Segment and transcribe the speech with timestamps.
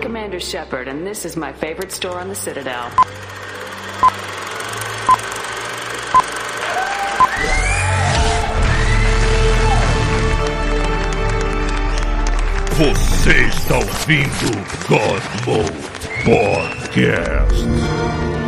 [0.00, 2.90] Commander Shepard, and this is my favorite store on the Citadel.
[12.78, 14.50] Você está ouvindo
[14.88, 15.70] God Mode
[16.24, 18.39] Podcast.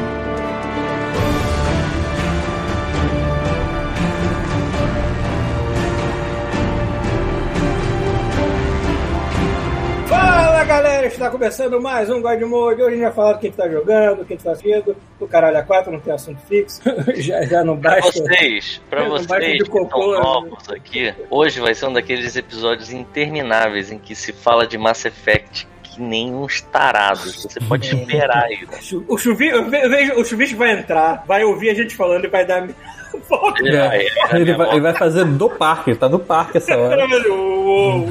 [11.23, 12.83] Está começando mais um God Mode.
[12.83, 14.97] Hoje a gente vai falar do que está jogando, o que está fazendo.
[15.21, 16.81] O caralho a 4 não tem assunto fixo.
[17.17, 18.11] já, já não Pra basta.
[18.23, 20.19] vocês, pra Não basta vocês de que estão né?
[20.19, 25.05] novos aqui, hoje vai ser um daqueles episódios intermináveis em que se fala de Mass
[25.05, 27.43] Effect que nem uns tarados.
[27.45, 28.67] Você pode esperar aí.
[28.69, 28.79] né?
[28.81, 31.95] Chu- O chuvisco, eu ve- eu vejo, o chuvisco vai entrar, vai ouvir a gente
[31.95, 32.67] falando e vai dar.
[33.29, 33.61] Volta.
[33.63, 36.57] Ele vai- ele vai- Ele vai, ele vai fazer do parque, ele tá no parque
[36.57, 37.07] essa hora.
[37.31, 38.09] Uou.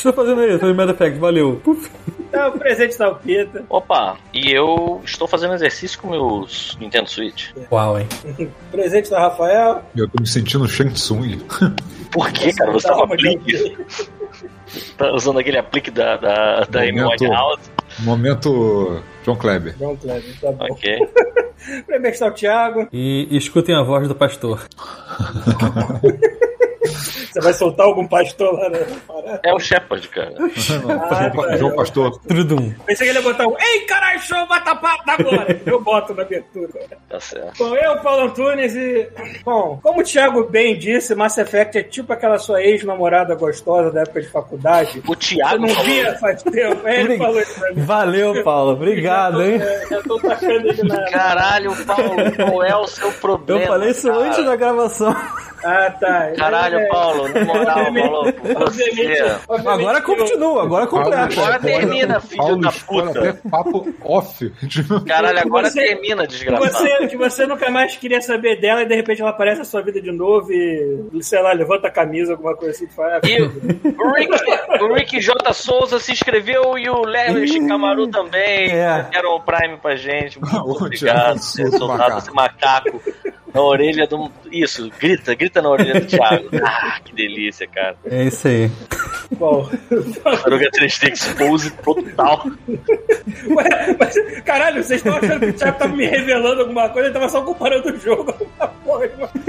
[0.00, 1.60] Estou fazendo isso, fazendo Mass Effect, valeu.
[1.62, 1.90] Puf.
[2.32, 3.62] É o presente da Alpita.
[3.68, 7.50] Opa, e eu estou fazendo exercício com meus Nintendo Switch.
[7.70, 8.08] Uau, hein?
[8.72, 9.82] Presente da Rafael.
[9.94, 11.38] Eu tô me sentindo Shang Tsung.
[12.10, 12.72] Por que, cara?
[12.72, 13.76] Você tá com de aplique?
[14.96, 17.20] Tá usando aquele aplique da, da, da Amy Momento.
[17.20, 17.70] Winehouse?
[17.98, 19.76] Momento John Kleber.
[19.78, 20.66] João Kleber, tá bom.
[20.70, 20.98] Ok.
[21.86, 22.88] Presente está o Thiago.
[22.90, 24.66] E, e escutem a voz do pastor.
[26.90, 28.86] Você vai soltar algum pastor lá, né?
[29.06, 29.40] Parada.
[29.44, 30.34] É o Shepard, cara.
[30.88, 31.56] Ah, tá.
[31.56, 32.18] João Pastor.
[32.26, 32.72] Trudum.
[32.86, 35.60] Pensei que ele ia botar um Ei, caralho, show, bata papo agora.
[35.66, 36.68] Eu boto na abertura.
[37.08, 37.58] Tá certo.
[37.58, 39.08] Bom, eu, Paulo Antunes, e.
[39.44, 44.02] Bom, como o Thiago bem disse, Mass Effect é tipo aquela sua ex-namorada gostosa da
[44.02, 45.02] época de faculdade.
[45.06, 46.86] O Eu Thiago não falou- via faz tempo.
[46.88, 47.82] É, ele falou isso pra mim.
[47.82, 48.72] Valeu, Paulo.
[48.72, 49.60] Obrigado, hein?
[49.60, 51.04] É, já tô tacando ele na.
[51.10, 53.62] Caralho, Paulo, qual é o seu problema?
[53.62, 54.20] Eu falei isso cara?
[54.24, 55.16] antes da gravação.
[55.62, 56.32] Ah, tá.
[56.38, 59.36] Caralho, É, Paulo, na moral, maluco, Obviamente, você...
[59.48, 61.22] obviamente Agora continua, agora completa.
[61.40, 63.18] Agora termina, filho Paulo da puta.
[63.18, 64.52] até papo off.
[65.06, 66.70] Caralho, agora Você- termina, desgraçado.
[66.72, 69.82] você, que você nunca mais queria saber dela e de repente ela aparece na sua
[69.82, 72.86] vida de novo e, sei lá, levanta a camisa, alguma coisa assim.
[72.88, 75.52] Fala, E o Rick, o Rick J.
[75.52, 78.70] Souza se inscreveu e o Léo Shikamaru também.
[78.70, 79.06] É.
[79.10, 80.40] Deram o Prime pra gente.
[80.40, 81.38] Muito O obrigado
[81.86, 82.18] macaco.
[82.18, 83.02] esse macaco
[83.52, 84.30] na orelha do.
[84.50, 86.48] Isso, grita, grita na orelha do Thiago.
[86.72, 87.96] Ah, que delícia, cara.
[88.04, 88.70] É isso aí.
[89.36, 89.68] Bom,
[90.42, 92.44] Taruga 3D Expose total.
[93.48, 97.08] Ué, mas, caralho, vocês estão achando que o Thiago tava me revelando alguma coisa?
[97.08, 99.08] Ele tava só comparando o jogo com uma porra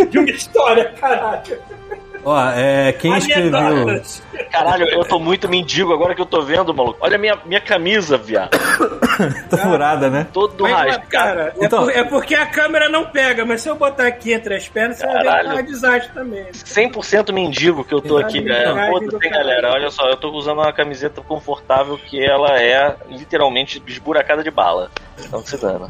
[0.09, 1.59] de uma história, caralho.
[2.23, 3.51] Ó, é, quem escreveu.
[4.51, 6.97] Caralho, eu tô muito mendigo agora que eu tô vendo, maluco.
[7.01, 8.51] Olha a minha, minha camisa, viado.
[9.49, 10.25] Tá furada, né?
[10.33, 11.07] Todo Mas, rasgado.
[11.09, 14.33] cara, é, Então- por- é porque a câmera não pega, mas se eu botar aqui
[14.33, 15.49] entre as pernas, você vai ver que Caralho.
[15.49, 16.45] tá um desastre também.
[16.53, 18.91] 100% mendigo que eu tô aqui, Caralho, galera.
[18.91, 19.31] Foda-se, caralho.
[19.47, 19.71] galera.
[19.73, 24.89] Olha só, eu tô usando uma camiseta confortável que ela é literalmente esburacada de bala.
[25.23, 25.87] Então se dando.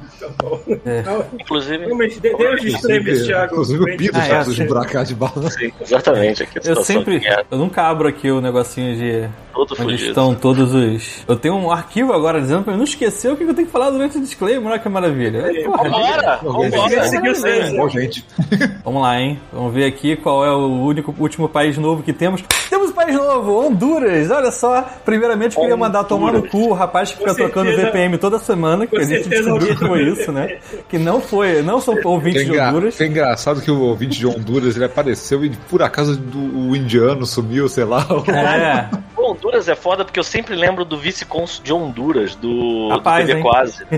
[1.39, 1.87] Inclusive.
[1.87, 3.53] Não, mas dê, dê os streams, Thiago.
[3.53, 4.65] Inclusive o Pito Ah, já é, dos sim.
[4.65, 5.49] buracos de bala.
[5.51, 6.20] Sim, exatamente.
[6.29, 7.21] Aqui a Eu sempre.
[7.49, 9.27] Eu nunca abro aqui o negocinho de.
[9.53, 10.09] todo Onde fudido.
[10.09, 11.23] estão todos os.
[11.27, 13.71] Eu tenho um arquivo agora dizendo pra eu não esquecer o que eu tenho que
[13.73, 14.71] falar durante o disclaimer.
[14.71, 15.43] Olha que maravilha.
[15.65, 16.39] Porra, Vambora!
[16.43, 17.03] Vambora!
[17.07, 18.25] Seguiu vocês, Bom, gente.
[18.83, 19.39] Vamos lá, hein?
[19.51, 22.43] Vamos ver aqui qual é o único último país novo que temos.
[22.69, 24.29] Temos um país novo, Honduras.
[24.31, 24.81] Olha só.
[25.03, 28.95] Primeiramente, queria mandar tomar no cu o rapaz que fica trocando VPN toda semana, que
[28.97, 30.57] a gente descobriu que foi isso, né?
[30.89, 32.99] Que não foi, não são ouvintes É, de Honduras.
[33.01, 37.25] é engraçado que o ouvinte de Honduras ele apareceu e por acaso do, o indiano
[37.25, 38.05] sumiu, sei lá.
[38.31, 43.27] É, Honduras é foda porque eu sempre lembro do vice-cônsul de Honduras, do, Rapaz, do
[43.27, 43.43] TV hein?
[43.43, 43.85] Quase.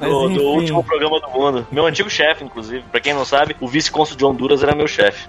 [0.00, 1.66] mas Do, do último programa do mundo.
[1.70, 2.84] Meu antigo chefe, inclusive.
[2.90, 5.28] Pra quem não sabe, o vice-cônsul de Honduras era meu chefe.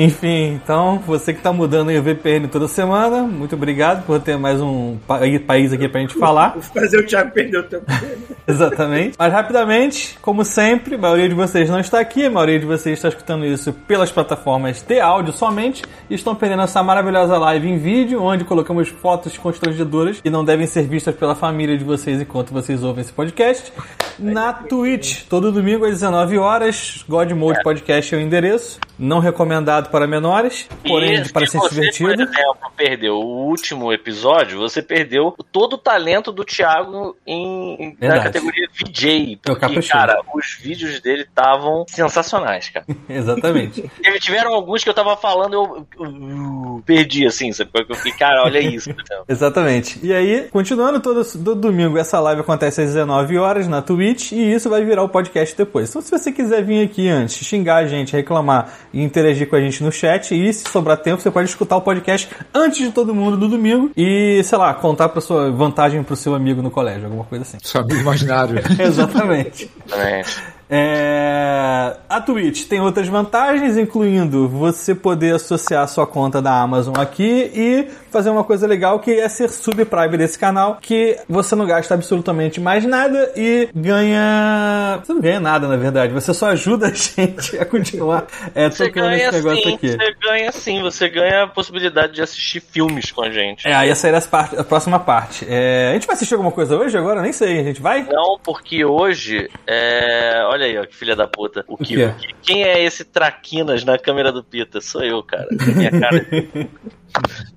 [0.00, 4.38] Enfim, então, você que tá mudando aí o VPN toda semana, muito obrigado por ter
[4.38, 6.50] mais um pa- país aqui pra gente falar.
[6.52, 7.84] Vou fazer o Thiago perder o tempo.
[8.46, 9.16] Exatamente.
[9.18, 12.96] Mas rapidamente, como sempre, a maioria de vocês não está aqui, a maioria de vocês
[12.96, 17.76] está escutando isso pelas plataformas de áudio somente e estão perdendo essa maravilhosa live em
[17.78, 22.52] vídeo, onde colocamos fotos constrangedoras que não devem ser vistas pela família de vocês enquanto
[22.52, 23.72] vocês ouvem esse podcast.
[24.16, 28.78] Na Twitch, todo domingo às 19 horas, God Mode Podcast é o endereço.
[28.98, 32.12] Não recomendado para menores, porém E para se ser você, por divertido.
[32.22, 38.68] exemplo, perdeu o último episódio, você perdeu todo o talento do Thiago em, na categoria
[38.72, 39.38] VJ.
[39.42, 42.86] Porque, cara, os vídeos dele estavam sensacionais, cara.
[43.08, 43.90] Exatamente.
[44.02, 45.86] Teve- tiveram alguns que eu tava falando, eu.
[45.98, 47.70] eu- perdi, assim, sabe?
[47.72, 48.90] Porque eu fiquei, cara, olha isso.
[49.28, 49.98] Exatamente.
[50.02, 54.52] E aí, continuando todo, todo domingo, essa live acontece às 19 horas na Twitch e
[54.54, 55.88] isso vai virar o podcast depois.
[55.90, 59.60] Então, se você quiser vir aqui antes, xingar a gente, reclamar e interagir com a
[59.60, 63.14] gente no chat, e se sobrar tempo, você pode escutar o podcast antes de todo
[63.14, 67.04] mundo no domingo e, sei lá, contar pra sua vantagem pro seu amigo no colégio,
[67.04, 67.58] alguma coisa assim.
[67.62, 68.62] Seu amigo imaginário.
[68.78, 69.70] Exatamente.
[69.92, 70.22] É.
[70.70, 76.94] É, a Twitch tem outras vantagens, incluindo você poder associar a sua conta da Amazon
[76.98, 81.66] aqui e fazer uma coisa legal que é ser subprime desse canal, que você não
[81.66, 85.00] gasta absolutamente mais nada e ganha.
[85.02, 89.12] Você não ganha nada, na verdade, você só ajuda a gente a continuar é, tocando
[89.12, 89.88] esse negócio sim, aqui.
[89.88, 93.66] você ganha sim, você ganha a possibilidade de assistir filmes com a gente.
[93.66, 95.46] É, aí essa era parte- a próxima parte.
[95.48, 97.22] É, a gente vai assistir alguma coisa hoje agora?
[97.22, 98.02] Nem sei, a gente vai?
[98.02, 99.48] Não, porque hoje.
[99.66, 100.42] É...
[100.46, 101.64] Olha aí, ó, que filha da puta.
[101.68, 101.96] O, o que-
[102.42, 104.80] Quem é esse Traquinas na câmera do Pita?
[104.80, 105.46] Sou eu, cara.
[105.50, 106.26] Minha cara.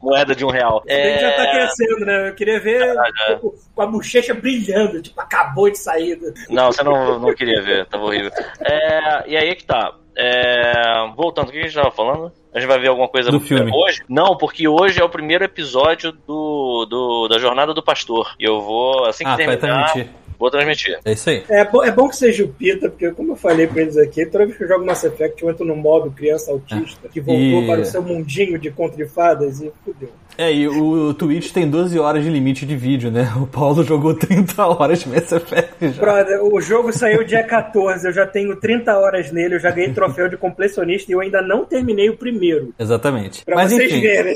[0.01, 0.81] Moeda de um real.
[0.87, 1.51] Ele já tá É...
[1.51, 2.29] crescendo, né?
[2.29, 3.35] Eu queria ver já.
[3.39, 6.17] com, com a bochecha brilhando, tipo, acabou de sair.
[6.49, 8.31] Não, você não, não queria ver, tava horrível.
[8.61, 9.95] É, e aí é que tá.
[10.15, 12.31] É, voltando, o que a gente tava falando?
[12.53, 13.71] A gente vai ver alguma coisa Do filme.
[13.73, 14.01] hoje?
[14.09, 18.33] Não, porque hoje é o primeiro episódio do, do- da Jornada do Pastor.
[18.37, 19.93] E eu vou, assim que Ah, terminar.
[20.41, 20.97] Vou transmitir.
[21.05, 21.43] É isso aí.
[21.47, 24.25] É, bom, é bom que seja o Pita, porque como eu falei pra eles aqui,
[24.25, 27.63] toda vez que eu jogo Mass Effect, eu entro no modo criança autista, que voltou
[27.63, 30.09] E- para o seu mundinho de contra e fadas e fudeu.
[30.37, 33.31] É, e o Twitch tem 12 horas de limite de vídeo, né?
[33.37, 36.01] O Paulo jogou 30 horas de Mass Effect já.
[36.01, 39.93] Brother, o jogo saiu dia 14, eu já tenho 30 horas nele, eu já ganhei
[39.93, 42.73] troféu de completionista e eu ainda não terminei o primeiro.
[42.79, 43.45] Exatamente.
[43.45, 44.35] Pra Mas vocês enfim, verem.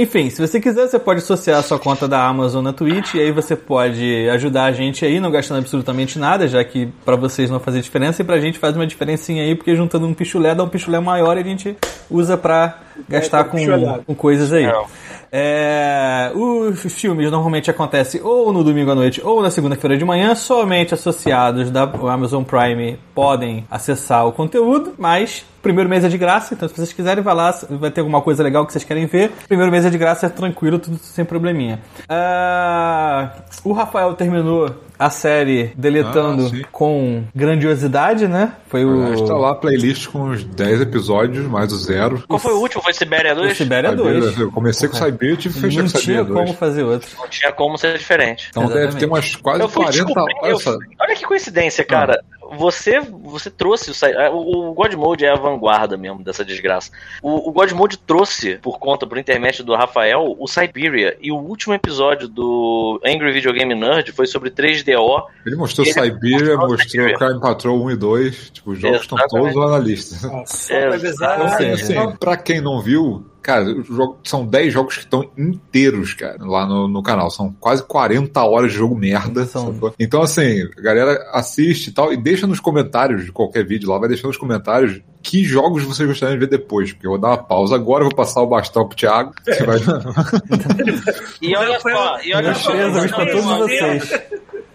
[0.00, 3.20] Enfim, se você quiser, você pode associar a sua conta da Amazon na Twitch e
[3.20, 7.50] aí você pode ajudar a gente aí, não gastando absolutamente nada, já que pra vocês
[7.50, 10.62] não fazer diferença e pra gente faz uma diferencinha aí, porque juntando um pichulé dá
[10.62, 11.76] um pichulé maior e a gente
[12.10, 12.78] usa pra
[13.08, 13.58] gastar tá com,
[14.06, 14.66] com coisas aí.
[14.66, 14.86] Não.
[15.30, 20.34] É, os filmes normalmente acontecem ou no domingo à noite ou na segunda-feira de manhã.
[20.34, 26.54] Somente associados da Amazon Prime podem acessar o conteúdo, mas primeiro mês é de graça,
[26.54, 29.30] então se vocês quiserem, vai lá, vai ter alguma coisa legal que vocês querem ver.
[29.46, 31.80] Primeiro mês é de graça, é tranquilo, tudo sem probleminha.
[32.08, 33.32] Ah,
[33.64, 38.52] o Rafael terminou a série deletando Ah, com grandiosidade, né?
[38.68, 42.22] Foi o Está lá a playlist com os 10 episódios, mais o zero.
[42.26, 42.82] Qual foi o último?
[42.82, 43.52] Foi Sibéria 2?
[43.52, 44.38] o Sibéria 2.
[44.38, 46.38] Eu comecei com o Siberia e tive que fechar Não com o tinha Siberia 2.
[46.40, 47.08] como fazer outro.
[47.16, 48.48] Não tinha como ser diferente.
[48.50, 48.98] Então deve Exatamente.
[49.00, 50.62] ter umas quase Eu fui 40 descobrir, eu horas.
[50.62, 52.20] fui- olha que coincidência, cara.
[52.56, 56.90] Você, você trouxe o, Cy- o, o God Mode é a vanguarda mesmo dessa desgraça.
[57.22, 61.36] O, o God Mode trouxe por conta, por intermédio do Rafael, o Siberia e o
[61.36, 65.22] último episódio do Angry Video Game Nerd foi sobre 3DO.
[65.46, 67.16] Ele mostrou Ele Siberia, mostrou mostrou Siberia.
[67.18, 68.50] Crime Patrol 1 e 2.
[68.50, 69.52] Tipo, os jogos estão Exatamente.
[69.54, 70.46] todos lá na lista.
[70.46, 71.34] Seja,
[71.74, 76.12] Assim, só- pra quem não viu, cara, os jogos- são 10 jogos que estão inteiros,
[76.12, 77.30] cara, lá no, no canal.
[77.30, 79.46] São quase 40 horas de jogo merda.
[79.46, 79.74] São.
[79.98, 83.98] Então, assim, a galera assiste e tal, e deixa nos comentários de qualquer vídeo lá,
[83.98, 86.92] vai deixar nos comentários que jogos vocês gostariam de ver depois.
[86.92, 89.32] Porque eu vou dar uma pausa agora, eu vou passar o bastão pro Thiago.
[89.44, 89.78] Você vai...
[91.40, 92.72] E olha só, e olha Meus só.
[92.72, 94.20] pêsames pra todos vocês.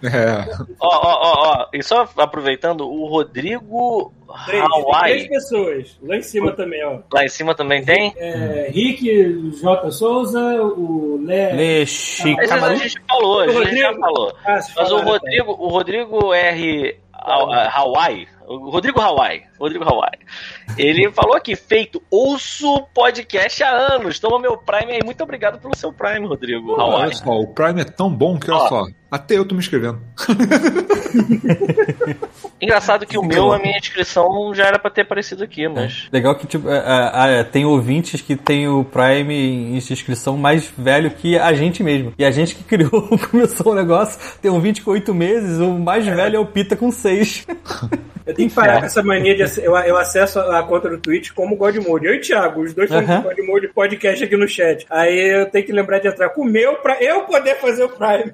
[0.03, 0.65] É.
[0.79, 1.67] Ó, ó, ó, ó.
[1.73, 4.11] E só aproveitando, o Rodrigo
[4.45, 5.99] Três, Hawaii, três pessoas.
[6.01, 6.99] Lá em cima também, ó.
[7.13, 8.13] lá em cima também tem?
[8.17, 9.91] É, Rick, J.
[9.91, 11.53] Souza, o Lé.
[11.53, 12.75] Lê Esses a Chicamaru.
[12.77, 13.99] gente falou, a gente já Rodrigo.
[13.99, 14.35] falou.
[14.45, 16.99] Ah, Mas o falaram, Rodrigo, o Rodrigo R.
[17.13, 20.19] Ha- Hawaii, o Rodrigo Hawaii, Rodrigo Hawaii,
[20.77, 25.75] ele falou aqui, feito, ouço podcast há anos, toma meu Prime aí, muito obrigado pelo
[25.75, 26.75] seu Prime, Rodrigo.
[26.79, 28.67] Olha só, o Prime é tão bom que, olha Ó.
[28.67, 30.01] só, até eu tô me inscrevendo.
[32.59, 36.07] Engraçado que o meu, a minha inscrição já era pra ter aparecido aqui, mas...
[36.11, 40.73] Legal que tipo, é, é, é, tem ouvintes que tem o Prime em inscrição mais
[40.75, 42.13] velho que a gente mesmo.
[42.17, 45.77] E a gente que criou, começou o negócio, tem um 20 com 8 meses, o
[45.77, 47.45] mais velho é o Pita com 6.
[48.25, 51.31] Eu tenho que parar com essa mania de eu, eu acesso a conta do Twitch
[51.31, 52.05] como God Mode.
[52.05, 53.21] Eu e o Thiago, os dois temos Aham.
[53.23, 54.85] God Mode podcast aqui no chat.
[54.89, 57.89] Aí eu tenho que lembrar de entrar com o meu pra eu poder fazer o
[57.89, 58.33] Prime.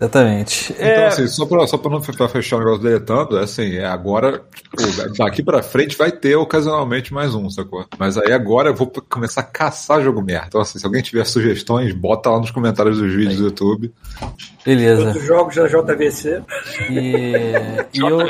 [0.00, 0.72] Exatamente.
[0.72, 3.76] Então, É, assim, só pra, só pra não pra fechar o negócio deletando, é assim,
[3.76, 4.42] é agora,
[4.76, 7.84] tipo, daqui pra frente vai ter ocasionalmente mais um, sacou?
[7.98, 10.46] Mas aí agora eu vou começar a caçar jogo merda.
[10.48, 13.92] Então, assim, se alguém tiver sugestões, bota lá nos comentários dos vídeos do YouTube.
[14.64, 15.06] beleza.
[15.06, 16.42] Outros jogos da JVC.
[16.90, 17.52] E,
[17.94, 18.20] e eu.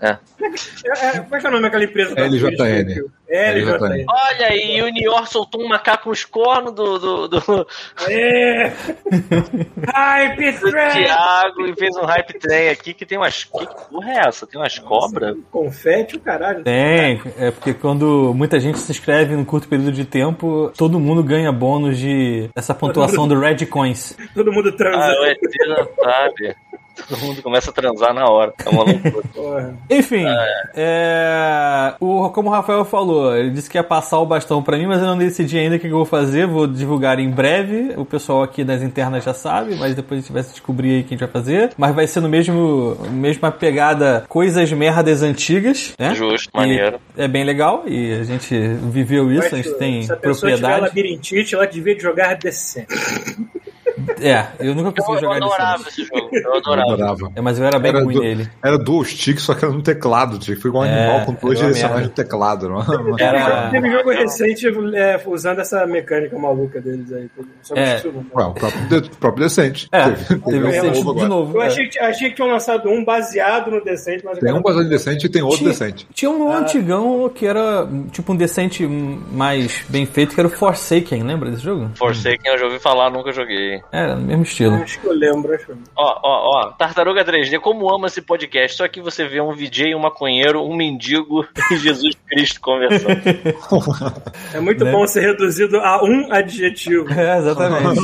[0.00, 0.18] É.
[0.40, 2.14] É, é, como é que é o nome daquela empresa?
[2.14, 2.84] da LJN.
[2.84, 3.12] Twitch?
[3.32, 4.04] LJN.
[4.08, 7.66] Olha aí, o Nior soltou um macaco nos cornos do, do, do,
[8.08, 8.72] É.
[9.94, 11.04] Hype Train!
[11.04, 13.44] Thiago e fez um hype trem aqui que tem umas.
[13.44, 14.46] Que porra é essa?
[14.46, 15.36] Tem umas cobras?
[15.50, 16.62] Confete o caralho.
[16.62, 21.22] Tem, é porque quando muita gente se inscreve num curto período de tempo, todo mundo
[21.22, 24.16] ganha bônus de essa pontuação do Red Coins.
[24.34, 24.98] Todo mundo transa.
[24.98, 26.54] Ah, o ET não sabe.
[27.08, 28.52] Todo mundo começa a transar na hora.
[28.64, 29.74] É uma loucura.
[29.90, 30.24] Enfim,
[30.74, 34.86] é, o, como o Rafael falou, ele disse que ia passar o bastão pra mim,
[34.86, 36.46] mas eu não decidi ainda o que eu vou fazer.
[36.46, 37.92] Vou divulgar em breve.
[37.96, 41.04] O pessoal aqui das internas já sabe, mas depois a gente vai descobrir aí o
[41.04, 41.70] que a gente vai fazer.
[41.76, 46.14] Mas vai ser no mesmo mesma pegada coisas merdas antigas, né?
[46.14, 47.00] Justo, E maneiro.
[47.16, 48.54] é bem legal e a gente
[48.90, 50.80] viveu isso, a gente Mas, tem se a pessoa tiver propriedade.
[50.82, 52.86] labirintite, ela devia jogar decente.
[54.20, 55.88] É, eu nunca Eu, consegui eu jogar adorava isso.
[55.88, 56.28] esse jogo.
[56.32, 56.92] Eu Eu adorava.
[56.92, 57.32] adorava.
[57.36, 58.48] É, mas eu era bem ruim du- nele.
[58.62, 60.38] era dual stick, só que era no teclado.
[60.38, 62.68] Que foi igual um É, animal com duas era uma direcionais no teclado.
[62.68, 62.80] Não?
[63.18, 63.22] é?
[63.22, 67.28] Era- Teve jogo recente é, usando essa mecânica maluca deles aí.
[67.62, 68.00] Só É.
[68.34, 69.88] Ué, o próprio, de- próprio Decente.
[69.92, 71.28] É, Teve- um Decente de agora.
[71.28, 71.56] novo.
[71.58, 71.66] Eu é.
[71.66, 74.90] achei que, achei que tinham lançado um baseado no Decente, mas Tem um baseado em
[74.90, 76.06] Decente e tem outro Tinha- Decente.
[76.12, 76.58] Tinha um Ah.
[76.58, 81.62] antigão que era tipo um decente mais bem feito, que era o Forsaken, lembra desse
[81.62, 81.90] jogo?
[81.96, 83.81] Forsaken eu já ouvi falar, nunca joguei.
[83.90, 84.74] Era, no mesmo estilo.
[84.76, 85.72] Acho que eu lembro, acho.
[85.96, 88.76] Ó, ó, ó, Tartaruga 3D, como ama esse podcast?
[88.78, 93.20] Só que você vê um VJ, um maconheiro, um mendigo e Jesus Cristo conversando.
[94.54, 94.92] É muito Né?
[94.92, 97.06] bom ser reduzido a um adjetivo.
[97.12, 98.00] É, exatamente.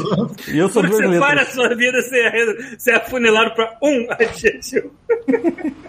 [0.52, 4.90] E eu sou duas Você para a sua vida ser, ser afunilado para um adjetivo.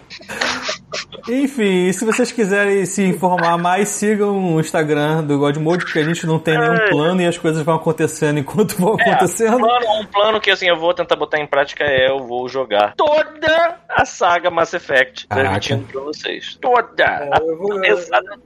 [1.28, 6.04] Enfim, e se vocês quiserem se informar mais, sigam o Instagram do Godmode, porque a
[6.04, 9.64] gente não tem nenhum plano e as coisas vão acontecendo enquanto vão Um acontecendo.
[9.80, 12.94] Plano, um plano que assim eu vou tentar botar em prática é eu vou jogar
[12.96, 16.56] toda a saga Mass Effect transmitindo pra vocês.
[16.60, 17.04] Toda!
[17.04, 17.80] É, eu vou-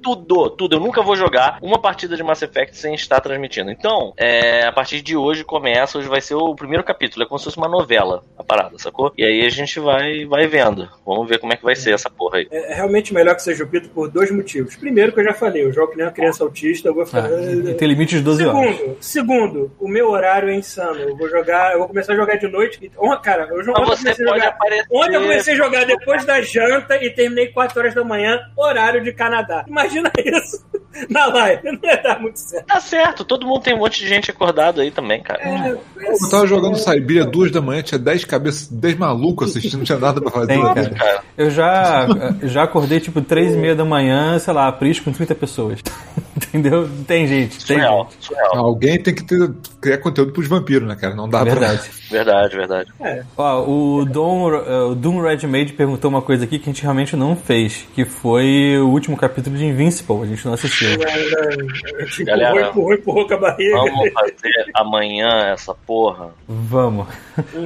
[0.03, 0.77] tudo, tudo.
[0.77, 3.71] Eu nunca vou jogar uma partida de Mass Effect sem estar transmitindo.
[3.71, 7.25] Então, é, a partir de hoje começa, hoje vai ser o primeiro capítulo.
[7.25, 9.13] É como se fosse uma novela, a parada, sacou?
[9.17, 10.89] E aí a gente vai, vai vendo.
[11.07, 12.49] Vamos ver como é que vai ser essa porra aí.
[12.51, 14.77] É realmente melhor que seja o Pito por dois motivos.
[14.77, 17.07] Primeiro, que eu já falei, eu jogo que nem uma criança autista, eu vou Ah,
[17.07, 17.31] ficar.
[17.31, 18.77] e tem limite de 12 horas.
[18.77, 20.99] Segundo, segundo, o meu horário é insano.
[21.01, 22.91] Eu vou jogar, eu vou começar a jogar de noite.
[22.97, 24.49] Oh, cara, eu jogo, ontem comecei jogar.
[24.49, 24.87] aparecer.
[24.91, 29.03] Ontem eu comecei a jogar depois da janta e terminei 4 horas da manhã, horário
[29.03, 29.65] de Canadá.
[29.67, 30.65] Imagina isso
[31.09, 31.63] na live.
[31.83, 32.67] Não ia dar muito certo.
[32.67, 35.41] Tá certo, todo mundo tem um monte de gente acordado aí também, cara.
[35.43, 39.85] É, Eu tava jogando Saibia duas da manhã, tinha 10 cabeças, 10 malucos assistindo, não
[39.85, 40.47] tinha nada pra fazer.
[40.47, 40.91] Tem, cara.
[40.91, 42.07] Cara, Eu já,
[42.43, 45.81] já acordei tipo 3 e meia da manhã, sei lá, Pris com 30 pessoas.
[46.37, 46.89] Entendeu?
[47.07, 48.27] Tem gente, tem surreal, gente.
[48.27, 48.57] surreal.
[48.57, 51.15] Alguém tem que ter, criar conteúdo pros vampiros, né, cara?
[51.15, 51.91] Não dá Verdade.
[52.11, 52.93] Verdade, verdade.
[53.37, 56.83] Ó, o Doom, uh, o Doom Red Made perguntou uma coisa aqui que a gente
[56.83, 60.84] realmente não fez, que foi o último capítulo de Invincible, a gente não assistiu.
[60.93, 63.77] Empurrou, Galera, empurrou, empurrou com a barriga.
[63.77, 66.31] Vamos fazer amanhã essa porra.
[66.47, 67.07] Vamos.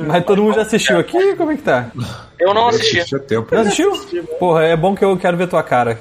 [0.07, 1.37] Mas todo mundo já assistiu aqui?
[1.37, 1.91] Como é que tá?
[2.39, 3.19] Eu não assisti.
[3.21, 3.55] Tempo.
[3.55, 3.93] Não assistiu?
[4.39, 5.99] Porra, é bom que eu quero ver tua cara.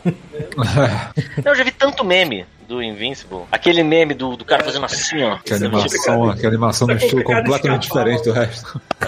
[1.44, 3.44] Eu já vi tanto meme do Invincible.
[3.52, 5.38] Aquele meme do, do cara fazendo assim, ó.
[5.38, 8.82] Que animação, que animação Tá estilo completamente diferente do resto.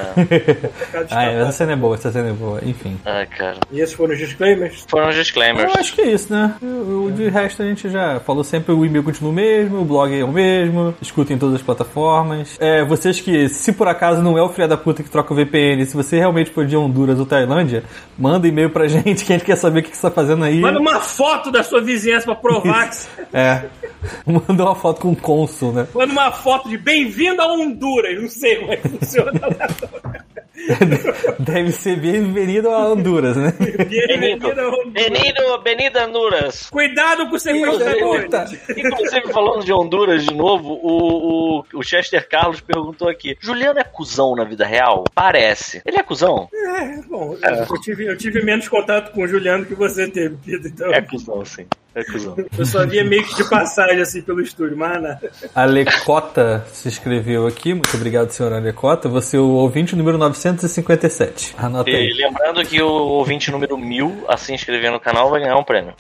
[1.11, 2.59] Ah, é, essa cena é boa, essa cena é boa.
[2.63, 2.99] Enfim.
[3.03, 3.57] Ai, cara.
[3.71, 4.85] E esses foram os disclaimers?
[4.87, 5.73] Foram os disclaimers.
[5.73, 6.53] Eu acho que é isso, né?
[6.61, 10.17] O de resto a gente já falou sempre, o e-mail continua o mesmo, o blog
[10.17, 12.55] é o mesmo, escutem em todas as plataformas.
[12.59, 15.35] É, vocês que, se por acaso não é o filho da puta que troca o
[15.35, 17.83] VPN, se você realmente for de Honduras ou Tailândia,
[18.17, 20.43] manda e-mail pra gente que a gente quer saber o que que você tá fazendo
[20.43, 20.59] aí.
[20.59, 23.09] Manda uma foto da sua vizinhança pra provar que você...
[23.49, 23.69] É.
[24.25, 25.87] Manda uma foto com o cônsul, né?
[25.93, 28.21] Manda uma foto de bem-vindo a Honduras.
[28.21, 29.31] Não sei como é que funciona.
[31.39, 33.53] Deve ser bem-vindo a Honduras, né?
[33.59, 34.93] Bem-vindo a Honduras.
[35.63, 36.69] Benido, Honduras.
[36.69, 38.27] Cuidado com o sequestrador.
[38.77, 43.83] Inclusive, falando de Honduras de novo, o, o, o Chester Carlos perguntou aqui: Juliano é
[43.83, 45.05] cuzão na vida real?
[45.13, 45.81] Parece.
[45.85, 46.49] Ele é cuzão?
[46.53, 50.67] É, bom, eu tive, eu tive menos contato com o Juliano que você teve, Pedro.
[50.67, 51.65] Então, É cuzão, sim.
[51.95, 52.35] É cuzão.
[52.57, 55.19] eu só via meio que de passagem, assim, pelo estúdio, mas nada.
[55.55, 57.73] A Lecota se inscreveu aqui.
[57.73, 59.09] Muito obrigado, senhora Lecota.
[59.09, 61.55] Você é o ouvinte número 957.
[61.57, 62.13] Anota E aí.
[62.13, 65.93] lembrando que o ouvinte número 1000 a se inscrever no canal vai ganhar um prêmio.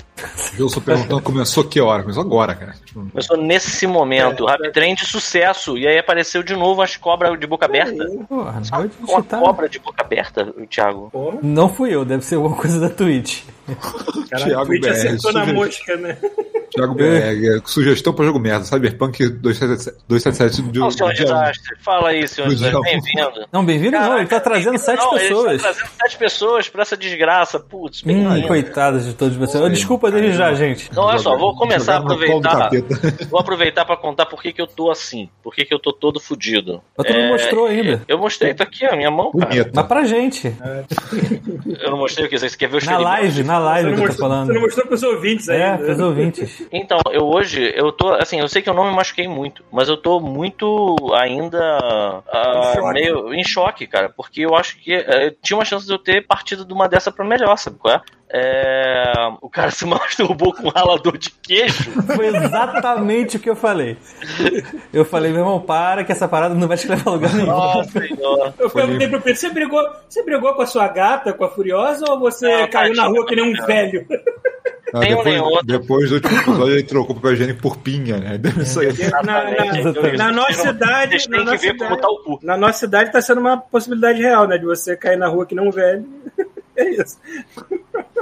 [0.59, 2.03] Wilson perguntando começou que hora?
[2.03, 2.75] Começou agora, cara.
[2.85, 5.77] Tipo, Começou nesse momento, É, de sucesso.
[5.77, 8.05] E aí apareceu de novo as cobras de boca aberta.
[8.27, 11.09] Porra, não vai Uma cobra de boca aberta, Thiago.
[11.11, 13.43] Porra, Não fui eu, deve ser alguma coisa da Twitch.
[14.29, 16.17] caralho, Thiago BR, acertou na mosca, né?
[16.71, 18.63] Thiago, é, é, sugestão pra jogo merda.
[18.63, 21.75] Cyberpunk 277, 277 do, Não, senhor dia- desastre.
[21.81, 22.81] Fala aí, senhor Do desastre.
[22.83, 23.47] Bem-vindo.
[23.51, 25.47] Não, bem-vindo não, ele tá trazendo sete não, pessoas.
[25.53, 27.59] Ele tá trazendo sete pessoas pra essa desgraça.
[27.59, 28.47] Putz, Hum, bem-vindo.
[28.47, 29.61] coitadas de todos vocês.
[29.63, 30.87] Oh, Desculpa desde já, gente.
[30.91, 32.69] Então, olha só, vou começar a aproveitar.
[33.31, 35.27] Vou aproveitar pra contar por que, que eu tô assim.
[35.43, 36.81] Por que, que eu tô todo fudido.
[36.97, 38.03] Mas tu não É, mostrou ainda.
[38.07, 39.69] Eu mostrei, tá aqui, a minha mão, cara.
[39.73, 40.53] Mas pra gente.
[41.81, 42.37] Eu não mostrei o que?
[42.37, 44.37] Você quer ver o Na live, na Você live não, que eu tô mostrou, você
[44.37, 44.61] não falando.
[44.61, 45.83] mostrou pros ouvintes É, ainda.
[45.85, 46.67] pros ouvintes.
[46.71, 49.89] Então, eu hoje, eu tô, assim, eu sei que eu não me machuquei muito, mas
[49.89, 51.59] eu tô muito ainda
[52.31, 55.91] ah, Em meio em choque, cara, porque eu acho que eh, tinha uma chance de
[55.93, 58.01] eu ter partido de uma dessa pra melhor, sabe qual é?
[58.31, 61.91] É, o cara se masturbou com um ralador de queijo.
[62.15, 63.97] Foi exatamente o que eu falei.
[64.93, 67.47] Eu falei, meu irmão, para que essa parada não vai te levar a lugar nenhum.
[67.47, 68.53] Nossa senhora.
[68.59, 72.05] Eu perguntei pro Pedro, você brigou, você brigou com a sua gata, com a Furiosa,
[72.07, 73.65] ou você Não, caiu na rua que nem um não.
[73.65, 74.05] velho?
[74.93, 75.65] Ah, depois, outro.
[75.67, 78.39] depois do último episódio ele trocou papel higiênico por pinha, né?
[78.59, 78.89] Isso aí.
[79.11, 81.97] Na, na- nossa cidade, na nossa tá
[82.41, 84.57] na nossa cidade tá sendo uma possibilidade real, né?
[84.57, 86.05] De você cair na rua que nem um velho.
[86.75, 87.17] É isso.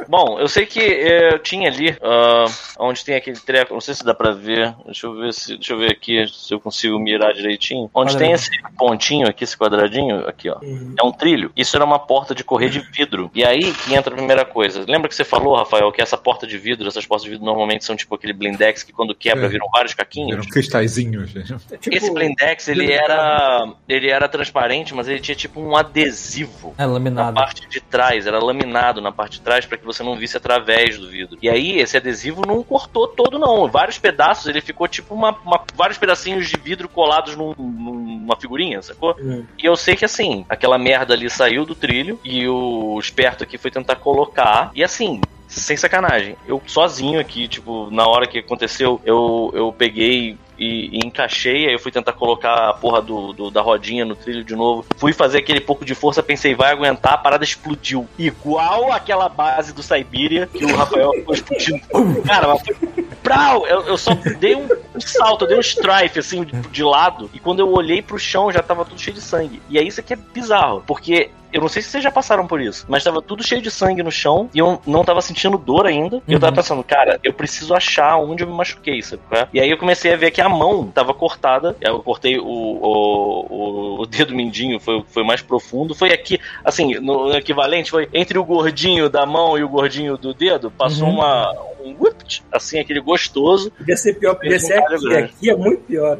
[0.08, 2.46] Bom, eu sei que eh, eu tinha ali, ah,
[2.80, 5.74] onde tem aquele treco, não sei se dá pra ver, deixa eu ver se, deixa
[5.74, 7.89] eu ver aqui se eu consigo mirar direitinho.
[7.94, 11.51] Onde Olha tem esse pontinho aqui, esse quadradinho, aqui ó, é um trilho.
[11.56, 13.30] Isso era uma porta de correr de vidro.
[13.34, 14.86] E aí que entra a primeira coisa.
[14.88, 17.84] Lembra que você falou, Rafael, que essa porta de vidro, essas portas de vidro normalmente
[17.86, 19.50] são tipo aquele blindex que quando quebra É.
[19.50, 20.34] viram vários caquinhos?
[20.34, 21.34] Eram cristalzinhos.
[21.34, 21.44] né?
[21.72, 26.74] É tipo- Esse blindex, ele era, ele era transparente, mas ele tinha tipo um adesivo
[26.77, 27.34] É na laminado.
[27.36, 30.98] parte de trás, era laminado na parte de trás para que você não visse através
[31.00, 31.38] do vidro.
[31.41, 35.63] E aí esse adesivo não cortou todo não, vários pedaços, ele ficou tipo uma, uma-
[35.75, 39.15] vários pedacinhos de vidro colados num- numa figurinha, sacou?
[39.20, 39.46] Hum.
[39.62, 43.58] E eu sei que assim, aquela merda ali saiu do trilho e o esperto aqui
[43.58, 49.01] foi tentar colocar e assim, sem sacanagem, eu sozinho aqui, tipo, na hora que aconteceu,
[49.06, 53.51] eu, eu peguei e, e encaixei, aí eu fui tentar colocar a porra do, do-
[53.51, 54.86] da rodinha no trilho de novo.
[54.98, 58.08] Fui fazer aquele pouco de força, pensei, vai aguentar, a parada explodiu.
[58.18, 61.82] Igual aquela base do Siberia que o Rafael ficou explodindo.
[62.25, 63.07] Cara, mas foi.
[63.27, 63.67] Prau!
[63.67, 67.29] Eu, eu só dei um, um salto, eu dei um strife assim de, de lado,
[67.34, 69.62] e quando eu olhei pro chão já tava tudo cheio de sangue.
[69.69, 72.62] E é isso que é bizarro, porque eu não sei se vocês já passaram por
[72.62, 75.88] isso, mas tava tudo cheio de sangue no chão e eu não tava sentindo dor
[75.88, 76.22] ainda.
[76.27, 79.22] E eu tava pensando, cara, eu preciso achar onde eu me machuquei, sabe?
[79.27, 79.48] qual é?
[79.53, 81.75] E aí eu comecei a ver que a mão tava cortada.
[81.81, 85.96] Eu cortei o, o, o dedo mindinho, foi, foi mais profundo.
[85.96, 90.34] Foi aqui, assim, no equivalente, foi entre o gordinho da mão e o gordinho do
[90.34, 91.55] dedo, passou uma.
[91.88, 93.72] Um whipped, assim, aquele gostoso.
[93.72, 95.17] Podia ser pior, podia ser galho aqui.
[95.17, 96.19] Aqui é muito pior.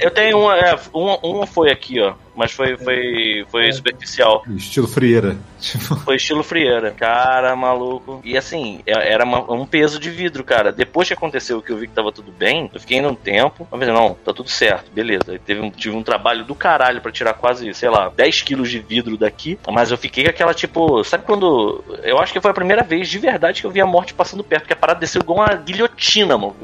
[0.00, 2.14] Eu tenho uma, é, uma, uma foi aqui, ó.
[2.36, 4.42] Mas foi, foi, foi superficial.
[4.56, 5.36] Estilo frieira.
[5.60, 6.90] Tipo, Foi estilo frieira.
[6.90, 8.20] Cara, maluco.
[8.24, 10.72] E assim, é- era uma- um peso de vidro, cara.
[10.72, 13.66] Depois que aconteceu que eu vi que tava tudo bem, eu fiquei ainda um tempo.
[13.70, 15.38] Eu falei, não, tá tudo certo, beleza.
[15.46, 18.78] Teve um, tive um trabalho do caralho pra tirar quase, sei lá, 10 quilos de
[18.80, 19.58] vidro daqui.
[19.70, 21.82] Mas eu fiquei com aquela, tipo, sabe quando.
[22.02, 24.42] Eu acho que foi a primeira vez de verdade que eu vi a morte passando
[24.44, 26.56] perto, porque a parada desceu igual uma guilhotina, mano.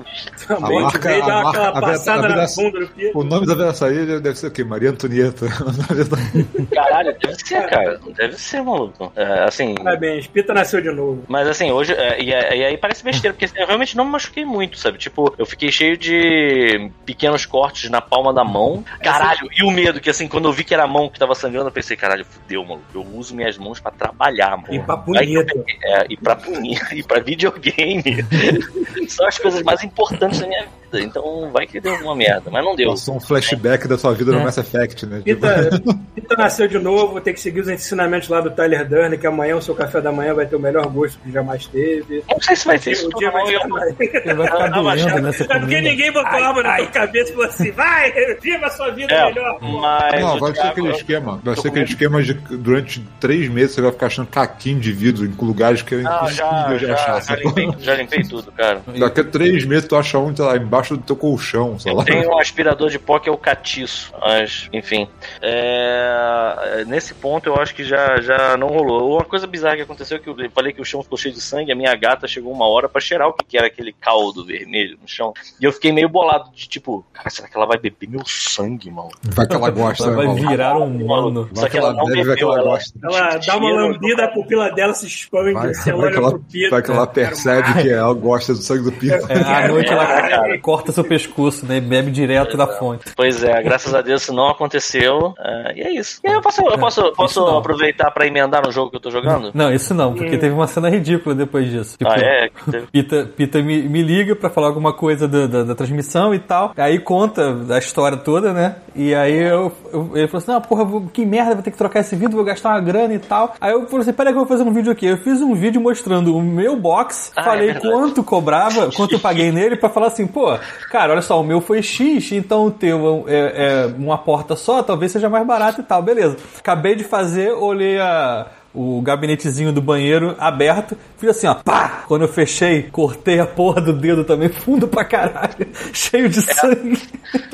[0.46, 3.18] Também, marca- veio dar a aquela marca- a passada vera- a na vera- bunda do
[3.18, 4.64] o nome da Versailles deve ser o quê?
[4.64, 5.46] Maria Antonieta.
[5.88, 6.46] Na verdade.
[6.74, 8.00] Caralho, deve ser, cara.
[8.16, 9.12] Deve ser, maluco.
[9.16, 9.74] É, assim.
[9.74, 11.24] Parabéns, Pita nasceu de novo.
[11.28, 11.92] Mas assim, hoje.
[11.92, 14.98] é, e, e aí parece besteira, porque assim, eu realmente não me machuquei muito, sabe?
[14.98, 18.84] Tipo, eu fiquei cheio de pequenos cortes na palma da mão.
[19.02, 21.34] Caralho, e o medo, que assim, quando eu vi que era a mão que tava
[21.34, 22.82] sangrando, eu pensei, caralho, fudeu, mano.
[22.94, 24.74] Eu uso minhas mãos pra trabalhar, mano.
[24.74, 25.44] E pra peguei-
[25.84, 28.24] é, e pra punheta, e pra videogame.
[29.08, 30.79] São as coisas mais importantes da minha vida.
[30.92, 32.90] Então vai que deu uma merda, mas não deu.
[32.90, 34.44] Passou um flashback da sua vida no É.
[34.44, 35.20] Mass Effect, né?
[35.24, 35.80] Pita,
[36.14, 39.56] Pita nasceu de novo, tem que seguir os ensinamentos lá do Tyler Durden, que amanhã
[39.56, 42.24] o seu café da manhã vai ter o melhor gosto que jamais teve.
[42.30, 43.94] Não sei se vai ter isso O tudo, dia vai ficar mais.
[43.96, 45.80] Vai nessa É porque comida.
[45.82, 49.26] ninguém botou arma na tua cabeça e falou assim: vai, viva a sua vida é,
[49.26, 49.58] melhor.
[49.58, 50.20] pô." mas.
[50.20, 51.40] Não, vai ser Thiago- aquele esquema.
[51.44, 54.92] Vai ser aquele esquema de que durante três meses você vai ficar achando caquinho de
[54.92, 57.22] vidro em lugares que é Ah, já, impossível de já, achar.
[57.22, 58.80] já, limpei, já limpei tudo, cara.
[58.98, 62.04] Daqui a três meses tu acha um, sei lá, embaixo do teu colchão, sei lá.
[62.04, 65.08] Tem um aspirador de pó que é o catiço, mas, enfim.
[65.40, 69.14] É, nesse ponto eu acho que já, já não rolou.
[69.16, 71.40] Uma coisa bizarra que aconteceu é que eu falei que o chão ficou cheio de
[71.40, 74.44] sangue, a minha gata chegou uma hora pra cheirar o que que era aquele caldo
[74.44, 75.32] vermelho no chão.
[75.60, 78.90] E eu fiquei meio bolado de tipo, cara, será que ela vai beber meu sangue,
[78.90, 79.10] mano?
[79.22, 80.48] Vai que ela gosta, Ela né, vai maluco?
[80.48, 81.50] virar um humano.
[81.54, 82.98] Só que ela não vai que bebeu, ela ela- gosta.
[83.02, 86.30] Ela dá uma lambida, a pupila dela se expande, Vai, você vai olha que ela,
[86.30, 86.70] pro Pita.
[86.70, 89.14] vai que ela percebe que ela gosta do sangue do Pito.
[89.32, 90.58] É, à noite ela cara.
[90.70, 91.78] Corta seu pescoço, né?
[91.78, 93.04] E bebe direto da fonte.
[93.16, 95.34] Pois é, graças a Deus isso não aconteceu.
[95.38, 96.20] é, e é isso.
[96.24, 97.58] E aí eu posso, eu posso, posso não.
[97.58, 99.50] aproveitar pra emendar no jogo que eu tô jogando?
[99.54, 101.96] Não, isso não, porque teve uma cena ridícula depois disso.
[101.98, 102.50] Tipo, Ah, é?
[102.92, 106.72] Pita, Pita me, me liga pra falar alguma coisa da, da, da transmissão e tal.
[106.76, 108.76] Aí conta a história toda, né?
[108.94, 111.78] E aí eu, eu- ele falou assim: Não, porra, vou- que merda, vou ter que
[111.78, 113.54] trocar esse vídeo, vou gastar uma grana e tal.
[113.60, 115.06] Aí eu falei assim: Peraí, que eu vou fazer um vídeo aqui.
[115.06, 117.88] Eu fiz um vídeo mostrando o meu box, Ah, é falei verdade.
[117.88, 120.56] quanto cobrava, quanto eu paguei nele, pra falar assim: Pô,
[120.90, 124.82] cara, olha só, o meu foi X, então o teu é, é uma porta só,
[124.82, 126.02] talvez seja mais barato e tal.
[126.02, 126.36] Beleza.
[126.58, 132.04] Acabei de fazer, olhei a o gabinetezinho do banheiro aberto, fiz assim, ó, pá!
[132.06, 136.96] Quando eu fechei, cortei a porra do dedo também, fundo pra caralho, cheio de sangue.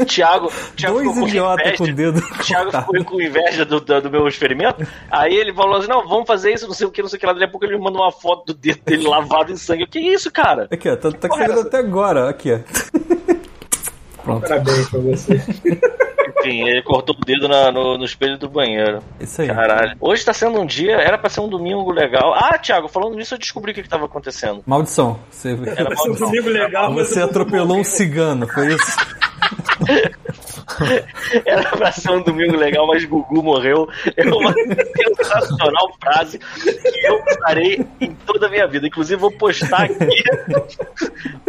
[0.07, 1.77] Thiago, Thiago Dois ficou com idiotas inveja.
[1.79, 2.87] com o dedo Thiago cortado.
[2.87, 4.87] ficou com inveja do, do, do meu experimento.
[5.11, 7.21] Aí ele falou assim: não, vamos fazer isso, não sei o que, não sei o
[7.21, 7.33] que lá.
[7.33, 9.85] Daqui a pouco ele me mandou uma foto do dedo dele lavado em sangue.
[9.85, 10.69] O que é isso, cara?
[10.71, 12.59] Aqui, ó, tá, tá é saindo até agora, aqui, ó.
[14.23, 15.41] Pronto, Parabéns pra você.
[16.47, 19.01] Enfim, ele cortou o dedo na- no, no espelho do banheiro.
[19.21, 19.49] isso aí.
[19.49, 19.97] Caralho.
[20.01, 22.35] Hoje tá sendo um dia, era pra ser um domingo legal.
[22.35, 24.63] Ah, Thiago, falando nisso, eu descobri o que, que tava acontecendo.
[24.67, 25.19] Maldição.
[25.31, 26.27] Você, Era ser um maldição.
[26.31, 28.97] domingo legal, você eu- atropelou um cigano, foi isso?
[31.45, 33.89] Era pra ser um domingo legal, mas Gugu morreu.
[34.17, 38.87] É uma sensacional frase que eu usarei em toda a minha vida.
[38.87, 40.23] Inclusive, vou postar aqui.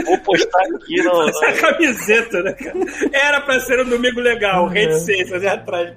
[0.06, 1.28] Vou postar aqui no.
[1.30, 2.76] Essa camiseta, né, cara?
[3.12, 5.94] Era pra ser um domingo legal, reticências é atrás.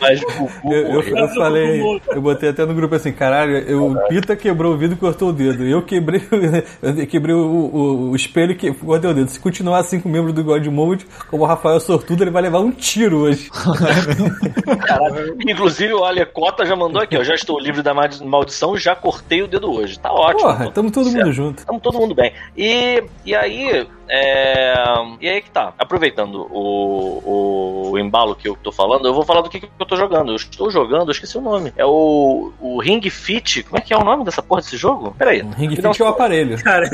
[0.00, 4.08] Mas Gugu Eu, eu, eu falei, eu botei até no grupo assim, caralho, eu, o
[4.08, 5.64] Pita quebrou o vidro e cortou o dedo.
[5.64, 9.28] Eu quebrei, o- eu quebrei o, o, o espelho e cortei o dedo.
[9.28, 12.42] Se continuar assim com o membro do God Mode, como o Rafael Sortudo, ele vai
[12.42, 13.50] levar um tiro hoje.
[14.86, 15.36] Caralho.
[15.46, 17.24] Inclusive, o Alecota já mandou aqui, ó.
[17.24, 19.98] Já estou livre da maldi- maldição, já cortei o dedo hoje.
[19.98, 20.40] Tá ótimo.
[20.50, 21.32] Porra, tamo todo mundo Certo.
[21.32, 21.58] junto.
[21.58, 22.32] Estamos todo mundo bem.
[22.56, 24.74] E, e aí, é,
[25.22, 25.72] e aí que tá.
[25.78, 29.86] Aproveitando o, o, embalo que eu tô falando, eu vou falar do que, que eu
[29.86, 30.32] tô jogando.
[30.32, 31.72] Eu estou jogando, eu esqueci o nome.
[31.78, 33.62] É o, o Ring Fit.
[33.62, 35.14] Como é que é o nome dessa porra desse jogo?
[35.18, 35.40] Peraí.
[35.56, 36.62] Ring Fit é o aparelho.
[36.62, 36.86] Cara,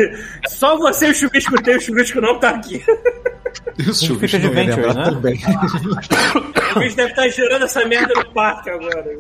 [0.47, 2.85] só você e o Chubisco tem, o Chubisco não tá aqui.
[3.79, 5.05] E o Silvio Fit não ia Adventure, né?
[5.05, 5.41] também.
[6.77, 9.17] O bicho deve estar gerando essa merda no parque agora.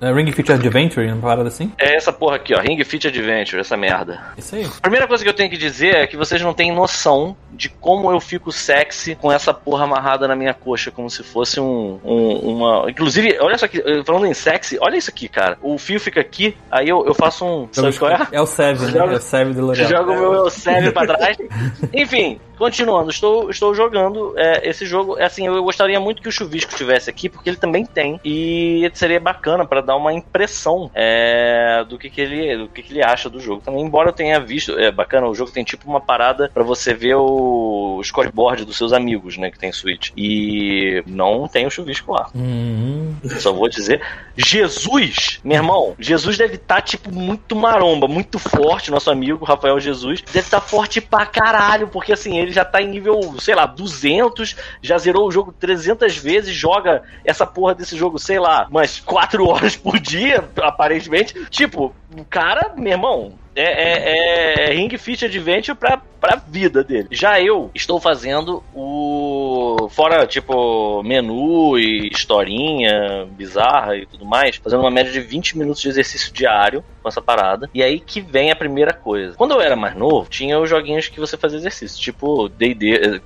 [0.00, 1.70] É Ring Fit Adventure, uma parada assim?
[1.78, 2.60] É essa porra aqui, ó.
[2.60, 4.20] Ring Fit Adventure, essa merda.
[4.36, 4.64] Isso aí.
[4.64, 7.68] A primeira coisa que eu tenho que dizer é que vocês não têm noção de
[7.68, 12.00] como eu fico sexy com essa porra amarrada na minha coxa, como se fosse um,
[12.04, 12.90] um- uma.
[12.90, 15.56] Inclusive, olha só aqui, eh, falando em sexy, olha isso aqui, cara.
[15.62, 17.68] O fio fica aqui, aí eu, eu faço um.
[17.70, 18.26] Sabe qual é?
[18.32, 18.90] É o Seve, né?
[18.92, 19.88] Joga- É o Seve do L'Oreal.
[19.88, 21.36] Jogo o meu serve pra trás.
[21.94, 25.18] Enfim, continuando, estou, estou jogando é, esse jogo.
[25.18, 28.18] É Assim, eu gostaria muito que o Chuvisco tivesse aqui, porque ele também tem.
[28.24, 32.92] E seria bacana pra dar uma impressão é, do, que, que, ele, do que, que
[32.92, 33.62] ele acha do jogo.
[33.62, 36.92] Também, embora eu tenha visto, é bacana, o jogo tem tipo uma parada pra você
[36.92, 40.10] ver o scoreboard dos seus amigos, né, que tem Switch.
[40.14, 42.28] E não tem o Chuvisco lá.
[42.34, 43.16] Uhum.
[43.40, 44.02] Só vou dizer,
[44.36, 50.20] Jesus, meu irmão, Jesus deve estar, tipo, muito maromba, muito forte, nosso amigo Rafael Jesus.
[50.20, 54.54] Deve estar forte pra caralho, porque assim, ele já tá em nível, sei lá, 200,
[54.82, 59.46] já zerou o jogo 300 vezes, joga essa porra desse jogo, sei lá, umas 4
[59.48, 61.34] horas por dia, aparentemente.
[61.50, 67.08] Tipo, o cara, meu irmão, é, é, é Ring Fit Adventure pra, pra vida dele.
[67.10, 69.88] Já eu estou fazendo o.
[69.90, 75.82] Fora, tipo, menu e historinha bizarra e tudo mais, fazendo uma média de 20 minutos
[75.82, 77.68] de exercício diário com essa parada.
[77.74, 79.34] E aí que vem a primeira coisa.
[79.34, 83.20] Quando eu era mais novo, tinha os joguinhos que você fazia exercício, tipo DD.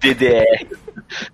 [0.00, 0.66] DDR.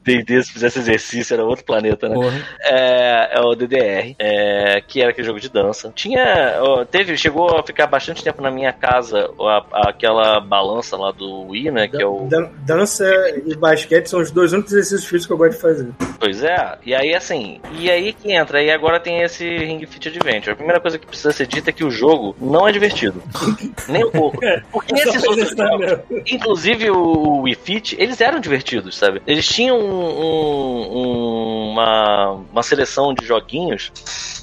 [0.03, 2.16] DD, se fizesse exercício, era outro planeta, né?
[2.62, 5.93] É, é o DDR, é, que era aquele jogo de dança.
[5.95, 10.96] Tinha, ó, teve, chegou a ficar bastante tempo na minha casa a- a- aquela balança
[10.96, 13.04] lá do Wii, né, que é o Dan- Dança
[13.46, 15.88] e basquete são os dois únicos exercícios físicos que eu gosto de fazer.
[16.18, 20.09] Pois é, e aí assim, e aí que entra, e agora tem esse Ring Fit
[20.09, 20.52] Adventure.
[20.52, 23.22] A primeira coisa que precisa ser dita é que o jogo não é divertido.
[23.88, 24.38] Nem um pouco.
[24.72, 29.20] Porque Só esses outros jogos, inclusive o Wii Fit, eles eram divertidos, sabe?
[29.26, 33.90] Eles tinham um- um- uma, uma seleção de joguinhos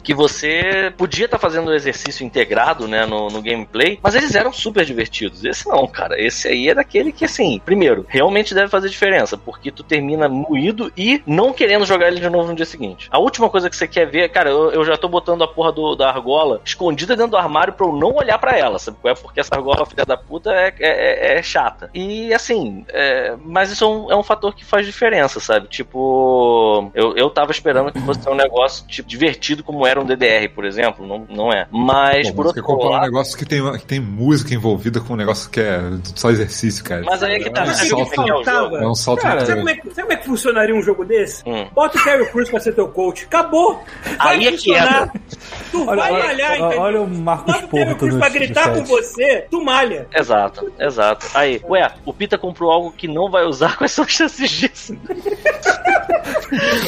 [0.04, 4.52] que você podia estar fazendo o exercício integrado, né, no, no gameplay, mas eles eram
[4.52, 5.44] super divertidos.
[5.46, 6.20] Esse não, cara.
[6.22, 10.92] Esse aí é daquele que, assim, primeiro, realmente deve fazer diferença, porque tu termina moído
[10.98, 13.08] e não querendo jogar ele de novo no dia seguinte.
[13.12, 15.72] A última coisa que você quer ver, cara, eu, eu já tô botando a porra
[15.72, 18.98] do- da argola escondida dentro do armário pra eu não olhar pra ela, sabe?
[19.06, 21.90] É porque essa argola, filha da puta, é, é, é- é chata.
[21.94, 25.40] E assim, é, mas isso é um, é um fator que faz diferença.
[25.40, 25.68] sabe?
[25.68, 30.50] Tipo, eu, eu tava esperando que fosse um negócio tipo, divertido como era um DDR,
[30.50, 31.06] por exemplo.
[31.06, 31.68] Não, não é.
[31.72, 35.00] Mas, Pô, por mas você outro comprar um negócio que tem, que tem música envolvida
[35.00, 35.80] com um negócio que é
[36.16, 37.04] só exercício, cara.
[37.06, 37.66] Mas aí é que tá.
[37.66, 38.78] Mas Sabe o o que é faltava?
[38.84, 41.06] É um salto Cara, Sabe como, é, que- sabe como é que funcionaria um jogo
[41.06, 41.44] desse?
[41.48, 41.68] Hum.
[41.74, 43.26] Bota o Terry Crews pra ser teu coach.
[43.26, 43.84] Acabou.
[44.18, 45.12] Vai Aí é que funcionar.
[45.72, 46.80] Tu Olha, vai olha- malhar, olha- entendeu?
[46.82, 50.08] olha o Marcos Bota o Terry Crews do- pra gritar com você, tu malha.
[50.16, 51.28] Exato, exato.
[51.34, 54.98] Aí, ué, o Pita comprou algo que não vai usar, quais são as chances disso?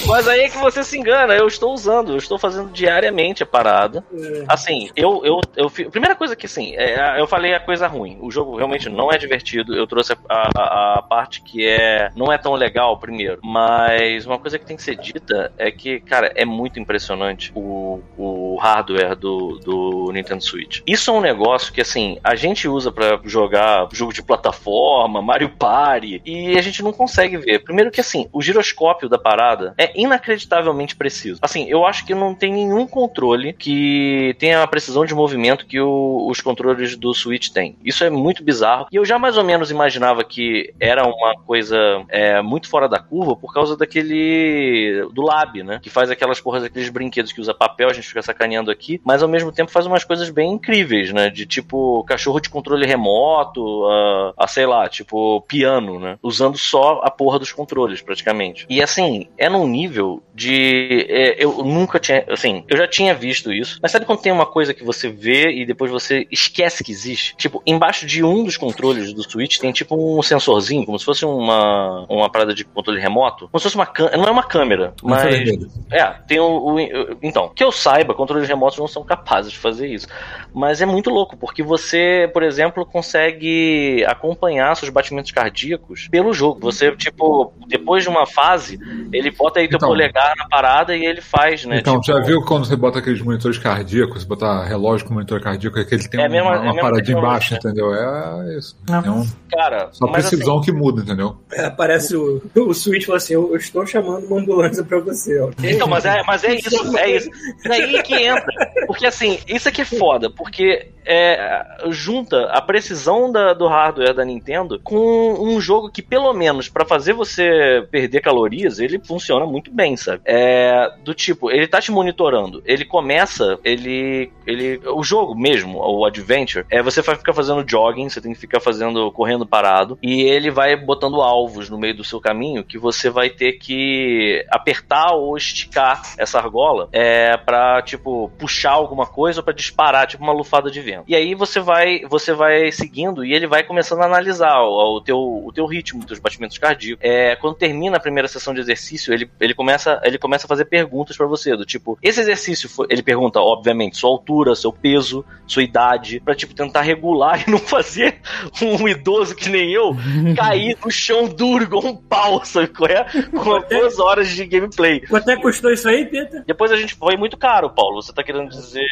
[0.08, 3.45] Mas aí é que você se engana, eu estou usando, eu estou fazendo diariamente a
[3.45, 4.03] parada.
[4.47, 8.17] Assim, eu, eu, eu Primeira coisa que assim, é, eu falei a coisa ruim.
[8.22, 9.76] O jogo realmente não é divertido.
[9.76, 12.12] Eu trouxe a, a- a parte que é.
[12.15, 13.39] não é tão legal primeiro.
[13.43, 18.02] Mas uma coisa que tem que ser dita é que, cara, é muito impressionante o,
[18.17, 20.82] o hardware do, do Nintendo Switch.
[20.88, 25.50] Isso é um negócio que, assim, a gente usa pra jogar jogo de plataforma, Mario
[25.50, 27.60] Party, e a gente não consegue ver.
[27.63, 31.39] Primeiro que, assim, o giroscópio da parada é inacreditavelmente preciso.
[31.41, 35.80] Assim, eu acho que não tem nenhum controle que tenha a precisão de movimento que
[35.80, 37.76] o- os controles do Switch têm.
[37.84, 38.88] Isso é muito bizarro.
[38.92, 41.78] E eu já mais ou menos imaginava que era uma coisa
[42.10, 45.08] é, muito fora da curva por causa daquele.
[45.14, 45.80] do Lab, né?
[45.82, 49.22] Que faz aquelas porras, aqueles brinquedos que usa papel, a gente fica sacaneando aqui, mas
[49.24, 51.30] ao mesmo tempo faz umas coisas bem incríveis, né?
[51.30, 56.18] De tipo cachorro de controle remoto, a, a sei lá, tipo piano, né?
[56.22, 58.66] Usando só a porra dos controles, praticamente.
[58.70, 61.06] E assim, é num nível de.
[61.10, 62.24] é, eu nunca tinha.
[62.30, 65.38] Assim, eu já tinha visto isso, mas sabe quando tem uma coisa que você vê
[65.49, 67.36] e depois você esquece que existe?
[67.38, 71.25] Tipo, embaixo de um dos controles do Switch tem tipo um sensorzinho, como se fosse
[71.25, 73.47] uma, uma parada de controle remoto.
[73.49, 74.17] Como se fosse uma câmera.
[74.17, 75.49] Não é uma câmera, mas.
[75.91, 76.80] É, tem o, o-
[77.21, 80.08] Então, que eu saiba, controles remotos não são capazes de fazer isso.
[80.54, 86.60] Mas é muito louco, porque você, por exemplo, consegue acompanhar seus batimentos cardíacos pelo jogo.
[86.62, 88.80] Você, tipo, depois de uma fase,
[89.13, 89.89] ele bota aí teu Então.
[89.89, 91.78] polegar na parada e ele faz, né?
[91.80, 95.41] Então, tipo, já viu quando você bota aqueles monitores cardíacos, você botar relógio com monitor
[95.41, 97.17] cardíaco, é que ele tem É uma, mesma- é uma paradinha tecnologia.
[97.17, 97.93] embaixo, entendeu?
[97.93, 98.77] É isso.
[98.89, 99.05] Não.
[99.05, 101.38] É um, Cara, só mas assim, precisão que muda, entendeu?
[101.51, 104.99] É, Aparece o, o Switch e fala assim: eu, eu estou chamando uma ambulância pra
[104.99, 105.39] você.
[105.41, 105.49] Ó.
[105.63, 107.29] Então, mas é, mas é isso, é isso.
[107.65, 108.45] É aí que entra.
[108.88, 114.23] Porque assim, isso aqui é foda, porque é, junta a precisão da- do hardware da
[114.23, 119.71] Nintendo com um jogo que, pelo menos, pra fazer você perder calorias, ele funciona muito
[119.73, 120.21] bem, sabe?
[120.25, 122.62] É, do tipo, ele tá te monitorando.
[122.65, 124.32] Ele começa, ele.
[124.45, 128.39] ele o jogo mesmo, o Adventure, é você vai ficar fazendo jogging, você tem que
[128.39, 132.78] ficar fazendo, correndo parado, e ele vai botando alvos no meio do seu caminho que
[132.78, 139.39] você vai ter que apertar ou esticar essa argola é para tipo puxar alguma coisa
[139.39, 141.06] ou para disparar tipo uma lufada de vento.
[141.08, 145.02] E aí você vai você vai seguindo e ele vai começando a analisar o, o
[145.02, 147.04] teu o teu ritmo, teus batimentos cardíacos.
[147.04, 150.65] É, quando termina a primeira sessão de exercício, ele, ele começa ele começa a fazer
[150.65, 154.99] perguntas para você do tipo, esse exercício foi, ele pergunta obviamente sua altura, seu peso,
[155.02, 158.20] sua idade, para tipo tentar regular e não fazer
[158.62, 159.96] um idoso que nem eu
[160.38, 163.06] cair no chão duro igual um pau, sabe qual é?
[163.32, 165.02] Com duas horas de gameplay.
[165.08, 166.44] Quanto é que custou isso aí, Pita?
[166.46, 168.02] Depois a gente foi muito caro, Paulo.
[168.02, 168.86] Você tá querendo dizer.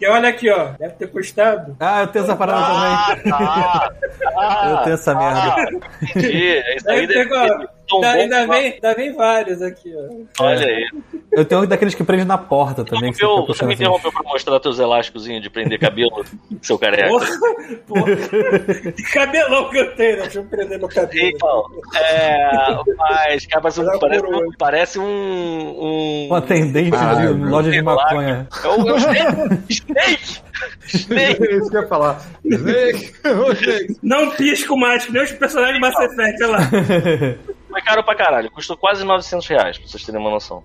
[0.00, 0.70] E olha aqui, ó.
[0.78, 1.76] Deve ter custado.
[1.78, 3.30] Ah, eu tenho essa parada Ah, também.
[3.32, 3.92] tá.
[4.36, 5.54] Ah, Eu tenho essa merda.
[5.56, 5.66] ah,
[6.02, 6.62] entendi.
[6.76, 7.68] Isso aí Deve deve ter
[8.00, 10.44] tão Ainda, bom ainda, vem, ainda vem vários aqui, ó.
[10.44, 10.86] Olha aí.
[11.32, 13.12] Eu tenho um daqueles que prende na porta também.
[13.12, 13.82] Que Eu, você me assim.
[13.82, 16.24] interrompeu pra mostrar teus elásticos de prender cabelo,
[16.62, 17.08] seu careca.
[17.08, 17.26] Porra,
[17.86, 18.16] porra.
[18.92, 20.22] Que cabelão que eu tenho, né?
[20.22, 21.28] Deixa eu prender meu cabelo.
[21.28, 22.50] Então, é,
[22.96, 27.50] mas, cara, parece, um, parece, um, parece um, um- Um atendente Caralho, de meu.
[27.50, 28.46] loja de maconha.
[28.62, 29.62] É o, é o Snake!
[29.70, 30.40] Snake!
[30.86, 31.42] Snake!
[31.44, 32.20] É isso que eu ia falar.
[32.44, 33.12] Snake!
[34.02, 36.70] Não pisco mais, que nem os personagens de Mass Effect, olha lá.
[37.72, 40.62] Foi caro pra caralho, custou quase 900 reais, pra vocês terem uma noção.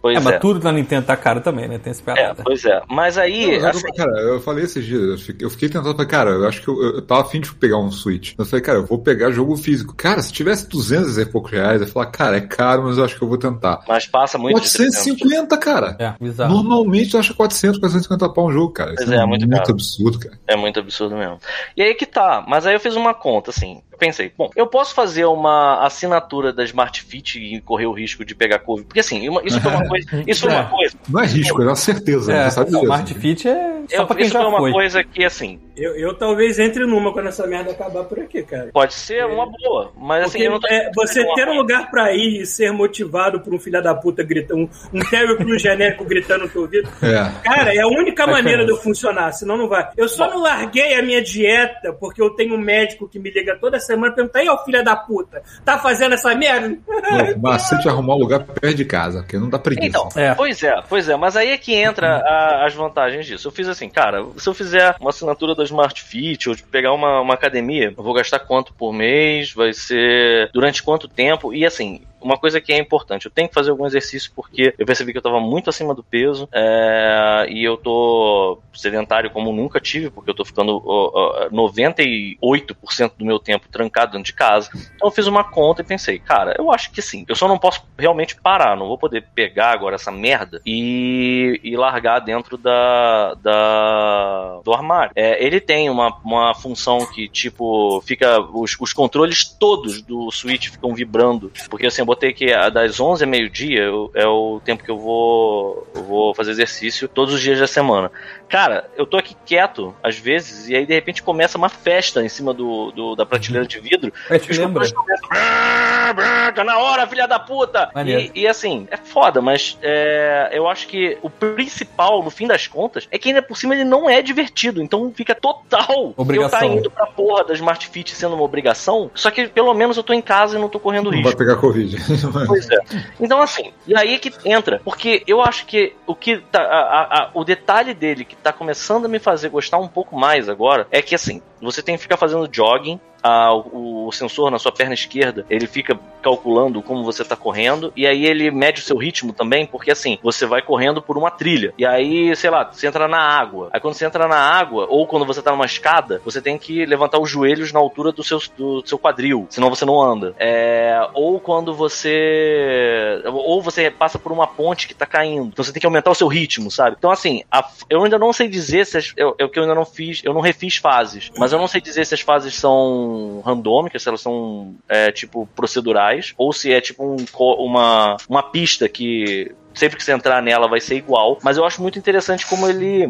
[0.00, 0.22] Pois É, é.
[0.22, 1.78] mas tudo na Nintendo tá caro também, né?
[1.78, 2.42] Tem essa É, parada.
[2.42, 2.80] pois é.
[2.88, 6.30] Mas aí, Não, assim, eu- cara, eu falei esses dias, eu fiquei, tentando, falei, cara,
[6.30, 8.32] eu acho que eu, eu tava afim de pegar um Switch.
[8.38, 9.94] Eu falei, cara, eu vou pegar jogo físico.
[9.94, 13.04] Cara, se tivesse 200 e poucos reais, eu ia falar, cara, é caro, mas eu
[13.04, 13.80] acho que eu vou tentar.
[13.86, 14.96] mas passa muito de 300.
[14.96, 15.96] 450, cara.
[15.98, 16.54] É, bizarro.
[16.54, 18.94] Normalmente eu acho 400, 450 pau um jogo, cara.
[18.94, 19.70] Isso Pois é, muito caro.
[19.70, 20.38] absurdo, cara.
[20.46, 21.38] É muito absurdo mesmo.
[21.76, 23.82] E aí que tá, mas aí eu fiz uma conta, assim.
[23.98, 28.24] Eu pensei, bom, eu posso fazer uma assinatura da Smart Fit e correr o risco
[28.24, 28.86] de pegar Covid.
[28.86, 30.06] Porque assim, uma- isso foi uma coisa.
[30.24, 30.64] Isso foi uma É.
[30.66, 30.94] coisa.
[31.08, 32.62] Não é risco, é uma certeza, É, disso.
[32.62, 34.72] Smart Fit é só Eu, pra quem isso já foi uma foi.
[34.72, 38.70] coisa que, assim, Eu, eu talvez entre numa quando essa merda acabar por aqui, cara.
[38.72, 41.50] Pode ser uma boa, mas assim, Porque, eu não tô é, você ter um coisa.
[41.52, 45.36] lugar pra ir e ser motivado por um filho da puta gritando, um, um Terry
[45.36, 47.30] Crews genérico gritando no teu ouvido, É.
[47.42, 49.88] Cara, é a única maneira de eu funcionar, senão não vai.
[49.96, 53.56] Eu só não larguei a minha dieta porque eu tenho um médico que me liga
[53.60, 56.76] toda semana e pergunta: aí, ó, filha da puta, tá fazendo essa merda?
[57.40, 59.86] Macete é arrumar um lugar perto de casa, porque não dá preguiça.
[59.88, 60.34] Então, É.
[60.34, 63.48] pois é, pois é, mas aí é que entra a- as vantagens disso.
[63.48, 66.94] Eu fiz assim, cara, se eu fizer uma assinatura da Smart Fit ou de pegar
[66.94, 71.66] uma, uma academia, eu vou gastar quanto por mês, vai ser durante quanto tempo, e
[71.66, 72.00] assim.
[72.20, 75.18] Uma coisa que é importante, eu tenho que fazer algum exercício porque eu percebi que
[75.18, 80.30] eu tava muito acima do peso é, e eu tô sedentário como nunca tive, porque
[80.30, 84.70] eu tô ficando ó, ó, 98% do meu tempo trancado dentro de casa.
[84.94, 87.24] Então eu fiz uma conta e pensei, cara, eu acho que sim.
[87.28, 91.76] Eu só não posso realmente parar, não vou poder pegar agora essa merda e, e
[91.76, 95.12] largar dentro da, da do armário.
[95.14, 98.40] É, ele tem uma, uma função que, tipo, fica.
[98.40, 101.50] Os, os controles todos do Switch ficam vibrando.
[101.68, 104.98] Porque assim, botei que a das 11 a meio-dia eu- é o tempo que eu
[104.98, 108.10] vou, eu vou fazer exercício todos os dias da semana.
[108.48, 112.28] Cara, eu tô aqui quieto, às vezes, e aí de repente começa uma festa em
[112.28, 114.12] cima do, do- da prateleira de vidro.
[114.30, 114.84] É, te Os lembra?
[114.86, 117.90] controles começam, "Brrr, brrr, Tá na hora, filha da puta!
[118.06, 122.66] E, e assim, é foda, mas é, eu acho que o principal, no fim das
[122.66, 124.82] contas, é que ainda por cima ele não é divertido.
[124.82, 126.58] Então fica total Obrigação.
[126.62, 129.10] eu tá indo pra porra da Smart Fit sendo uma obrigação.
[129.14, 131.28] Só que pelo menos eu tô em casa e não tô correndo Não risco.
[131.28, 131.97] vai pegar Covid.
[132.46, 132.78] Pois é.
[133.20, 134.80] Então, assim, e aí que entra.
[134.84, 139.04] Porque eu acho que o que tá, a- a- o detalhe dele que tá começando
[139.06, 142.16] a me fazer gostar um pouco mais agora é que, assim, você tem que ficar
[142.16, 143.00] fazendo jogging.
[143.22, 147.92] ah, o, o sensor na sua perna esquerda ele fica calculando como você tá correndo
[147.96, 151.30] e aí ele mede o seu ritmo também porque assim você vai correndo por uma
[151.30, 151.72] trilha.
[151.78, 153.70] E aí sei lá você entra na água.
[153.72, 156.84] Aí quando você entra na água ou quando você tá numa escada você tem que
[156.86, 160.34] levantar os joelhos na altura do seu, do seu quadril senão você não anda.
[160.38, 165.48] É, ou quando você ou você passa por uma ponte que tá caindo.
[165.48, 166.96] Então você tem que aumentar o seu ritmo sabe?
[166.98, 169.84] Então assim a- eu ainda não sei dizer se eu, eu que eu ainda não
[169.84, 171.30] fiz eu não refiz fases.
[171.38, 175.46] Mas eu não sei dizer se as fases são randômicas se elas são é, tipo
[175.54, 180.68] procedurais ou se é tipo um uma uma pista que sempre que você entrar nela
[180.68, 183.08] vai ser igual, mas eu acho muito interessante como ele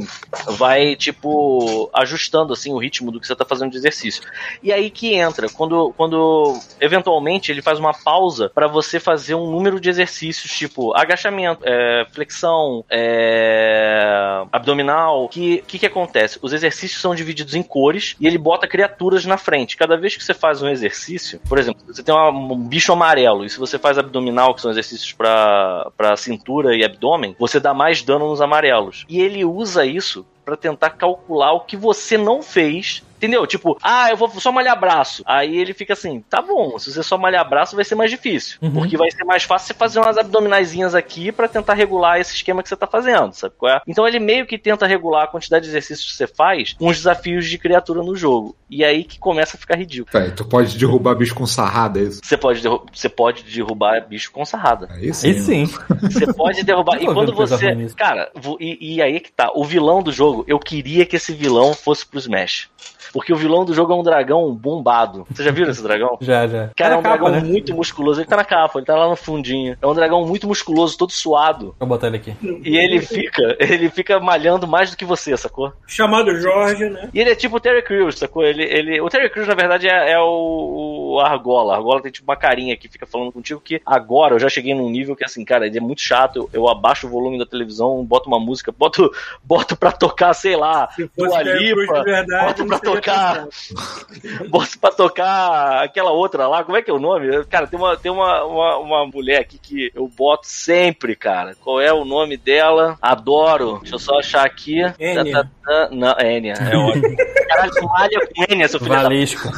[0.56, 4.22] vai, tipo, ajustando, assim, o ritmo do que você tá fazendo de exercício.
[4.62, 9.50] E aí que entra, quando, quando eventualmente ele faz uma pausa para você fazer um
[9.50, 16.38] número de exercícios, tipo, agachamento, é, flexão, é, abdominal, que que que acontece?
[16.42, 19.76] Os exercícios são divididos em cores e ele bota criaturas na frente.
[19.76, 23.44] Cada vez que você faz um exercício, por exemplo, você tem uma- um bicho amarelo
[23.44, 26.16] e se você faz abdominal, que são exercícios para para
[26.58, 29.04] cintura e abdômen, você dá mais dano nos amarelos.
[29.08, 33.04] E ele usa isso pra tentar calcular o que você não fez.
[33.18, 33.46] Entendeu?
[33.46, 35.22] Tipo, ah, eu vou só malhar braço.
[35.26, 38.58] Aí ele fica assim, tá bom, se você só malhar braço vai ser mais difícil.
[38.62, 38.70] Uhum.
[38.72, 42.62] Porque vai ser mais fácil você fazer umas abdominaizinhas aqui pra tentar regular esse esquema
[42.62, 43.80] que você tá fazendo, sabe qual é?
[43.86, 46.96] Então ele meio que tenta regular a quantidade de exercícios que você faz com os
[46.96, 48.56] desafios de criatura no jogo.
[48.70, 50.10] E aí que começa a ficar ridículo.
[50.12, 52.20] Véi, tu pode derrubar bicho com sarrada, é isso?
[52.22, 54.86] Você pode, derru- você pode derrubar bicho com sarrada.
[54.90, 55.28] Aí sim.
[55.28, 55.66] Aí sim.
[56.02, 56.98] Você pode derrubar.
[57.02, 57.74] E quando você.
[57.96, 59.50] Cara, e, e aí que tá.
[59.54, 62.68] O vilão do jogo, eu queria que esse vilão fosse pro Smash.
[63.18, 65.26] Porque o vilão do jogo é um dragão bombado.
[65.28, 66.16] Você já viu esse dragão?
[66.22, 66.70] Já, já.
[66.76, 67.40] Cara, é Tá um na capa, dragão né?
[67.48, 68.20] muito musculoso.
[68.20, 69.76] Ele tá na capa, ele tá lá no fundinho.
[69.82, 71.74] É um dragão muito musculoso, todo suado.
[71.80, 72.34] Vou botar ele aqui.
[72.64, 75.72] E ele fica, ele fica malhando mais do que você, sacou?
[75.86, 77.08] Chamado Jorge, né?
[77.12, 78.44] E ele é tipo o Terry Crews, sacou?
[78.44, 81.74] Ele, ele, o Terry Crews, na verdade, é, é o, o Argola.
[81.74, 84.74] A Argola tem tipo uma carinha que fica falando contigo que agora eu já cheguei
[84.74, 86.36] num nível que, assim, cara, ele é muito chato.
[86.38, 89.10] Eu, eu abaixo o volume da televisão, boto uma música, boto,
[89.42, 93.48] boto pra tocar, sei lá, Se fosse Dua Lipa, de verdade, boto pra seria tocar,
[94.48, 97.44] boto pra tocar aquela outra lá, como é que é o nome?
[97.46, 101.54] Cara, tem uma, tem uma, uma, uma mulher aqui que eu boto sempre, cara.
[101.62, 102.96] Qual é o nome dela?
[103.00, 103.78] Adoro.
[103.80, 104.80] Deixa eu só achar aqui.
[104.98, 105.32] Enya.
[105.32, 105.88] Tá, tá, tá.
[105.92, 107.16] Não, Enya, é ótimo.
[107.48, 109.48] Caralho, tu malha com Enya, seu filho da Valesco.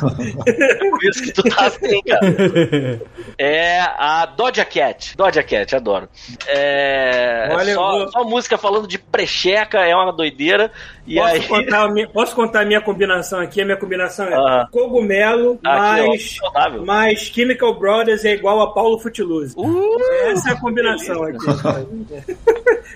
[0.47, 3.01] é por isso que tu tá assim, cara.
[3.43, 5.17] É a Doja Cat.
[5.17, 6.09] Doja Cat, adoro.
[6.47, 7.49] É.
[7.51, 10.71] Olha, só, eu só música falando de precheca é uma doideira.
[11.11, 11.49] E Posso, aí.
[11.49, 13.61] contar a minha, posso contar a minha combinação aqui?
[13.61, 14.69] A minha combinação é Ah.
[14.71, 19.55] cogumelo Aqui, ó, mais, mais Chemical Brothers é igual a Paulo Footloose.
[19.57, 19.99] Uh,
[20.31, 21.39] Essa é a combinação aqui.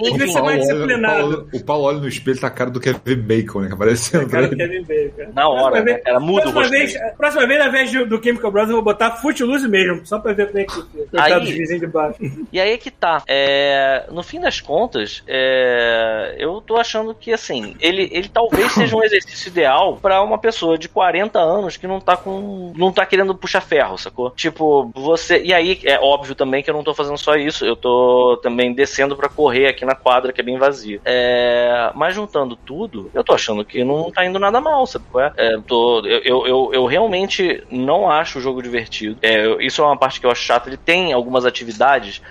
[0.00, 1.18] Devia ser mais olha- disciplinado.
[1.18, 3.68] o Paulo- o Paulo olha no espelho tá a cara do Kevin Bacon, né?
[3.68, 4.56] Que aparece Cara, entrando.
[4.56, 5.32] Kevin Bacon.
[5.32, 6.20] Na hora, Próxima né, vez- cara?
[6.20, 9.68] Muda o próxima vez, próxima vez, ao invés do Chemical Brothers, eu vou botar Footloose
[9.68, 10.86] mesmo, só pra ver como é que fica.
[11.10, 12.16] Coitado Aí- dos vizinhos de baixo.
[12.52, 13.22] E aí é que tá.
[13.28, 18.96] É, no fim das contas, é, eu tô achando que, assim, ele, ele talvez seja
[18.96, 22.72] um exercício ideal pra uma pessoa de 40 anos que não tá com.
[22.76, 24.30] não tá querendo puxar ferro, sacou?
[24.30, 25.42] Tipo, você.
[25.42, 28.72] E aí é óbvio também que eu não tô fazendo só isso, eu tô também
[28.72, 31.00] descendo pra correr aqui na quadra, que é bem vazia.
[31.04, 35.04] É, mas juntando tudo, eu tô achando que não tá indo nada mal, sabe?
[35.16, 35.32] é?
[35.36, 39.16] É, tô, eu, eu, eu, realmente não acho o jogo divertido.
[39.22, 40.68] É, isso é uma parte que eu acho chata.
[40.68, 42.22] Ele tem algumas atividades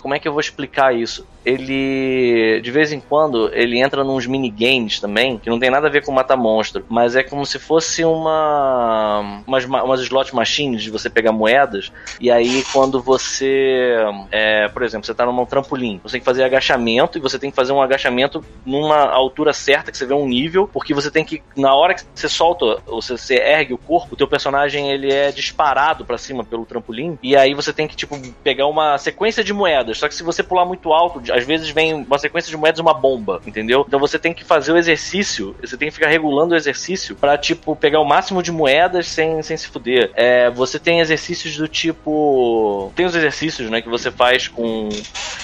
[0.00, 1.26] como é que eu vou explicar isso?
[1.44, 5.90] Ele, de vez em quando, ele entra nos minigames também, que não tem nada a
[5.90, 9.42] ver com matar monstro, mas é como se fosse uma.
[9.46, 13.94] umas, ma- umas slot machines de você pegar moedas, e aí quando você.
[14.30, 17.50] é, por exemplo, você tá num trampolim, você tem que fazer agachamento, e você tem
[17.50, 21.24] que fazer um agachamento numa altura certa, que você vê um nível, porque você tem
[21.24, 21.42] que.
[21.56, 25.12] Na hora que você solta, ou você, você ergue o corpo, o teu personagem ele
[25.12, 29.42] é disparado pra cima pelo trampolim, e aí você tem que, tipo, pegar uma sequência
[29.42, 29.98] de moedas.
[29.98, 32.94] Só que se você pular muito alto, às vezes vem uma sequência de moedas uma
[32.94, 33.84] bomba, entendeu?
[33.86, 37.38] Então você tem que fazer o exercício, você tem que ficar regulando o exercício pra,
[37.38, 40.10] tipo, pegar o máximo de moedas sem, sem se fuder.
[40.14, 42.92] É, você tem exercícios do tipo.
[42.94, 44.88] Tem os exercícios, né, que você faz com.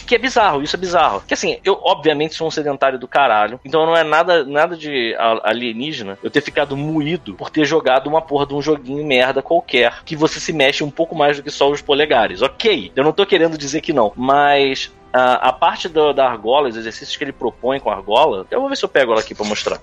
[0.06, 1.22] Que é bizarro, isso é bizarro.
[1.26, 5.14] Que assim, eu obviamente sou um sedentário do caralho, então não é nada, nada de
[5.42, 10.02] alienígena eu ter ficado moído por ter jogado uma porra de um joguinho merda qualquer,
[10.04, 12.42] que você se mexe um pouco mais do que só os polegares.
[12.42, 16.68] Ok, eu não tô querendo dizer que não, mas a, a parte do- da argola,
[16.68, 19.20] os exercícios que ele propõe com a argola, eu vou ver se eu pego ela
[19.20, 19.78] aqui pra mostrar.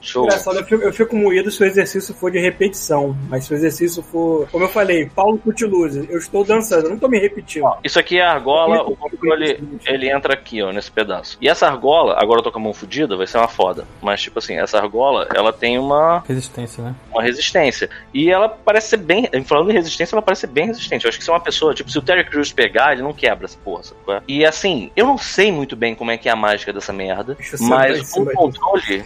[0.00, 0.24] Show.
[0.24, 3.56] Engraçado, eu fico, eu fico moído se o exercício for de repetição, mas se o
[3.56, 7.68] exercício for, como eu falei, Paulo Cutiluse, eu estou dançando, eu não tô me repetindo.
[7.84, 11.36] Isso aqui é a argola, o controle ele entra aqui, ó, nesse pedaço.
[11.40, 13.86] E essa argola, agora eu tô com a mão fodida, vai ser uma foda.
[14.02, 16.94] Mas, tipo assim, essa argola, ela tem uma, Resistência, né?
[17.10, 17.90] uma resistência.
[18.12, 19.28] E ela parece ser bem.
[19.44, 21.04] Falando em resistência, ela parece ser bem resistente.
[21.04, 23.46] Eu acho que se uma pessoa, tipo, se o Terry Crews pegar, ele não quebra
[23.46, 24.22] essa porra, sabe é?
[24.26, 27.34] E assim, eu não sei muito bem como é que é a mágica dessa merda,
[27.34, 29.04] Deixa eu saber mas o controle.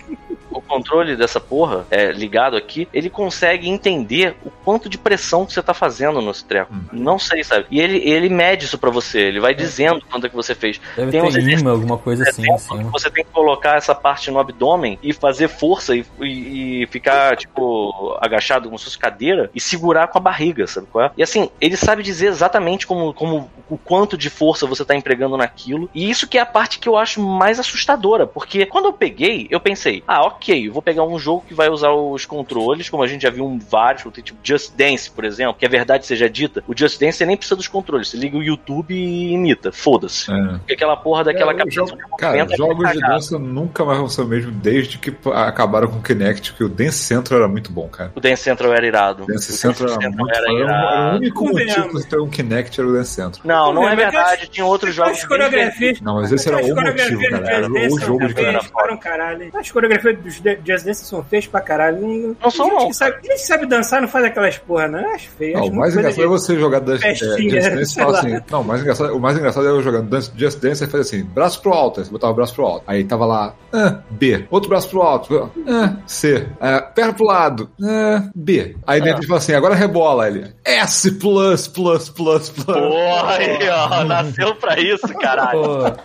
[0.50, 0.81] O controle
[1.16, 5.74] dessa porra, é, ligado aqui, ele consegue entender o quanto de pressão que você tá
[5.74, 6.72] fazendo nesse treco.
[6.92, 7.66] Não sei, sabe?
[7.70, 10.80] E ele, ele mede isso pra você, ele vai dizendo quanto é que você fez.
[10.96, 12.90] Deve Tem uns imã, alguma coisa assim, cima.
[12.90, 17.36] você tem que colocar essa parte no abdômen e fazer força e, e- e ficar,
[17.36, 21.10] tipo, agachado como se fosse cadeira e segurar com a barriga, sabe qual é?
[21.16, 25.36] E assim, ele sabe dizer exatamente como, como o quanto de força você tá empregando
[25.36, 25.88] naquilo.
[25.94, 29.46] E isso que é a parte que eu acho mais assustadora, porque quando eu peguei,
[29.50, 33.06] eu pensei, ah, ok, vou pegar um jogo que vai usar os controles, como a
[33.06, 36.28] gente já viu um vários, tem tipo Just Dance, por exemplo, que a verdade seja
[36.28, 39.70] dita, o Just Dance você nem precisa dos controles, você liga o YouTube e imita,
[39.72, 40.30] foda-se.
[40.32, 40.58] É.
[40.58, 44.08] Porque aquela porra daquela É, captação jogo- Cara, é jogos de dança nunca mais vão
[44.08, 47.70] ser o mesmo desde que acabaram com o Kinect, que o Dance Central era muito
[47.72, 48.12] bom, cara.
[48.14, 49.24] O Dance Central era irado.
[49.24, 51.16] O Dance O Central era muito era era, o- era o irado.
[51.18, 51.90] único motivo Convenhamos.
[51.92, 53.42] pra você ter um Kinect era o Dance Central.
[53.44, 54.48] Não, não é verdade.
[54.48, 55.12] Tinha outros jogos.
[55.12, 56.00] As bem coreografias.
[56.00, 57.48] Não, mas esse era o motivo, cara.
[57.50, 58.70] Era o Dance jogo de Kinect.
[59.54, 62.00] As coreografias dos Just Dance são feias pra caralho.
[62.00, 64.88] Não, Não são, gente não, Que sabe, gente que sabe dançar não faz aquelas porra,
[64.88, 65.00] não.
[65.00, 65.54] Eu Acho feio.
[65.54, 68.18] Não, acho o mais engraçado é você jogar Dance, é, festinha, Just Dance e falar
[68.18, 68.40] assim.
[68.50, 71.02] Não, o mais engraçado, o mais engraçado é eu jogando Dance, Just Dance e fazer
[71.02, 72.00] assim, braço pro alto.
[72.00, 72.84] Aí você botava o braço pro alto.
[72.86, 74.46] Aí tava lá, ah, B.
[74.50, 76.46] Outro braço pro alto, ah, C.
[76.60, 78.76] Ah, perna pro lado, ah, B.
[78.86, 80.52] Aí dentro ele fala assim, agora rebola ele.
[80.64, 82.66] S plus, plus, plus, plus.
[82.66, 85.96] Porra, aí, ó, nasceu pra isso, caralho.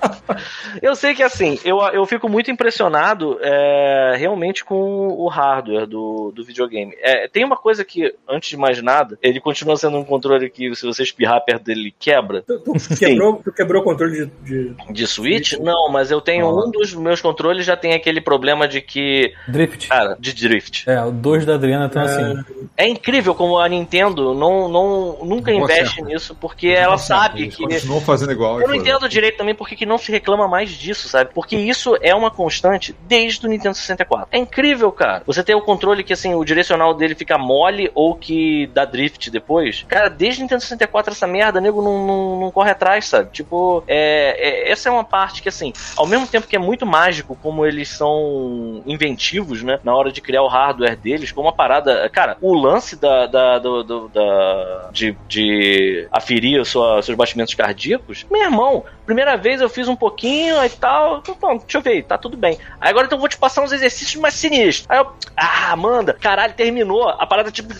[0.81, 6.31] Eu sei que assim, eu, eu fico muito impressionado é, realmente com o hardware do,
[6.35, 6.93] do videogame.
[7.01, 10.73] É, tem uma coisa que, antes de mais nada, ele continua sendo um controle que,
[10.75, 12.41] se você espirrar perto dele, ele quebra.
[12.43, 14.71] Tu, tu quebrou, tu quebrou o controle de.
[14.71, 15.53] de- De Switch?
[15.59, 16.65] Não, mas eu tenho Ah.
[16.67, 19.33] um dos meus controles já tem aquele problema de que.
[19.47, 19.87] drift.
[19.87, 20.89] Cara, de drift.
[20.89, 22.43] É, o 2 da Adriana estão assim.
[22.75, 26.05] É incrível como a Nintendo não, não, nunca Não investe acerta.
[26.05, 27.63] nisso, porque ela sabe Eles que.
[27.63, 28.61] continuam fazendo igual.
[28.61, 31.31] Eu não entendo direito também porque que não se reclama mais disso, sabe?
[31.33, 34.27] Porque isso é uma constante desde o Nintendo 64.
[34.37, 35.23] É incrível, cara.
[35.25, 39.31] Você tem o controle que, assim, o direcional dele fica mole ou que dá drift
[39.31, 39.83] depois.
[39.87, 43.31] Cara, desde Nintendo 64 essa merda, nego não, não, não corre atrás, sabe?
[43.31, 44.35] Tipo, é,
[44.67, 47.65] é- essa é uma parte que, assim, ao mesmo tempo que é muito mágico como
[47.65, 49.79] eles são inventivos, né?
[49.83, 52.07] Na hora de criar o hardware deles, como uma parada...
[52.09, 53.25] Cara, o lance da...
[53.25, 59.61] da, do- do- da de, de aferir sua, seus batimentos cardíacos, meu irmão, primeira vez
[59.61, 62.59] eu fiz um pouquinho e tal, então, deixa eu ver, tá tudo bem.
[62.79, 64.85] Aí agora então eu vou te passar uns exercícios mais sinistros.
[64.89, 67.07] Aí eu, ah, Amanda, caralho, terminou.
[67.07, 67.73] A parada tipo.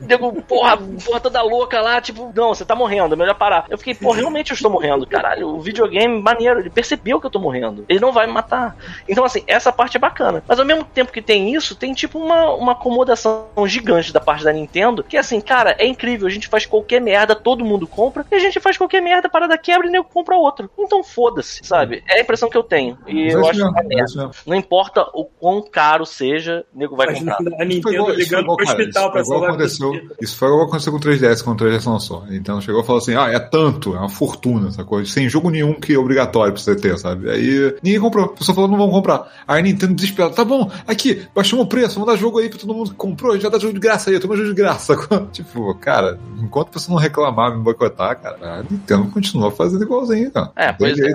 [0.00, 3.66] Nego, porra, porra toda louca lá, tipo, não, você tá morrendo, é melhor parar.
[3.68, 5.48] Eu fiquei, porra, realmente eu estou morrendo, caralho.
[5.48, 7.84] O videogame, maneiro, ele percebeu que eu tô morrendo.
[7.88, 8.76] Ele não vai me matar.
[9.08, 10.42] Então, assim, essa parte é bacana.
[10.46, 14.44] Mas ao mesmo tempo que tem isso, tem tipo uma, uma acomodação gigante da parte
[14.44, 16.26] da Nintendo, que assim, cara, é incrível.
[16.26, 19.56] A gente faz qualquer merda, todo mundo compra, e a gente faz qualquer merda, parada
[19.58, 20.70] quebra e nego compra outro.
[20.78, 22.02] Então foda-se, sabe?
[22.08, 22.98] É a impressão que eu tenho.
[23.06, 24.30] E eu acho que é merda.
[24.46, 27.38] Não importa o quão caro seja, o nego vai comprar.
[27.58, 29.56] a Nintendo ligando pro hospital pra salvar a
[29.98, 30.16] aconteceu.
[30.20, 32.24] Isso foi igual que aconteceu com o 3DS quando o 3DS lançou.
[32.30, 35.10] Então chegou e falou assim: ah, é tanto, é uma fortuna, essa coisa.
[35.10, 37.30] Sem jogo nenhum que é obrigatório pra você ter, sabe?
[37.30, 38.26] Aí ninguém comprou.
[38.26, 39.30] A pessoa falou: não vão comprar.
[39.46, 42.58] Aí a Nintendo desesperada: tá bom, aqui, baixamos o preço, vamos dar jogo aí pra
[42.58, 44.96] todo mundo que comprou, já dá jogo de graça aí, toma jogo de graça.
[45.32, 50.30] tipo, cara, enquanto a pessoa não reclamar, me boicotar, cara, a Nintendo continua fazendo igualzinho,
[50.30, 50.50] cara.
[50.56, 51.12] É, pois é.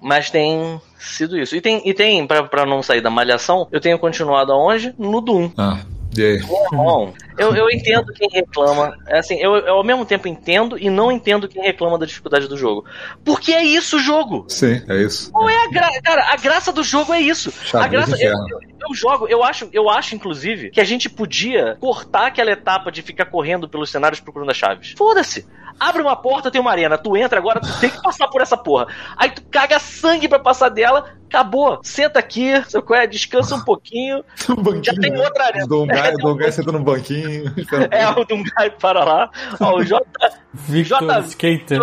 [0.00, 1.56] Mas tem sido isso.
[1.56, 4.94] E tem, e tem pra, pra não sair da malhação, eu tenho continuado aonde?
[4.98, 5.50] No Doom.
[5.56, 5.80] Ah,
[6.24, 6.42] aí?
[6.72, 8.96] Bom, eu, eu entendo quem reclama.
[9.06, 12.48] É assim, eu, eu ao mesmo tempo entendo e não entendo quem reclama da dificuldade
[12.48, 12.84] do jogo.
[13.24, 14.44] Porque é isso o jogo.
[14.48, 15.30] Sim, é isso.
[15.32, 16.00] Qual é a graça?
[16.02, 17.50] Cara, a graça do jogo é isso.
[17.50, 18.22] a Xadrez graça.
[18.24, 22.52] Eu, eu- eu jogo, eu acho, eu acho, inclusive, que a gente podia cortar aquela
[22.52, 24.94] etapa de ficar correndo pelos cenários procurando as chaves.
[24.96, 25.44] Foda-se.
[25.80, 26.96] Abre uma porta, tem uma arena.
[26.96, 28.86] Tu entra agora, tu tem que passar por essa porra.
[29.16, 31.80] Aí tu caga sangue pra passar dela, acabou.
[31.82, 32.52] Senta aqui,
[32.84, 33.06] qual é?
[33.06, 34.24] Descansa um pouquinho.
[34.48, 35.18] Um banquinho, Já tem né?
[35.24, 35.64] outra arena.
[35.64, 37.52] O Dongai, É, o Dongai senta num banquinho.
[37.90, 39.30] É, o Dungai para lá.
[39.60, 40.00] Ó, o J.
[40.54, 41.80] Victor J- Skater.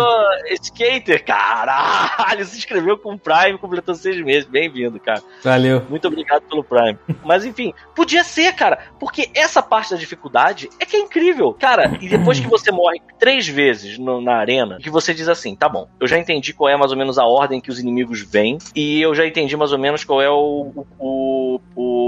[0.60, 4.48] Skater, caralho, se inscreveu com o Prime, completou seis meses.
[4.48, 5.22] Bem-vindo, cara.
[5.42, 5.82] Valeu.
[5.88, 6.98] Muito obrigado pelo Prime.
[7.24, 11.52] Mas enfim, podia ser, cara, porque essa parte da dificuldade é que é incrível.
[11.52, 15.54] Cara, e depois que você morre três vezes no- na arena, que você diz assim:
[15.54, 18.20] tá bom, eu já entendi qual é mais ou menos a ordem que os inimigos
[18.22, 21.60] vêm, e eu já entendi mais ou menos qual é o, o,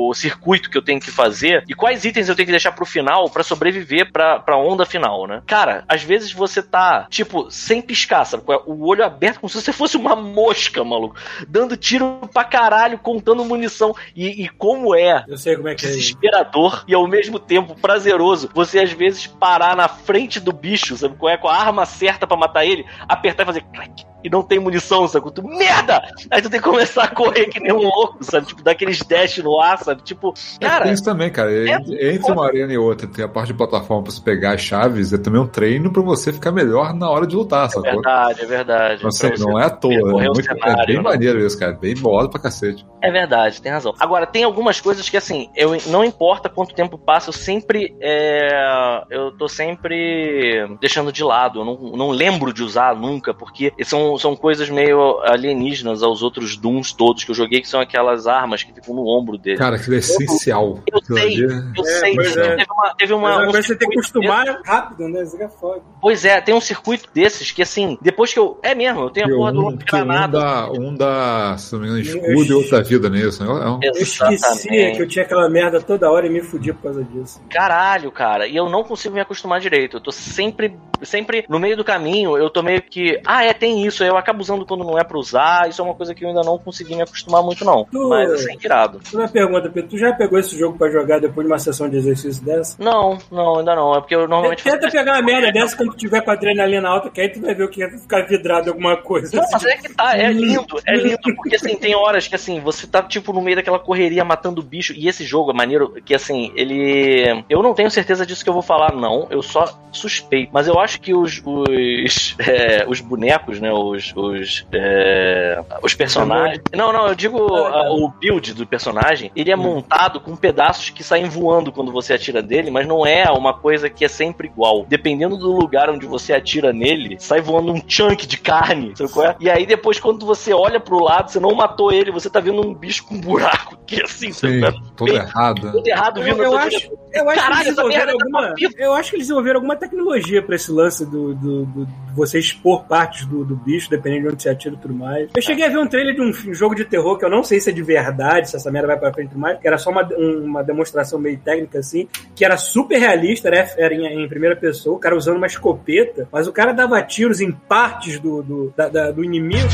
[0.09, 2.87] o circuito que eu tenho que fazer e quais itens eu tenho que deixar pro
[2.87, 5.43] final pra sobreviver pra, pra onda final, né?
[5.47, 8.45] Cara, às vezes você tá, tipo, sem piscar, sabe?
[8.49, 8.61] é?
[8.66, 11.16] O olho aberto como se você fosse uma mosca, maluco,
[11.49, 13.95] dando tiro pra caralho, contando munição.
[14.14, 15.89] E, e como é Eu sei como é que é.
[15.89, 21.16] desesperador e ao mesmo tempo prazeroso você às vezes parar na frente do bicho, sabe?
[21.16, 21.37] qual é?
[21.37, 24.07] Com a arma certa pra matar ele, apertar e fazer clac.
[24.24, 25.31] E não tem munição, sabe?
[25.33, 26.03] Tu, merda!
[26.31, 28.47] Aí tu tem que começar a correr que nem um louco, sabe?
[28.47, 30.03] Tipo, dar aqueles dash no ar, sabe?
[30.03, 31.51] Tipo, É, cara, tem isso também, cara.
[31.53, 34.61] Entre, entre uma arena e outra, tem a parte de plataforma pra você pegar as
[34.61, 37.83] chaves, é também um treino pra você ficar melhor na hora de lutar, é sacou?
[37.83, 39.01] verdade, é verdade.
[39.01, 39.93] Pra você não é à toa.
[39.95, 41.03] É, muito, é cenário, bem né?
[41.03, 41.73] maneiro isso, cara.
[41.73, 42.85] Bem bolado pra cacete.
[43.03, 43.95] É verdade, tem razão.
[43.99, 47.97] Agora, tem algumas coisas que, assim, eu não importa quanto tempo passa, eu sempre.
[48.01, 51.61] é, eu tô sempre deixando de lado.
[51.61, 56.57] Eu não, não lembro de usar nunca, porque são, são coisas meio alienígenas aos outros
[56.57, 59.57] Dooms todos que eu joguei, que são aquelas armas que ficam no ombro dele.
[59.59, 60.80] Cara, aquilo é essencial.
[60.90, 62.14] eu Aquilo sei, ali é- eu É, sei.
[62.14, 62.66] pois Teve é.
[62.70, 62.94] uma.
[62.96, 65.22] Teve uma Mas um você tem que acostumar rápido, né?
[65.22, 65.82] Isso é foda.
[66.00, 68.59] Pois é, tem um circuito desses que, assim, depois que eu.
[68.62, 70.38] É mesmo, eu tenho a porra do um, de que um granada.
[70.38, 73.42] dá, um dá, se não me engano, Eu- escudo e outra vida nisso.
[73.44, 76.82] É um- Eu esquecia que eu tinha aquela merda toda hora e me fudia por
[76.84, 77.40] causa disso.
[77.50, 78.46] Caralho, cara.
[78.46, 79.96] E eu não consigo me acostumar direito.
[79.96, 83.20] Eu tô sempre, sempre no meio do caminho, eu tô meio que.
[83.26, 84.03] Ah, é, tem isso.
[84.05, 85.68] Eu acabo usando quando não é pra usar.
[85.68, 87.84] Isso é uma coisa que eu ainda não consegui me acostumar muito, não.
[87.84, 89.01] Tu- Mas assim, irado.
[89.12, 89.90] Uma pergunta, Pedro.
[89.90, 92.76] Tu já pegou esse jogo pra jogar depois de uma sessão de exercício dessa?
[92.82, 93.94] Não, não, ainda não.
[93.94, 94.76] É porque eu normalmente faço.
[94.78, 97.40] Tenta pegar uma merda dessa quando tu tiver com a adrenalina alta, que aí tu
[97.40, 99.34] vai ver o que é ficar vidrado em alguma coisa.
[99.36, 99.53] Não, assim.
[99.55, 102.86] mas é que tá, é lindo, é lindo, porque assim, tem horas que assim, você
[102.86, 106.53] tá tipo no meio daquela correria matando bicho, e esse jogo é maneiro que assim,
[106.55, 107.44] ele.
[107.49, 110.78] Eu não tenho certeza disso que eu vou falar, não, eu só suspeito, mas eu
[110.78, 111.43] acho que os.
[111.45, 114.12] os, é, os bonecos, né, os.
[114.14, 116.62] os, é, os personagens.
[116.72, 121.03] Não, não, eu digo ah, o build do personagem, ele é montado com pedaços que
[121.03, 124.84] saem voando quando você atira dele, mas não é uma coisa que é sempre igual.
[124.89, 129.26] Dependendo do lugar onde você atira nele, sai voando um chunk de carne, sabe qual
[129.26, 129.37] é?
[129.41, 132.61] E aí depois, quando você olha pro lado, você não matou ele, você tá vendo
[132.61, 134.74] um bicho com um buraco que assim, sabe Sim, qual é?
[134.97, 135.72] todo errado.
[135.72, 138.24] Tudo errado Eu, vindo eu sua acho, eu acho Caralho, que eles essa desenvolveram tá
[138.24, 138.55] alguma.
[138.76, 142.39] Eu acho que eles desenvolveram alguma tecnologia pra esse lance do, do, do- de você
[142.39, 145.29] expor partes do, do bicho, dependendo de onde você atira e tudo mais.
[145.35, 147.43] Eu cheguei a ver um trailer de um fi- jogo de terror que eu não
[147.43, 149.66] sei se é de verdade, se essa merda vai pra frente e tudo mais, que
[149.66, 153.95] era só uma, um- uma demonstração meio técnica assim, que era super realista, era, era
[153.95, 157.51] em, em primeira pessoa, o cara usando uma escopeta, mas o cara dava tiros em
[157.53, 159.68] partes do, do, da- da- do inimigo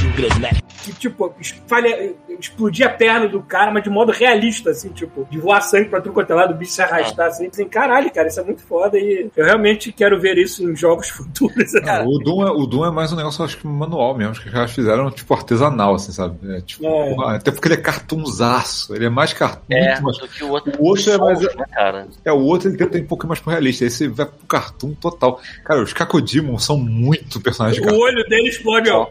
[0.85, 5.39] que, tipo, espalha, explodia a perna do cara, mas de modo realista, assim, tipo, de
[5.39, 8.27] voar sangue pra tudo quanto é lado, o bicho se arrastar, assim, assim, caralho, cara,
[8.29, 11.75] isso é muito foda e eu realmente quero ver isso em jogos futuros.
[11.87, 14.33] Ah, o, Doom é, o Doom é mais um negócio, acho que manual mesmo.
[14.33, 16.37] Acho que os caras fizeram, tipo, artesanal, assim, sabe?
[16.57, 17.37] É, tipo, É.
[17.37, 18.95] Até porque ele é cartunzaço.
[18.95, 19.63] Ele é mais cartoon.
[19.71, 20.73] É, mais- do que o outro.
[20.79, 22.09] O outro é mais- né, cara?
[22.25, 23.85] É, o outro ele tenta ir um pouco mais pro realista.
[23.85, 25.41] Esse vai pro cartoon total.
[25.65, 28.05] Cara, os Kakodimon são muito personagens de O cartoon.
[28.05, 29.09] olho dele explode, ó.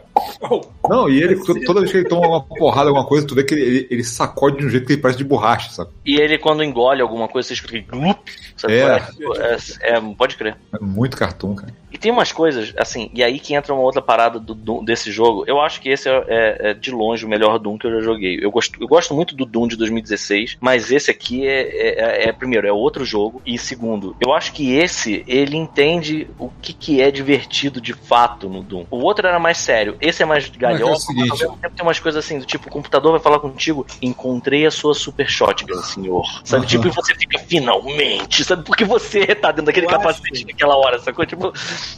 [0.88, 3.44] Não, e ele, to- toda vez que ele toma uma porrada, alguma coisa, tu vê
[3.44, 5.90] que ele, ele, ele sacode de um jeito que ele parece de borracha, sabe?
[6.04, 8.18] E ele, quando engole alguma coisa, você escuta glup.
[8.56, 8.74] Sabe?
[8.74, 9.00] É.
[9.00, 10.56] qual É, é, pode crer.
[10.72, 11.71] É muito cartoon, cara.
[12.02, 15.44] Tem umas coisas, assim, e aí que entra uma outra parada do, Doom- desse jogo.
[15.46, 18.00] Eu acho que esse é, é- é de longe o melhor Doom que eu já
[18.00, 18.40] joguei.
[18.42, 21.60] Eu gosto, eu gosto muito do Doom de 2016, mas esse aqui é,
[22.24, 23.40] é- é- primeiro, é outro jogo.
[23.46, 28.48] E segundo, eu acho que esse, ele entende o que, que é divertido de fato
[28.48, 28.84] no Doom.
[28.90, 31.86] O outro era mais sério, esse é mais é galhofa, mas ao mesmo tempo tem
[31.86, 35.80] umas coisas assim, do tipo, o computador vai falar contigo, encontrei a sua super shotgun,
[35.82, 36.24] senhor.
[36.44, 36.68] Sabe, Aham.
[36.68, 39.98] tipo, e você fica, finalmente, sabe, porque você tá dentro daquele Eu acho.
[40.00, 41.24] capacete naquela hora, sacou?
[41.24, 41.52] Tipo,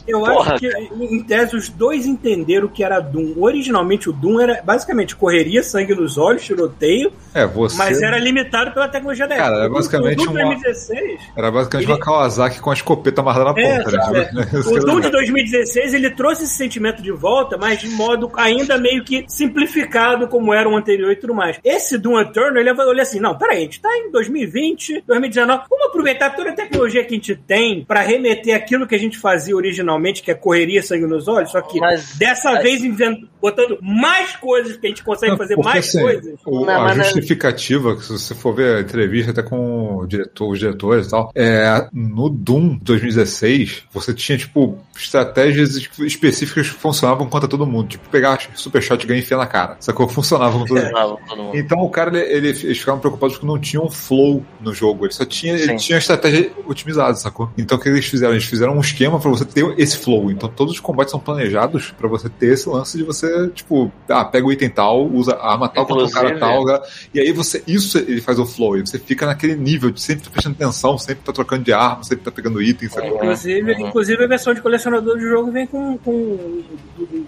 [0.07, 3.33] Eu Porra, acho que, em tese, os dois entenderam o que era Doom.
[3.37, 7.77] Originalmente, o Doom era basicamente correria, sangue nos olhos, tiroteio, É, você.
[7.77, 9.61] mas era limitado pela tecnologia da Cara, época.
[9.65, 11.21] era basicamente o Doom uma- 2016...
[11.35, 14.11] Era basicamente Ele- uma Kawasaki com a escopeta amarrada na É, ponta.
[14.11, 14.29] né?
[14.53, 14.55] é.
[14.75, 19.03] O Doom de 2016 ele trouxe esse sentimento de volta, mas de modo ainda meio
[19.03, 21.59] que simplificado, como era o anterior e tudo mais.
[21.63, 25.85] Esse Doom Eternal, ele olha assim: não, peraí, a gente tá em 2020, 2019, vamos
[25.87, 29.55] aproveitar toda a tecnologia que a gente tem pra remeter aquilo que a gente fazia
[29.55, 29.84] originalmente,
[30.23, 34.35] que é correria, sangue nos olhos, só que Mas- dessa mas- vez invent- botando mais
[34.35, 36.33] coisas, que a gente consegue Não, fazer porque, mais assim, coisas.
[36.45, 39.43] o- Não, a mas não é- justificativa, que se você for ver a entrevista até
[39.43, 45.75] com o diretor, os diretores e tal, é, no Doom 2016, você tinha, tipo, estratégias
[45.75, 47.87] es- específicas que funcionavam contra todo mundo.
[47.89, 49.77] Tipo, pegar Super Shotgun e enfiar na cara.
[49.79, 50.07] Sacou?
[50.07, 50.91] Funcionava com todo mundo.
[50.91, 51.57] Não, todo mundo.
[51.57, 55.05] Então o cara, ele, ele- eles ficavam preocupados porque não tinha um flow no jogo.
[55.05, 57.49] Ele só tinha, ele tinha estratégia otimizada, sacou?
[57.57, 58.33] Então o que eles fizeram?
[58.33, 60.29] Eles fizeram um esquema pra você ter esse flow.
[60.31, 64.23] Então todos os combates são planejados pra você ter esse lance de você, tipo, ah,
[64.25, 66.65] pega o item tal, usa a arma tal contra o cara tal.
[66.65, 66.79] né?
[67.13, 68.77] E aí você, isso ele faz o flow.
[68.77, 72.03] E você fica naquele nível de sempre tá prestando atenção, sempre tá trocando de arma,
[72.03, 73.15] sempre tá pegando item, sacou?
[73.15, 73.87] Inclusive, Uhum.
[73.87, 76.63] inclusive, a versão de colecionador do jogo vem com, com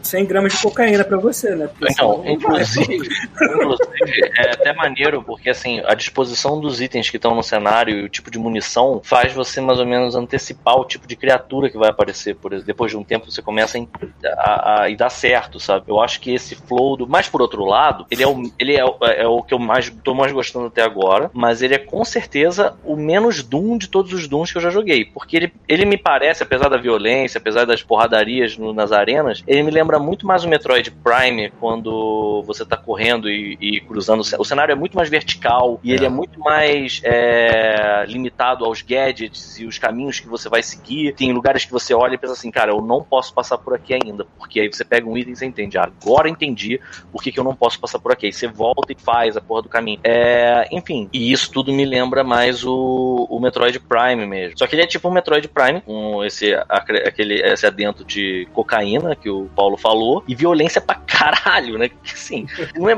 [0.01, 1.67] 100 gramas de cocaína pra você, né?
[1.67, 2.95] Porque Então, inclusive,
[3.41, 8.03] inclusive, é até maneiro, porque assim, a disposição dos itens que estão no cenário e
[8.05, 11.77] o tipo de munição faz você mais ou menos antecipar o tipo de criatura que
[11.77, 12.26] vai aparecer.
[12.33, 15.85] Por exemplo, depois de um tempo você começa a, a, a- dá certo, sabe?
[15.87, 17.07] Eu acho que esse flow do.
[17.07, 18.83] Mas por outro lado, ele é o, ele é,
[19.21, 22.75] é o que eu mais tô mais gostando até agora, mas ele é com certeza
[22.83, 25.05] o menos Doom de todos os Dooms que eu já joguei.
[25.05, 29.63] Porque ele, ele me parece, apesar da violência, apesar das porradarias no- nas arenas, ele
[29.63, 34.21] me lembra muito mais o Metroid Prime quando você tá correndo e, e cruzando.
[34.21, 35.95] O cenário é muito mais vertical e É.
[35.95, 41.13] ele é muito mais é, limitado aos gadgets e os caminhos que você vai seguir.
[41.13, 43.93] Tem lugares que você olha e pensa assim, cara, eu não posso passar por aqui
[43.93, 44.25] ainda.
[44.37, 46.79] Porque aí você pega um item e você entende, ah, agora entendi
[47.11, 48.25] por que, que eu não posso passar por aqui.
[48.27, 49.99] Aí você volta e faz a porra do caminho.
[50.03, 54.57] É, enfim, e isso tudo me lembra mais o, o Metroid Prime mesmo.
[54.57, 59.15] Só que ele é tipo um Metroid Prime, com esse, aquele, esse adentro de cocaína
[59.15, 61.89] que o Paulo falou, e violência pra caralho, né?
[61.89, 62.97] Que assim, ele não é.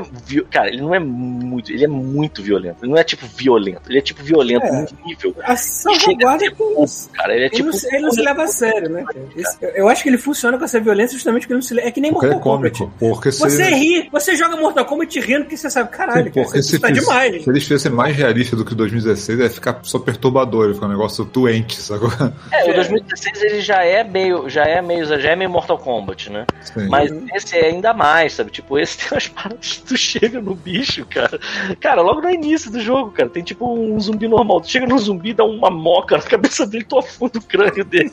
[0.50, 1.72] Cara, ele não é muito.
[1.72, 2.78] Ele é muito violento.
[2.84, 3.90] Ele não é tipo violento.
[3.90, 4.86] Ele é tipo violento É.
[5.04, 5.34] nível.
[5.42, 7.10] A salvaguarda é com isso.
[7.10, 7.66] Cara, ele é Ele, tipo.
[7.70, 9.04] não, se- ele não se leva a sério, né?
[9.12, 9.26] Cara?
[9.36, 11.78] Esse- eu- acho que ele funciona com essa violência justamente porque ele não se.
[11.80, 12.88] É que nem Porque ele é Mortal Kombat.
[12.98, 16.44] Porque se, Você ri, você joga Mortal Kombat rindo porque você sabe, caralho, Sim, cara,
[16.44, 17.44] porque isso se, tá fiz- demais.
[17.44, 20.86] se eles fizessem mais realista do que o 2016, ia ficar só perturbador, ia ficar
[20.86, 22.10] um negócio doente, sacou?
[22.52, 24.48] É, o 2016 ele já é meio.
[24.48, 25.04] Já é meio.
[25.06, 26.46] Já é meio Mortal Kombat, né?
[26.62, 26.88] Sim.
[26.88, 28.50] Mas esse é ainda mais, sabe?
[28.50, 31.38] Tipo, esse tem umas paradas que tu chega no bicho, cara.
[31.80, 34.60] Cara, logo no início do jogo, cara, tem tipo um zumbi normal.
[34.60, 38.10] Tu chega no zumbi, dá uma moca na cabeça dele, tu afunda o crânio dele.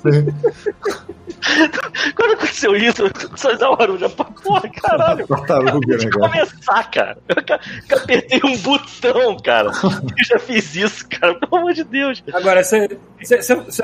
[2.16, 3.04] Quando aconteceu isso,
[3.36, 4.10] só dá um barulho.
[4.10, 5.28] Porra, caralho.
[5.28, 6.30] Tartaruga, né, cara?
[6.30, 7.18] começar, cara.
[7.28, 9.70] Eu que apertei um botão, cara.
[9.70, 11.36] Eu já fiz isso, cara.
[11.36, 12.24] Pelo amor de Deus.
[12.34, 13.00] Agora, você,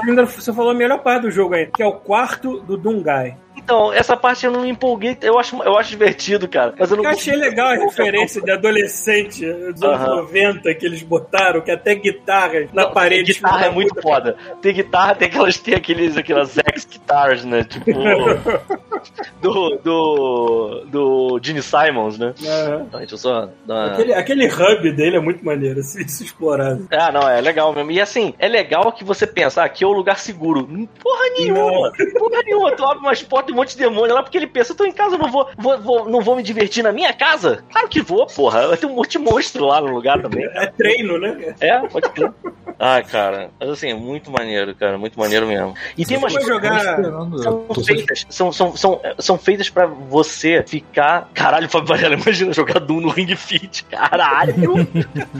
[0.07, 3.37] ainda você falou a melhor parte do jogo aí, que é o quarto do Dungai.
[3.63, 5.17] Então, essa parte eu não me empolguei.
[5.21, 6.73] Eu acho, eu acho divertido, cara.
[6.77, 10.15] Mas eu não Eu achei legal a referência de adolescente dos anos Aham.
[10.17, 13.33] 90 que eles botaram, que até guitarras na parede.
[13.33, 14.35] Guitarra é muito foda.
[14.61, 17.63] Tem guitarra, tem aquelas, tem aqueles, aquelas X guitars, né?
[17.63, 17.91] Tipo.
[19.41, 19.77] do.
[19.83, 20.83] Do.
[20.85, 22.33] Do Gene Simons, né?
[22.45, 22.83] Aham.
[22.87, 23.91] Então, deixa eu só dar.
[23.93, 26.87] Aquele, aquele hub dele é muito maneiro, se, se explorado.
[26.91, 27.91] Ah, não, é legal mesmo.
[27.91, 30.67] E assim, é legal que você pensa, ah, aqui é o lugar seguro.
[31.01, 31.91] Porra nenhuma!
[32.17, 32.71] Porra nenhuma!
[32.75, 34.85] Tu abre umas portas e um monte de demônio lá porque ele pensa, eu tô
[34.85, 37.63] em casa, eu não vou, vou, vou- não vou me divertir na minha casa?
[37.71, 38.67] Claro que vou, porra.
[38.67, 40.45] Vai ter um monte de monstro lá no lugar também.
[40.53, 41.55] É treino, né?
[41.59, 42.31] É, pode crer.
[42.79, 45.73] Ai, cara, mas assim, é muito maneiro, cara, muito maneiro mesmo.
[45.97, 46.97] E tem umas jogar-
[47.41, 51.29] são feitas, são, são, são, são feitas pra você ficar.
[51.33, 53.83] Caralho, Fábio Varela, imagina jogar Doom no Ring Fit.
[53.85, 54.87] Caralho!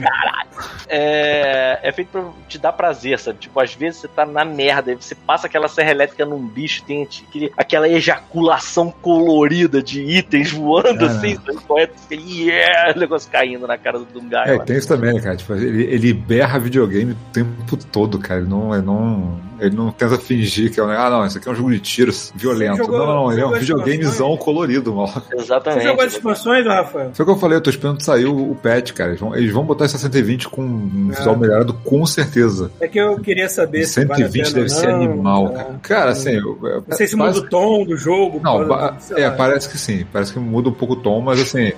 [0.00, 0.44] Caralho!
[0.86, 3.38] É, é feito pra te dar prazer, sabe?
[3.38, 6.84] Tipo, às vezes você tá na merda, aí você passa aquela serra elétrica num bicho,
[6.84, 11.34] tem aquele, aquela ejaculação colorida de itens voando Ah, assim,
[11.78, 11.86] é?
[11.86, 12.92] Fica, Yeah!
[12.94, 14.48] O negócio caindo na cara do Dungai.
[14.48, 14.64] É, lá.
[14.64, 15.36] tem isso também, cara.
[15.36, 18.40] Tipo, ele, ele berra videogame o tempo todo, cara.
[18.40, 20.90] Ele não, ele não, ele não tenta fingir que é um.
[20.90, 22.78] Ah, não, isso aqui é um jogo de tiros violento.
[22.78, 25.06] jogou- não, não, ele é um videogamezão colorido, mal.
[25.06, 25.84] Você Exatamente.
[25.84, 27.10] jogou as expansões, Rafael?
[27.14, 29.10] Foi o que eu falei, eu tô esperando sair o, o patch, cara.
[29.10, 31.16] Eles vão, eles vão botar esse 120 com um É.
[31.16, 32.70] visual melhorado, com certeza.
[32.80, 35.54] É que eu queria saber se vale a 120 pena deve ser não, animal, tá?
[35.64, 35.78] cara.
[35.82, 36.30] Cara, assim.
[36.32, 38.40] eu- eu- Não sei se muda base- o tom do jogo.
[38.42, 38.96] Não, é, lá.
[39.36, 40.04] parece que sim.
[40.12, 41.72] Parece que muda um pouco o tom, mas assim.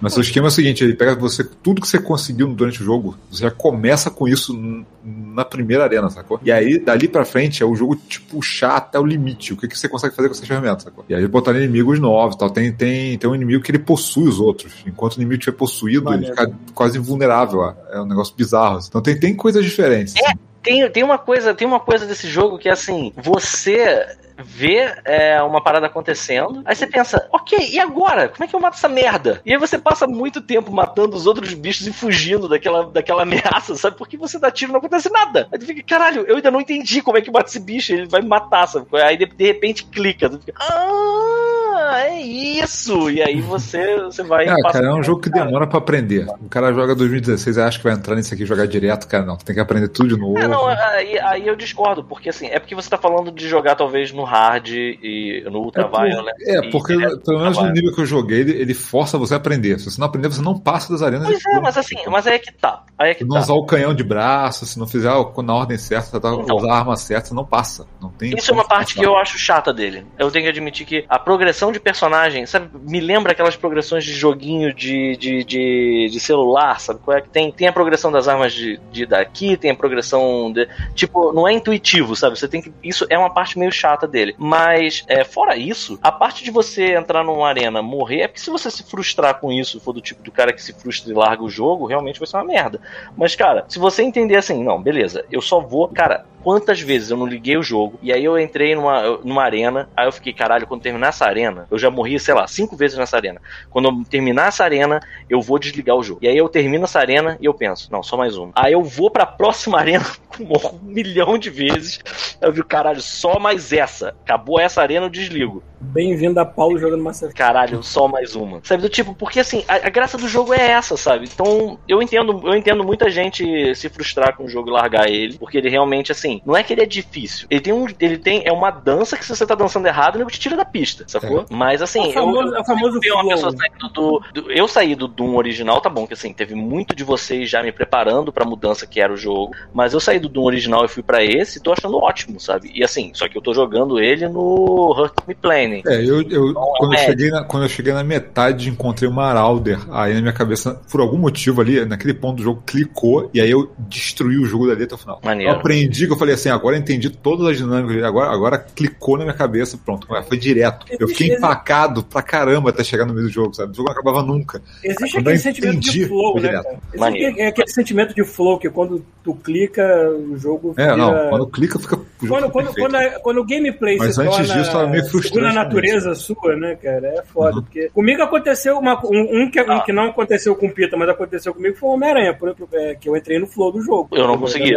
[0.00, 2.84] Mas o esquema é o seguinte, ele pega você, tudo que você conseguiu durante o
[2.84, 4.56] jogo, você já começa com isso
[5.04, 6.40] na primeira arena, sacou?
[6.44, 9.66] E aí, dali pra frente, é o jogo te puxar até o limite, o que,
[9.66, 11.04] que você consegue fazer com essas ferramentas, sacou?
[11.08, 12.50] E aí botar inimigos novos e tal.
[12.50, 14.72] Tem, tem, tem um inimigo que ele possui os outros.
[14.86, 16.26] Enquanto o inimigo estiver possuído, Maneiro.
[16.26, 17.60] ele fica quase invulnerável.
[17.60, 17.74] ó.
[17.90, 18.78] É um negócio bizarro.
[18.78, 18.88] assim.
[18.88, 20.14] Então tem, tem coisas diferentes.
[20.14, 20.38] assim.
[20.62, 24.06] Tem, tem uma coisa, tem uma coisa desse jogo que é assim, você
[24.38, 28.28] vê é, uma parada acontecendo, aí você pensa, ok, e agora?
[28.28, 29.40] Como é que eu mato essa merda?
[29.44, 33.74] E aí você passa muito tempo matando os outros bichos e fugindo daquela, daquela ameaça,
[33.74, 33.96] sabe?
[33.96, 35.48] Porque você dá tiro e não acontece nada.
[35.52, 38.06] Aí tu fica, caralho, eu ainda não entendi como é que mata esse bicho, ele
[38.06, 38.86] vai me matar, sabe?
[39.02, 43.10] Aí de, de repente clica, tu fica, ah, é isso!
[43.10, 44.48] E aí você, você vai.
[44.48, 46.26] Ah, cara, é um jogo que demora pra aprender.
[46.40, 49.24] O cara joga 2016 e acha que vai entrar nisso aqui e jogar direto, cara.
[49.24, 50.38] Não, tem que aprender tudo de novo.
[50.38, 53.74] É, não, aí, aí eu discordo, porque assim, é porque você tá falando de jogar
[53.74, 56.34] talvez no hard e no ultra É, por- violent.
[56.46, 59.36] é, porque pelo no menos no nível que eu joguei, ele, ele força você a
[59.36, 59.78] aprender.
[59.78, 61.26] Se você não aprender, você não passa das arenas.
[61.28, 62.82] Pois é, mas assim, mas aí é que tá.
[62.98, 63.42] Aí é que Se não tá.
[63.42, 65.08] usar o canhão de braço, se não fizer
[65.44, 66.56] na ordem certa, tá, Então.
[66.56, 67.86] usar a arma certa, você não passa.
[68.00, 69.10] Não tem Isso é uma parte que passar.
[69.10, 70.06] eu acho chata dele.
[70.18, 74.12] Eu tenho que admitir que a progressão de personagem, sabe, me lembra aquelas progressões de
[74.12, 77.00] joguinho de, de, de, de celular, sabe?
[77.04, 77.50] Qual é que tem?
[77.50, 80.68] Tem a progressão das armas de, de daqui, tem a progressão de.
[80.94, 82.38] Tipo, não é intuitivo, sabe?
[82.38, 82.72] Você tem que.
[82.82, 84.34] Isso é uma parte meio chata dele.
[84.38, 88.50] Mas, é, fora isso, a parte de você entrar numa arena, morrer, é porque se
[88.50, 91.42] você se frustrar com isso, for do tipo do cara que se frustra e larga
[91.42, 92.80] o jogo, realmente vai ser uma merda.
[93.16, 95.88] Mas, cara, se você entender assim, não, beleza, eu só vou.
[95.88, 99.86] Cara, quantas vezes eu não liguei o jogo e aí eu entrei numa, numa arena,
[99.94, 102.96] aí eu fiquei, caralho, quando terminar essa arena, eu já morri, sei lá, cinco vezes
[102.96, 103.38] nessa arena.
[103.68, 106.20] Quando eu terminar essa arena, eu vou desligar o jogo.
[106.22, 108.50] E aí eu termino essa arena e eu penso, não, só mais uma.
[108.54, 110.06] Aí eu vou pra próxima arena,
[110.40, 112.00] morro um milhão de vezes.
[112.40, 114.16] Eu vi, caralho, só mais essa.
[114.24, 115.62] Acabou essa arena, eu desligo.
[115.80, 117.34] Bem-vindo a Paulo jogando Effect.
[117.34, 118.60] Caralho, só mais uma.
[118.64, 121.28] Sabe, do tipo, porque assim, a, a graça do jogo é essa, sabe?
[121.32, 125.38] Então, eu entendo, eu entendo muita gente se frustrar com o jogo e largar ele,
[125.38, 127.46] porque ele realmente, assim, não é que ele é difícil.
[127.50, 127.86] Ele tem um.
[128.00, 128.42] Ele tem.
[128.44, 131.46] É uma dança que se você tá dançando errado, ele te tira da pista, sacou?
[131.50, 134.68] Mas assim, É o famoso, eu, é o famoso uma pessoa saindo do, do- Eu
[134.68, 138.32] saí do Doom original, tá bom, que assim, teve muito de vocês já me preparando
[138.32, 139.54] pra mudança que era o jogo.
[139.72, 142.70] Mas eu saí do Doom original e fui pra esse e tô achando ótimo, sabe?
[142.74, 145.82] E assim, só que eu tô jogando ele no Hurt Me Planning.
[145.86, 147.06] É, eu, eu, quando, eu é.
[147.06, 149.78] cheguei na, quando eu cheguei na metade, encontrei uma Marauder.
[149.90, 153.50] Aí na minha cabeça, por algum motivo ali, naquele ponto do jogo, clicou e aí
[153.50, 155.20] eu destruí o jogo dali até o final.
[155.24, 155.52] Maneiro.
[155.52, 159.16] Eu aprendi que eu falei assim, agora eu entendi todas as dinâmicas, agora, agora clicou
[159.16, 160.86] na minha cabeça, pronto, foi direto.
[160.90, 163.72] Eu fiquei Existe- empacado pra caramba até chegar no meio do jogo, sabe?
[163.72, 164.60] O jogo não acabava nunca.
[164.84, 166.62] Existe aquele eu sentimento entendi, de flow, né?
[166.92, 170.96] Existe aquele, aquele sentimento de flow que quando tu clica, o jogo É, vira...
[170.96, 171.96] não, quando clica fica.
[171.96, 174.72] o jogo Quando, fica quando, quando, a- quando o gameplay Mas se antes torna disso,
[174.72, 177.06] tava meio frustrante segundo a também, natureza sua, né, cara?
[177.08, 177.56] É foda.
[177.56, 177.62] Uhum.
[177.62, 179.80] Porque comigo aconteceu uma, um, um que, um Ah.
[179.84, 182.94] que não aconteceu com o Pita, mas aconteceu comigo foi o Homem-Aranha, por exemplo, é,
[182.94, 184.08] que eu entrei no flow do jogo.
[184.12, 184.74] Eu não Da consegui.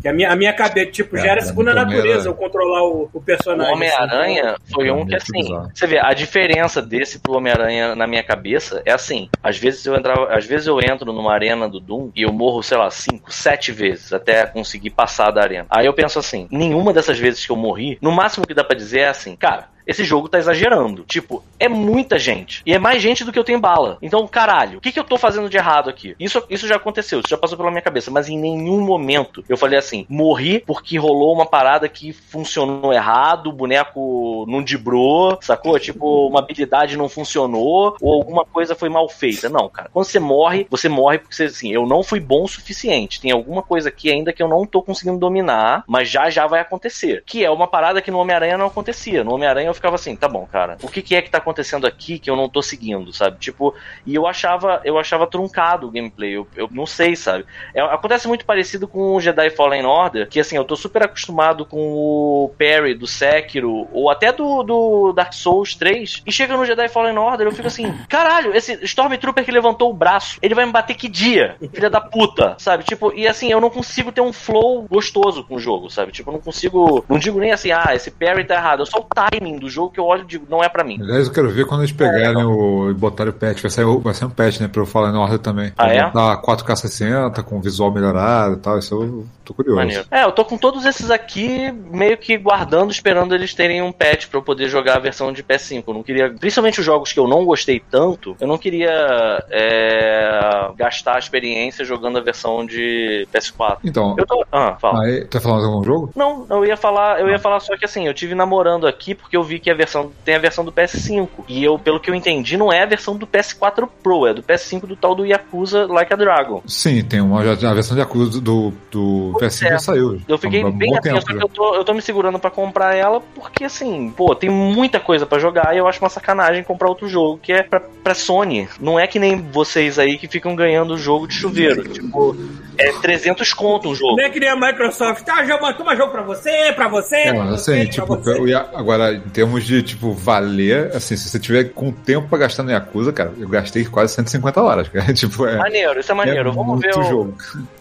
[0.00, 3.18] Que a minha, a minha cabeça, tipo, já era segunda natureza eu controlar o, o
[3.18, 3.72] O personagem.
[3.74, 4.72] Homem-Aranha assim.
[4.74, 5.70] foi um Muito que assim, bizarro.
[5.74, 9.94] você vê, a diferença desse pro Homem-Aranha na minha cabeça é assim, às vezes eu
[9.94, 13.32] entrava, às vezes eu entro numa arena do Doom e eu morro, sei lá, cinco,
[13.32, 15.66] sete vezes até conseguir passar da arena.
[15.70, 18.76] Aí eu penso assim, nenhuma dessas vezes que eu morri, no máximo que dá pra
[18.76, 21.02] dizer é assim, cara, esse jogo tá exagerando.
[21.04, 22.62] Tipo, é muita gente.
[22.66, 23.96] E é mais gente do que eu tenho bala.
[24.02, 26.14] Então, caralho, o que, que eu tô fazendo de errado aqui?
[26.20, 28.10] Isso, isso já aconteceu, isso já passou pela minha cabeça.
[28.10, 33.48] Mas em nenhum momento eu falei assim: morri porque rolou uma parada que funcionou errado,
[33.48, 35.78] o boneco não dibrou, sacou?
[35.78, 39.48] Tipo, uma habilidade não funcionou, ou alguma coisa foi mal feita.
[39.48, 39.88] Não, cara.
[39.90, 43.20] Quando você morre, você morre porque você, assim, eu não fui bom o suficiente.
[43.22, 46.60] Tem alguma coisa aqui ainda que eu não tô conseguindo dominar, mas já já vai
[46.60, 47.22] acontecer.
[47.24, 49.24] Que é uma parada que no Homem-Aranha não acontecia.
[49.24, 51.86] No Homem-Aranha eu ficava assim, tá bom, cara, o que, que é que tá acontecendo
[51.86, 53.38] aqui que eu não tô seguindo, sabe?
[53.38, 53.74] Tipo,
[54.04, 57.44] e eu achava, eu achava truncado o gameplay, eu, eu não sei, sabe?
[57.74, 61.64] É, acontece muito parecido com o Jedi Fallen Order, que assim, eu tô super acostumado
[61.64, 66.64] com o parry do Sekiro, ou até do, do Dark Souls 3, e chega no
[66.64, 70.66] Jedi Fallen Order, eu fico assim, caralho, esse Stormtrooper que levantou o braço, ele vai
[70.66, 71.56] me bater que dia?
[71.72, 72.84] Filha da puta, sabe?
[72.84, 76.12] Tipo, e assim, eu não consigo ter um flow gostoso com o jogo, sabe?
[76.12, 78.98] Tipo, eu não consigo, não digo nem assim, ah, esse parry tá errado, é só
[78.98, 80.98] o timing do jogo que eu olho e digo, não é pra mim.
[81.00, 83.62] Aliás, eu quero ver quando eles pegarem o, e botarem o patch.
[83.62, 84.68] Vai sair, vai sair um patch, né?
[84.68, 85.72] Pra eu falar na ordem também.
[85.76, 86.04] Ah, é?
[86.04, 88.78] Botar 4K 60 com visual melhorado e tal.
[88.78, 89.76] Isso eu tô curioso.
[89.76, 90.04] Maneiro.
[90.10, 94.26] É, eu tô com todos esses aqui meio que guardando, esperando eles terem um patch
[94.26, 95.84] pra eu poder jogar a versão de PS5.
[95.86, 100.70] Eu não queria, principalmente os jogos que eu não gostei tanto, eu não queria é,
[100.76, 103.78] gastar a experiência jogando a versão de PS4.
[103.84, 104.44] Então, Eu tô.
[104.50, 105.04] Ah, fala.
[105.04, 106.12] aí, tá falando de algum jogo?
[106.14, 109.36] Não, eu ia falar, eu ia falar só que assim, eu tive namorando aqui porque
[109.36, 111.28] eu vi que a versão tem a versão do PS5.
[111.48, 114.42] E eu, pelo que eu entendi, não é a versão do PS4 Pro, é do
[114.42, 116.62] PS5 do tal do Yakuza Like a Dragon.
[116.66, 119.70] Sim, tem uma já, a versão de Yakuza do, do PS5 é.
[119.70, 120.20] já saiu.
[120.28, 121.40] Eu fiquei um bem assim, tempo só que já.
[121.40, 125.26] eu tô, eu tô me segurando pra comprar ela porque assim, pô, tem muita coisa
[125.26, 128.68] pra jogar e eu acho uma sacanagem comprar outro jogo que é pra, pra Sony.
[128.80, 131.88] Não é que nem vocês aí que ficam ganhando jogo de chuveiro.
[131.88, 132.36] tipo,
[132.76, 134.16] é 300 conto um jogo.
[134.16, 137.32] Não é que nem a Microsoft, tá, jogo, toma jogo pra você, pra você, É,
[137.32, 138.40] pra mas você, assim, pra tipo, você.
[138.40, 142.38] o Ya- agora, em termos de, tipo, valer, assim, se você tiver com tempo pra
[142.38, 145.12] gastar no Yakuza, cara, eu gastei quase 150 horas, cara.
[145.14, 145.56] Tipo, é.
[145.56, 146.50] Maneiro, isso é maneiro.
[146.50, 146.96] é Vamos ver.
[146.98, 147.34] o- jogo.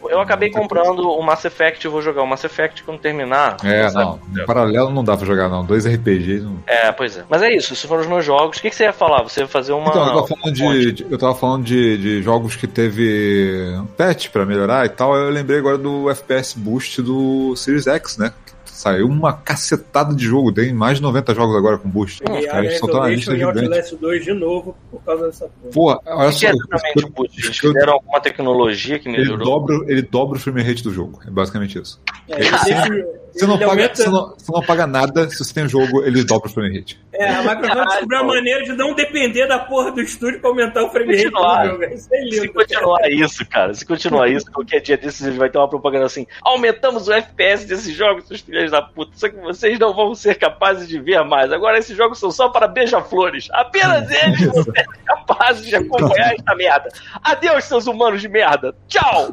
[0.09, 3.57] Eu acabei comprando o Mass Effect, eu vou jogar o Mass Effect quando terminar.
[3.63, 4.19] É, não.
[4.35, 5.65] Em paralelo não dá pra jogar, não.
[5.65, 6.43] Dois RPGs.
[6.43, 6.59] Não...
[6.65, 7.23] É, pois é.
[7.29, 8.57] Mas é isso, esses foram os meus jogos.
[8.57, 9.23] O que, que você ia falar?
[9.23, 9.89] Você ia fazer uma.
[9.89, 13.85] Então, eu tava falando, de, de- eu tava falando de, de jogos que teve um
[13.85, 15.15] patch pra melhorar e tal.
[15.15, 18.31] Eu lembrei agora do FPS Boost do Series X, né?
[18.77, 22.21] Saiu uma cacetada de jogo, tem mais de 90 jogos agora com Boost.
[22.21, 23.59] E Os a caras soltaram uma lista e gigante.
[23.63, 25.99] Outlast 2 de novo por causa dessa porra.
[25.99, 26.45] Pô, olha só.
[26.45, 27.41] é exatamente o boost?
[27.43, 29.45] Eles fizeram alguma tecnologia que Ele melhorou?
[29.45, 31.19] dobra, ele dobra o frame rate do jogo.
[31.25, 31.99] É basicamente isso.
[32.29, 33.07] É, ele deixa-
[33.37, 36.03] Você não, paga, aumenta- você, não, você não paga nada se você tem um jogo,
[36.03, 36.99] ele dobra o frame rate.
[37.13, 40.83] É, a Microsoft descobriu a maneira de não depender da porra do estúdio pra aumentar
[40.83, 41.83] o frame rate do jogo.
[41.93, 45.57] Isso é Se continuar isso, cara, se continuar isso, qualquer dia desses eles vai ter
[45.57, 49.79] uma propaganda assim: aumentamos o FPS desses jogos, seus filhos da puta, só que vocês
[49.79, 51.51] não vão ser capazes de ver mais.
[51.51, 53.47] Agora esses jogos são só para beija-flores.
[53.51, 56.89] Apenas eles vão ser capazes de acompanhar esta merda.
[57.23, 58.75] Adeus, seus humanos de merda.
[58.87, 59.29] Tchau!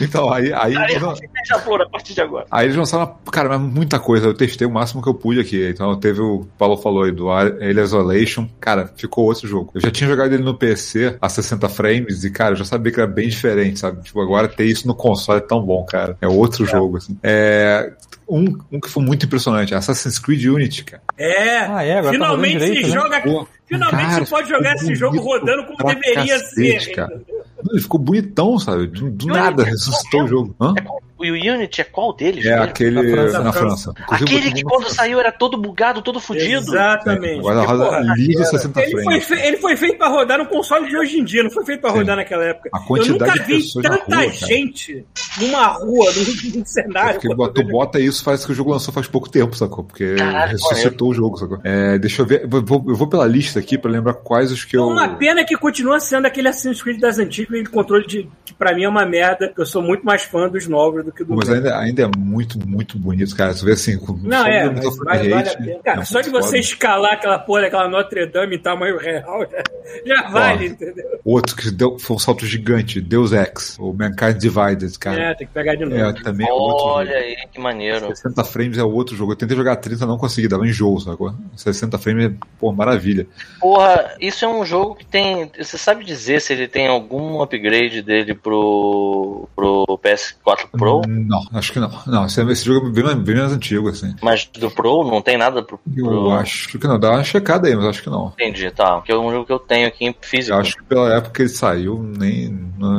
[0.00, 2.46] Então, aí, aí, Tarefa de beija-flor a partir de agora.
[2.50, 4.26] aí eles lançaram, cara, mas muita coisa.
[4.26, 5.68] Eu testei o máximo que eu pude aqui.
[5.68, 8.48] Então teve o Paulo falou aí do Alien Isolation.
[8.60, 9.70] Cara, ficou outro jogo.
[9.74, 12.92] Eu já tinha jogado ele no PC a 60 frames e, cara, eu já sabia
[12.92, 14.02] que era bem diferente, sabe?
[14.02, 16.16] Tipo, agora ter isso no console é tão bom, cara.
[16.20, 17.16] É outro jogo, assim.
[17.22, 17.92] É.
[18.28, 21.02] Um, um que foi muito impressionante, Assassin's Creed Unity, cara.
[21.16, 23.00] É, Ah, é, agora tá finalmente rodando direito, se né?
[23.02, 23.20] joga.
[23.20, 26.92] Pô, finalmente cara, você pode jogar esse jogo rodando como deveria cacete, ser.
[26.94, 27.20] cara.
[27.28, 27.35] Não,
[27.70, 28.86] Ele ficou bonitão, sabe?
[28.86, 30.56] Do, do nada, ressuscitou o jogo.
[30.60, 30.74] Hã?
[30.76, 32.44] É o Unity é qual deles?
[32.44, 32.64] É mesmo?
[32.64, 33.40] aquele Na França.
[33.42, 33.94] na França.
[34.08, 34.96] Aquele que quando França.
[34.96, 36.46] saiu era todo bugado, todo fudido.
[36.56, 37.38] Exatamente.
[37.38, 40.46] Agora Porque, roda porra, liso 60 Ele foi, fe- ele foi feito pra rodar no
[40.46, 41.98] console de hoje em dia, não foi feito pra Sim.
[41.98, 42.70] rodar naquela época.
[42.72, 44.30] A quantidade eu nunca vi tanta rua, cara.
[44.32, 45.04] gente
[45.40, 46.06] numa rua,
[46.54, 47.20] num, cenário.
[47.20, 49.84] Porque pô, tu bota isso, faz que o jogo lançou faz pouco tempo, sacou?
[49.84, 51.58] Porque Caralho, ressuscitou o jogo, sacou?
[51.64, 54.64] É, deixa eu ver, eu vou, eu vou pela lista aqui pra lembrar quais os
[54.64, 54.86] que É eu.
[54.86, 58.74] uma pena que continua sendo aquele Assassin's Creed das antigas, aquele controle de, que pra
[58.74, 59.52] mim é uma merda.
[59.56, 62.58] Eu sou muito mais fã dos novos do que do Mas ainda, ainda é muito,
[62.66, 63.54] muito bonito, cara.
[63.54, 65.78] Você vê assim, com Não, só é, o mas o vale, a pena.
[65.84, 66.58] Cara, é só de você foda.
[66.58, 69.46] escalar aquela porra daquela Notre Dame em tamanho real,
[70.04, 71.20] já, vale, entendeu?
[71.24, 75.30] Outro que deu, foi um salto gigante, Deus Ex, o Mankind Divided, cara.
[75.30, 75.96] É, tem que pegar de novo.
[75.96, 77.24] É, também é outro Olha jogo.
[77.24, 78.08] aí, que maneiro.
[78.08, 79.32] 60 frames é outro jogo.
[79.32, 81.34] Eu tentei jogar a 30, não consegui, dava enjoo, sacou?
[81.56, 83.26] 60 frames é, pô, maravilha.
[83.60, 85.50] Porra, isso é um jogo que tem.
[85.56, 90.95] Você sabe dizer se ele tem algum upgrade dele pro, pro PS4 Pro?
[91.06, 91.90] Não, acho que não.
[92.06, 94.14] Não, esse, esse jogo é bem, bem mais antigo, assim.
[94.22, 95.80] Mas do Pro não tem nada pro.
[95.96, 96.30] Eu pro...
[96.32, 96.98] acho que não.
[96.98, 98.32] Dá uma checada aí, mas acho que não.
[98.34, 98.96] Entendi, tá.
[98.96, 100.54] Porque é um jogo que eu tenho aqui em físico.
[100.56, 102.50] Eu acho que pela época que ele saiu, nem,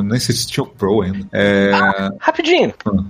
[0.04, 1.26] nem sei se tinha o Pro ainda.
[1.32, 1.70] É,
[2.20, 2.74] Rapidinho.
[2.86, 3.04] Hum.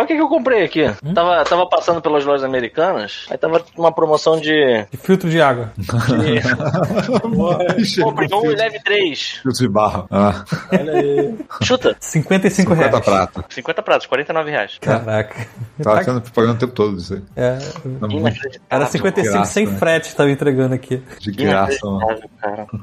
[0.00, 0.84] Olha o que, que eu comprei aqui.
[1.14, 4.86] Tava, tava passando pelas lojas americanas, aí tava uma promoção de.
[4.90, 5.72] De filtro de água.
[8.02, 9.40] Comprei um e leve três.
[9.42, 10.06] Filtro de barra.
[10.10, 10.42] Ah,
[11.62, 11.94] Chuta.
[12.00, 12.90] 55 reais.
[12.94, 13.44] 50 prata.
[13.50, 14.78] 50 pratos, 49 reais.
[14.80, 15.46] Caraca.
[15.82, 17.22] Tava sendo propaganda o tempo todo isso aí.
[17.36, 19.78] É, Tá era 55 graça, sem né?
[19.78, 21.02] frete, tava entregando aqui.
[21.20, 22.18] de graça, mano.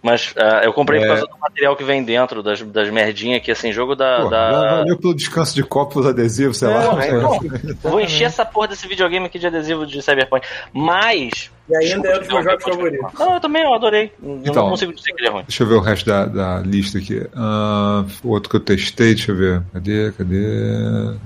[0.04, 1.10] Mas ah, eu comprei por É.
[1.10, 4.22] causa do material que vem dentro, das, das merdinhas aqui, assim, jogo da.
[4.22, 4.52] Pô, da...
[4.78, 7.07] Valeu pelo descanso de copos adesivos, sei lá.
[7.08, 7.40] Então,
[7.82, 10.48] vou encher essa porra desse videogame aqui de adesivo de Cyberpunk.
[10.74, 13.14] Mas E ainda é um dos meus jogos favoritos.
[13.20, 14.12] Não, eu também eu adorei.
[14.24, 14.64] Eu Então.
[14.64, 15.44] não consigo dizer que ele é ruim.
[15.48, 17.22] Deixa eu ver o resto da, da lista aqui.
[17.36, 19.62] Ah, outro que eu testei, deixa eu ver.
[19.74, 20.12] Cadê?
[20.18, 20.46] Cadê?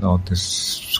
[0.01, 0.35] Não, tem.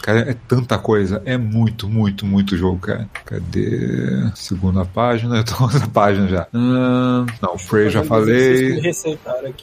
[0.02, 1.22] Cara, é tanta coisa.
[1.24, 3.08] É muito, muito, muito jogo, cara.
[3.24, 4.30] Cadê?
[4.34, 5.36] Segunda página.
[5.42, 6.46] Eu tô na página já.
[6.54, 8.80] Ah, não, o Prey já que falei.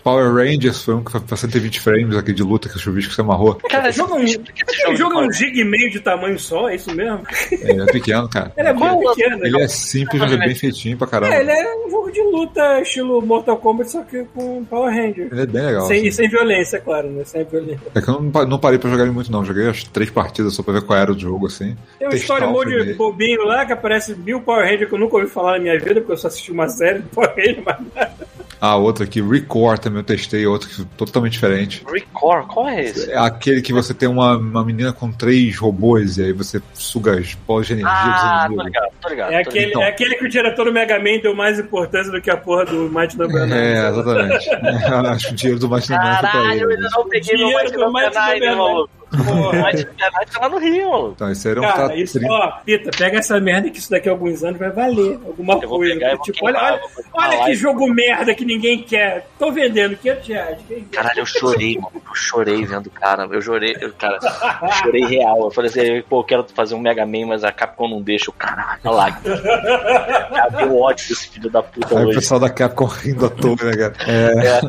[0.04, 3.14] Power Rangers foi um que foi pra 120 frames aqui de luta que o chuvisco
[3.14, 3.56] se amarrou.
[3.70, 6.70] Cara, Joga um, explica esse aquele jogo é um gig e meio de tamanho só,
[6.70, 7.22] é isso mesmo?
[7.52, 8.52] Ele é pequeno, cara.
[8.58, 9.46] Ele é é pequeno.
[9.46, 11.34] Ele é simples, mas é bem feitinho pra caramba.
[11.34, 15.30] É, ele é um jogo de luta estilo Mortal Kombat, só que com Power Ranger.
[15.32, 15.88] Ele é bem legal.
[15.88, 16.12] Sem, assim.
[16.12, 17.24] sem violência, claro, né?
[17.26, 17.88] Sem violência.
[17.96, 19.46] É que eu não, não parei pra jogar ele muito, não.
[19.46, 21.76] Joguei as três partidas só pra ver qual era o jogo, assim.
[21.98, 25.18] Tem um Testar story mode bobinho lá que aparece mil Power Ranger que eu nunca
[25.18, 27.78] ouvi falar na minha vida, porque eu só assisti uma série de Power Ranger, mas
[27.96, 28.39] nada.
[28.62, 31.84] Ah, outro aqui, Record também eu testei, outro que é totalmente diferente.
[31.90, 33.10] Record, qual é esse?
[33.12, 37.18] É aquele que você tem uma, uma menina com três robôs e aí você suga
[37.18, 39.32] as bolas de energia Ah, tô ligado, tô ligado.
[39.32, 39.82] É tô aquele, Então.
[39.82, 42.66] é aquele que o diretor do Mega Man deu mais importância do que a porra
[42.66, 43.54] do Might Number 9.
[43.54, 44.50] É, exatamente.
[45.10, 45.90] Acho que o dinheiro do ligado.
[45.90, 46.32] Night tá.
[46.32, 50.40] Caralho, eu ainda não peguei meu Dinheiro Mighty do Mighty Nine, Mighty Number Nine tá
[50.42, 51.12] lá no Rio, maluco.
[51.16, 52.34] Então, aí era um Cara, tá isso, 30.
[52.34, 55.68] ó, Pita, pega essa merda que isso daqui a alguns anos vai valer alguma Eu
[55.70, 55.94] vou coisa.
[55.94, 56.80] pegar vou tipo, olha, olha,
[57.14, 59.28] olha que jogo merda que ninguém quer.
[59.38, 60.58] Tô vendendo 500 reais.
[60.92, 61.92] Caralho, eu chorei, mano.
[61.96, 63.28] Eu chorei vendo, cara.
[63.32, 64.18] Eu chorei, eu, cara,
[64.62, 65.44] eu chorei real.
[65.46, 68.30] Eu falei assim, pô, eu quero fazer um Mega Man, mas a Capcom não deixa.
[68.30, 69.12] Eu, caralho, olha lá.
[69.12, 72.16] Cara, deu ódio desse filho da puta Aí o hoje.
[72.20, 73.94] pessoal da Capcom rindo à toa, né, cara?
[74.08, 74.62] É, É.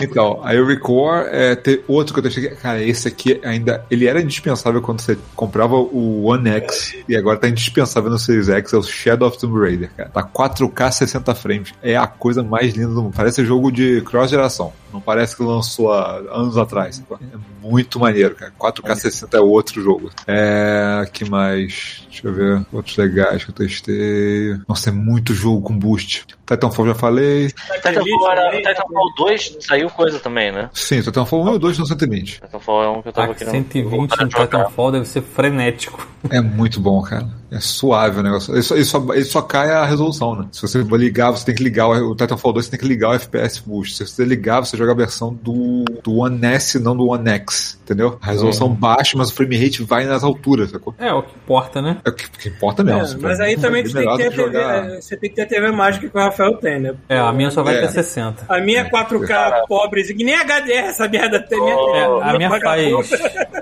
[0.00, 1.56] Então, aí o Record, é,
[1.86, 2.48] outro que eu testei.
[2.56, 3.84] Cara, esse aqui ainda.
[3.90, 8.48] Ele era indispensável quando você comprava o One X e agora tá indispensável no Series
[8.48, 8.72] X.
[8.72, 10.08] É o Shadow of Tomb Raider, cara.
[10.10, 11.72] Tá 4K 60 frames.
[11.82, 13.14] É a coisa mais linda do mundo.
[13.14, 14.72] Parece jogo de cross-geração.
[14.92, 17.02] Não parece que lançou há anos atrás.
[17.10, 18.52] É muito maneiro, cara.
[18.58, 20.10] 4K 60 é outro jogo.
[20.26, 21.04] É.
[21.12, 22.06] que mais?
[22.08, 22.66] Deixa eu ver.
[22.72, 24.56] Outros legais que eu testei.
[24.66, 26.26] Nossa, é muito jogo com boost.
[26.46, 27.48] Titanfall já falei.
[27.48, 30.70] Titanfall, era, Titanfall 2 saiu coisa também, né?
[30.72, 32.40] Sim, Titanfall 1 e o 2 no 120.
[32.40, 34.30] Titanfall é um que eu tava Ah, querendo 120 voltar a no.
[34.30, 36.08] Titanfall deve ser frenético.
[36.30, 37.28] É muito bom, cara.
[37.50, 38.54] É suave o negócio.
[38.54, 40.48] Ele só, ele só, ele só cai a resolução, né?
[40.52, 42.86] Se você for ligar, você tem que ligar o, o Titanfall 2, você tem que
[42.86, 43.96] ligar o FPS boost.
[43.96, 47.78] Se você ligar, você joga a versão do, do One S, não do One X.
[47.84, 48.18] Entendeu?
[48.22, 50.94] A resolução baixa, mas o frame rate vai nas alturas, sacou?
[50.98, 51.96] É, o que importa, né?
[52.04, 53.00] É o que, o que importa mesmo.
[53.00, 55.16] É, Você mas aí também é tu tem que ter que TV, jogar- é, você
[55.16, 56.94] tem que ter a TV mágica que o Rafael tem, né?
[57.08, 57.78] É, a minha só vai É.
[57.78, 58.44] até 60.
[58.48, 61.58] A minha é 4K pobre, que nem HDR essa merda tem.
[61.58, 63.10] Minha Oh, É, TV a minha faz.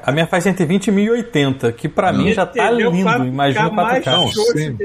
[0.02, 2.90] A minha faz 120 e 1080, que pra mim já tá TV, lindo.
[3.08, 4.10] 4K Imagina mais 4K.
[4.12, 4.76] Não, sim.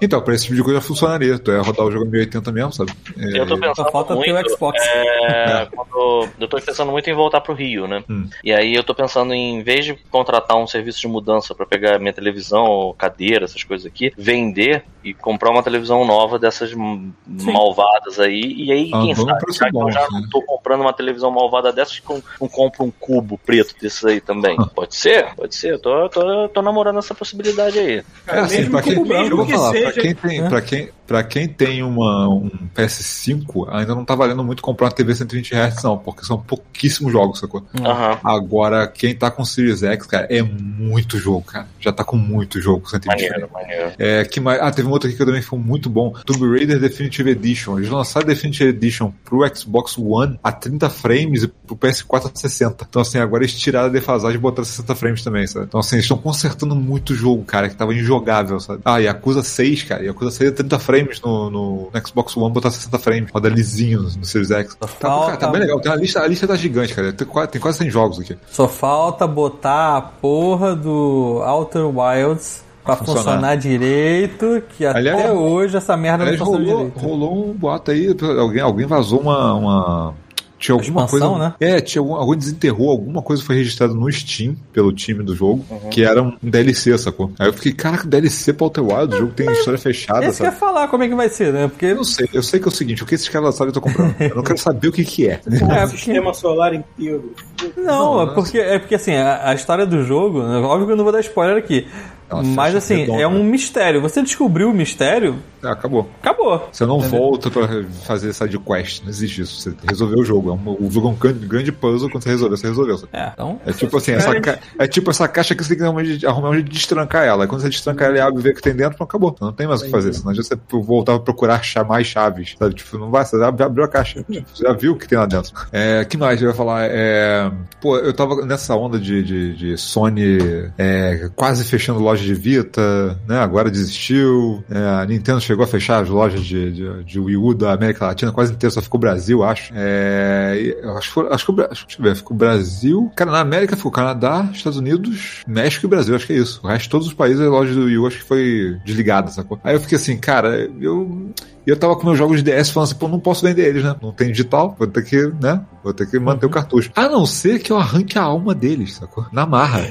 [0.00, 1.38] Então, pra esse tipo de coisa funcionaria.
[1.38, 2.92] Tu ia rodar o jogo em 1080 mesmo, sabe?
[3.18, 4.80] É, Eu tô pensando Só falta muito, ter o Xbox.
[4.82, 8.02] é, quando- eu tô pensando muito em voltar pro Rio, né?
[8.08, 8.28] Hum.
[8.44, 11.66] E aí eu tô pensando em, em vez de contratar um serviço de mudança pra
[11.66, 17.12] pegar minha televisão, cadeira, essas coisas aqui, vender e comprar uma televisão nova dessas m-
[17.26, 18.54] malvadas aí.
[18.56, 20.06] E aí, Ah, quem sabe, já que bom, eu já né?
[20.12, 24.04] não tô comprando uma televisão malvada dessas, que eu não compro um cubo preto desses
[24.04, 24.56] aí também.
[24.74, 25.26] Pode ser?
[25.36, 25.72] Pode ser.
[25.74, 28.02] Eu tô, tô, tô namorando essa possibilidade aí.
[28.26, 30.88] É assim, pra que- quem, mesmo eu vou que falar, pra quem tem, pra quem,
[31.06, 35.54] pra quem tem uma, um PS5, ainda não tá valendo muito comprar uma TV 120
[35.82, 37.64] Não, porque são pouquíssimos jogos, sacou?
[37.80, 38.18] Aham.
[38.22, 41.66] Agora, quem tá com Series X, cara, é muito jogo, cara.
[41.80, 43.92] Já tá com muito jogo com 120 Maneiro, maneiro.
[43.98, 44.60] É, que mais?
[44.60, 46.12] Ah, teve um outro aqui que também foi muito bom.
[46.24, 47.78] Tomb Raider Definitive Edition.
[47.78, 52.86] Eles lançaram Definitive Edition pro Xbox One a 30 frames e pro PS4 a 60.
[52.88, 55.66] Então, assim, agora eles tiraram a defasagem e botaram 60 frames também, sabe?
[55.66, 58.80] Então, assim, eles estão consertando muito jogo, cara, que tava injogável, sabe?
[58.84, 60.04] Ah, e Acusa 6, cara.
[60.04, 63.30] E Acusa 6 a 30 frames no, no, no Xbox One, botar 60 frames.
[63.30, 64.74] Roda lisinho no, Series X.
[64.74, 65.80] Tá, cara, tá bem legal.
[65.86, 67.12] A lista, a lista tá gigante, cara.
[67.12, 68.36] Tem, quase- tem quase 100 jogos aqui.
[68.50, 73.22] Só falta botar a porra do Outer Wilds pra Funcionar.
[73.22, 77.04] funcionar, direito, que Aliás, até hoje essa merda Aliás, não funciona rolou, direito.
[77.06, 79.54] rolou um boato aí, alguém, alguém vazou uma.
[79.54, 80.14] uma-
[80.58, 81.44] Tinha alguma Expansão, coisa.
[81.48, 81.54] né?
[81.60, 85.64] É, tinha algum, alguém desenterrou, alguma coisa foi registrada no Steam pelo time do jogo,
[85.70, 85.90] Uhum.
[85.90, 87.30] que era um DLC, sacou?
[87.38, 90.52] Aí eu fiquei, caraca, DLC pra Outer Wild, o jogo tem história fechada, Esse quer
[90.52, 91.68] falar como é que vai ser, né?
[91.68, 91.86] Porque.
[91.86, 93.74] Eu não sei, eu sei que é o seguinte, o que esses caras lançaram eu
[93.74, 94.14] tô comprando.
[94.18, 95.40] Eu não quero saber o que que é.
[95.46, 95.96] É, porque...
[95.98, 97.34] Sistema solar inteiro.
[97.76, 97.84] Não,
[98.16, 100.96] Não, é porque, é porque assim, a, a história do jogo, né, óbvio que eu
[100.96, 101.86] não vou dar spoiler aqui.
[102.28, 103.22] Ela mas assim, redonda.
[103.22, 104.00] é um mistério.
[104.00, 105.36] Você descobriu o mistério,
[105.72, 106.08] acabou.
[106.20, 106.68] acabou.
[106.72, 107.68] Você não volta pra
[108.04, 109.60] fazer side quest, não existe isso.
[109.60, 110.50] Você resolveu o jogo.
[110.50, 112.98] É um, o jogo é um grande, grande puzzle, quando você resolveu, você resolveu.
[113.12, 113.60] É, então.
[113.64, 114.58] É tipo assim, essa ca...
[114.78, 116.66] é tipo essa caixa que você tem que arrumar um jeito de- arrumar um jeito
[116.66, 117.44] de destrancar ela.
[117.44, 119.36] Aí quando você destrancar ela e abre e vê o que tem dentro, pronto, acabou.
[119.40, 120.12] Não tem mais o que fazer.
[120.12, 122.54] Senão adianta você voltar a procurar mais chaves.
[122.58, 122.74] Sabe?
[122.74, 124.22] Tipo, não vai, você já abriu a caixa.
[124.22, 125.52] Tipo, Você já viu o que tem lá dentro.
[125.72, 126.86] É, que mais eu ia falar?
[126.90, 127.50] É,
[127.80, 130.38] pô, eu tava nessa onda de, de, de Sony
[130.76, 133.38] é, quase fechando loja lojas de Vita, né?
[133.38, 134.64] Agora desistiu.
[134.70, 138.06] É, a Nintendo chegou a fechar as lojas de, de, de Wii U da América
[138.06, 139.72] Latina quase inteira, só ficou Brasil, acho.
[139.74, 143.10] É, acho, que acho deixa eu ver, ficou Brasil.
[143.16, 146.60] Cara, na América ficou Canadá, Estados Unidos, México e Brasil, acho que é isso.
[146.62, 149.30] O resto de todos os países, a loja do Wii U acho que foi desligada,
[149.30, 149.58] sacou?
[149.62, 151.30] Aí eu fiquei assim, cara, eu.
[151.66, 153.82] E eu tava com meus jogos de DS falando assim, pô, não posso vender eles,
[153.82, 153.96] né?
[154.00, 155.64] Não tem digital, vou ter que, né?
[155.82, 156.92] Vou ter que manter o cartucho.
[156.94, 159.26] A não ser que eu arranque a alma deles, sacou?
[159.32, 159.88] Na marra.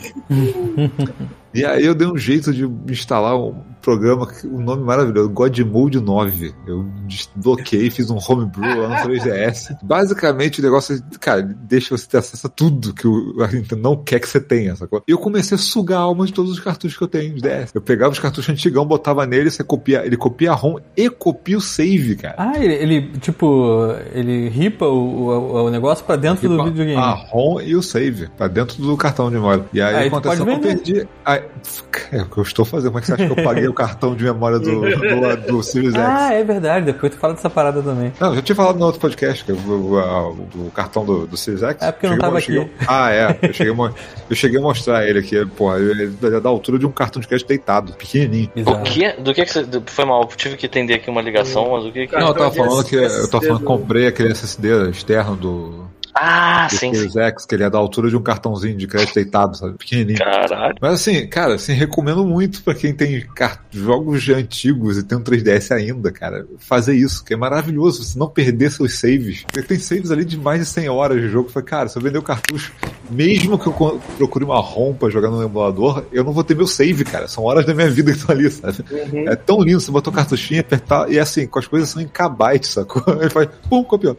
[1.56, 6.54] E aí eu dei um jeito de instalar um programa, um nome maravilhoso, Godmode 9.
[6.68, 9.78] Eu desbloqueei, fiz um homebrew lá no 3DS.
[9.82, 13.96] Basicamente o negócio, é, cara, deixa você ter acesso a tudo que o Nintendo não
[13.96, 15.02] quer que você tenha, sacou?
[15.08, 17.42] E eu comecei a sugar a alma de todos os cartuchos que eu tenho de
[17.42, 17.72] DS.
[17.74, 21.58] Eu pegava os cartuchos antigão, botava nele, você copia, ele copia a ROM e copia
[21.58, 22.36] o save, cara.
[22.38, 27.00] Ah, ele, ele, tipo, ele ripa o, o, o negócio pra dentro do Tipo, videogame.
[27.02, 29.66] A ROM e o save, pra dentro do cartão de memória.
[29.74, 31.08] E aí Aí pode que eu perdi.
[31.26, 31.42] Aí,
[32.12, 32.88] é o que eu estou fazendo.
[32.92, 35.64] Como é que você acha que eu paguei o cartão de memória do, do, do
[35.64, 36.04] Series X?
[36.04, 38.14] Ah, é verdade, depois tu fala dessa parada também.
[38.20, 41.26] Não, eu já tinha falado no outro podcast, que o, o, a- o cartão do,
[41.28, 41.82] do Series X.
[41.82, 42.86] É porque eu não Cheguei- tava cheguei- aqui.
[42.88, 43.40] Ah, é.
[43.46, 43.74] Eu cheguei,
[44.30, 47.28] eu cheguei a mostrar ele aqui, porra, ele é da altura de um cartão de
[47.28, 48.50] crédito deitado, pequenininho.
[48.56, 48.80] Bizarro.
[48.80, 49.12] O que?
[49.14, 49.66] Do que que você.
[49.86, 52.16] Foi mal, eu tive que entender aqui uma ligação, mas o que que.
[52.18, 56.68] Não, eu tava falando que eu tava falando que comprei aquele SSD externo do, Ah,
[56.70, 56.94] do sim.
[56.94, 59.78] Series X, que ele é da altura de um cartãozinho de crédito deitado, sabe?
[59.78, 60.18] Pequenininho.
[60.18, 60.76] Caralho.
[60.82, 63.26] Mas assim, cara, assim, recomendo muito pra quem tem
[63.72, 68.30] jogos antigos e tem um 3DS ainda, cara, fazer isso, que é maravilhoso, você não
[68.30, 69.44] perder seus saves.
[69.44, 71.50] Porque tem saves ali de mais de 100 horas de jogo.
[71.50, 72.72] Foi, cara, se eu vender o cartucho,
[73.10, 76.68] mesmo que eu procure uma ROM pra jogar no emulador, eu não vou ter meu
[76.68, 77.28] save, cara.
[77.28, 78.84] São horas da minha vida que estão ali, sabe?
[79.28, 82.08] É tão lindo, você botou o cartuchinho, apertar, e assim, com as coisas são em
[82.08, 83.04] kbytes, sacou?
[83.22, 84.18] Ele faz, pum, copiou.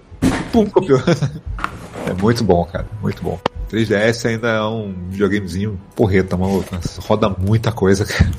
[0.53, 1.01] Pum, copiou.
[2.09, 2.87] É muito bom, cara.
[3.03, 3.37] Muito bom.
[3.69, 6.69] 3DS ainda é um videogamezinho porreta, maluco.
[7.01, 8.31] Roda muita coisa, cara.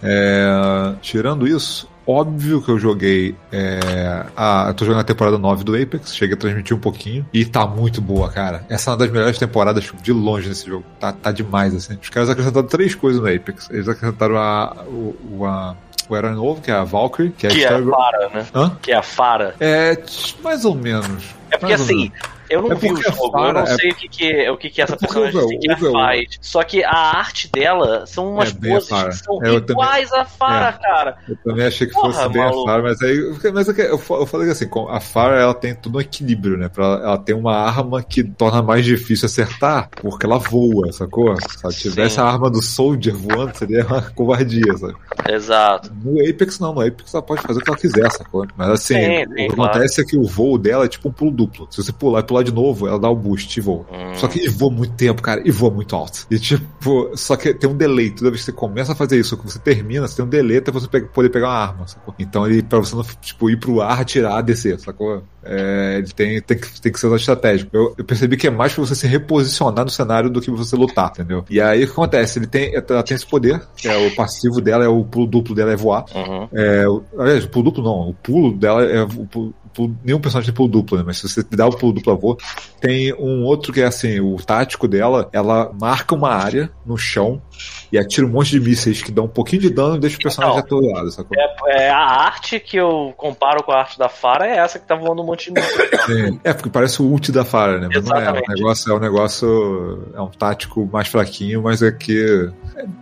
[0.00, 3.34] É, tirando isso, óbvio que eu joguei.
[3.52, 7.26] É, a, eu tô jogando a temporada 9 do Apex, cheguei a transmitir um pouquinho.
[7.32, 8.64] E tá muito boa, cara.
[8.68, 10.84] Essa é uma das melhores temporadas de longe nesse jogo.
[10.98, 11.98] Tá, tá demais, assim.
[12.00, 13.68] Os caras acrescentaram três coisas no Apex.
[13.70, 15.76] Eles acrescentaram a, o, a,
[16.08, 18.46] o herói novo, que é a Valkyrie, que é a Que é a Fara, né?
[18.54, 18.76] Hã?
[18.82, 19.54] Que é a Fara.
[19.60, 20.02] É,
[20.42, 21.24] mais ou menos.
[21.50, 22.10] É porque assim,
[22.50, 24.56] eu não É vi o jogo, Fara eu não é- sei o que, que, o
[24.56, 26.26] que, que essa É personagem Overwatch- faz.
[26.40, 30.12] Só que a arte dela são umas É a poses que são eu também- iguais
[30.12, 30.72] à Fara, É.
[30.82, 31.16] cara.
[31.28, 32.62] Eu também achei que Porra, fosse bem maluco.
[32.68, 33.34] a Fara, mas aí.
[33.54, 36.56] Mas é eu, fa- eu falei que assim, a Fara ela tem todo um equilíbrio,
[36.56, 36.68] né?
[36.68, 41.34] Pra, ela tem uma arma que torna mais difícil acertar, porque ela voa, sacou?
[41.36, 42.20] Se ela tivesse Sim.
[42.20, 44.94] a arma do Soldier voando, seria uma covardia, sabe?
[45.28, 45.90] Exato.
[46.02, 48.46] No Apex não, no Apex ela pode fazer o que ela quiser, sacou?
[48.56, 49.70] Mas assim, Sim, o que claro.
[49.70, 51.66] acontece é que o voo dela é tipo um pulo duplo.
[51.70, 53.84] Se você pular e pular de novo, ela dá o boost e voa.
[53.92, 54.14] Hum.
[54.14, 56.26] Só que ele voa muito tempo, cara, e voa muito alto.
[56.30, 58.10] E tipo, só que tem um delay.
[58.10, 60.58] Toda vez que você começa a fazer isso, que você termina, você tem um delay
[60.58, 62.14] até você poder pegar uma arma, sacou?
[62.18, 65.22] Então ele, pra você não, tipo, ir pro ar, atirar, descer, sacou?
[65.42, 67.70] É, ele tem, tem, que, tem que ser usado estratégico.
[67.74, 70.76] Eu, eu percebi que é mais pra você se reposicionar no cenário do que você
[70.76, 71.44] lutar, entendeu?
[71.48, 72.38] E aí o que acontece?
[72.38, 75.54] Ele tem, ela tem esse poder, que é o passivo dela, é o pulo duplo
[75.54, 76.04] dela é voar.
[76.14, 76.48] Uhum.
[76.52, 78.10] É, o- aliás, o pulo duplo não.
[78.10, 79.02] O pulo dela é.
[79.02, 81.04] O pulo, pulo- nenhum personagem tem pulo duplo, né?
[81.06, 82.36] Mas se você dá o pulo duplo a voa,
[82.80, 87.40] tem um outro que é assim: o tático dela, ela marca uma área no chão
[87.92, 90.20] e atira um monte de mísseis que dão um pouquinho de dano e deixa o
[90.22, 91.36] personagem Então, atolado, sacou?
[91.38, 94.86] É, é, a arte que eu comparo com a arte da Fara é essa que
[94.86, 95.84] tá voando um monte de míssil.
[96.06, 96.40] Sim.
[96.44, 97.88] É, porque parece o ult da Fara, né?
[97.92, 98.18] Mas não é.
[98.18, 98.48] O Exatamente.
[98.48, 100.08] negócio é um negócio.
[100.14, 102.50] É um tático mais fraquinho, mas é que.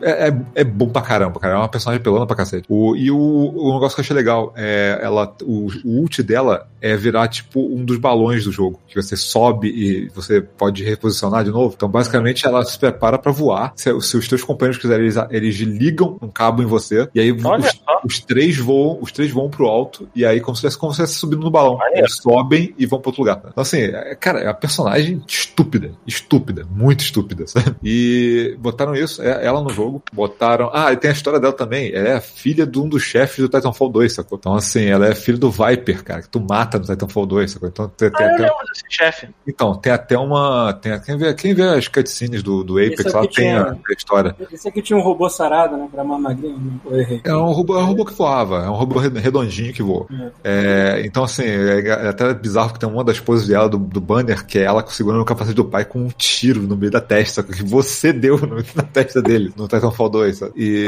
[0.02, 1.54] É, é, é bom pra caramba, cara.
[1.54, 2.66] É uma personagem pelona pra cacete.
[2.68, 5.34] O, e o, o negócio que eu achei legal é ela.
[5.42, 8.80] O, o ult dela but é virar tipo um dos balões do jogo.
[8.86, 11.74] Que você sobe e você pode reposicionar de novo.
[11.76, 13.72] Então, basicamente, ela se prepara pra voar.
[13.76, 17.08] Se, se os teus companheiros quiserem, eles, eles ligam um cabo em você.
[17.14, 17.68] E aí Olha
[18.04, 20.08] os, os três voam, os três vão pro alto.
[20.14, 21.76] E aí, como se fosse como se subindo no balão.
[21.76, 22.00] Maneiro.
[22.00, 23.38] Eles sobem e vão pra outro lugar.
[23.38, 25.92] Então, assim, é- cara, é uma personagem estúpida.
[26.06, 26.66] Estúpida.
[26.70, 27.76] Muito estúpida, sabe?
[27.82, 30.02] E botaram isso, é, ela no jogo.
[30.12, 30.70] Botaram.
[30.72, 31.92] Ah, e tem a história dela também.
[31.94, 34.38] Ela é a filha de um dos chefes do Titanfall 2, sacou?
[34.38, 37.68] Então, assim, ela é filha do Viper, cara, que tu mata no Titanfall 2, sacou?
[37.68, 39.28] Então, tem, tem Ah, eu até, lembro desse chefe.
[39.46, 40.72] então, tem até uma.
[40.74, 43.92] Tem, quem, vê, quem vê as cutscenes do, do Apex, aqui tem a, tinha- a
[43.96, 44.36] história.
[44.52, 45.88] Esse aqui tinha um robô sarado, né?
[45.90, 46.80] Pra mais magrinho.
[46.84, 47.20] Eu errei.
[47.24, 50.06] É um robô, é um robô que voava, é um robô redondinho que voa.
[50.42, 54.00] É, então, assim, é, é até bizarro que tem uma das poses dela do, do
[54.00, 57.00] banner, que é ela segurando o capacete do pai com um tiro no meio da
[57.00, 60.38] testa, que você deu no- na testa dele, no Titanfall 2.
[60.38, 60.52] sabe?
[60.56, 60.86] E,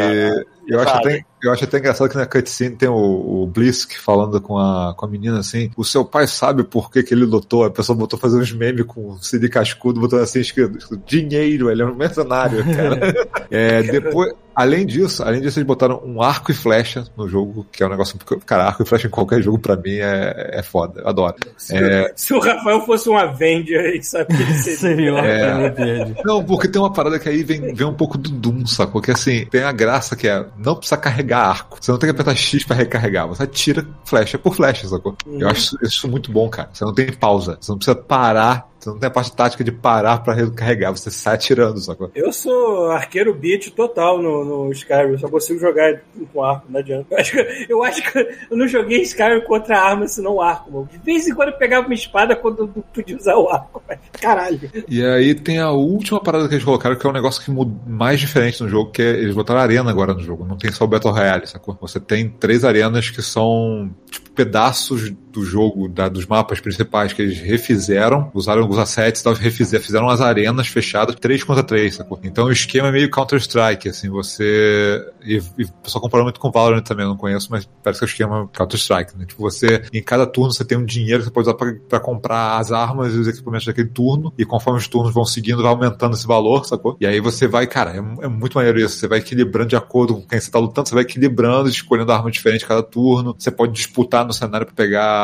[0.71, 2.95] Eu acho, até, eu acho até engraçado que na cutscene tem o,
[3.43, 7.03] o Blisk falando com a, com a menina assim: o seu pai sabe por que,
[7.03, 7.65] que ele lutou.
[7.65, 11.83] A pessoa botou fazer uns memes com o CD cascudo, botou assim escrito: dinheiro, ele
[11.83, 13.01] é um mercenário, cara.
[13.51, 14.33] É, depois.
[14.55, 17.91] Além disso, além disso, eles botaram um arco e flecha no jogo, que é um
[17.91, 18.19] negócio.
[18.45, 21.37] Cara, arco e flecha em qualquer jogo pra mim é, é foda, eu adoro.
[21.57, 22.13] Se, É.
[22.17, 25.13] se o Rafael fosse um Avenger, ele sabe que ele seria.
[25.13, 26.15] Uma É.
[26.25, 29.01] Não, porque tem uma parada que aí vem, vem um pouco do Doom, sacou?
[29.01, 31.79] Porque assim, tem a graça que é não precisa carregar arco.
[31.81, 33.29] Você não tem que apertar X pra recarregar.
[33.29, 35.17] Você atira flecha por flecha, sacou?
[35.27, 36.71] Eu acho isso, isso muito bom, cara.
[36.73, 37.57] Você não tem pausa.
[37.61, 38.70] Você não precisa parar.
[38.81, 40.91] Você não tem a parte tática de parar pra recarregar.
[40.97, 42.11] Você sai atirando, sacou?
[42.15, 46.01] Eu sou arqueiro beat total no, no Skyrim, eu só consigo jogar
[46.33, 47.07] com arco, não adianta.
[47.11, 48.19] Eu acho, que, eu acho que
[48.51, 50.89] eu não joguei Skyrim contra arma, senão arco, mano.
[50.91, 53.83] De vez em quando eu pegava uma espada quando eu não podia usar o arco,
[53.87, 54.71] mas caralho.
[54.89, 57.79] E aí tem a última parada que eles colocaram, que é um negócio que muda
[57.87, 60.47] mais diferente no jogo, que é eles botaram arena agora no jogo.
[60.47, 61.77] Não tem só o Battle Royale, sacou?
[61.83, 67.23] Você tem três arenas que são tipo pedaços do jogo, da- dos mapas principais que
[67.23, 72.19] eles refizeram, usaram alguns assets e refizeram, fizeram as arenas fechadas, três contra três, sacou?
[72.23, 75.05] Então o esquema é meio Counter-Strike, assim, você.
[75.25, 78.07] E, e o pessoal comparou muito com Valorant também, não conheço, mas parece que é
[78.07, 79.25] o esquema Counter-Strike, né?
[79.27, 82.01] Tipo, você, em cada turno, você tem um dinheiro que você pode usar pra, pra
[82.01, 85.71] comprar as armas e os equipamentos daquele turno, e conforme os turnos vão seguindo, vai
[85.73, 86.97] aumentando esse valor, sacou?
[87.01, 90.15] E aí você vai, cara, é, é muito maneiro isso, você vai equilibrando de acordo
[90.15, 93.73] com quem você tá lutando, você vai equilibrando, escolhendo arma diferente cada turno, você pode
[93.73, 95.20] disputar no cenário pra pegar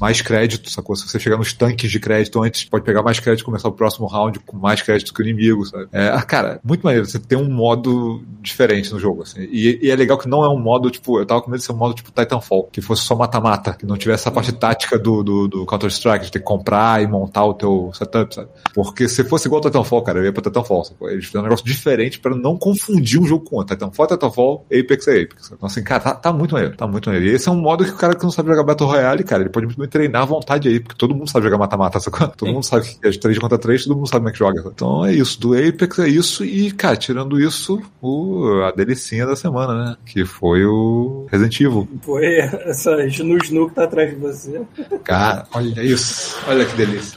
[0.00, 0.96] mais crédito, sacou?
[0.96, 3.72] Se você chegar nos tanques de crédito antes, pode pegar mais crédito e começar o
[3.72, 5.88] próximo round com mais crédito que o inimigo, sabe?
[5.92, 9.40] É, ah, cara, muito maneiro, você tem um modo diferente no jogo, assim.
[9.50, 11.66] E, e é legal que não é um modo, tipo, eu tava com medo de
[11.66, 14.98] ser um modo tipo Titanfall, que fosse só mata-mata, que não tivesse essa parte tática
[14.98, 18.48] do, do, do Counter-Strike, de ter que comprar e montar o teu setup, sabe?
[18.74, 21.10] Porque se fosse igual ao Titanfall, cara, eu ia pra Titanfall, sacou?
[21.10, 23.74] Eles fizeram um negócio diferente pra não confundir um jogo com outro.
[23.74, 25.52] Titanfall é Titanfall, Apex é Apex.
[25.52, 27.30] Então, assim, cara, tá, tá muito maneiro, tá muito maneiro.
[27.30, 29.42] E esse é um modo que o cara que não sabe jogar Battle Royale, cara,
[29.42, 32.28] ele pode muito bem treinar à vontade aí, porque todo mundo sabe jogar mata-mata, sacou?
[32.28, 34.38] Todo mundo sabe que é de 3 contra 3, todo mundo sabe como é que
[34.38, 34.64] joga.
[34.66, 39.36] Então é isso, do Apex é isso, e, cara, tirando isso, o, a delicinha da
[39.36, 39.96] semana, né?
[40.04, 41.88] Que foi o Resident Evil.
[42.02, 44.62] Foi essa Snu que tá atrás de você.
[45.04, 46.36] Cara, olha isso.
[46.46, 47.16] Olha que delícia.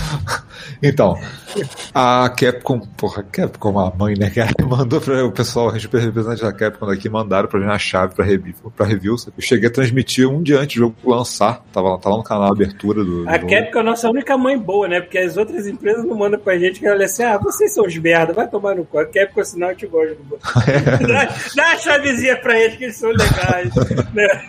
[0.82, 1.18] então,
[1.94, 6.86] a Capcom, porra, Capcom, a mãe, né, cara, mandou para o pessoal, representantes da Capcom
[6.86, 9.16] daqui mandaram pra mim a chave pra review, pra review.
[9.36, 12.48] Eu cheguei a transmitir um dia antes do jogo lançar, tava, lá- lá no canal
[12.48, 13.48] a abertura do, A jogo.
[13.50, 15.00] Capcom é a nossa única mãe boa, né?
[15.00, 17.96] Porque as outras empresas não mandam pra gente que ela assim, ah, vocês são os
[17.96, 18.98] merda, vai tomar no cu.
[18.98, 20.16] A Capcom, senão eu te gosto.
[21.06, 23.70] dá, dá a chavezinha pra eles que eles são legais.
[24.12, 24.42] né?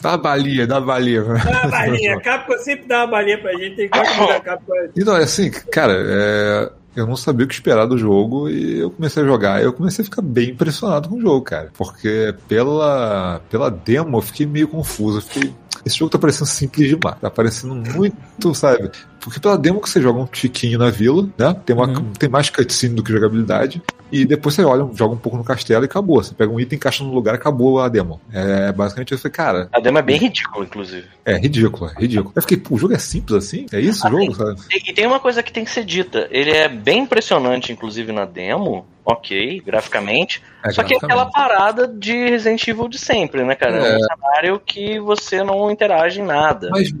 [0.00, 1.22] Dá a balinha, dá a balinha.
[1.22, 1.32] Dá
[1.62, 2.14] uma balinha.
[2.16, 4.74] A Capcom sempre dá uma balinha pra gente, tem que gostar da Capcom.
[4.96, 8.90] Então, é assim, cara, é, eu não sabia o que esperar do jogo e eu
[8.90, 9.62] comecei a jogar.
[9.62, 11.70] Eu comecei a ficar bem impressionado com o jogo, cara.
[11.76, 15.18] Porque pela, pela demo eu fiquei meio confuso.
[15.18, 15.54] Eu fiquei,
[15.84, 17.18] esse jogo tá parecendo simples demais.
[17.20, 18.90] Tá parecendo muito, sabe?
[19.20, 21.54] Porque pela demo que você joga um tiquinho na vila, né?
[21.64, 21.88] Tem, uma,
[22.18, 23.82] tem mais cutscene do que jogabilidade.
[24.12, 26.22] E depois você olha, joga um pouco no castelo e acabou.
[26.22, 28.20] Você pega um item, encaixa no lugar e acabou a demo.
[28.32, 29.26] É basicamente isso.
[29.26, 31.08] Eu falei, cara, A demo é bem ridícula, inclusive.
[31.24, 32.32] é ridículo, é ridículo.
[32.36, 33.66] Eu fiquei, pô, o jogo é simples assim?
[33.72, 34.60] É isso o jogo, sabe?
[34.72, 36.28] E, e tem uma coisa que tem que ser dita.
[36.30, 38.86] Ele é bem impressionante, inclusive, na demo.
[39.08, 40.42] Ok, graficamente.
[40.64, 43.76] É, Só que é aquela parada de Resident Evil de sempre, né, cara?
[43.76, 43.96] É, É.
[43.96, 46.68] um cenário que você não interage em nada.
[46.72, 46.92] Mas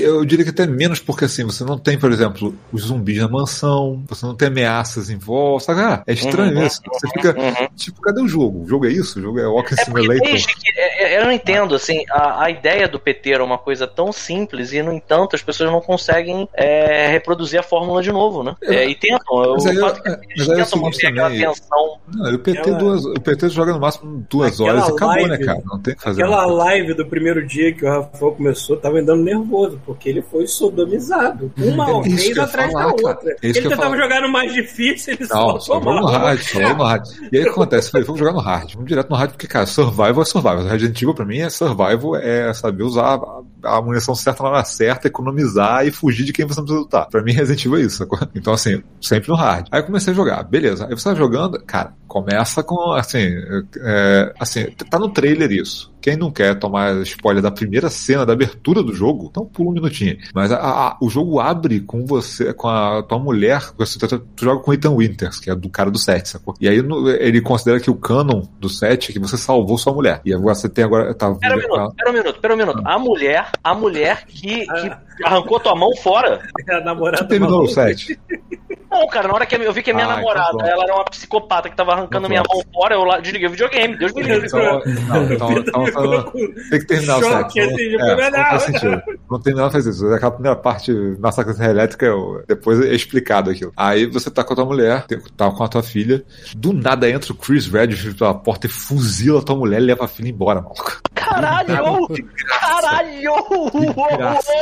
[0.00, 3.26] eu diria que até menos, porque assim, você não tem, por exemplo, os zumbis na
[3.28, 5.80] mansão, você não tem ameaças em volta, sabe?
[5.80, 6.80] Ah, é estranho Uhum, isso.
[6.92, 7.68] Você fica, Uhum.
[7.74, 8.62] tipo, cadê o jogo?
[8.62, 9.18] O jogo é isso?
[9.18, 10.20] O jogo é Walking É Simulator?
[10.20, 10.70] desde que.
[11.08, 14.12] É- é- Eu não entendo, assim, a, a ideia do PT era uma coisa tão
[14.12, 18.54] simples e, no entanto, as pessoas não conseguem é, reproduzir a fórmula de novo, né?
[18.62, 19.44] É, e tentam.
[19.44, 21.06] Eu, Mas aí, o fato que é, eles mas aí é o tentam seguinte manter
[21.08, 21.98] aquela também, tensão.
[22.14, 25.14] Não, o PT, Aquela- duas, o PT joga no máximo duas Aquela horas e acabou,
[25.16, 25.62] né, live- cara?
[25.64, 26.22] Não tem o que fazer.
[26.22, 30.46] Aquela live do primeiro dia que o Rafael começou, tava andando nervoso, porque ele foi
[30.46, 31.52] sodomizado.
[31.58, 33.08] Uma É isso vez atrás falar, da cara.
[33.16, 33.30] outra.
[33.32, 36.26] É ele tentava jogar no mais difícil, ele Não, só vamos no tomava.
[36.26, 37.06] hard, só no hard.
[37.32, 37.88] E aí o que acontece?
[37.88, 38.72] Eu falei, vamos jogar no hard.
[38.74, 40.64] Vamos direto no hard, porque, cara, survival é survival.
[40.64, 43.18] Resident Evil pra mim é survival, é saber usar
[43.62, 47.06] a, munição certa na hora certa, economizar e fugir de quem você não precisa lutar.
[47.08, 47.96] Pra mim, Resident Evil é isso.
[47.98, 48.18] sacou?
[48.34, 49.66] Então, assim, sempre no hard.
[49.70, 50.86] Aí eu comecei a jogar, beleza.
[50.86, 53.28] Aí você tá jogando, cara, começa com, assim,
[53.80, 55.92] é, assim, tá no trailer isso.
[56.00, 59.74] Quem não quer tomar spoiler da primeira cena da abertura do jogo, então pula um
[59.74, 60.16] minutinho.
[60.32, 64.44] Mas a- a- o jogo abre com você, com a tua mulher, você tu, tu
[64.44, 66.54] joga com Ethan Winters, que é do cara do set, sacou?
[66.60, 69.92] E aí no- ele considera que o canon do set é que você salvou sua
[69.92, 70.20] mulher.
[70.24, 71.12] E você tem agora.
[71.14, 72.82] Tá, Pera um minuto, pera um minuto, pera um minuto.
[72.84, 76.40] A mulher, a mulher que, que arrancou tua mão fora.
[76.68, 78.18] É a namorada Tu terminou o set.
[78.90, 79.28] Não, bom, cara.
[79.28, 81.68] Na hora que eu vi que a minha Ah, então namorada, ela era uma psicopata
[81.68, 83.96] que tava arrancando Então minha mão fora, eu lá desliguei o videogame.
[83.98, 84.46] Deus me livre.
[84.46, 84.62] Então,
[85.08, 86.32] não, então, então, então,
[86.70, 87.74] tem que terminar o Choque, sexo.
[87.74, 89.02] assim, Não, de é, primeira- não faz sentido.
[89.30, 90.06] Não tem nada a fazer isso.
[90.12, 93.72] Aquela primeira parte, massacre elétrica, eu- depois é explicado aquilo.
[93.76, 95.04] Aí você tá com a tua mulher,
[95.36, 96.24] tá com a tua filha,
[96.56, 100.04] do nada entra o Chris Redfield pela porta e fuzila a tua mulher e leva
[100.06, 101.00] a filha embora, maluco.
[101.28, 102.08] Caralho!
[102.60, 103.32] Caralho!
[104.16, 104.52] graça.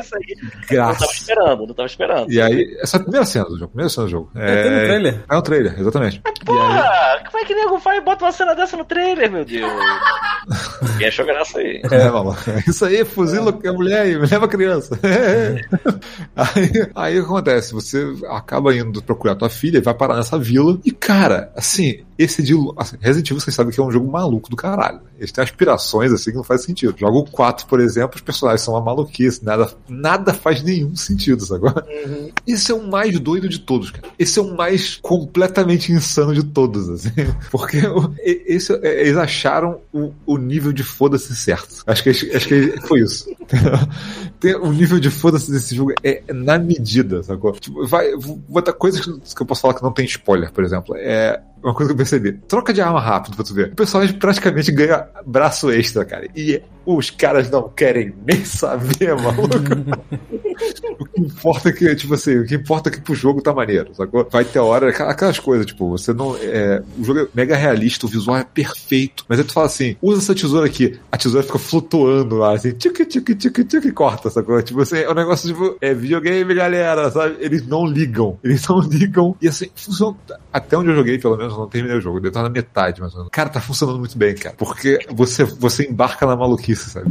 [0.00, 0.36] Isso aí.
[0.42, 1.04] Não tava Graça.
[1.12, 2.32] esperando, não tava esperando.
[2.32, 4.30] E aí, essa é a primeira cena do jogo, primeira cena do jogo.
[4.34, 5.24] É, tem no trailer.
[5.28, 6.22] É um trailer, exatamente.
[6.24, 9.30] E aí, Porra, como é que nego vai e bota uma cena dessa no trailer,
[9.30, 9.70] meu Deus?
[10.98, 11.82] Quem achou graça aí?
[11.90, 12.38] É, maluco.
[12.48, 14.98] É Isso aí, fuzila a mulher e leva a criança.
[16.36, 17.72] aí, aí o que acontece?
[17.74, 20.78] Você acaba indo procurar tua filha e vai parar nessa vila.
[20.84, 22.54] E, cara, assim, esse de.
[22.76, 25.00] Assim, Resident Evil, vocês sabem que é um jogo maluco do caralho.
[25.18, 25.42] Eles têm
[25.74, 26.94] assim que não faz sentido.
[26.98, 31.84] Jogo 4, por exemplo, os personagens são uma maluquice, nada, nada faz nenhum sentido, agora.
[32.46, 34.08] Esse é o mais doido de todos, cara.
[34.18, 37.10] Esse é o mais completamente insano de todos, assim.
[37.50, 41.82] Porque o- esse, é, eles acharam o, o nível de foda-se certo.
[41.86, 43.26] Acho que, acho que foi isso.
[44.40, 47.52] Tem, o nível de foda-se desse jogo é na medida, sacou?
[47.52, 49.10] Tipo, vai, vou botar coisas que
[49.40, 50.94] que eu posso falar que não tem spoiler, por exemplo.
[50.96, 52.32] É uma coisa que eu percebi.
[52.48, 53.72] Troca de arma rápido pra tu ver.
[53.72, 56.26] O personagem praticamente ganha braço extra, cara.
[56.34, 59.56] E os caras não querem nem saber, maluco.
[60.98, 63.52] O que importa é que, tipo assim, o que importa é que pro jogo tá
[63.52, 64.26] maneiro, sacou?
[64.30, 66.36] Vai ter hora, aquela- aquelas coisas, tipo, você não.
[66.36, 69.24] É, o jogo é mega realista, o visual é perfeito.
[69.28, 70.98] Mas aí tu fala assim, usa essa tesoura aqui.
[71.10, 74.60] A tesoura fica flutuando lá, assim, tique, tique, tique, tique, e corta, sacou?
[74.62, 77.36] Tipo assim, é um negócio, tipo, é videogame, galera, sabe?
[77.40, 78.38] Eles não ligam.
[78.42, 79.36] Eles não ligam.
[79.40, 80.16] E assim, funciona.
[80.52, 82.18] Até onde eu joguei, pelo menos, eu não terminei o jogo.
[82.18, 83.30] Eu devo estar na metade, mais ou menos.
[83.32, 84.54] Cara, tá funcionando muito bem, cara.
[84.56, 87.10] Porque você, você embarca na maluquice, sabe?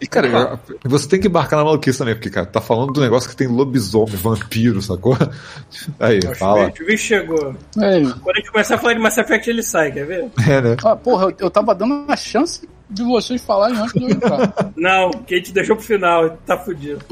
[0.00, 3.28] E, cara, você tem que embarcar na maluquice também, porque, cara, tá falando do negócio
[3.28, 5.16] que tem lobisomem, vampiro, sacou?
[5.98, 6.68] Aí, fala.
[6.68, 7.54] O bicho chegou.
[7.78, 10.30] É, Quando a gente começar a falar de Mass Effect, ele sai, quer ver?
[10.46, 10.76] É, né?
[10.84, 14.72] ah, porra, eu, eu tava dando uma chance de vocês falarem antes de eu entrar.
[14.76, 17.04] Não, que a gente deixou pro final, tá fudido.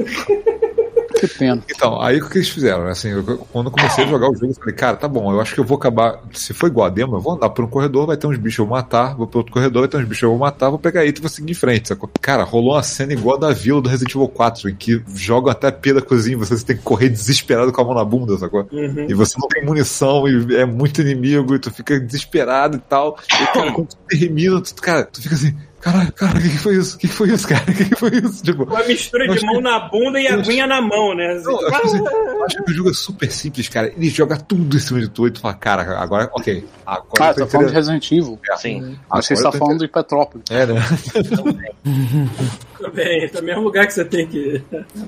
[1.19, 1.63] Que pena.
[1.71, 2.89] Então, aí o que eles fizeram?
[2.89, 3.23] Assim, eu-
[3.53, 5.61] quando eu comecei a jogar o jogo, eu falei, cara, tá bom, eu acho que
[5.61, 6.21] eu vou acabar.
[6.33, 8.59] Se for igual a demo, eu vou andar por um corredor, vai ter uns bichos,
[8.59, 10.79] eu vou matar, vou pro outro corredor, vai ter uns bichos, eu vou matar, vou
[10.81, 12.11] pegar item e vou seguir em frente, sacou?
[12.21, 15.53] Cara, rolou uma cena igual a da vila do Resident Evil 4, em que jogam
[15.53, 18.37] até a pia da cozinha, você tem que correr desesperado com a mão na bunda,
[18.39, 18.67] sacou?
[18.73, 19.07] Uhum.
[19.09, 23.17] E você não tem munição, e é muito inimigo, e tu fica desesperado e tal.
[23.31, 26.59] E, cara, quando tu termina, tu, cara, tu fica assim, caralho, cara, o que, que
[26.59, 26.97] foi isso?
[26.97, 27.63] O que, que foi isso, cara?
[27.69, 28.43] O que, que foi isso?
[28.43, 31.35] Tipo, Uma mistura de mão que- na bunda e aguinha na mão, né?
[31.45, 33.89] Não, eu acho, assim, eu acho que o jogo é super simples, cara.
[33.89, 36.65] Ele joga tudo em cima de tu e tu fala, cara, agora, ok.
[36.87, 37.75] Agora Ah, eu tô tá falando de.
[37.75, 38.39] Resident Evil.
[38.57, 38.97] Sim.
[39.11, 40.45] Mas você Agora está falando de Petrópolis.
[40.51, 40.81] É, né?
[42.83, 44.63] Também, tá no mesmo lugar que você tem que.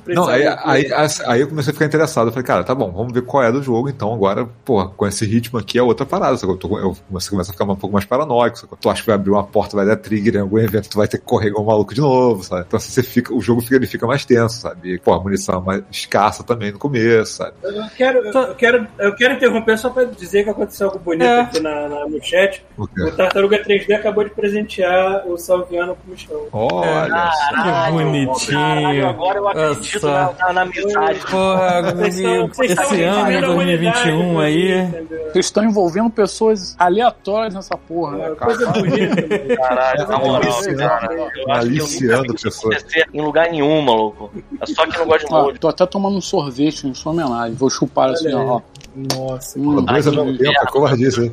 [0.06, 0.86] Não, aí, aí,
[1.26, 2.28] aí eu comecei a ficar interessado.
[2.28, 3.88] Eu falei, cara, tá bom, vamos ver qual é do jogo.
[3.88, 6.36] Então agora, porra, com esse ritmo aqui é outra parada.
[6.36, 6.54] Sacou?
[6.54, 8.58] Eu, tô, eu você começa a ficar um pouco mais paranoico.
[8.58, 8.78] Sacou?
[8.80, 11.08] Tu acha que vai abrir uma porta, vai dar trigger em algum evento, tu vai
[11.08, 12.64] ter que correr igual um maluco de novo, sabe?
[12.66, 14.94] Então assim, você fica, o jogo fica, ele fica mais tenso, sabe?
[14.94, 17.52] E, pô, a munição é mais escassa também no começo, sabe?
[17.62, 21.40] Eu quero, eu, quero, eu quero interromper só pra dizer que aconteceu algo bonito É.
[21.40, 22.64] aqui na, na- no chat.
[22.78, 22.84] O?
[22.84, 26.46] O Tartaruga 3D acabou de presentear o Salviano com o Michão.
[26.52, 27.30] Olha
[27.64, 28.58] Que bonitinho.
[28.58, 31.18] Caralho, agora eu acredito na, na, na amizade.
[31.30, 35.06] Porra, Vocês estão- vocês esse ano, revivendo a 2021 humanidade, aí.
[35.32, 38.26] Vocês estão envolvendo pessoas aleatórias nessa porra, né?
[38.30, 39.22] É, Coisa bonita.
[39.56, 41.14] Caralho, na moral, Aliciando, cara.
[41.14, 42.84] Nunca aliciando pessoas.
[43.12, 44.30] em lugar nenhum, maluco.
[44.60, 45.58] É só que no God Ó, Mode.
[45.58, 47.54] tô até tomando um sorvete em sua homenagem.
[47.54, 48.60] Vou chupar assim, ó.
[48.96, 49.58] Nossa.
[49.58, 51.32] Hum, Dois ao mesmo tempo, é covardice, hein?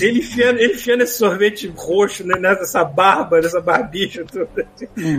[0.00, 4.48] Ele enfiando, ele enfiando esse sorvete roxo né, nessa barba, nessa barbicha toda.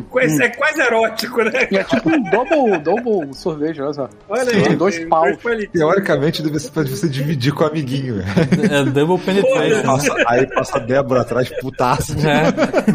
[0.09, 1.51] Quase- É quase erótico, né?
[1.71, 4.09] É tipo um double, double sorvete, olha só.
[4.29, 4.63] Olha aí.
[4.63, 5.37] Tem dois paus.
[5.37, 5.71] palitinhos.
[5.73, 8.15] Teoricamente deve ser pra você dividir com o amiguinho.
[8.15, 8.73] velho.
[8.73, 9.83] É double Aí penetration.
[9.83, 12.15] passa, aí passa a Débora atrás, putaça.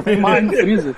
[0.07, 0.95] É, Mais freezer.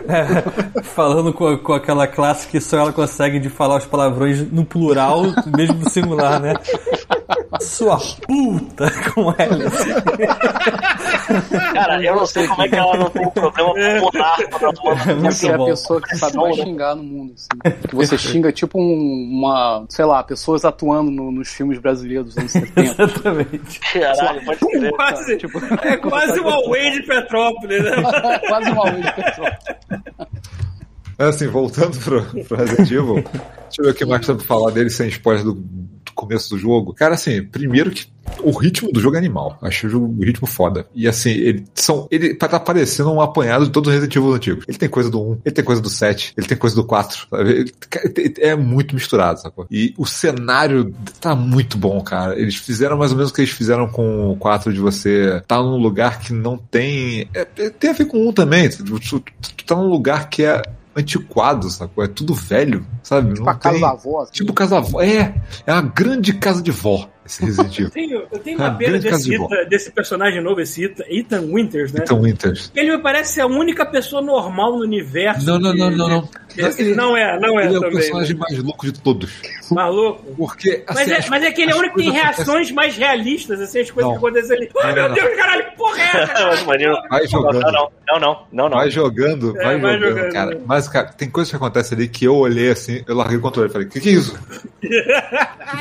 [0.83, 5.23] falando com, com aquela classe que só ela consegue de falar os palavrões no plural,
[5.57, 6.55] mesmo no singular, né?
[7.61, 9.71] Sua puta com ela.
[11.75, 14.49] Cara, eu não sei como é que ela não tem problema com o monarca.
[14.59, 15.67] tá tomando- É Essa é a bom.
[15.67, 17.35] pessoa que sabe mais xingar no mundo.
[17.35, 17.49] Assim.
[17.89, 22.39] Que você xinga tipo um- uma, sei lá, pessoas atuando no- nos filmes brasileiros dos
[22.39, 22.81] anos 70.
[23.03, 23.81] Exatamente.
[23.81, 24.93] Caralho, pode ser.
[24.93, 27.93] Quase, Tipo- é quase uma Way de Petrópolis, né?
[28.49, 29.13] Quase uma luz de.
[31.19, 34.45] É assim, voltando pro, pro Resident Evil, deixa eu ver o que mais dá pra
[34.45, 35.55] falar dele sem spoiler do
[36.15, 36.93] começo do jogo.
[36.95, 38.07] Cara, assim, primeiro que
[38.43, 39.59] o ritmo do jogo é animal.
[39.61, 40.87] Achei o, jogo, o ritmo foda.
[40.95, 42.07] E assim, ele são.
[42.11, 44.65] Ele tá parecendo um apanhado de todos os Resident Evil antigos.
[44.69, 47.27] Ele tem coisa do 1, ele tem coisa do 7, ele tem coisa do 4.
[47.29, 47.51] Sabe?
[48.17, 49.67] Ele- é muito misturado, sacou?
[49.71, 52.39] E o cenário tá muito bom, cara.
[52.39, 55.61] Eles fizeram mais ou menos o que eles fizeram com o 4 de você tá
[55.61, 57.29] num lugar que não tem.
[57.35, 58.69] é- é- tem a ver com um também.
[58.71, 60.63] Tu, tu- tu tá num lugar que é
[60.97, 62.05] antiquado, sacou?
[62.05, 63.35] É tudo velho, sabe?
[63.35, 64.23] Tipo a casa da avó.
[64.23, 64.33] assim.
[64.33, 65.01] Tipo casa da vó.
[65.01, 65.35] É,
[65.67, 67.87] é uma grande casa de vó, esse Resident Evil.
[67.87, 69.35] Eu tenho, eu tenho Ah, uma pena desse.
[69.35, 72.01] Ethan- desse personagem novo, esse Ethan, Ethan Winters, né?
[72.03, 72.71] Então, Winters.
[72.75, 75.47] Ele me parece ser a única pessoa normal no universo.
[75.47, 76.29] Não, não, de- não, não, não.
[76.79, 77.97] Ele não é, não é Ele é o também.
[77.97, 79.41] personagem mais louco de todos.
[79.71, 80.35] Maluco.
[80.37, 80.85] Porque.
[80.87, 82.71] Mas assim, é, as- mas é que ele é o único que tem acontecem- reações
[82.73, 84.19] mais realistas, assim, as coisas Não.
[84.21, 84.69] que acontecem ali.
[84.83, 86.65] Ai, Não, meu não, Deus, caralho, que porra é essa?
[87.09, 87.61] Vai jogando.
[87.61, 88.77] Não, não, não, não, não, não.
[88.79, 90.33] Vai jogando, É, vai, vai jogando, jogando.
[90.33, 90.61] cara.
[90.67, 93.69] Mas, cara, tem coisas que acontecem ali que eu olhei assim, eu larguei o controle
[93.71, 94.39] e falei, que que é isso?
[94.81, 94.89] que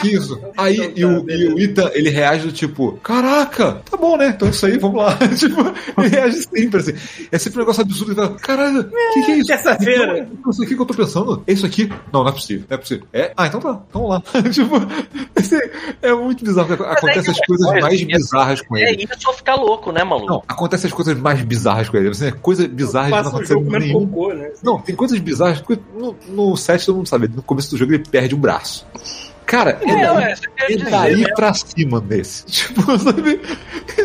[0.01, 0.41] que é isso?
[0.57, 4.29] Aí, Então e, o, e o Ethan, ele reage do tipo, caraca, tá bom, né?
[4.35, 5.17] Então é isso aí, vamos lá.
[5.37, 5.61] tipo,
[5.97, 6.93] ele reage sempre assim.
[7.31, 8.11] É sempre um negócio absurdo.
[8.11, 8.83] Ele fala, caralho,
[9.13, 9.47] que que é isso?
[9.47, 10.19] terça-feira.
[10.19, 11.43] Então, Não sei o que eu tô pensando.
[11.47, 11.89] É isso aqui?
[12.11, 12.65] Não, não é possível.
[12.69, 13.07] Não é possível.
[13.13, 13.31] É?
[13.35, 13.81] Ah, então tá.
[13.89, 14.23] Então vamos lá.
[14.51, 14.75] tipo,
[16.01, 16.73] é muito bizarro.
[16.73, 19.03] Acontecem as coisas coisa, mais é- bizarras com É ele.
[19.03, 20.27] isso só ficar louco, né, maluco?
[20.31, 22.09] Não, acontecem as coisas mais bizarras com ele.
[22.09, 24.07] Assim, é coisa bizarra não o jogo comendo nenhum.
[24.07, 24.51] cocô, né?
[24.63, 25.61] Não, tem coisas bizarras.
[25.61, 28.85] porque No, no set todo mundo sabe, no começo do jogo ele perde o braço.
[29.51, 31.33] Cara, é, É, daí, é né?
[31.35, 32.45] pra cima desse.
[32.71, 33.39] Tipo, sabe?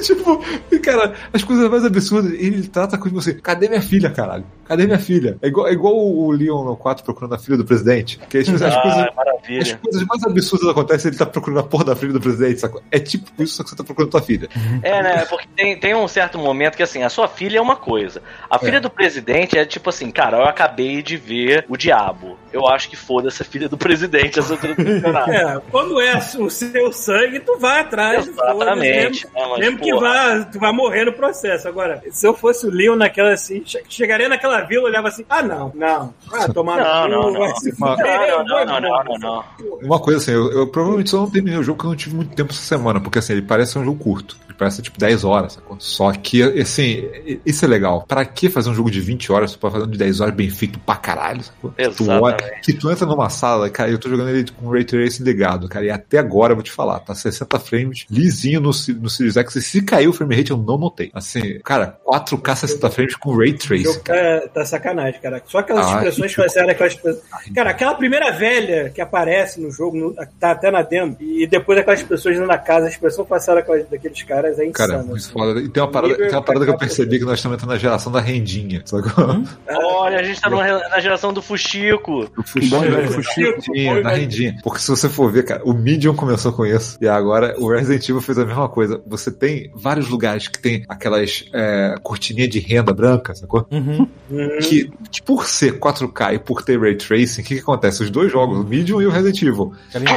[0.03, 0.45] tipo,
[0.83, 2.33] cara, as coisas mais absurdas.
[2.33, 3.33] Ele trata com você.
[3.35, 4.45] Cadê minha filha, caralho?
[4.67, 5.39] Cadê minha filha?
[5.41, 8.19] É igual, é igual o Leon no 4 procurando a filha do presidente.
[8.29, 9.01] Que as, as Ah, coisas.
[9.01, 9.79] As maravilha.
[9.81, 12.83] coisas mais absurdas acontecem, ele tá procurando a porra da filha do presidente, sacou?
[12.91, 14.49] É tipo isso, só que você tá procurando tua filha.
[14.83, 15.25] É, né?
[15.27, 18.21] Porque tem, tem um certo momento que, assim, a sua filha é uma coisa.
[18.51, 18.81] A filha É.
[18.81, 22.37] do presidente é tipo assim, cara, eu acabei de ver o diabo.
[22.53, 24.83] Eu acho que foda-se a filha do presidente, essa altura do.
[25.37, 28.27] É, quando é o seu sangue, tu vai atrás.
[28.29, 29.25] Exatamente.
[29.27, 31.69] né, mas, Mesmo, mesmo que vá, tu vai morrer no processo.
[31.69, 35.43] Agora, se eu fosse o Leon naquela assim, che- chegaria naquela vila, olhava assim, ah
[35.43, 36.15] não, não.
[36.33, 38.67] Ah, tomar Não, no não, não.
[38.67, 39.45] Não, Não, não.
[39.83, 42.17] Uma coisa assim, eu, eu provavelmente só não terminei o jogo porque eu não tive
[42.17, 44.37] muito tempo essa semana, porque assim, ele parece ser um jogo curto.
[44.47, 45.77] Ele parece tipo 10 horas, sacou?
[45.79, 47.07] Só que, assim,
[47.45, 48.05] isso é legal.
[48.09, 50.35] Pra que fazer um jogo de 20 horas tu pode fazer um de 10 horas
[50.35, 51.71] bem feito pra caralho, sacou?
[51.73, 52.23] Que tu, Exatamente.
[52.25, 55.25] olha, que tu entra numa sala, cara, eu tô jogando ele com o Ray Tracing
[55.27, 59.11] ligado, cara, e até agora eu vou te falar, tá 60 frames, lisinho no, no
[59.11, 61.11] Series X, e se caiu o frame rate eu não notei.
[61.13, 64.41] Assim, cara, 4K 60 frames com Ray Tracing, jogo cara.
[64.43, 65.43] tá, tá sacanagem, cara.
[65.47, 67.25] Só aquelas Ah, expressões que que você aquelas expressões.
[67.55, 71.79] Cara, aquela primeira velha que aparece no jogo, no- tá até na demo, e depois
[71.79, 73.57] aquelas pessoas indo na casa, a expressão facial
[73.91, 75.03] daqueles caras é Cara, insana.
[75.05, 75.33] muito assim.
[75.33, 75.61] foda.
[75.61, 77.79] E tem uma parada, tem uma parada que eu percebi que nós estamos entrando na
[77.79, 79.45] geração da rendinha, sacou?
[79.69, 82.31] Olha, a gente tá no- na geração do Fuxico.
[82.37, 83.63] O Fuxico, velho, na Fuxico.
[84.11, 84.57] rendinha.
[84.63, 86.97] Porque se você for ver, cara, o Medium começou com isso.
[87.01, 89.01] E agora o Resident Evil fez a mesma coisa.
[89.07, 93.67] Você tem vários lugares que tem aquelas é, cortininhas de renda branca, sacou?
[93.71, 94.07] Uhum.
[94.31, 94.59] Uhum.
[94.63, 98.03] Que, que por ser 4K e por ter Ray Tracing, o que, que acontece?
[98.03, 99.73] Os dois jogos, o Medium e o Resident Evil.
[99.93, 100.11] Carinho.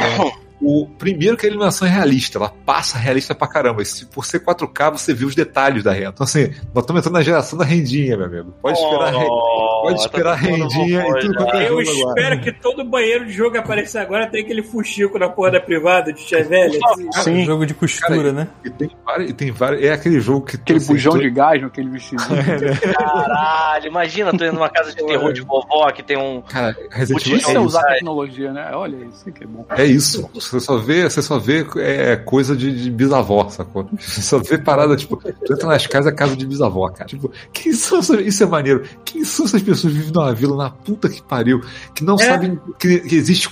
[0.62, 3.80] O primeiro que a iluminação é realista, ela passa realista pra caramba.
[3.80, 6.10] E se, por ser 4K, você vê os detalhes da renda.
[6.10, 8.54] Então, assim, nós estamos entrando na geração da rendinha, meu amigo.
[8.60, 11.68] Pode esperar, a re- Oh, pode esperar tá todo mundo rendinha e tudo quanto é
[11.70, 12.20] Eu jogo agora.
[12.20, 16.12] espero que todo banheiro de jogo aparecer agora tem aquele fuxico na porra da privada
[16.12, 16.78] de Chevelle.
[16.84, 17.08] Assim.
[17.22, 17.44] Sim.
[17.44, 18.48] Jogo de costura, né?
[18.64, 19.82] E tem vários, e tem vários.
[19.84, 20.56] É aquele jogo que.
[20.56, 22.22] Aquele assim, bujão tu- de gás naquele vestido.
[22.92, 26.42] Caralho, imagina tu indo numa casa de terror de vovó que tem um.
[26.42, 27.64] Cara, Resident Evil Isso é é isso.
[27.66, 28.70] usar tecnologia, né?
[28.74, 29.64] Olha isso que é bom.
[29.70, 30.28] É isso.
[30.34, 33.88] Você só vê, você só vê é, coisa de, de bisavó, sacou?
[33.98, 37.06] Você só vê parada, tipo, tu entra nas casas, é casa de bisavó, cara.
[37.06, 38.84] Tipo, quem são essas, isso é maneiro.
[39.04, 41.62] Quem são essas pessoas vivem numa vila na puta que pariu,
[41.94, 43.48] que não sabem que, que existe,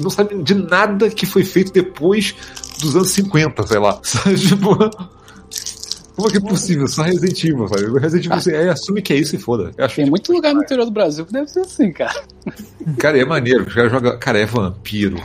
[0.00, 2.34] não sabem de nada que foi feito depois
[2.80, 3.98] dos anos 50, sei lá.
[4.02, 4.76] Sabe, tipo,
[6.14, 6.86] como é que é possível?
[6.86, 7.84] Só Resident Evil, sabe?
[7.86, 9.72] O Resident Evil, assim, é, assume que é isso e foda.
[9.76, 12.22] Eu acho Tem muito lugar no interior do Brasil que deve ser assim, cara.
[12.98, 13.66] Cara, é maneiro.
[13.66, 14.18] Os caras jogam.
[14.18, 15.16] Cara, é vampiro.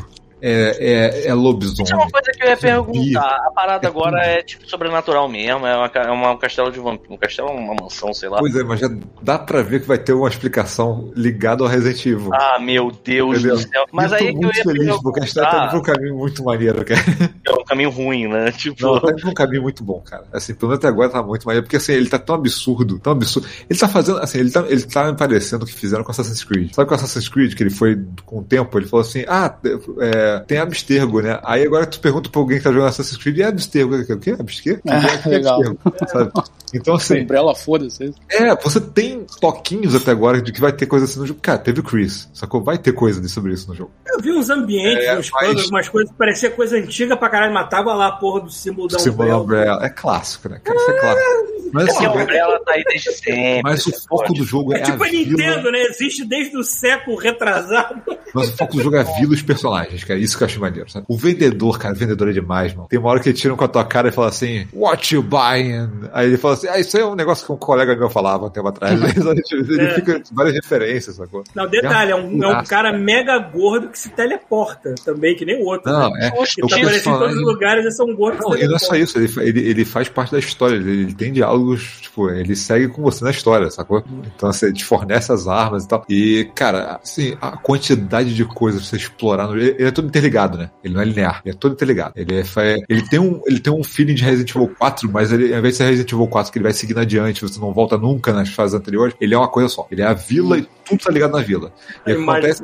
[0.41, 1.83] É, é, é lobisomem.
[1.83, 2.93] Isso é uma coisa que eu ia Zumbi.
[3.11, 3.37] perguntar.
[3.47, 4.29] A parada É agora tudo.
[4.29, 5.65] é tipo sobrenatural mesmo.
[5.65, 7.13] É, uma, é uma- um castelo de vampiro.
[7.13, 8.37] Um castelo, uma mansão, sei lá.
[8.37, 8.89] Pois é, mas já
[9.21, 12.29] dá pra ver que vai ter uma explicação ligada ao Resident Evil.
[12.33, 13.55] Ah, meu Deus Entendeu?
[13.55, 13.85] do céu.
[13.91, 15.79] Mas eu tô aí que eu muito ia feliz, porque a gente tá indo pra
[15.79, 17.01] um caminho muito maneiro, cara.
[17.45, 18.51] É um caminho ruim, né?
[18.51, 18.81] Tipo.
[18.85, 20.25] Não, tá indo pra um caminho muito bom, cara.
[20.31, 23.13] Assim, pelo menos até agora tá muito maneiro, porque assim, ele tá tão absurdo, tão
[23.13, 23.47] absurdo.
[23.69, 26.43] Ele tá fazendo, assim, ele tá, ele tá me parecendo o que fizeram com Assassin's
[26.43, 26.73] Creed.
[26.73, 29.55] Sabe com Assassin's Creed, que ele foi com o tempo, ele falou assim, ah,
[30.01, 31.39] é, é, tem abstergo, né?
[31.43, 33.95] Aí agora tu pergunta pra alguém que tá jogando Assassin's Creed, e abstergo?
[33.95, 34.35] O quê?
[34.39, 34.81] Abstergo?
[34.89, 35.61] Ah, O que é legal.
[36.07, 36.31] Sabe?
[36.73, 38.13] Então, assim, Umbrella, foda-se.
[38.29, 41.39] é, você tem toquinhos até agora de que vai ter coisa assim no jogo.
[41.41, 42.61] Cara, teve o Chris, sacou?
[42.63, 43.91] Vai ter coisa sobre isso no jogo.
[44.07, 47.29] Eu vi uns ambientes, É, uns mas- planos, umas coisas que parecia coisa antiga pra
[47.29, 49.43] caralho, matava lá a porra do símbolo da Símbolo Umbrella.
[49.75, 49.85] Umbrella.
[49.85, 50.59] É clássico, né?
[50.63, 51.57] Cara, isso é clássico.
[51.73, 53.61] Mas, Porque assim, a Umbrella tá aí desde sempre.
[53.61, 54.39] mas o foco pode.
[54.39, 55.71] do jogo é, É tipo a a Nintendo, vila.
[55.71, 55.83] né?
[55.89, 58.01] Existe desde o século retrasado.
[58.33, 60.16] Mas o foco do jogo é a vila e os personagens, cara.
[60.17, 61.05] Isso que eu acho maneiro, sabe?
[61.07, 62.87] O vendedor, cara, o vendedor é demais, mano.
[62.89, 65.21] Tem uma hora que ele tira com a tua cara e fala assim, what you
[65.21, 65.89] buying?
[66.13, 68.45] Aí ele fala assim, ah, isso aí é um negócio que um colega meu falava
[68.45, 68.99] um tempo atrás.
[69.51, 69.93] ele É.
[69.95, 71.43] fica várias referências, sacou?
[71.55, 75.61] Não, detalhe, é um, é um cara mega gordo que se teleporta também, que nem
[75.61, 75.91] o outro.
[75.91, 76.27] Não, né?
[76.27, 76.31] é.
[76.47, 78.39] Que Eu tá aparecendo em todos os lugares e são gordos.
[78.41, 81.13] Não, e não é só isso, ele, ele, ele faz parte da história, ele, ele
[81.13, 84.03] tem diálogos, tipo, ele segue com você na história, sacou?
[84.35, 86.05] Então você te fornece as armas e tal.
[86.09, 90.06] E, cara, assim, a quantidade de coisas pra você explorar, no, ele, ele é todo
[90.07, 90.71] interligado, né?
[90.83, 92.13] Ele não é linear, ele é todo interligado.
[92.15, 95.53] Ele, é, ele, tem, um, ele tem um feeling de Resident Evil 4, mas ele,
[95.53, 97.97] ao invés de ser Resident Evil 4, que ele vai seguindo adiante, você não volta
[97.97, 99.87] nunca nas fases anteriores, ele é uma coisa só.
[99.91, 101.71] Ele é a vila e tudo tá ligado na vila.
[102.05, 102.63] E acontece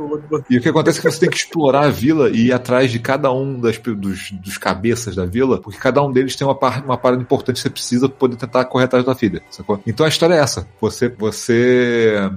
[0.50, 2.92] e o que acontece é que você tem que explorar a vila e ir atrás
[2.92, 6.56] de cada um das, dos, dos cabeças da vila, porque cada um deles tem uma,
[6.56, 9.82] par, uma parada importante que você precisa pra poder tentar correr atrás da filha, sacou?
[9.86, 10.68] Então a história é essa.
[10.80, 12.30] Você, você,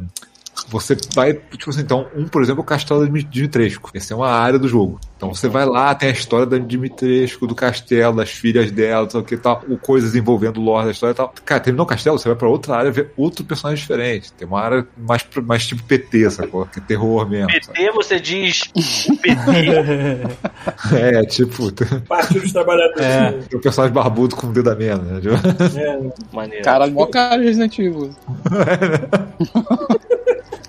[0.68, 3.90] você vai, tipo assim, então, um, por exemplo, é o castelo de Dimitrescu.
[3.94, 5.00] Essa é uma área do jogo.
[5.16, 9.22] Então você vai lá, tem a história da Dimitrescu, do castelo, das filhas dela, o
[9.22, 11.32] que tal, o coisas envolvendo o lore da história e tal.
[11.44, 14.32] Cara, terminou o castelo, você vai pra outra área ver outro personagem diferente.
[14.32, 16.66] Tem uma área mais, mais tipo PT, sacou?
[16.66, 17.50] Que é terror mesmo.
[17.62, 17.78] sabe?
[17.78, 18.62] PT, você diz
[19.08, 20.94] o PT.
[20.94, 23.02] É, tipo, tem Partido dos Trabalhadores.
[23.02, 23.38] É.
[23.54, 25.20] um personagem barbudo com o dedo a menos, né?
[25.76, 26.34] É.
[26.34, 26.64] Maneiro.
[26.64, 28.10] Caralho, mó cara de Resident Evil.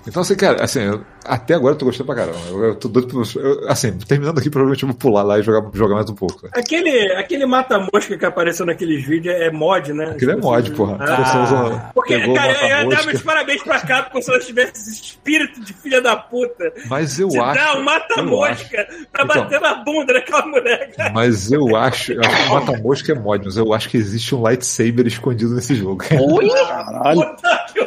[0.06, 2.38] Então, assim, cara, assim, eu- até agora eu tô gostando pra caramba.
[2.48, 3.42] Eu, eu tô doido pra.
[3.42, 6.44] eu- assim, terminando aqui, provavelmente eu vou pular lá e jogar, jogar mais um pouco.
[6.44, 6.50] Né?
[6.54, 10.12] Aquele, aquele mata-mosca que apareceu naqueles vídeos é mod, né?
[10.12, 10.96] Aquilo é mod, porra.
[11.00, 11.42] Ah.
[11.44, 13.06] Usa- Porque, cara, eu ia dar mata-mosca.
[13.10, 16.72] meus parabéns pra cá, como se ela tivesse esse espírito de filha da puta.
[16.88, 17.54] Mas eu Te acho.
[17.64, 19.42] dá um mata-mosca pra Então.
[19.42, 21.12] bater na bunda daquela mulher, cara.
[21.12, 22.12] Mas eu acho.
[22.12, 25.54] Eu acho que o Mata-Mosca é mod, mas eu acho que existe um lightsaber escondido
[25.54, 26.02] nesse jogo.
[26.18, 26.48] Oi?
[26.68, 27.36] Caralho,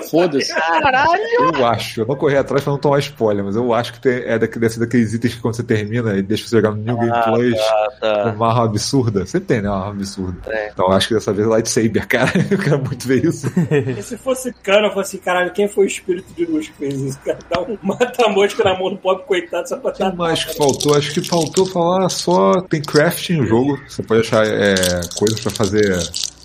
[0.09, 0.53] foda-se.
[0.53, 1.60] Caralho!
[1.61, 2.01] Eu acho.
[2.01, 4.59] Eu não corri atrás pra não tomar spoiler, mas eu acho que tem, é daquele,
[4.65, 7.23] desse, daqueles itens que quando você termina e deixa você jogar no New Game Ah,
[7.31, 7.57] Plus.
[7.57, 8.31] tá, tá.
[8.35, 9.25] Uma arma absurda.
[9.25, 9.69] Sempre tem, né?
[9.69, 10.37] Uma arma absurda.
[10.47, 10.69] É.
[10.73, 12.31] Então eu acho que dessa vez é lightsaber, cara.
[12.51, 13.47] Eu quero muito ver isso.
[13.97, 16.73] E se fosse cano, eu fosse assim, caralho, quem foi o espírito de luz que
[16.77, 17.19] fez isso?
[17.25, 20.55] Cara, dá um mata-mosca na mão do pobre coitado só pra O que mais que
[20.55, 20.95] faltou?
[20.95, 22.61] Acho que faltou falar só.
[22.61, 23.79] Tem crafting no jogo.
[23.87, 24.75] Você pode achar é,
[25.17, 25.97] coisas pra fazer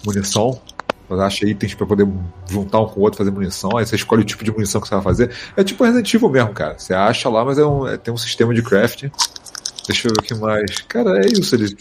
[0.04, 0.60] munição.
[1.08, 2.06] Você acha itens pra poder
[2.50, 3.76] juntar um com o outro, fazer munição.
[3.76, 5.30] Aí você escolhe o tipo de munição que você vai fazer.
[5.56, 6.78] É tipo Resident Evil mesmo, cara.
[6.78, 9.10] Você acha lá, mas é um, é- tem um sistema de crafting.
[9.86, 10.80] Deixa eu ver o que mais.
[10.88, 11.54] Cara, é isso.
[11.54, 11.76] Ele,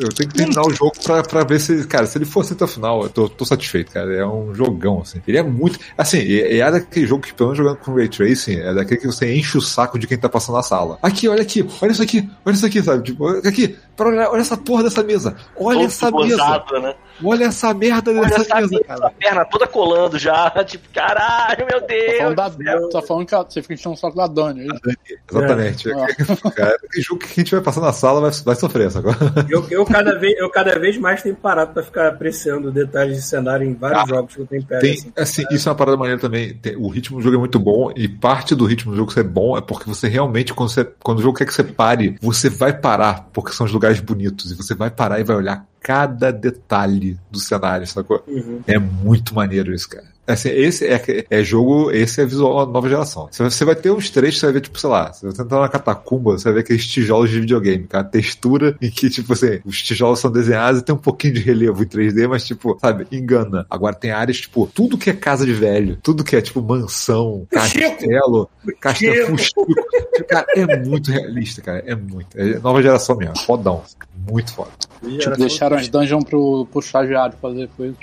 [0.00, 1.86] eu tenho que terminar o jogo pra, pra ver se.
[1.86, 4.12] Cara, se ele fosse até o final, eu tô, tô satisfeito, cara.
[4.12, 5.20] É um jogão, assim.
[5.26, 5.78] Ele é muito.
[5.96, 9.06] Assim, é, é daquele jogo que, pelo menos jogando com Ray Tracing, é daquele que
[9.06, 10.98] você enche o saco de quem tá passando na sala.
[11.02, 13.02] Aqui, olha aqui, olha isso aqui, olha isso aqui, sabe?
[13.04, 15.36] Tipo, aqui, para olhar, olha essa porra dessa mesa.
[15.56, 16.80] Olha Todo essa mesa.
[16.80, 16.94] né?
[17.24, 19.06] Olha essa merda Olha dessa essa mesa, mesa, cara.
[19.06, 20.50] a perna toda colando já.
[20.64, 22.16] Tipo, caralho, meu Tá Deus.
[22.18, 24.66] falando, da, tá falando que você fica enchendo o saco da Dani.
[24.68, 25.14] é?
[25.30, 25.90] Exatamente.
[25.90, 26.50] É.
[26.50, 29.16] Cara, tem jogo que a gente vai passar na sala vai, vai sofrer, agora.
[29.48, 33.22] Eu, eu, cada vez, eu cada vez mais tenho parado pra ficar apreciando detalhes de
[33.22, 34.80] cenário em vários Ah, jogos que eu tenho pego.
[34.80, 35.12] Tem, assim.
[35.16, 36.54] assim, isso é uma parada maneira também.
[36.54, 39.24] Tem- o ritmo do jogo é muito bom e parte do ritmo do jogo ser
[39.24, 42.48] bom é porque você realmente, quando, você, quando o jogo quer que você pare, você
[42.48, 46.30] vai parar, porque são os lugares bonitos, e você vai parar e vai olhar cada
[46.30, 48.22] detalhe do cenário, sacou?
[48.26, 48.60] Uhum.
[48.66, 50.12] É muito maneiro isso, cara.
[50.24, 53.28] Assim, esse é, é jogo, esse é visual nova geração.
[53.32, 55.68] Você vai- ter uns trechos, você vai ver, tipo, sei lá, você vai entrar na
[55.68, 58.04] catacumba, você vai ver aqueles tijolos de videogame, cara.
[58.04, 61.40] A textura em que, tipo assim, os tijolos são desenhados e tem um pouquinho de
[61.40, 63.66] relevo em 3D, mas, tipo, sabe, engana.
[63.68, 67.44] Agora tem áreas, tipo, tudo que é casa de velho, tudo que é, tipo, mansão,
[67.50, 68.48] castelo,
[68.80, 69.66] castelo fuxico.
[70.28, 71.82] Cara, é muito realista, cara.
[71.84, 72.38] É muito.
[72.38, 73.36] É nova geração mesmo.
[73.38, 73.82] Fodão.
[74.30, 74.70] Muito foda.
[75.18, 77.94] Tipo, deixaram as dungeons pro, pro estagiário fazer coisa.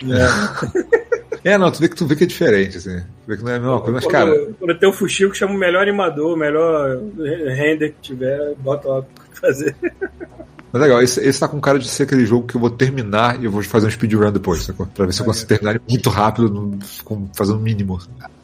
[1.43, 2.99] É, não, tu vê que tu vê que é diferente, assim.
[2.99, 4.53] Tu vê que não é a mesma coisa, mas, Quando, cara.
[4.59, 6.99] quando tem o Fuxico, chama o melhor animador, o melhor
[7.55, 9.73] render que tiver, bota lá pra fazer.
[10.71, 13.39] Mas legal, esse, esse tá com cara de ser aquele jogo que eu vou terminar
[13.41, 14.85] e eu vou fazer um speedrun depois, sacou?
[14.87, 17.97] Pra ver se eu consigo terminar ele muito rápido, no- com, fazendo o mínimo.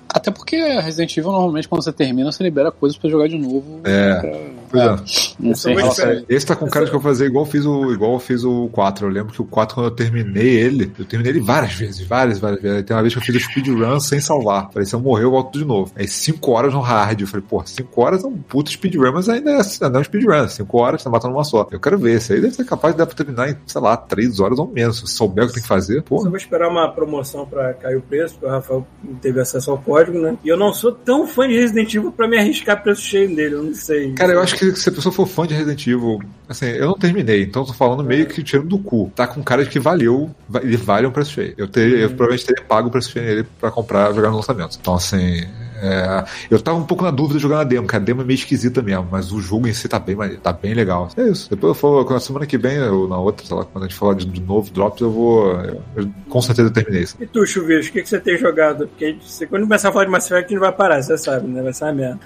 [0.10, 3.82] Até porque Resident Evil, normalmente, quando você termina, você libera coisas pra jogar de novo.
[3.84, 4.16] É.
[4.22, 4.40] pra-
[4.76, 5.36] Pois é.
[5.40, 5.76] Não sei.
[5.76, 8.14] Nossa, esse tá com cara de que eu vou fazer igual eu fiz o igual
[8.14, 9.06] eu fiz o 4.
[9.08, 12.40] Eu lembro que o 4, quando eu terminei ele, eu terminei ele várias vezes, várias,
[12.40, 12.84] várias vezes.
[12.84, 14.70] Tem uma vez que eu fiz o speedrun sem salvar.
[14.72, 15.92] Falei, se eu morrer, eu volto de novo.
[15.96, 17.22] Aí 5 horas no hard.
[17.22, 20.04] Eu falei, pô, 5 horas é um puto speedrun, mas ainda é, ainda é um
[20.04, 20.48] speedrun.
[20.48, 21.68] 5 horas, tá matando uma só.
[21.72, 22.16] Eu quero ver.
[22.16, 24.68] Esse aí deve ser capaz de dar pra terminar em, sei lá, 3 horas ou
[24.68, 25.00] menos.
[25.00, 26.24] Se souber o que tem que fazer, Só pô.
[26.24, 28.88] vou esperar uma promoção pra cair o preço, porque o Rafael
[29.22, 30.38] teve acesso ao código, né?
[30.44, 33.56] E eu não sou tão fã de Resident Evil pra me arriscar preço cheio nele,
[33.56, 34.14] eu não sei.
[34.14, 36.98] Cara, eu acho que se a pessoa for fã de Resident Evil, assim, eu não
[36.98, 39.12] terminei, então eu tô falando meio que tirando do cu.
[39.16, 41.54] Tá com cara de que valeu, va- ele vale um preço cheio.
[41.58, 44.78] Eu, teria, eu provavelmente teria pago o preço cheio nele pra comprar jogar no lançamento.
[44.80, 45.46] Então, assim,
[45.82, 48.26] é, eu tava um pouco na dúvida de jogar na demo, que a demo é
[48.26, 51.10] meio esquisita mesmo, mas o jogo em si tá bem, tá bem legal.
[51.18, 51.50] É isso.
[51.50, 53.98] Depois eu falo, na semana que vem, ou na outra, sei lá, quando a gente
[53.98, 55.52] falar de, de novo Drops, eu vou.
[55.52, 57.18] Eu, eu com certeza terminei isso.
[57.20, 58.88] E tu, Chuvisco, o que, que você tem jogado?
[58.88, 61.18] Porque você, quando começar a falar de Mass Effect, a gente não vai parar, você
[61.18, 61.62] sabe, né?
[61.62, 62.20] Vai ser uma merda.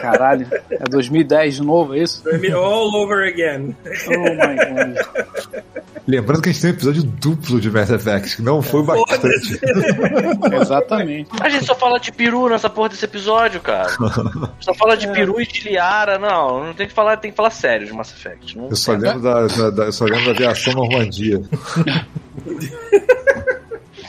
[0.00, 0.46] Caralho.
[0.70, 2.22] É 2010 de novo, é isso?
[2.54, 3.74] All over again.
[4.08, 5.62] Oh my god.
[6.06, 9.60] Lembrando que a gente tem um episódio duplo de Mass Effect, que não foi bastante.
[10.60, 11.30] Exatamente.
[11.40, 13.88] A gente só fala de peru nessa porra desse episódio, cara.
[14.60, 16.18] Só fala de peru e de Liara.
[16.18, 18.56] Não, não tem que falar, tem que falar sério de Mass Effect.
[18.58, 21.40] Não Eu só lembro da, da- da- eu só lembro da aviação Normandia.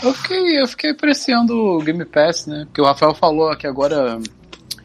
[0.03, 2.63] Eu fiquei, eu fiquei apreciando o Game Pass, né?
[2.65, 4.19] Porque o Rafael falou que agora.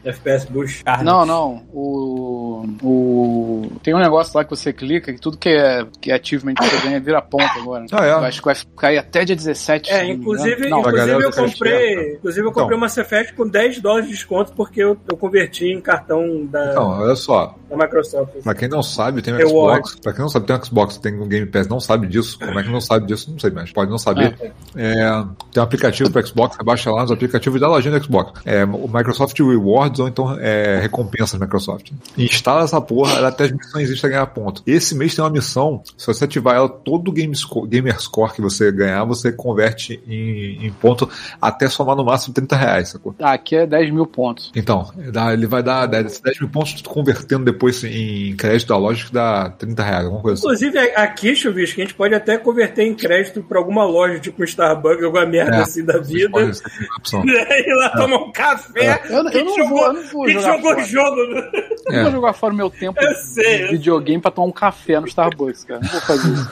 [0.03, 0.83] FPS Bush.
[1.03, 1.63] Não, não.
[1.73, 2.65] O.
[2.81, 3.71] O.
[3.83, 6.63] Tem um negócio lá que você clica que tudo que é, que é achievement que
[6.63, 7.85] você ganha vira ponto agora.
[7.91, 8.11] Ah, é?
[8.11, 9.89] Eu acho que vai cair até dia 17.
[9.89, 10.69] se É, inclusive.
[10.69, 12.13] Não, inclusive eu ficar comprei.
[12.13, 12.77] Inclusive eu comprei Então.
[12.77, 16.71] uma Mass Effect com 10 dólares de desconto porque eu, eu converti em cartão da,
[16.71, 18.33] Então, olha só, da Microsoft.
[18.43, 19.47] pra quem não sabe, tem um.
[19.47, 19.95] Xbox.
[20.01, 22.37] Pra quem não sabe, tem um Xbox, tem um Game Pass, não sabe disso.
[22.39, 23.31] Como é que não sabe disso?
[23.31, 24.35] Não sei, mas pode não saber.
[24.75, 28.41] É, tem um aplicativo pro Xbox, você baixa lá nos aplicativos da lojinha do Xbox.
[28.45, 31.91] É o Microsoft Rewards ou então é, recompensas Microsoft.
[32.17, 34.63] Instala essa porra, ela até as missões extra ganhar ponto.
[34.65, 38.33] Esse mês tem uma missão, se você ativar ela, todo o game score, Gamer Score
[38.33, 41.09] que você ganhar, você converte em, em ponto
[41.41, 43.15] até somar no máximo 30 reais, sacou?
[43.19, 44.51] Ah, aqui é 10 mil pontos.
[44.55, 44.91] Então,
[45.31, 49.49] ele vai dar 10, 10 mil pontos convertendo depois em crédito da loja que dá
[49.49, 50.45] 30 reais, alguma coisa assim.
[50.67, 54.45] Inclusive, aqui, Chuvisco, a gente pode até converter em crédito pra alguma loja, tipo um
[54.45, 56.39] Starbucks, alguma merda É, assim da vida.
[56.41, 56.63] essa
[57.27, 57.69] é.
[57.69, 59.01] E lá tomar um café.
[59.09, 60.85] Eu, eu Quem não jogou, vou, eu não vou jogar jogou fora.
[60.85, 61.17] jogo.
[61.17, 64.47] Eu não vou jogar fora o meu tempo Eu sei, de eu videogame pra tomar
[64.47, 65.79] um café no Starbucks, cara.
[65.81, 66.49] Não vou fazer isso.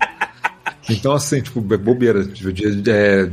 [0.88, 2.24] Então, assim, tipo, é bobeira.
[2.24, 3.28] Tipo, de, de- é,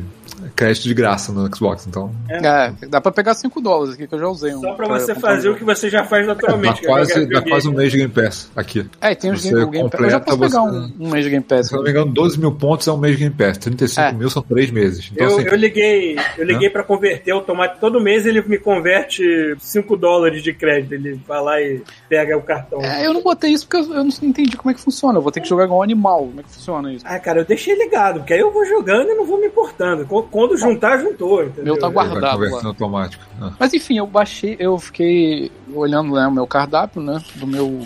[0.56, 2.12] crédito de graça no Xbox, então.
[2.30, 4.62] É, dá pra pegar 5 dólares aqui que eu já usei um.
[4.62, 6.84] Só pra você fazer o que você já faz Dá naturalmente.
[6.84, 8.86] é quase, dá quase um mês de Game Pass aqui.
[9.02, 10.02] É, e tem Você Game, Game Pass.
[10.02, 11.68] Eu já posso completa, pegar você- um, um mês de Game Pass.
[11.68, 13.58] Se eu não me engano, 12 mil pontos é um mês de Game Pass.
[13.58, 14.14] 35 É.
[14.14, 15.10] mil são 3 meses.
[15.12, 17.80] Então, Eu, assim, eu liguei, eu liguei pra converter automático.
[17.80, 19.24] Todo mês ele me converte
[19.60, 20.94] 5 dólares de crédito.
[20.94, 22.82] Ele vai lá e pega o cartão.
[22.82, 25.18] É, eu não botei isso porque eu, eu não entendi como é que funciona.
[25.18, 26.20] Eu vou ter que jogar igual um animal.
[26.28, 27.06] Como é que funciona isso?
[27.08, 30.06] Ah, cara, eu deixei ligado, porque aí eu vou jogando e não vou me importando.
[30.34, 31.64] Quando- juntar, juntou, entendeu?
[31.76, 33.24] Meu tá guardado automático.
[33.42, 33.52] Ah.
[33.60, 37.22] Mas enfim, eu baixei, eu fiquei olhando né, o meu cardápio, né?
[37.36, 37.86] Do meu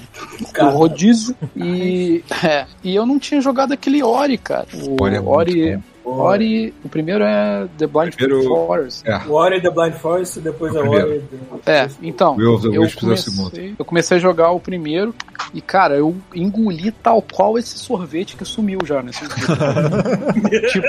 [0.58, 1.36] do rodízio.
[1.56, 4.66] E, é, e eu não tinha jogado aquele Ori, cara.
[4.74, 6.12] O Ori é Ori, bom.
[6.22, 9.06] Ori, o primeiro é The Blind Primeiro- Forest.
[9.10, 9.18] É.
[9.28, 11.08] O Ori the Blind Forest, depois O a primeiro.
[11.10, 11.24] Ori.
[11.66, 12.60] the- É, então, eu é o
[12.90, 13.00] segundo.
[13.00, 15.14] comecei, eu comecei a jogar o primeiro
[15.54, 20.62] e, cara, eu engoli tal qual esse sorvete que sumiu já nesse dia.
[20.70, 20.88] tipo,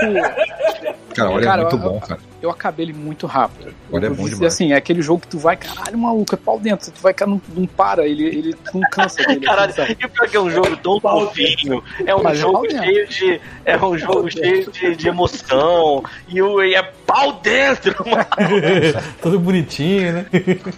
[1.19, 2.21] Cara, olha, Cara, é muito eu- bom, cara.
[2.43, 3.75] eu acabei ele muito rápido.
[3.93, 4.55] Olha, é Eu bom disse demais.
[4.55, 7.31] assim, é aquele jogo que tu vai, caralho, maluco, é pau dentro, tu vai, cara,
[7.31, 9.41] não, não para, ele, ele não cansa dele.
[9.47, 9.97] Caralho, assim, sabe?
[10.01, 12.85] e o pior que é um jogo tão fofinho, é um Mas é jogo dentro.
[12.85, 13.41] cheio de.
[13.65, 16.03] É um jogo cheio de, de emoção.
[16.29, 18.27] E, o, e é pau dentro, mano.
[19.23, 20.27] Todo bonitinho, né?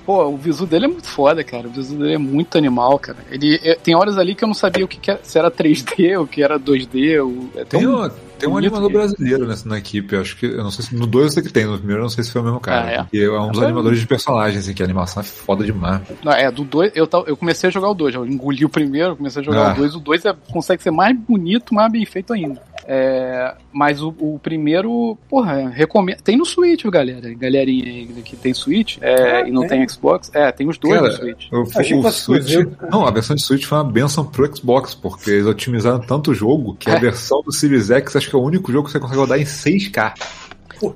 [0.04, 1.66] Pô, o visu dele é muito foda, cara.
[1.68, 3.18] O visu dele é muito animal, cara.
[3.30, 5.50] Ele é- tem horas ali que eu não sabia o que, que era, se era
[5.50, 7.20] 3D, o que era 2D.
[7.22, 8.10] O, é tão Tem, um,
[8.40, 10.46] tem um animador que- brasileiro nessa, na equipe, acho que.
[10.46, 12.24] Eu não sei se no 2 eu sei que tem, no primeiro eu não sei
[12.24, 12.86] se foi o mesmo cara.
[12.86, 13.16] Ah, é?
[13.16, 16.00] E é um dos Ah, animadores de personagens, assim, que a animação é foda demais.
[16.24, 19.16] Não, é, do 2, eu, eu comecei a jogar o 2, eu engoli o primeiro,
[19.16, 19.72] comecei a jogar Ah.
[19.72, 22.60] o 2, o 2 é, consegue ser mais bonito, mais bem feito ainda.
[22.86, 26.20] É, mas o, o primeiro, porra, recomendo.
[26.22, 27.32] Tem no Switch, galera.
[27.34, 30.30] Galerinha aí que tem Switch é, e não tem Xbox.
[30.34, 31.48] É, tem os dois Cara, no Switch.
[31.52, 34.56] Eu, Achei que o fosse Switch, não, a versão de Switch foi uma benção pro
[34.56, 38.36] Xbox, porque eles otimizaram tanto o jogo que a versão do Series X acho que
[38.36, 40.14] é o único jogo que você consegue rodar em 6K.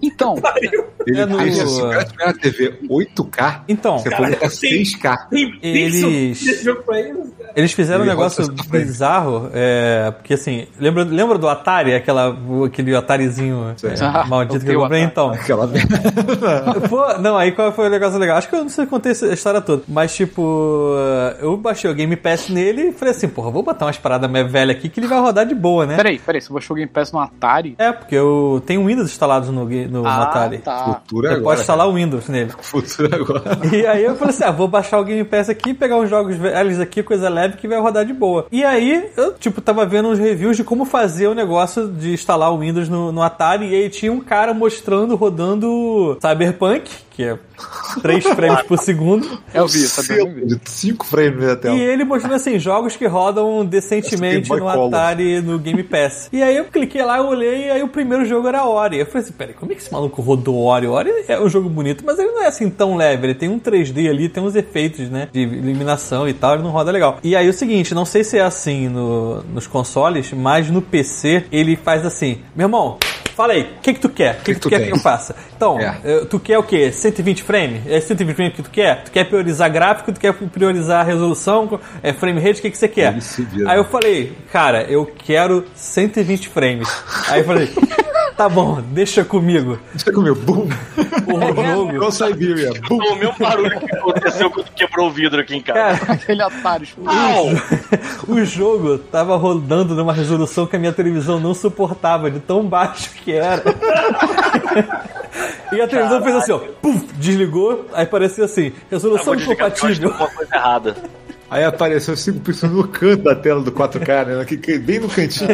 [0.03, 0.37] Então,
[1.07, 4.49] Ele É no- fez o cara tiver uma TV 8K, Então, você Cara, pode botar
[4.49, 5.17] tem- 6K.
[5.31, 7.75] Tem Eles- eles.
[7.75, 8.69] fizeram um Ele negócio essa frente.
[8.87, 12.35] bizarro, é, porque assim, lembra, lembra do Atari, aquela,
[12.67, 15.03] aquele Atarizinho é, Ah, maldito que eu comprei?
[15.03, 15.69] Então, Aquela
[16.89, 18.37] Pô, não, aí qual foi o negócio legal?
[18.39, 19.83] Acho que eu não sei contei a história toda.
[19.89, 20.95] Mas, tipo,
[21.41, 24.51] eu baixei o Game Pass nele e falei assim, porra, vou botar umas paradas mais
[24.51, 25.97] velhas aqui que ele vai rodar de boa, né?
[25.97, 27.75] Peraí, peraí, você baixou o Game Pass no Atari?
[27.79, 30.59] É, porque eu tenho Windows instalado no, ga- no, no Atari.
[30.59, 31.01] tá.
[31.03, 31.45] Futuro é Você agora.
[31.45, 32.53] pode instalar o Windows nele.
[32.61, 33.59] Futuro é agora.
[33.73, 36.37] E aí eu falei assim, ah, vou baixar o Game Pass aqui, pegar uns jogos
[36.37, 38.47] velhos aqui, coisa leve, que vai rodar de boa.
[38.51, 42.53] E aí eu, tipo, tava vendo uns reviews de como fazer o negócio de instalar
[42.53, 47.39] o Windows no, no Atari, e aí tinha um cara mostrando, rodando Cyberpunk, que é
[48.03, 49.39] 3 frames por segundo.
[49.53, 49.81] Eu vi?
[49.81, 51.75] De 5 frames na tela.
[51.77, 54.69] E ele mostrando assim, jogos que rodam decentemente Game no.
[54.69, 56.29] Atari, no Game Pass.
[56.33, 58.99] E aí eu cliquei lá, eu olhei, e aí o primeiro jogo era Ori.
[58.99, 60.87] Eu falei assim, peraí, como é que esse maluco rodou Ori?
[60.87, 63.27] Ori é um jogo bonito, mas ele não é assim tão leve.
[63.29, 66.71] Ele tem um 3D ali, tem uns efeitos, né, de iluminação e tal, ele não
[66.71, 67.19] roda legal.
[67.25, 71.45] E aí o seguinte, não sei se é assim no, nos consoles, mas no PC
[71.51, 72.99] ele faz assim, meu irmão,
[73.35, 74.37] Fala aí, o que, que tu quer?
[74.37, 74.87] O que, que, tu, quer tem?
[74.87, 75.35] que eu faça?
[75.57, 75.99] Então, É.
[76.05, 76.93] eh, tu quer o quê?
[76.93, 77.81] 120 frames?
[77.85, 79.03] É 120 frames que tu quer?
[79.03, 80.13] Tu quer priorizar gráfico?
[80.13, 81.81] Tu quer priorizar resolução?
[82.01, 82.61] É frame rate?
[82.61, 83.13] O que, que você quer?
[83.67, 86.89] Aí eu falei, cara, eu quero 120 frames.
[87.29, 87.69] Aí eu falei,
[88.37, 89.54] tá bom, deixa comigo.
[89.95, 90.69] Você comeu, bum!
[91.27, 91.41] O
[91.75, 92.97] jogo, Igual Siberia, bum!
[92.97, 95.99] O mesmo barulho que aconteceu quando quebrou o vidro aqui em casa.
[95.99, 102.31] cara, Aquele tipo, o jogo tava rodando numa resolução que a minha televisão não suportava,
[102.31, 103.63] de tão baixo que era.
[105.73, 109.81] e a televisão fez assim, ó, puf, desligou, aí parecia assim, resolução porque eu acho
[109.81, 110.11] que incompatível.
[110.11, 110.97] coisa errada.
[111.55, 114.45] Aí apareceu 5 pixels no canto da tela do 4K, né?
[114.45, 115.51] Que- bem no cantinho.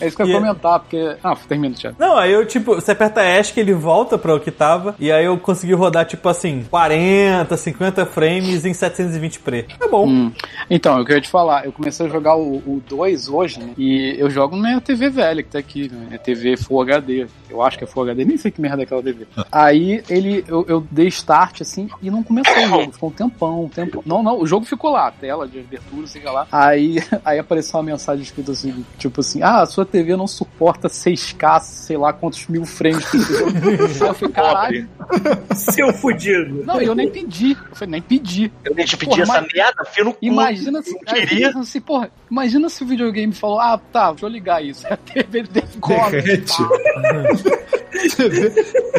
[0.00, 1.14] É isso que eu ia comentar, porque.
[1.22, 1.94] Ah, termina, Thiago.
[1.98, 5.26] Não, aí eu, tipo, você aperta ESC, ele volta pra o que tava, e aí
[5.26, 9.66] eu consegui rodar, tipo assim, 40, 50 frames em 720p.
[9.78, 10.08] Tá bom.
[10.08, 10.32] Hum.
[10.70, 13.72] Então, eu queria te falar, eu comecei a jogar o 2 hoje, né?
[13.76, 16.08] E eu jogo na TV velha que tá aqui, né?
[16.12, 17.26] É TV Full HD.
[17.50, 19.26] Eu acho que é Full HD, nem sei que merda é aquela TV.
[19.52, 22.92] Aí ele, eu, eu dei start assim e não começou o jogo.
[22.92, 24.02] Ficou um tempão, um tempão.
[24.06, 26.46] Não, não, o jogo ficou lá, tela de abertura, sei lá.
[26.52, 30.88] Aí, aí apareceu uma mensagem escrita assim, tipo assim: Ah, a sua TV não suporta
[30.88, 33.66] 6K, sei lá quantos mil frames por segundo.
[34.06, 34.88] Eu falei, caralho.
[35.54, 36.64] Seu fudido.
[36.64, 37.52] Não, eu nem pedi.
[37.52, 38.52] Eu falei, nem pedi.
[38.64, 40.18] Eu nem te pedi Porra, essa merda, fio no cu.
[40.22, 40.96] Imagina se.
[40.98, 41.48] Queria.
[41.50, 44.86] assim, porra, imagina se o videogame falou, ah, tá, deixa eu ligar isso.
[44.86, 46.10] A TV decola.
[46.10, 46.62] Derrete.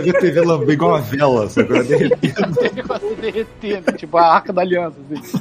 [0.01, 1.83] Vê a TV lamber igual uma vela, sacou?
[1.83, 2.57] Derretendo.
[3.19, 4.97] derretendo, tipo a arca da aliança.
[5.11, 5.37] Assim.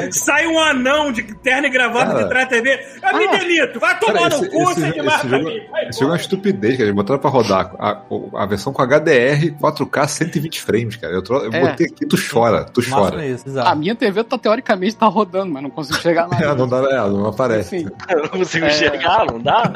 [0.12, 2.22] Sai um anão de terno e gravata Cara.
[2.22, 2.80] de trás da TV.
[3.02, 3.36] Eu me Ah.
[3.38, 5.60] delito, vai tomar no cu, esse mais esse pra jogo- mim.
[5.88, 6.84] Esse jogo é uma estupidez, cara.
[6.84, 8.02] Eles botaram pra rodar a,
[8.34, 11.12] a versão com HDR 4K 120 frames, cara.
[11.14, 11.60] Eu, eu É.
[11.70, 13.24] botei aqui, tu chora, tu chora.
[13.24, 16.54] é isso, A minha TV tá teoricamente tá rodando, mas não consigo chegar É, nada.
[16.56, 17.76] não dá, é, não aparece.
[17.76, 18.68] Enfim, Eu não consigo É.
[18.68, 19.72] enxergar, não dá?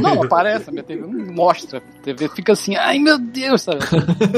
[0.00, 1.78] não aparece, a minha TV não mostra.
[1.78, 3.78] A TV fica assim, ai meu Deus, sabe?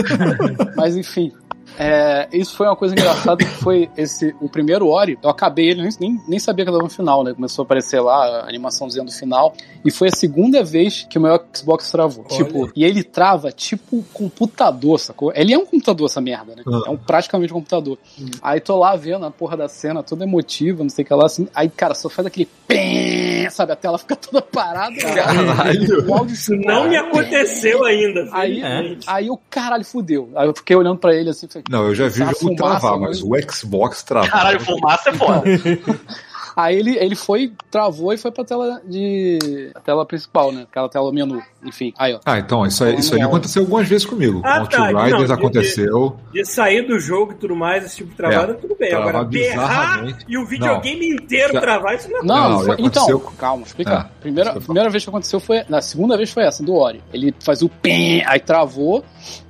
[0.77, 1.33] Mas enfim.
[1.78, 5.88] É, isso foi uma coisa engraçada que foi esse o primeiro Ori, eu acabei ele,
[6.01, 7.34] nem, nem sabia que eu tava no final, né?
[7.34, 9.55] Começou a aparecer lá a animaçãozinha do final.
[9.84, 12.24] E foi a segunda vez que o meu Xbox travou.
[12.28, 12.36] Olha.
[12.44, 15.32] Tipo, e ele trava tipo computador, sacou?
[15.34, 16.62] Ele é um computador, essa merda, né?
[16.66, 16.82] Ah.
[16.86, 17.98] É um, praticamente um computador.
[18.43, 21.26] Aí tô lá vendo a porra da cena, toda emotiva, não sei o que lá,
[21.26, 21.48] assim.
[21.55, 23.72] Aí, cara, só faz aquele pém, sabe?
[23.72, 24.97] A tela fica toda parada.
[24.97, 26.09] Caralho.
[26.09, 28.28] O áudio Isso não me aconteceu ainda.
[28.32, 29.06] Aí, felizmente.
[29.09, 30.30] aí o caralho fudeu.
[30.34, 33.23] Aí eu fiquei olhando pra ele assim, Não, eu já vi o jogo travar, mas
[33.23, 34.31] o Xbox travar.
[34.31, 35.43] Caralho, fumaça é foda.
[36.59, 39.70] Aí ele, ele foi, travou e foi pra tela de.
[39.74, 40.62] a tela principal, né?
[40.62, 41.43] Aquela tela menu.
[41.62, 42.20] Enfim, aí ó.
[42.24, 44.41] Ah, então, isso aí, isso aí aconteceu algumas vezes comigo.
[44.43, 46.16] Ah, Com tá, Outriders não, de- aconteceu.
[46.33, 48.91] De sair do jogo e tudo mais, esse tipo de travada, É, tudo bem.
[48.95, 53.03] Agora, berrar e o videogame inteiro Já- travar, isso não é Não, Não, foi- então,
[53.05, 54.07] aconteceu- calma, explicar.
[54.11, 55.62] Ah, primeira, primeira vez que aconteceu foi.
[55.69, 57.03] Na segunda vez foi essa, do Ori.
[57.12, 59.05] Ele faz o pim, aí travou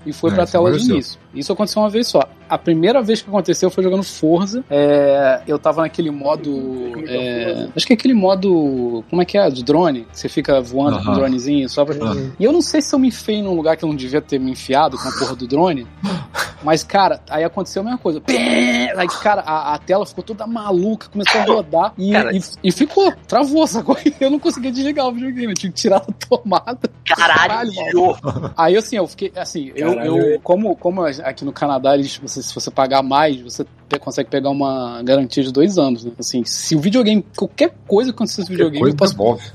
[0.06, 1.18] e foi É, pra isso tela de início.
[1.34, 2.22] Isso aconteceu uma vez só.
[2.48, 4.64] A primeira vez que aconteceu foi jogando Forza.
[4.70, 6.92] É, eu tava naquele modo.
[7.08, 9.04] é, acho que é aquele modo.
[9.10, 9.50] Como é que é?
[9.50, 10.06] De drone.
[10.12, 11.96] Você fica voando com um dronezinho só pra.
[12.38, 14.38] E eu não sei se eu me enfiei num lugar que eu não devia ter
[14.38, 15.86] me enfiado com a porra do drone.
[16.62, 18.22] Mas, cara, aí aconteceu a mesma coisa.
[18.96, 23.12] Aí, cara, a, a tela ficou toda maluca, começou a rodar e, e, e ficou,
[23.26, 23.96] travou, sacou?
[24.18, 26.90] Eu não conseguia desligar o videogame, eu tinha que tirar da tomada.
[27.04, 31.94] Caralho, Caralho, Aí, assim, eu fiquei, assim, eu, Caralho, eu como, como aqui no Canadá,
[31.94, 36.04] eles, você, se você pagar mais, você pe- consegue pegar uma garantia de dois anos,
[36.04, 36.12] né?
[36.18, 39.14] Assim, se o videogame, qualquer coisa que acontecer no videogame, coisa eu posso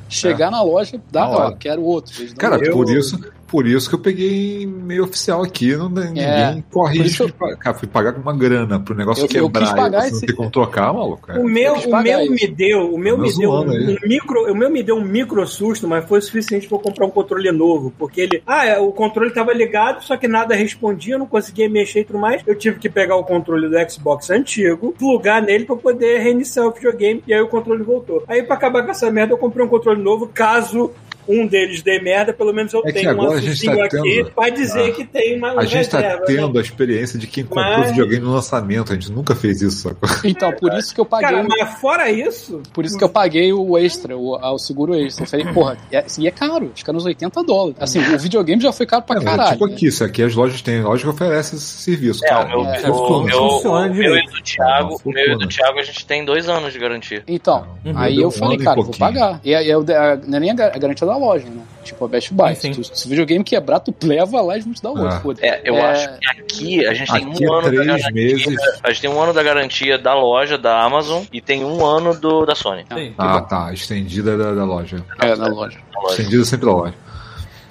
[0.09, 2.13] chegar na loja, dar, Na ó, quero outro.
[2.35, 3.19] Cara, por isso,
[3.52, 7.34] Por isso que eu peguei meio oficial aqui, não, ninguém É, corre risco isso de
[7.34, 7.57] pagar.
[7.57, 10.15] Cara, fui pagar com uma grana pro negócio Eu- eu quis quebrar pagar e você
[10.15, 11.30] esse- não tem como trocar, maluco.
[11.30, 11.38] É.
[11.38, 12.32] O meu, o meu isso.
[12.32, 15.03] me deu, o meu Tá me deu um, um micro, o meu me deu um
[15.03, 18.65] micro susto, mas foi o suficiente para eu comprar um controle novo, porque ele, ah,
[18.65, 22.19] é, o controle estava ligado, só que nada respondia, eu não conseguia mexer e tudo
[22.19, 22.41] mais.
[22.48, 26.72] Eu tive que pegar o controle do Xbox antigo, plugar nele para poder reiniciar o
[26.72, 28.23] videogame e aí o controle voltou.
[28.30, 30.91] Aí para acabar com essa merda, eu comprei um controle novo, caso
[31.28, 33.89] um deles dê merda, pelo menos eu É tenho um agora a gente tá aqui
[34.01, 34.91] tendo- pra dizer Ah.
[34.91, 36.59] que tem uma A gente tá reserva, tendo né?
[36.59, 38.91] a experiência de quem comprou Mas- videogame no lançamento.
[38.91, 40.09] A gente nunca fez isso, sacou?
[40.23, 41.30] Então, por isso que eu paguei.
[41.30, 45.23] Cara, mas fora isso, Por isso que eu paguei o extra, o, o seguro extra.
[45.23, 47.77] Eu falei, porra, é, e é caro, fica nos 80 dólares.
[47.80, 49.51] Assim, o videogame já foi caro pra É, caralho.
[49.51, 49.73] tipo né?
[49.73, 52.57] aqui, isso aqui as lojas têm, loja que oferece esse serviço, É, cara.
[52.57, 55.47] o meu, É, o, meu, funciona o meu e do Thiago, o meu e do.
[55.47, 57.23] Thiago a gente tem dois anos de garantia.
[57.27, 57.93] Então, Uhum.
[57.97, 59.39] aí eu um falei, e cara, eu vou pagar.
[59.43, 61.61] E aí eu, a- não é nem a garantia da loja, né?
[61.84, 62.56] Tipo a Best Buy.
[62.56, 62.84] Sim, sim.
[62.84, 65.08] Se, se o videogame quebrar, tu leva lá e vão te dar outro.
[65.08, 65.20] É.
[65.20, 65.45] foda-se.
[65.45, 68.12] É, eu É, acho que aqui a gente tem Aqui um é ano da garantia.
[68.12, 68.56] meses.
[68.84, 72.14] A gente tem um ano da garantia da loja, da Amazon, e tem um ano
[72.14, 72.86] do, da Sony.
[72.94, 73.14] Sim.
[73.18, 73.74] Ah, tá.
[73.74, 75.03] Estendida da, da loja.
[75.20, 75.36] É.
[75.36, 75.80] Da loja.
[76.10, 76.94] Estendida sempre da loja.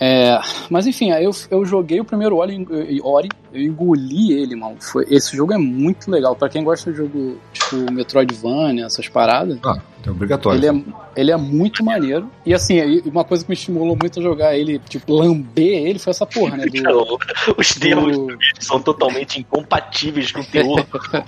[0.03, 0.41] É,
[0.71, 2.67] mas enfim, aí eu, eu joguei o primeiro Ori,
[3.03, 4.77] Ori, eu engoli ele, mano.
[4.81, 6.35] Foi, esse jogo é muito legal.
[6.35, 10.59] Pra quem gosta de jogo tipo Metroidvania, essas paradas, Ah, é obrigatório.
[10.59, 10.83] ele é,
[11.17, 12.31] ele é muito maneiro.
[12.47, 16.13] E assim, uma coisa que me estimulou muito a jogar ele, tipo, lamber ele foi
[16.13, 16.65] essa porra, né?
[16.73, 17.19] Do,
[17.59, 20.87] Os termos do- são totalmente incompatíveis com o teor.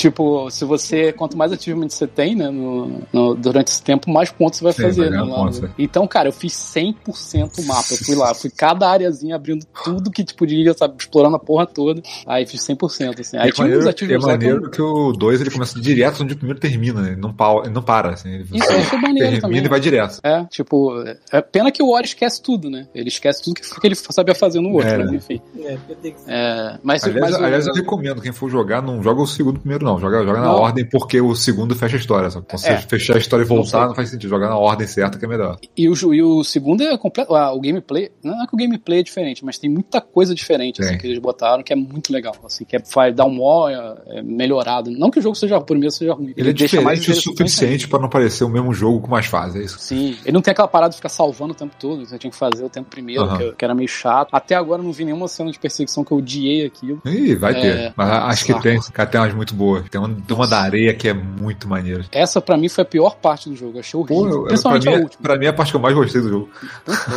[0.00, 4.30] tipo, se você, quanto mais achievement você tem, né, no, no- durante esse tempo, mais
[4.30, 5.34] pontos você vai Sim, fazer, vai né?
[5.34, 5.68] pontos, né?
[5.78, 5.82] é.
[5.82, 7.86] Então, cara, eu fiz 100% o mapa.
[7.92, 11.66] Eu fui lá, fui cada areazinha abrindo tudo que, tipo, podia, sabe, explorando a porra
[11.66, 12.00] toda.
[12.26, 13.36] Aí fiz 100%, assim.
[13.36, 15.50] Aí é tinha uns maneiro, é achievements lá que eu- maneiro que o 2 ele
[15.50, 17.08] começa direto onde o primeiro termina, né?
[17.12, 18.30] Ele não, pau, ele não para, assim.
[18.30, 19.64] Ele Isso achei maneiro termina também.
[19.64, 20.18] e vai direto.
[20.22, 20.92] É, tipo,
[21.30, 22.86] é pena que o Ori esquece tudo, né?
[22.94, 25.16] Ele esquece tudo que, que ele sabia fazer no outro, É, mas né?
[25.16, 25.40] enfim.
[25.58, 29.02] é, eu tenho que- É, mas, Aliás, mas aliás, eu recomendo, quem for jogar, não
[29.02, 29.89] joga o segundo primeiro, não.
[29.98, 30.54] Joga, joga na Não.
[30.56, 32.30] ordem, porque o segundo fecha a história.
[32.30, 32.44] Sabe?
[32.46, 32.76] Então, se É.
[32.80, 34.28] você fechar a história e Não voltar, não, faz sentido.
[34.30, 35.56] Jogar na ordem certa que é melhor.
[35.76, 37.34] E o, e o segundo é completo.
[37.34, 38.10] Ah, o gameplay.
[38.22, 41.18] Não é que o gameplay é diferente, mas tem muita coisa diferente assim, que eles
[41.18, 42.34] botaram que é muito legal.
[42.44, 44.90] Assim, que é, faz, dá um mó é, é, melhorado.
[44.90, 46.32] Não que o jogo seja o primeiro seja ruim.
[46.36, 49.56] Ele, é deixa diferente o suficiente pra não parecer o mesmo jogo com mais fases,
[49.56, 49.78] é isso.
[49.78, 52.36] Sim, ele não tem aquela parada de ficar salvando o tempo todo, você tinha que
[52.36, 53.38] fazer o tempo primeiro, Aham.
[53.38, 54.28] que, que era meio chato.
[54.32, 57.00] Até agora eu não vi nenhuma cena de perseguição que eu odiei aquilo.
[57.04, 57.94] Ih, vai É, ter.
[57.96, 58.80] Mas acho que tem.
[58.92, 59.84] Cara, tem umas muito boas boa.
[59.88, 62.04] Tem uma, uma da areia que é muito maneira.
[62.10, 63.78] Essa para mim foi a pior parte do jogo.
[63.78, 64.42] Achei horrível.
[64.42, 65.22] Pô, Principalmente pra mim, é, última.
[65.22, 66.50] Pra mim é a parte que eu mais gostei do jogo.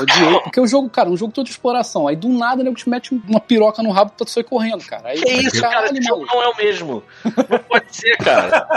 [0.03, 0.41] Então, eu.
[0.41, 2.07] Porque o jogo, cara, é um jogo todo de exploração.
[2.07, 5.09] Aí do nada, nego te mete uma piroca no rabo pra tu sair correndo, cara.
[5.09, 5.91] Aí, que é isso, cara?
[5.93, 7.03] Tipo, o jogo não é o mesmo.
[7.25, 8.67] Não pode ser, cara.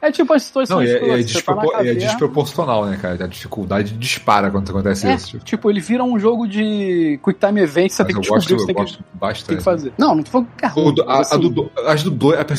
[0.00, 0.70] é tipo as situações.
[0.70, 3.24] Não, é, é, tá é, desproporcional, né, cara?
[3.24, 5.26] A dificuldade dispara quando acontece é, isso.
[5.30, 5.44] Tipo.
[5.44, 8.66] tipo, ele vira um jogo de Quick Time Event, você Mas tem que descobrir o
[8.66, 9.46] que tem que, bastante.
[9.46, 9.92] tem que fazer.
[9.96, 10.68] Não, não tô falando que é.
[10.70, 12.10] Do, a, a assim, do, as do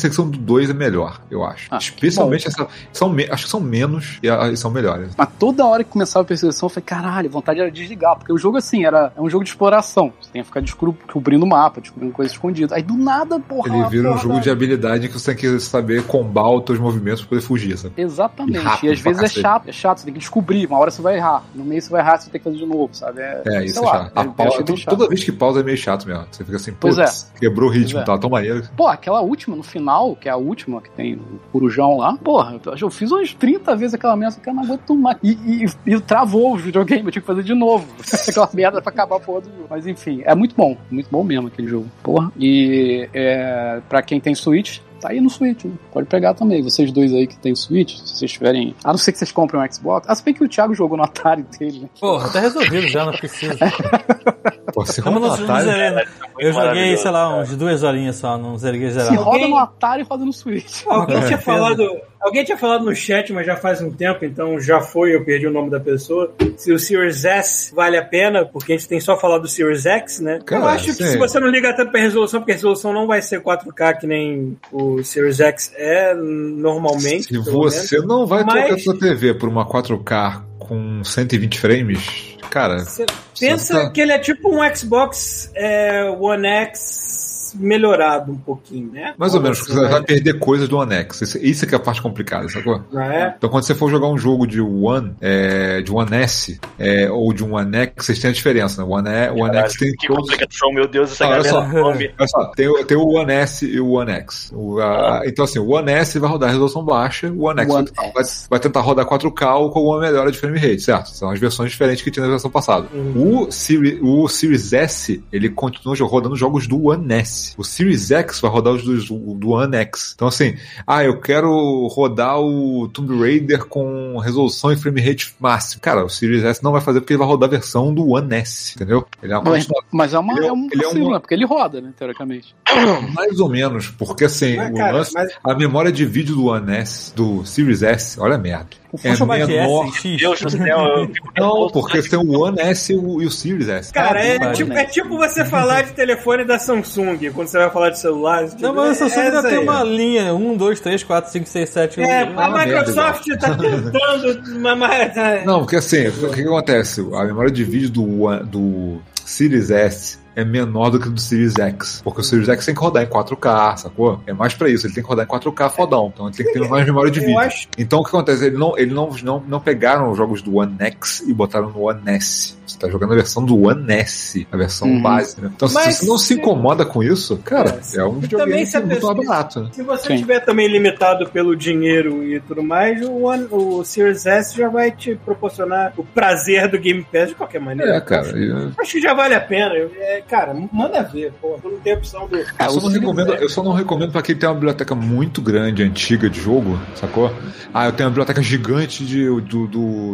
[0.01, 1.67] secção do 2 é melhor, eu acho.
[1.71, 2.67] Ah, Especialmente essa.
[2.91, 5.13] São, acho que são menos e, a, e, são melhores.
[5.17, 8.17] Mas toda hora que começava a perseguição, eu falei, caralho, vontade era desligar.
[8.17, 10.11] Porque o jogo, assim, era é um jogo de exploração.
[10.19, 12.71] Você tem que ficar descobrindo o mapa, descobrindo coisas escondidas.
[12.71, 13.75] Aí do nada, porra.
[13.75, 17.21] Ele vira um jogo de habilidade que você tem que saber combar os seus movimentos
[17.21, 17.93] pra poder fugir, sabe?
[17.97, 18.59] Exatamente.
[18.83, 19.39] E, e às vezes é cacete.
[19.39, 20.65] é chato, é chato, você tem que descobrir.
[20.65, 21.43] Uma hora você vai errar.
[21.53, 23.21] No meio você vai errar, você tem que fazer de novo, sabe?
[23.21, 24.17] É, é isso é lá, é chato.
[24.17, 24.97] A pausa, toda, chato.
[24.97, 26.25] toda vez que pausa é meio chato mesmo.
[26.31, 26.73] Você fica assim, é.
[26.73, 27.39] putz, é.
[27.39, 28.63] quebrou o ritmo, pois tá tão maneiro.
[28.75, 32.59] Pô, aquela última no final que é a última, que tem o Corujão lá, porra,
[32.65, 35.17] eu, eu fiz umas 30 vezes aquela merda, que eu não aguento mais.
[35.23, 37.85] E, e, e travou o videogame, eu tinha que fazer de novo.
[38.27, 39.67] aquela merda pra acabar a porra do jogo.
[39.69, 41.87] Mas enfim, é muito bom, muito bom mesmo aquele jogo.
[42.03, 42.31] Porra.
[42.39, 45.73] E é, pra quem tem Switch, tá aí no Switch, né?
[45.91, 46.61] pode pegar também.
[46.61, 48.75] Vocês dois aí que tem Switch, se vocês tiverem.
[48.83, 50.07] A não ser que vocês comprem um Xbox.
[50.09, 51.89] Ah, se bem que o Thiago jogou no Atari dele, né?
[51.99, 53.57] Porra, tá resolvido já, não precisa.
[54.73, 56.03] Pô, não, rola não Atari, zerei, né?
[56.39, 59.15] eu joguei, sei lá, uns duas horinhas só, não zerei Se geral.
[59.15, 60.83] roda Alguém- no Atari, roda no Switch.
[60.87, 61.83] Alguém É, tinha falado.
[62.21, 65.47] Alguém tinha falado no chat, mas já faz um tempo, então já foi, eu perdi
[65.47, 66.31] o nome da pessoa.
[66.55, 69.85] Se o Series S vale a pena, porque a gente tem só falado do Series
[69.85, 70.39] X, né?
[70.45, 71.03] Cara, eu acho que sim.
[71.07, 74.05] se você não liga tanto pra resolução, porque a resolução não vai ser 4K que
[74.07, 77.23] nem o Series X é normalmente.
[77.23, 78.07] Se você menos.
[78.07, 83.05] não vai trocar Mas- sua TV por uma 4K com 120 frames, cara, Você
[83.39, 87.20] pensa tá- que ele é tipo um Xbox é, One X
[87.55, 89.13] melhorado um pouquinho, né?
[89.17, 91.21] Mais ou menos, porque você vai perder coisas do One X.
[91.21, 92.81] Isso, isso é que é a parte complicada, sacou?
[92.91, 93.33] Não é?
[93.37, 97.33] Então, quando você for jogar um jogo de One, é, de One S é, ou
[97.33, 98.87] de um One X, vocês têm a diferença, né?
[98.87, 99.09] O One,
[99.39, 100.29] o One X tem Que todos.
[100.29, 101.81] complicação, meu Deus, essa Ah, olha galera só.
[101.83, 102.11] come.
[102.19, 104.51] Olha só, tem, o- tem o One S e o One X.
[104.53, 107.73] O, a- Então, assim, o One S vai rodar a resolução baixa, o One X
[107.73, 111.07] One vai, vai- vai tentar rodar 4K ou com uma melhora de frame rate, certo?
[111.09, 112.87] São as versões diferentes que tinha na versão passada.
[113.15, 117.40] O, Siri- o Series S, ele continua rodando jogos do One S.
[117.57, 120.11] O Series X vai rodar os dos- do One X.
[120.15, 120.55] Então, assim,
[120.85, 125.81] ah, eu quero rodar o Tomb Raider com resolução e frame rate máximo.
[125.81, 128.33] Cara, o Series S não vai fazer porque ele vai rodar a versão do One
[128.35, 129.05] S, entendeu?
[129.21, 131.11] Ele é uma Mas, mas é, uma, Ele é- é um ele é vacilo, um-
[131.13, 131.19] né?
[131.19, 131.91] Porque ele roda, né?
[131.97, 132.55] Teoricamente.
[133.13, 136.45] Mais ou menos, porque assim, Mas, o cara, lance- mas- a memória de vídeo do
[136.45, 138.80] One S, do Series S, olha a merda.
[138.93, 139.87] O É Funcionbyte menor.
[139.87, 140.17] S, X.
[140.19, 143.31] Deus do céu, eu fico Não, porque tem o One S e o, e o
[143.31, 143.93] Series S.
[143.93, 144.81] Cara, é, Cara, tipo, né?
[144.81, 148.49] é tipo você falar de telefone da Samsung, quando você vai falar de celular.
[148.49, 149.63] tipo, Não, mas a Samsung é ainda essa tem aí.
[149.63, 152.01] uma linha: 1, 2, 3, 4, 5, 6, 7.
[152.01, 154.59] É, uma a merda, Microsoft tá tentando.
[154.59, 157.01] mas- mas- Não, porque assim, o que, que acontece?
[157.13, 161.55] A memória de vídeo do, do Series S é menor do que o do Series
[161.57, 162.01] X.
[162.03, 164.21] Porque o Series X tem que rodar em 4K, sacou?
[164.25, 166.11] É mais pra isso, ele tem que rodar em 4K fodão.
[166.13, 167.37] Então ele tem que ter mais memória de vídeo.
[167.39, 168.45] acho- Então o que acontece?
[168.45, 171.81] Ele não, ele não, não, não pegaram os jogos do One X e botaram no
[171.87, 172.55] One S.
[172.71, 175.01] Você tá jogando a versão do One S, a versão Uhum.
[175.01, 175.39] base.
[175.41, 175.51] Né?
[175.55, 178.79] Então Mas se você não se incomoda com isso, cara, É, é um videogame se
[178.79, 179.59] muito mais barato.
[179.61, 179.69] Né?
[179.73, 180.17] Se você Sim.
[180.17, 184.91] tiver também limitado pelo dinheiro e tudo mais, o, One- o Series S já vai
[184.91, 187.95] te proporcionar o prazer do Game Pass de qualquer maneira.
[187.95, 188.27] É, cara.
[188.37, 189.75] e- Acho que já vale a pena.
[189.75, 191.59] Eu- é, cara, manda ver, pô.
[191.61, 192.37] Tu não tem opção do.
[192.37, 194.95] Eu só, não o Series recomendo, eu só não recomendo pra quem tem uma biblioteca
[194.95, 197.31] muito grande, antiga de jogo, sacou?
[197.73, 199.67] Ah, eu tenho uma biblioteca gigante de, do, do,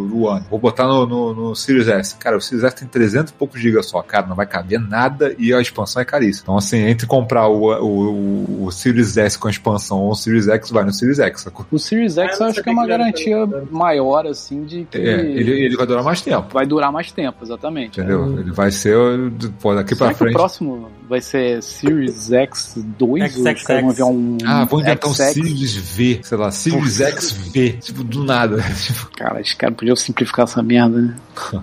[0.07, 0.45] do One.
[0.49, 2.15] Vou botar no, no, no Series S.
[2.17, 4.01] Cara, o Series S tem 300 e poucos gigas só.
[4.01, 6.43] Cara, não vai caber nada e a expansão é caríssima.
[6.43, 10.47] Então, assim, entre comprar o, o, o Series S com a expansão ou o Series
[10.47, 11.65] X, vai no Series X, sacou?
[11.71, 13.73] O Series X eu eu acho que é uma garantia tanto.
[13.75, 16.47] maior, assim, de que É, ele, ele vai durar mais tempo.
[16.53, 17.99] vai durar mais tempo, exatamente.
[17.99, 18.39] Entendeu?
[18.39, 18.95] Ele vai ser,
[19.61, 20.33] pô, daqui Será pra que o frente.
[20.33, 22.97] próximo vai ser Series X2?
[22.99, 23.97] ou os XXX.
[23.97, 25.13] vão um Ah, vou inventar um?
[25.13, 27.73] Series V, sei lá, Series XV.
[27.81, 28.57] Tipo, do nada.
[29.17, 31.15] Cara, os caras podiam simplificar essa merda, né?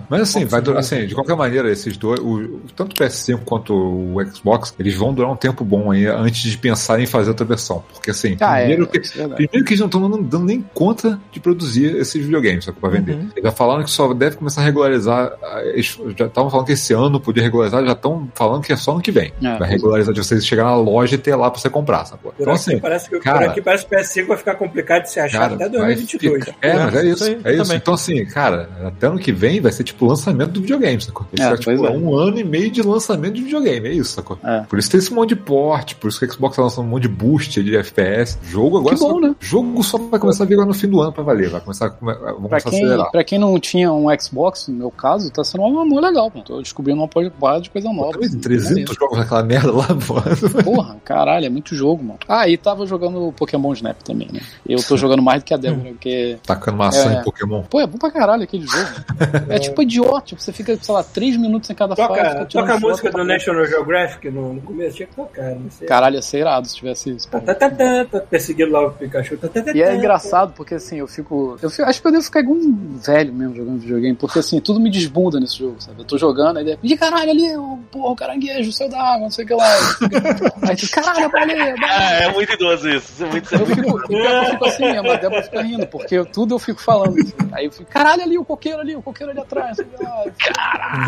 [0.09, 3.73] Mas assim, vai durar, assim, de qualquer maneira, esses dois, o, tanto o PS5 quanto
[3.73, 7.45] o Xbox, eles vão durar um tempo bom aí antes de pensar em fazer outra
[7.45, 7.83] versão.
[7.93, 10.61] Porque assim, Ah, é, primeiro, que, isso é primeiro que eles não estão dando, nem
[10.73, 13.13] conta de produzir esses videogames pra vender.
[13.13, 13.29] Uhum.
[13.35, 15.33] Eles já falaram que só deve começar a regularizar.
[15.73, 18.91] Eles já estavam falando que esse ano podia regularizar, já estão falando que é só
[18.93, 19.31] ano que vem.
[19.43, 19.57] É.
[19.57, 22.21] Vai regularizar de vocês chegar na loja e ter lá pra você comprar, sabe?
[22.23, 22.79] Por Então aqui assim.
[22.79, 25.39] parece que, cara- por aqui parece que o PS5 vai ficar complicado de se achar
[25.39, 26.45] Cara, até vai 2022.
[26.45, 27.23] ficar- É, mas é É, isso.
[27.23, 27.63] é isso.
[27.63, 27.77] também.
[27.77, 31.25] Então, assim, cara, até ano que vem vai ser tipo o lançamento do videogame, sacou?
[31.37, 31.91] Vai É, tipo, é.
[31.91, 34.37] um ano e meio de lançamento de videogame, é isso, sacou?
[34.43, 34.61] É.
[34.61, 36.89] Por isso tem esse monte de porte, por isso que o Xbox tá lançando um
[36.89, 38.37] monte de boost de FPS.
[38.43, 39.35] Jogo agora Que só, bom, né?
[39.39, 41.49] Jogo só vai começar a vir agora no fim do ano pra valer.
[41.49, 43.11] Vai começar, a Pra começar a quem, acelerar.
[43.11, 46.41] pra quem não tinha um Xbox, no meu caso, tá sendo um amor legal, pô.
[46.41, 48.11] Tô descobrindo uma porrada de coisa nova.
[48.13, 50.63] Também assim, 300 jogos naquela merda lá, mano.
[50.63, 52.19] Porra, caralho, é muito jogo, mano.
[52.27, 54.39] Ah, e tava jogando Pokémon Snap também, né?
[54.67, 56.37] Eu tô jogando mais do que a Débora, porque.
[56.45, 57.19] Tacando maçã É.
[57.19, 57.63] em Pokémon.
[57.63, 58.85] Pô, é bom pra caralho aquele jogo.
[59.49, 62.07] É tipo idiota, tipo, você fica, sei lá, três minutos em cada fase.
[62.07, 63.23] Toca, tirando toca a música do.
[63.25, 65.87] National Geographic no, no começo, tinha que tocar, não sei.
[65.87, 67.27] Caralho, ia ser irado se tivesse isso.
[67.29, 67.69] Tá, tá, tá,
[68.05, 69.37] tá, perseguindo lá o Pikachu.
[69.37, 69.95] Tá, tá, tá, E é tá.
[69.95, 73.33] engraçado porque assim, eu fico, eu fico- Acho que eu devo ficar igual um velho
[73.33, 75.99] mesmo jogando videogame, porque assim, tudo me desbunda nesse jogo, sabe?
[76.01, 78.87] Eu tô jogando, aí de repente, "Ih, caralho, ali, o porra, o caranguejo, o céu
[78.89, 79.65] da água, não sei o que lá.
[80.67, 81.75] Aí tu, caralho, baleia.
[81.83, 83.23] Ah, é muito idoso isso.
[83.23, 86.59] É muito Eu fico, eu fico assim mesmo, a Débora fica rindo, porque tudo eu
[86.59, 87.19] fico falando.
[87.19, 87.33] assim.
[87.51, 89.77] Aí eu fico, caralho, ali, o coqueiro ali, o coqueiro ali atrás.
[89.77, 91.07] sei o lá.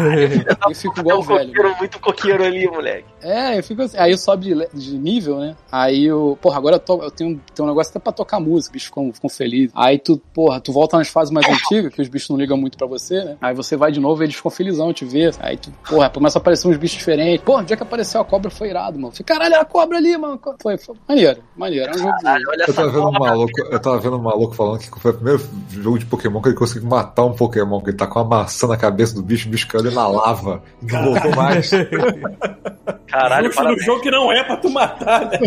[0.70, 1.48] Eu fico É igual um velho.
[1.48, 3.06] coqueiro, muito coqueiro ali, moleque.
[3.22, 3.98] É, eu fico assim.
[3.98, 5.56] Aí eu sobe de, de nível, né?
[5.72, 6.38] Aí eu.
[6.42, 8.88] Porra, agora eu, to- eu tenho, tenho um negócio até pra tocar música, os bichos
[8.88, 9.72] ficam, ficam felizes.
[9.76, 12.78] Aí tu, porra, tu volta nas fases mais antigas, que os bichos não ligam muito
[12.78, 13.38] pra você, né?
[13.42, 15.34] Aí você vai de novo e eles ficam felizão te ver.
[15.40, 17.44] Aí tu, porra, começa a aparecer uns bichos diferentes.
[17.44, 19.12] Porra, o dia que apareceu a cobra foi irado, mano.
[19.12, 20.40] Falei, caralho, era a cobra ali, mano.
[20.62, 21.92] Foi, foi maneiro, maneiro.
[21.96, 22.12] Um jogo.
[22.22, 25.00] Caralho, olha Eu essa tava vendo um maluco, eu tava vendo um maluco falando que
[25.00, 28.08] foi o primeiro jogo de Pokémon que ele conseguiu matar um Pokémon, que ele tá
[28.08, 30.64] com uma maçã na cabeça do bicho, o bicho caiu ali na lava.
[30.82, 31.72] e Não voltou mais.
[33.08, 35.40] Caralho, Justo no jogo que não é pra tu matar, né?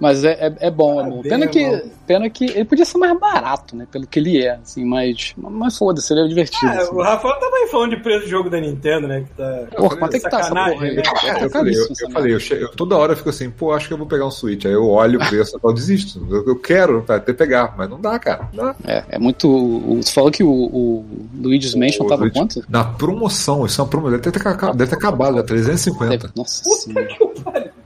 [0.00, 0.96] Mas é, é, é bom.
[0.96, 1.96] Parabéns, Pena que.
[2.06, 3.86] Pena que ele podia ser mais barato, né?
[3.90, 5.34] Pelo que ele é, assim, mas.
[5.36, 6.72] Mas foda-se, ele é divertido.
[6.72, 6.94] É, assim.
[6.94, 9.22] o Rafael também falando de preço de jogo da Nintendo, né?
[9.22, 9.76] Que tá...
[9.76, 10.96] Porra, quanto é que tá essa porra aí?
[10.96, 11.02] né?
[11.02, 13.88] Tá Eu falei, eu, eu falei, eu eu toda hora eu fico assim, pô, acho
[13.88, 14.64] que eu vou pegar um Switch.
[14.64, 16.26] Aí eu olho o preço e desisto.
[16.30, 18.48] Eu, eu quero até pegar, mas não dá, cara.
[18.52, 18.76] Não dá.
[18.84, 19.96] É, é muito.
[19.96, 21.06] Você falou que o, o
[21.40, 22.64] Luigi's Tava Luigi- quanto?
[22.68, 24.18] Na promoção, isso é uma promoção.
[24.18, 26.30] Deve ter, acabado- deve ter acabado, é 350.
[26.36, 27.08] Nossa senhora.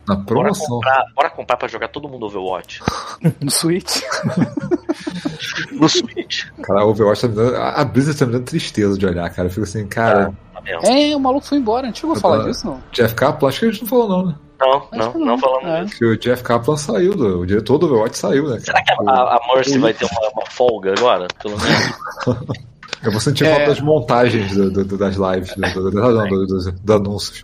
[0.08, 0.66] Na Bora promoção.
[0.68, 2.80] comprar, bora comprar pra jogar todo mundo Overwatch.
[3.40, 4.00] No Switch.
[5.72, 6.44] No Switch.
[6.62, 7.56] Cara, a Overwatch tá me dando.
[7.56, 9.48] A a Blizzard tá me dando tristeza de olhar, cara.
[9.48, 10.86] Eu fico assim, cara, Tá mesmo?
[10.86, 11.84] É, o maluco foi embora.
[11.84, 12.82] A gente chegou a falar disso, não?
[12.92, 14.34] Jeff Kaplan, acho que a gente não falou, não, né?
[14.60, 15.96] Não, Acho não, que não falamos É.
[15.96, 18.58] Que o Jeff Kaplan saiu, do, o diretor do Overwatch saiu, né?
[18.60, 21.26] Será que a, a Mercy vai ter uma, uma folga agora?
[21.42, 21.94] Pelo menos.
[23.02, 23.50] Eu vou sentir É.
[23.54, 27.42] falta das montagens do- do- das lives, do, do, dos anúncios.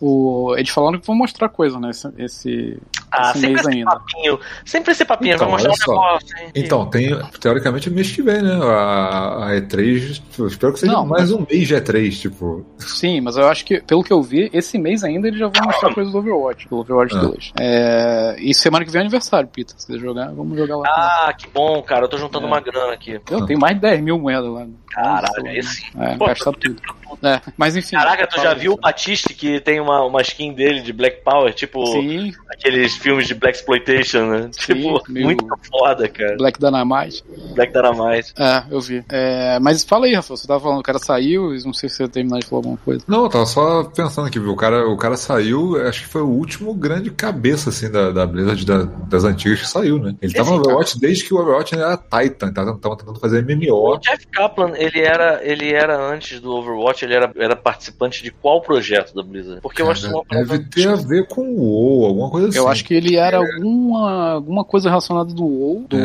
[0.00, 1.90] O, eles falaram que vão mostrar coisa, né?
[1.90, 2.78] Esse, esse,
[3.16, 3.90] Ah, esse sempre mês esse ainda.
[3.90, 4.40] papinho.
[4.64, 5.34] Sempre esse papinho.
[5.34, 6.38] Então, vai mostrar um negócio.
[6.38, 6.50] hein?
[6.54, 8.54] Então, tem, teoricamente, mês que vem, né?
[8.62, 12.66] A, a E3, eu espero que seja Não, mais um mês de E3, tipo.
[12.78, 15.64] Sim, mas eu acho que, pelo que eu vi, esse mês ainda eles já vão
[15.64, 17.20] mostrar coisa do Overwatch, do Overwatch Ah.
[17.20, 17.52] 2.
[17.60, 19.74] É, e semana que vem é aniversário, Peter.
[19.78, 20.84] Se quiser jogar, vamos jogar lá.
[20.88, 22.04] Ah, que bom, cara.
[22.04, 22.48] Eu tô juntando É.
[22.48, 23.20] uma grana aqui.
[23.30, 24.66] Eu tenho mais de 10 mil moedas lá.
[24.90, 25.84] Caralho, aí sim.
[25.98, 26.80] É, Pô, gastar tudo.
[27.22, 27.96] É, mas enfim.
[27.96, 28.76] Caraca, tu já viu o.
[28.84, 31.52] Batiste que tem uma, uma skin dele de Black Power?
[31.54, 34.50] Tipo, Sim, aqueles filmes de Black Exploitation, né?
[34.56, 36.36] tipo, meio- muito foda, cara.
[36.36, 37.22] Black Dynamite.
[37.54, 38.32] Black Dynamite.
[38.38, 39.04] É, eu vi.
[39.10, 42.08] É, mas fala aí, Rafael, você tava falando, o cara saiu, não sei se você
[42.08, 43.04] terminar de falar alguma coisa.
[43.06, 44.52] Não, eu tava só pensando aqui, viu?
[44.52, 48.26] O cara, o cara saiu, acho que foi o último grande cabeça, assim, da, da
[48.26, 50.14] Blizzard da- das antigas que saiu, né?
[50.22, 53.94] Ele tava no Overwatch desde que o Overwatch era Titan, tava, tava tentando fazer MMO.
[53.94, 58.30] O Jeff Kaplan, ele era, ele era antes do Overwatch, ele era, era participante de
[58.30, 59.60] qual projeto da Blizzard?
[59.60, 62.58] Porque eu acho que uma Deve ter a ver com o WoW, alguma coisa assim.
[62.58, 66.00] Eu acho que ele era alguma, alguma coisa relacionada do WoW, do, É,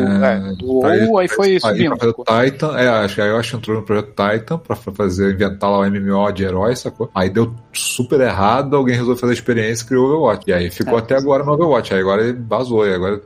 [0.52, 1.96] é, do ele- WoW, aí foi Aí subindo.
[1.96, 4.76] pra fazer Titan, é, acho que aí eu acho que entrou no projeto Titan pra
[4.76, 7.10] fa- fazer, inventar lá o MMO de herói, sacou?
[7.14, 10.44] Aí deu super errado, alguém resolveu fazer a experiência e criou o Overwatch.
[10.48, 10.98] E aí ficou É.
[11.00, 11.92] até agora no Overwatch.
[11.94, 13.20] Aí agora ele vazou, e agora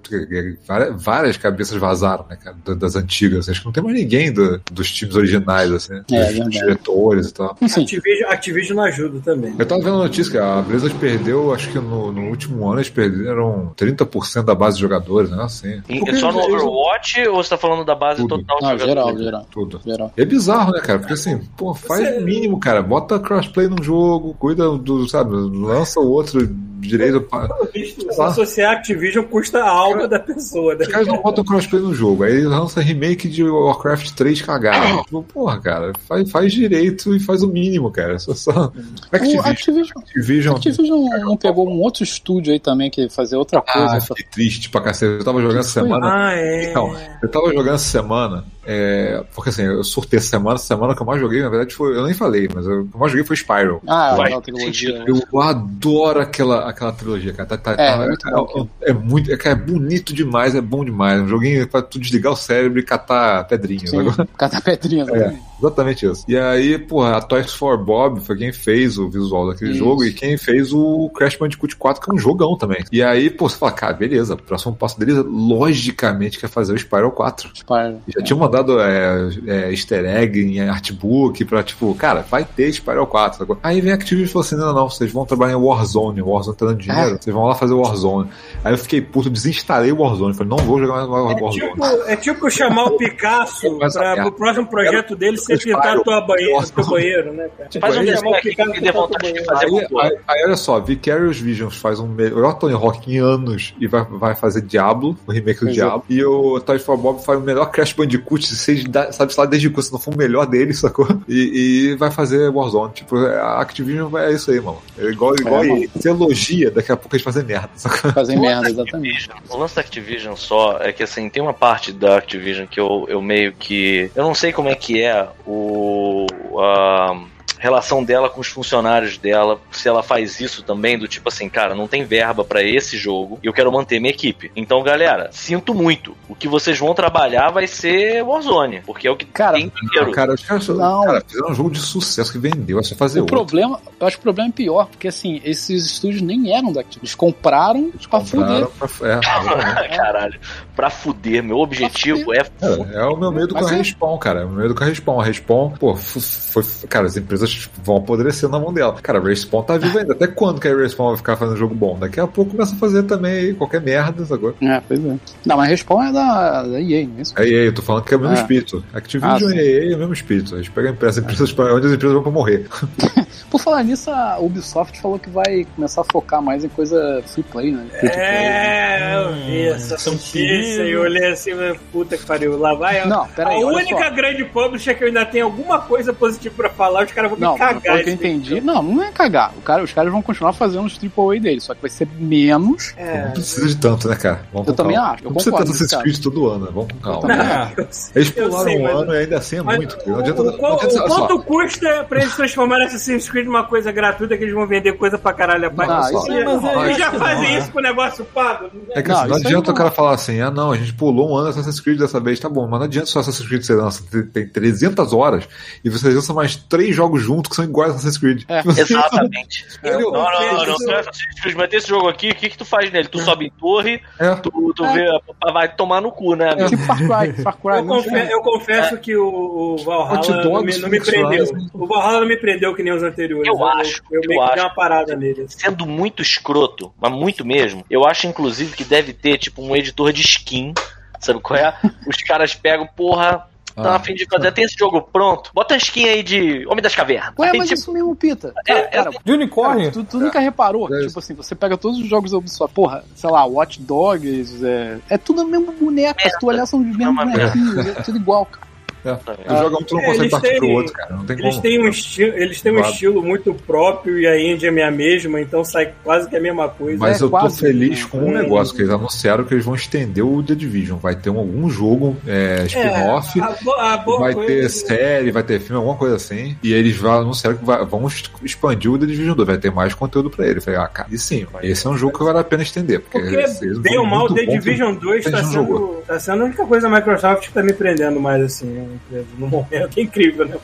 [0.67, 3.49] várias, várias cabeças vazaram, né, cara, da- das antigas.
[3.49, 7.35] Acho que não tem mais ninguém do- dos times originais, assim, É, dos diretores e
[7.35, 7.57] tal.
[7.61, 9.55] Enfim, Activision, Activision não ajuda também.
[9.59, 12.79] Eu tava vendo a notícia que a Blizzard perdeu, acho que no, no último ano
[12.79, 15.43] eles perderam 30% da base de jogadores, né?
[15.43, 15.83] Assim.
[15.89, 18.39] E- Porque só no eles- Overwatch ou você tá falando da base Tudo.
[18.39, 18.89] total de não, jogadores?
[18.89, 19.81] geral, geral, Tudo.
[19.85, 20.13] geral.
[20.17, 20.99] É bizarro, né, cara?
[20.99, 22.83] Porque assim, pô, faz Você- o mínimo, cara.
[22.83, 26.47] Bota crossplay num jogo, cuida do, sabe, lança o outro
[26.81, 27.27] direito.
[27.33, 28.27] lá.
[28.27, 30.83] associar a Activision custa a alma da pessoa, né?
[30.83, 35.03] Os caras não botam crossplay no jogo, aí lança remake de Warcraft 3 cagado.
[35.05, 38.19] Tipo, porra, cara, faz, faz direito e faz o mínimo, cara.
[38.19, 38.51] Só, só...
[38.51, 40.57] O Activision, Activision, Activision.
[40.57, 43.97] Activision não pegou um outro estúdio aí também que fazia outra coisa.
[43.97, 45.19] Ah, fiquei triste pra cacete.
[45.19, 46.27] Eu tava jogando essa semana.
[46.29, 46.71] Ah, é.
[46.71, 50.95] Então, eu tava jogando essa semana, é, porque assim, eu surtei essa semana, essa semana
[50.95, 51.97] que eu mais joguei, na verdade, foi.
[51.97, 53.81] Eu nem falei, mas eu- o que eu mais joguei foi Spyro.
[53.87, 54.99] ah, Vai, aquela trilogia.
[54.99, 55.23] sentido.
[55.33, 57.49] Eu adoro aquela, aquela trilogia, cara.
[57.49, 60.55] Tá- tá- É, tá- é muito bom, é, é muito, é, cara, é bonito demais,
[60.55, 61.21] é bom demais.
[61.21, 63.91] Um joguinho pra tu desligar o cérebro e catar pedrinhas.
[63.91, 65.05] Sim, Agora- cada pedrinha.
[65.11, 66.25] É, exatamente isso.
[66.29, 69.79] E aí, porra, a Toys for Bob foi quem fez o visual daquele Isso.
[69.81, 72.85] jogo e quem fez o Crash Bandicoot 4, que é um jogão também.
[72.93, 76.73] E aí, pô, você fala, cara, beleza, o próximo passo deles, logicamente, que é fazer
[76.73, 77.51] o Spyro 4.
[77.55, 77.99] Spyro.
[78.09, 83.07] Já tinham mandado é, é, easter egg em artbook pra, tipo, cara, vai ter Spyro
[83.07, 83.39] 4.
[83.39, 83.59] sacou?
[83.63, 86.29] Aí vem a Activision e falou assim: não, não, vocês vão trabalhar em Warzone, o
[86.29, 87.19] Warzone tá dando dinheiro, Ah.
[87.21, 88.29] vocês vão lá fazer Warzone.
[88.63, 90.35] Aí eu fiquei puto, desinstalei o Warzone.
[90.35, 91.53] Falei, não vou jogar mais É Warzone.
[91.71, 94.29] tipo, é tipo chamar o Picasso Essa para merda.
[94.29, 96.73] o próximo projeto dele ser pintar tua banheiro, Nossa.
[96.73, 97.71] teu banheiro, né, cara?
[97.81, 100.57] Faz um Aí- desenho aqui que me dê vontade de fazer Aí, aí, aí, olha
[100.57, 105.17] só, Vicarious Visions faz um melhor Tony Hawk em anos e vai, vai fazer Diablo,
[105.27, 105.73] o remake do é.
[105.73, 106.05] Diablo.
[106.09, 109.49] E o Toy for Bob faz o melhor Crash Bandicoot, seja, da- sabe, sei lá,
[109.49, 111.07] desde quando, se não for o melhor dele, sacou?
[111.29, 112.93] E, e vai fazer Warzone.
[112.93, 114.79] Tipo, a Activision é isso aí, mano.
[114.99, 115.91] É igual, igual É, ele.
[115.95, 118.13] Você elogia, daqui a pouco eles fazem merda, sacou?
[118.15, 119.31] Lance merda, da exatamente.
[119.49, 123.07] O lance da Activision só é que assim, tem uma parte da Activision que eu,
[123.09, 124.11] eu meio que.
[124.15, 126.27] Eu não sei como é que é o.
[126.61, 127.17] a
[127.65, 131.75] relação dela com os funcionários dela, se ela faz isso também, do tipo assim, cara,
[131.75, 134.53] não tem verba pra esse jogo e eu quero manter minha equipe.
[134.55, 136.15] Então, galera, sinto muito.
[136.29, 140.13] O que vocês vão trabalhar vai ser Warzone, porque é o que Cara, tem dinheiro.
[140.13, 143.23] Cara, os caras cara, fizeram um jogo de sucesso que vendeu, é só fazer O
[143.23, 143.35] outro.
[143.37, 146.81] problema, eu acho que o problema é pior, porque assim, esses estúdios nem eram da
[146.81, 147.03] Activision.
[147.03, 148.89] Eles compraram pra Compraram fuder.
[148.99, 149.21] pra- é.
[149.97, 150.39] Caralho,
[150.77, 154.19] pra fuder, meu objetivo é Cara, é o meu medo com Mas a é- Respawn,
[154.19, 154.41] cara.
[154.41, 155.21] É o meu medo com a Respawn.
[155.21, 156.63] A Respawn, pô, foi.
[156.89, 158.97] Cara, as empresas vão apodrecer na mão dela.
[159.03, 160.13] Cara, a Respawn tá viva ainda.
[160.13, 161.99] Até quando que a Respawn vai ficar fazendo jogo bom?
[161.99, 164.55] Daqui a pouco começa a fazer também qualquer merda agora.
[164.61, 165.17] É, pois é.
[165.47, 167.35] Não, mas Respawn é da, da EA, não é isso?
[167.39, 168.41] É EA, eu tô falando que é o mesmo É.
[168.41, 168.85] espírito.
[168.93, 170.55] Activision Ah, e EA é o mesmo espírito.
[170.55, 172.67] A gente pega a empresa, as empresas, onde as empresas vão pra morrer.
[173.51, 177.43] Por falar nisso, a Ubisoft falou que vai começar a focar mais em coisa free
[177.45, 177.87] play, né?
[178.01, 178.25] Free play.
[178.25, 181.53] É, eu vi essa São notícia e olhei assim,
[181.93, 182.59] puta que pariu.
[182.59, 183.01] Lá vai.
[183.01, 184.11] a- Não, peraí, a única só.
[184.11, 187.53] grande publisher que eu ainda tenho alguma coisa positiva pra falar, os caras vão Não,
[187.55, 187.81] me cagar.
[188.03, 189.53] que eu entendi, não, não é cagar.
[189.57, 192.95] O cara, os caras vão continuar fazendo os AAA deles, só que vai ser menos.
[192.97, 193.25] É.
[193.27, 194.43] Não precisa de tanto, né, cara?
[194.53, 195.13] Vamos Eu também calma.
[195.13, 196.03] acho, eu Não precisa ter Assassin's.
[196.03, 196.71] Creed todo ano, né?
[196.75, 197.21] Vamos com calma.
[197.23, 199.99] também Eles pularam sei, um mas- ano e ainda assim é Mas muito.
[200.07, 201.27] Não adianta, o, não adianta, o só.
[201.27, 205.19] quanto custa pra eles transformarem Assassin's Creed numa coisa gratuita que eles vão vender coisa
[205.19, 206.15] pra caralho a Não, parte?
[206.15, 207.73] isso Eles- é- mas é- eles já fazem não, isso né?
[207.73, 208.71] com o negócio pago.
[208.91, 209.75] É que Não, não isso adianta não.
[209.75, 212.39] o cara falar assim, ah não, a gente pulou um ano Assassin's Creed dessa vez,
[212.41, 215.49] tá bom, mas não adianta só Assassin's Creed você lança, tem- tem 300 horas
[215.85, 218.43] e você lança mais três jogos juntos que são iguais a Assassin's Creed.
[218.49, 218.61] É.
[218.81, 219.65] Exatamente.
[219.79, 220.11] Entendeu?
[220.13, 222.59] Não, não, não, não, não é Assassin's Creed, mas esse jogo aqui, o que, que
[222.59, 223.09] tu faz nele?
[223.09, 224.35] Tu sobe em torre, É.
[224.37, 224.93] tu, tu É.
[224.93, 225.05] vê,
[225.53, 226.51] vai tomar no cu, né?
[226.53, 226.69] amigo?
[226.69, 227.77] Tipo Far Cry, Far Cry.
[227.79, 229.27] Eu, não confe- eu confesso que o,
[229.75, 231.45] o Valhalla não me, não me prendeu.
[231.73, 233.49] O Valhalla não me prendeu que nem os anteriores.
[233.49, 234.63] Eu acho, Eu, eu meio que dei acho.
[234.69, 235.43] uma parada nele.
[235.43, 235.59] assim.
[235.59, 240.13] Sendo muito escroto, mas muito mesmo, eu acho inclusive que deve ter tipo um editor
[240.13, 240.75] de skin.
[241.21, 241.75] Sabe qual é?
[242.07, 243.97] Os caras pegam, porra, tá Ah.
[243.97, 246.95] a fim de fazer, tem esse jogo pronto, bota a skin aí de Homem das
[246.95, 247.33] Cavernas.
[247.39, 248.53] Ué, Aí, mas tipo, isso mesmo, Pita.
[248.59, 249.91] É, Cara, é- cara, De unicórnio?
[249.91, 250.95] Tu, tu nunca reparou?
[250.95, 251.07] É.
[251.07, 254.99] Tipo assim, você pega todos os jogos da Ubisoft, porra, sei lá, Watch Dogs, é,
[255.09, 256.21] é tudo o mesmo boneco.
[256.21, 258.67] Se tu olhar, são os mesmos bonequinhos, é tudo igual, cara.
[259.05, 259.15] É.
[259.15, 261.15] Tu joga um, tu não É, consegue eles partir pro têm- outro, cara.
[261.17, 261.63] Não tem Eles como.
[261.63, 262.93] têm, um estilo, eles têm um Claro.
[262.93, 266.69] estilo muito próprio e a engine é a mesma, então sai quase que a mesma
[266.69, 266.99] coisa.
[266.99, 268.09] Mas É eu tô feliz né?
[268.11, 270.99] com um negócio que eles anunciaram que eles vão estender o The Division.
[270.99, 275.77] Vai ter um- algum jogo é, spin-off, boa vai coisa- ter série, vai ter filme,
[275.77, 276.57] alguma coisa assim.
[276.63, 278.07] E eles vão anunciaram que vai- vão
[278.43, 280.59] expandir o The Division 2, vai ter mais conteúdo pra ele.
[280.59, 283.01] Eu falei, ah, cara, e sim, esse é um jogo que vale a pena estender.
[283.01, 286.97] Porque, Porque, jogo mal, The Division 2 tá sendo, tá sendo a única coisa da
[286.97, 289.99] Microsoft que tá me prendendo mais, assim, a empresa, no momento.
[289.99, 290.57] É incrível, né?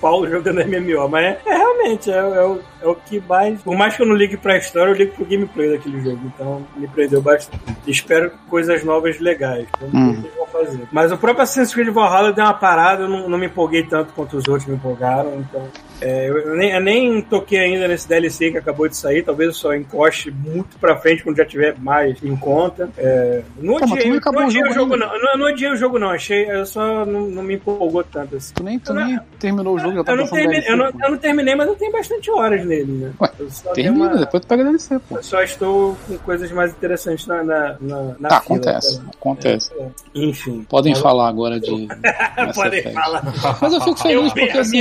[0.00, 3.60] Paulo jogando MMO, mas é, é realmente, é, é o, é o que mais...
[3.62, 6.66] Por mais que eu não ligue pra história, eu ligo pro gameplay daquele jogo, então
[6.76, 7.62] me prendeu bastante.
[7.86, 10.88] Espero coisas novas legais, vamos ver o que eles vão fazer.
[10.92, 14.12] Mas o próprio Assassin's Creed Valhalla deu uma parada, eu não, não me empolguei tanto
[14.12, 15.68] quanto os outros me empolgaram, então...
[16.00, 19.54] É, eu, nem, eu nem toquei ainda nesse DLC que acabou de sair, talvez eu
[19.54, 22.88] só encoste muito pra frente quando já tiver mais em conta.
[22.98, 25.18] É, não odiei, não acabou não o odiei o jogo jogo, não.
[25.18, 26.10] Não, não odiei o jogo, não.
[26.10, 28.52] Achei, eu só não, não me empolgou tanto assim.
[28.54, 30.86] Tu nem, tu nem terminou o jogo, já tá Eu não, terminei, DLC, eu, não,
[30.86, 33.12] eu não terminei, mas eu tenho bastante horas nele, né?
[33.20, 33.30] Ué,
[33.74, 35.16] Termina, uma- depois tu pega DLC, pô.
[35.16, 39.10] eu só estou com coisas mais interessantes na, na, na, na Tá, fila, acontece, cara.
[39.20, 39.70] acontece.
[39.78, 40.66] É, enfim.
[40.68, 41.88] Podem falar agora de.
[42.54, 43.22] Podem falar.
[43.60, 44.80] Mas eu fico feliz Eu porque assim.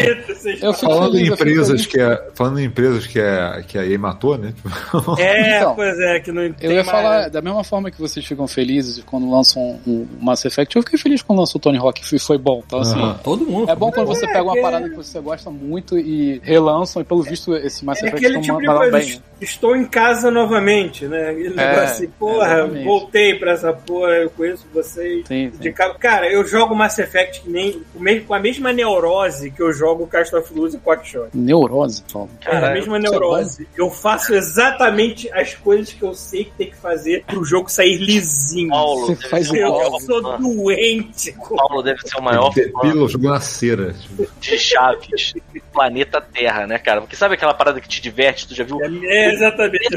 [0.61, 3.97] Eu fico Falando em empresas que é, falando em empresas que é que a EA
[3.99, 4.53] matou, né?
[5.19, 8.25] É, Então, pois é, que não Eu ia mais- falar, da mesma forma que vocês
[8.25, 11.77] ficam felizes quando lançam um, um Mass Effect, eu fiquei feliz quando lançou o Tony
[11.77, 12.63] Hawk e foi bom.
[12.65, 13.15] Então, assim.
[13.23, 13.69] Todo mundo.
[13.69, 17.05] é bom quando você É, pega uma parada que você gosta muito e relançam, e
[17.05, 19.09] pelo visto esse Mass É Effect aquele tipo de bem.
[19.15, 19.21] né?
[19.41, 21.29] Estou em casa novamente, né?
[21.31, 22.85] Aquele É, assim, porra, exatamente.
[22.85, 25.27] voltei pra essa porra, eu conheço vocês.
[25.27, 25.71] Sim, De sim.
[25.73, 27.81] ca- Cara, eu jogo Mass Effect que nem,
[28.25, 31.29] com a mesma neurose que eu jogo Cast of Luz e Quackshot.
[31.33, 32.29] Neurose, Paulo.
[32.45, 33.67] É, a mesma é neurose.
[33.75, 37.97] eu faço exatamente as coisas que eu sei que tem que fazer pro jogo sair
[37.97, 38.69] lisinho.
[38.69, 39.79] Paulo Você deve faz ser o eu igual.
[39.79, 41.35] maior sou doente.
[41.55, 43.93] Paulo deve ser o maior Depila, jogou na cera.
[43.93, 47.01] Tipo, de Chaves do planeta Terra, né, cara?
[47.01, 48.77] Porque sabe aquela parada que te diverte, tu já viu?
[48.83, 49.89] É, exatamente.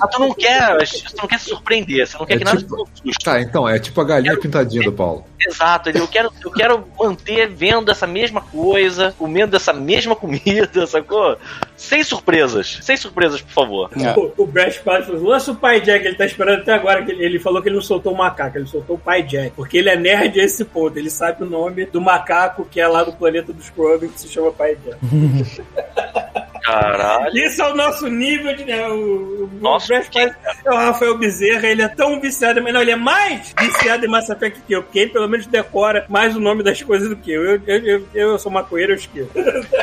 [0.00, 2.58] Ah, tu não quer, tu não quer se surpreender, você não quer É que nada
[2.58, 2.88] tipo-.
[3.22, 5.24] Tá, então, é tipo a galinha pintadinha do Paulo.
[5.46, 11.36] Exato, eu quero, eu quero manter vendo essa mesma coisa, comendo dessa mesma comida, sacou?
[11.76, 13.90] Sem surpresas, sem surpresas, por favor.
[13.96, 14.18] É.
[14.18, 17.12] O, o Brad Pitt falou, lança o pai Jack, ele tá esperando até agora, que
[17.12, 19.78] ele, ele falou que ele não soltou o macaco, ele soltou o pai Jack, porque
[19.78, 23.02] ele é nerd a esse ponto, ele sabe o nome do macaco que é lá
[23.02, 24.98] do planeta dos Krogans, que se chama pai Jack.
[26.64, 27.36] Caralho.
[27.36, 28.64] Isso é o nosso nível de.
[28.64, 30.34] Né, o, o Nossa, Brad Pitt
[30.64, 34.08] é o Rafael Bezerra, ele é tão viciado, mas não, ele é mais viciado em
[34.08, 37.16] Mass Effect que eu, porque ele pelo menos decora mais o nome das coisas do
[37.16, 37.44] que eu.
[37.44, 39.30] Eu, eu, eu, eu sou maconheiro, eu esqueço.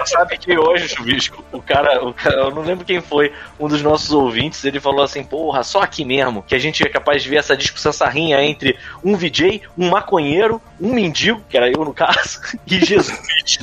[0.05, 3.81] Sabe que hoje, Chubisco, o cara, o cara, eu não lembro quem foi, um dos
[3.81, 7.29] nossos ouvintes, ele falou assim, porra, só aqui mesmo, que a gente é capaz de
[7.29, 11.83] ver essa discussão, essa rinha entre um VJ, um maconheiro, um mendigo, que era eu
[11.83, 13.59] no caso, e Jesus.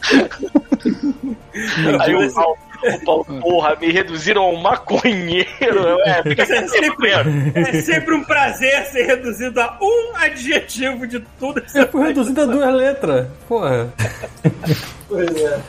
[2.00, 6.00] Aí o Paulo, O Paulo, porra, me reduziram a um maconheiro.
[6.06, 7.10] É, fica É sempre,
[7.54, 12.06] é sempre um prazer ser reduzido a um adjetivo de tudo que você Eu fui
[12.06, 13.26] reduzido a duas letras.
[13.48, 13.92] Porra.
[15.08, 15.60] Pois é.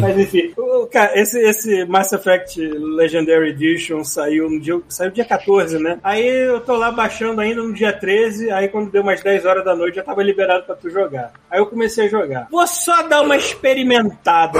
[0.00, 5.24] Mas enfim, o- cara, esse, esse Mass Effect Legendary Edition saiu no dia, saiu dia
[5.24, 5.98] 14, né?
[6.04, 9.64] Aí eu tô lá baixando ainda no dia 13, aí quando deu umas 10 horas
[9.64, 11.32] da noite já tava liberado pra tu jogar.
[11.50, 12.46] Aí eu comecei a jogar.
[12.48, 14.58] Vou só dar uma experimentada.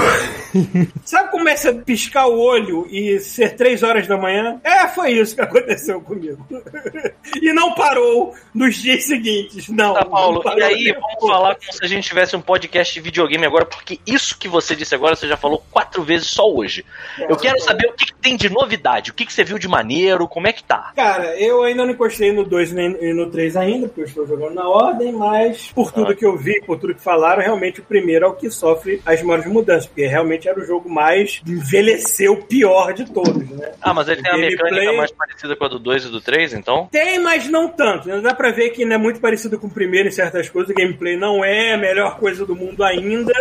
[1.05, 4.59] Sabe como é você piscar o olho e ser 3 horas da manhã?
[4.61, 6.45] É, foi isso que aconteceu comigo.
[7.41, 9.69] e não parou nos dias seguintes.
[9.69, 9.93] Não.
[9.93, 12.99] Tá, Paulo, não e aí vamos falar como se a gente tivesse um podcast de
[12.99, 16.83] videogame agora, porque isso que você disse agora você já falou quatro vezes só hoje.
[17.17, 19.67] Eu quero saber o que, que tem de novidade, o que, que você viu de
[19.67, 20.91] maneiro, como é que tá.
[20.93, 24.27] Cara, eu ainda não encostei no 2 nem e no 3 ainda, porque eu estou
[24.27, 27.83] jogando na ordem, mas por tudo que eu vi, por tudo que falaram, realmente o
[27.83, 31.39] primeiro é o que sofre as maiores mudanças, porque realmente era o jogo mais
[31.77, 33.71] envelheceu pior de todos, né?
[33.81, 36.19] Ah, mas ele tem a Gameplay- mecânica mais parecida com a do 2 e do
[36.21, 36.87] 3, então?
[36.91, 38.07] Tem, mas não tanto.
[38.07, 38.19] né?
[38.19, 40.71] Dá pra ver que ainda é muito parecido com o primeiro em certas coisas.
[40.71, 43.33] O gameplay não é a melhor coisa do mundo ainda,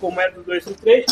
[0.00, 1.04] como é do 2 e do 3.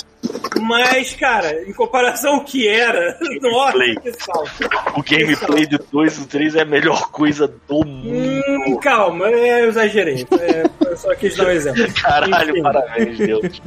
[0.61, 4.51] Mas, cara, em comparação ao que era, nossa, que salto.
[4.97, 8.43] O gameplay do 2 e do 3 é a melhor coisa do mundo.
[8.49, 10.25] Hum, calma, é, eu exagerei.
[10.41, 11.83] É, só quis dar um exemplo.
[12.01, 12.63] Caralho, Enfim.
[12.63, 13.63] parabéns, Deus.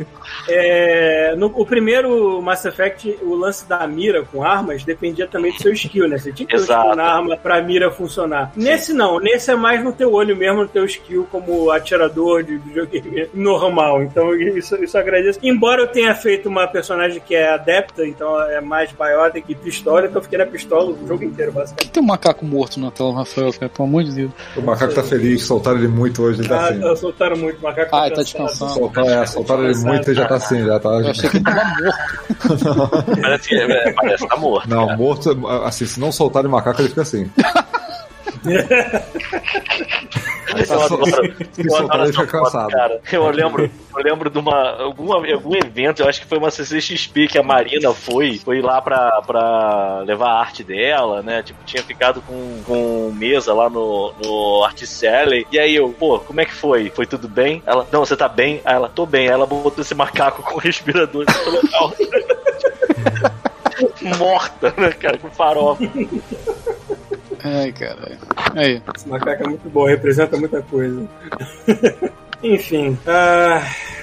[0.48, 5.62] É, no, o primeiro Mass Effect, o lance da mira com armas dependia também do
[5.62, 6.18] seu skill, né?
[6.18, 8.52] Você tinha que ter o skill na arma pra mira funcionar.
[8.56, 12.58] Nesse não, nesse é mais no teu olho mesmo, no teu skill como atirador de
[12.58, 14.02] videogame normal.
[14.04, 15.40] Então isso, isso eu agradeço.
[15.44, 20.02] Embora eu tenha feito uma personagem que é adepta, então é mais biótica e pistola,
[20.06, 21.92] então eu fiquei na pistola o jogo inteiro, basicamente.
[21.92, 24.32] Tem um macaco morto na tela, Rafael, cara, pelo amor de Deus.
[24.56, 26.96] O macaco tá feliz, soltaram ele muito hoje, ele tá Ah, assim.
[26.96, 27.96] soltaram muito macaco.
[27.96, 28.24] Ah, ele tá cansado.
[28.46, 28.74] descansando.
[28.74, 30.90] Soltaram, é, soltaram ele muito e já tá assim, já tá.
[30.90, 32.75] Eu achei que ele tava morto.
[33.22, 34.70] Parece que é, parece que tá morto.
[34.70, 37.30] Não, morto, assim, se não soltarem o macaco, ele fica assim.
[40.56, 41.10] Eu soltar.
[42.70, 47.28] Cara, lembro, eu lembro de uma, alguma, algum evento, eu acho que foi uma CCXP
[47.28, 51.44] que a Marina foi, foi lá pra, pra levar a arte dela, né?
[51.44, 55.46] Tipo, tinha ficado com, com mesa lá no, no Articelli.
[55.52, 56.90] E aí eu, pô, como é que foi?
[56.90, 57.62] Foi tudo bem?
[57.66, 58.62] Ela, não, você tá bem?
[58.64, 59.28] Aí ela, tô bem.
[59.28, 61.26] Aí ela botou esse macaco com respirador.
[61.30, 61.94] Foi legal.
[64.18, 65.84] Morta, né, cara, com farofa.
[67.44, 68.18] Ai, caralho.
[68.56, 68.82] Aí.
[68.96, 71.08] Esse macaco é muito bom, representa muita coisa.
[72.44, 72.98] Enfim.
[73.08, 73.62] ah,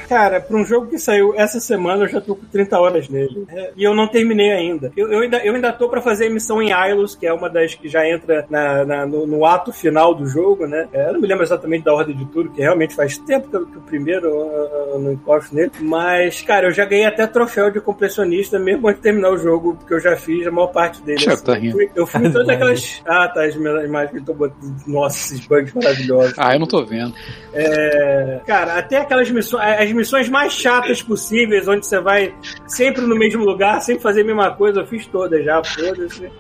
[0.09, 3.45] cara, pra um jogo que saiu essa semana, eu já tô com 30 horas nele.
[3.49, 4.93] É, e eu não terminei ainda.
[4.97, 5.39] Eu, eu ainda.
[5.45, 8.09] eu ainda tô pra fazer a missão em Ilos, que é uma das que já
[8.09, 10.89] entra na- na- no, no ato final do jogo, né?
[10.93, 13.57] É, eu não me lembro exatamente da ordem de tudo, que realmente faz tempo que,
[13.57, 15.71] eu- que o primeiro eu, eu não encosto nele.
[15.81, 19.75] Mas, cara, eu já ganhei até troféu de completionista, mesmo antes de terminar o jogo,
[19.77, 21.25] porque eu já fiz a maior parte dele.
[21.27, 21.45] Assim.
[21.45, 21.73] tá eu rindo.
[21.73, 23.03] fui, eu fui todas aquelas.
[23.07, 24.75] Ah, tá, as imagens que eu tô botando.
[24.87, 26.35] Nossa, esses bugs maravilhosos.
[26.39, 27.13] Ah, eu não tô vendo.
[27.55, 32.35] É, cara, até aquelas missões, as missões mais chatas possíveis, onde você vai
[32.67, 36.31] sempre no mesmo lugar, sempre fazer a mesma coisa, eu fiz todas já, foda-se.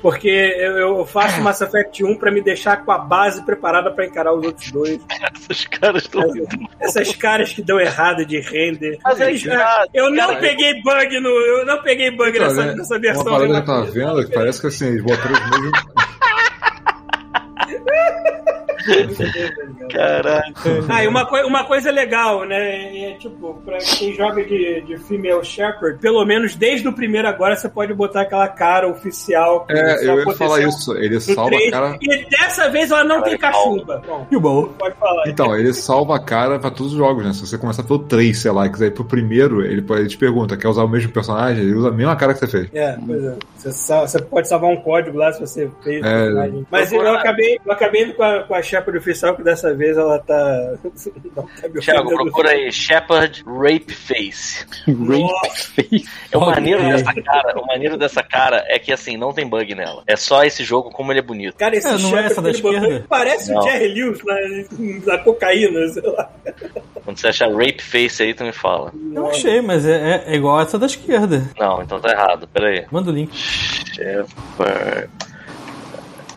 [0.00, 4.06] Porque eu, eu faço Mass Effect 1 pra me deixar com a base preparada pra
[4.06, 5.00] encarar os outros dois.
[5.50, 6.22] Esses caras estão.
[6.78, 8.98] Essas caras que dão errado de render.
[9.02, 9.32] Mas é
[9.92, 10.38] eu não cara.
[10.38, 11.28] peguei bug no.
[11.28, 13.22] Eu não peguei bug Então, nessa, nessa versão.
[13.22, 15.72] Uma parada que eu tava vendo que parece que assim, eles botaram os mesmos.
[19.92, 20.54] Caralho.
[20.88, 23.10] Ah, e uma, coi uma coisa legal, né?
[23.10, 27.56] É, tipo, pra quem joga de, de Female Shepherd, pelo menos desde o primeiro agora
[27.56, 29.64] você pode botar aquela cara oficial.
[29.66, 30.96] que É, só eu ia falar isso.
[30.96, 31.96] Ele salva a cara.
[32.00, 34.02] E dessa vez ela não tem cachumba.
[34.06, 34.64] Bom, Que bom.
[34.78, 35.28] pode falar.
[35.28, 37.32] Então, ele salva a cara pra todos os jogos, né?
[37.32, 40.08] Se você começar pelo 3, sei lá, e quiser ir pro primeiro, ele, pode- ele
[40.08, 41.62] te pergunta, quer usar o mesmo personagem?
[41.62, 42.68] Ele usa a mesma cara que você fez.
[42.74, 43.34] É, pois é.
[43.56, 46.04] Você, você pode salvar um código lá se você fez.
[46.04, 46.24] É.
[46.24, 46.66] personagem.
[46.70, 49.74] Mas eu Procura- acabei, eu acabei indo com a, com a Shepard oficial, que dessa
[49.74, 50.74] vez ela tá.
[51.34, 52.08] tá ofendendo.
[52.08, 54.66] procura aí Shepard Rape Face.
[54.86, 56.08] Rape face.
[56.32, 59.74] É o maneiro dessa cara, o maneiro dessa cara é que assim, não tem bug
[59.74, 60.02] nela.
[60.06, 61.56] É só esse jogo como ele é bonito.
[61.56, 63.06] Cara, esse É, não é Shepard essa da esquerda?
[63.08, 63.60] Parece Não.
[63.60, 66.30] o Jerry Lewis na, na cocaína, sei lá.
[67.04, 68.92] Quando você achar Rape Face aí, tu me fala.
[68.94, 71.42] Não achei, mas é, é- é igual essa da esquerda.
[71.58, 72.46] Não, então tá errado.
[72.48, 72.86] Pera aí.
[72.90, 73.34] Manda o link.
[73.34, 75.08] Shepard.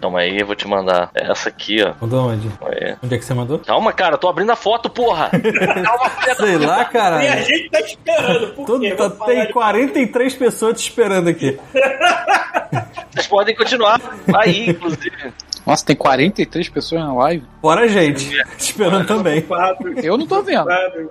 [0.02, 1.94] Calma aí, eu vou te mandar essa aqui, ó.
[2.02, 2.50] Mandou onde?
[2.62, 2.96] Aí.
[3.04, 3.60] Onde é que você mandou?
[3.60, 5.30] Calma, cara, tô abrindo a foto, porra!
[5.84, 7.42] Calma, filha da Sei lá, E a cara.
[7.44, 8.96] gente tá esperando, por Todo, quê?
[8.96, 11.60] tá- tem de- 43 pessoas te esperando aqui.
[13.14, 14.00] Vocês podem continuar
[14.36, 15.34] aí, inclusive.
[15.66, 17.46] Nossa, tem 43 pessoas na live.
[17.62, 18.30] Fora a gente.
[18.58, 19.42] Esperando também.
[19.42, 20.66] Quatro, Eu não tô vendo.
[20.66, 21.10] quatro.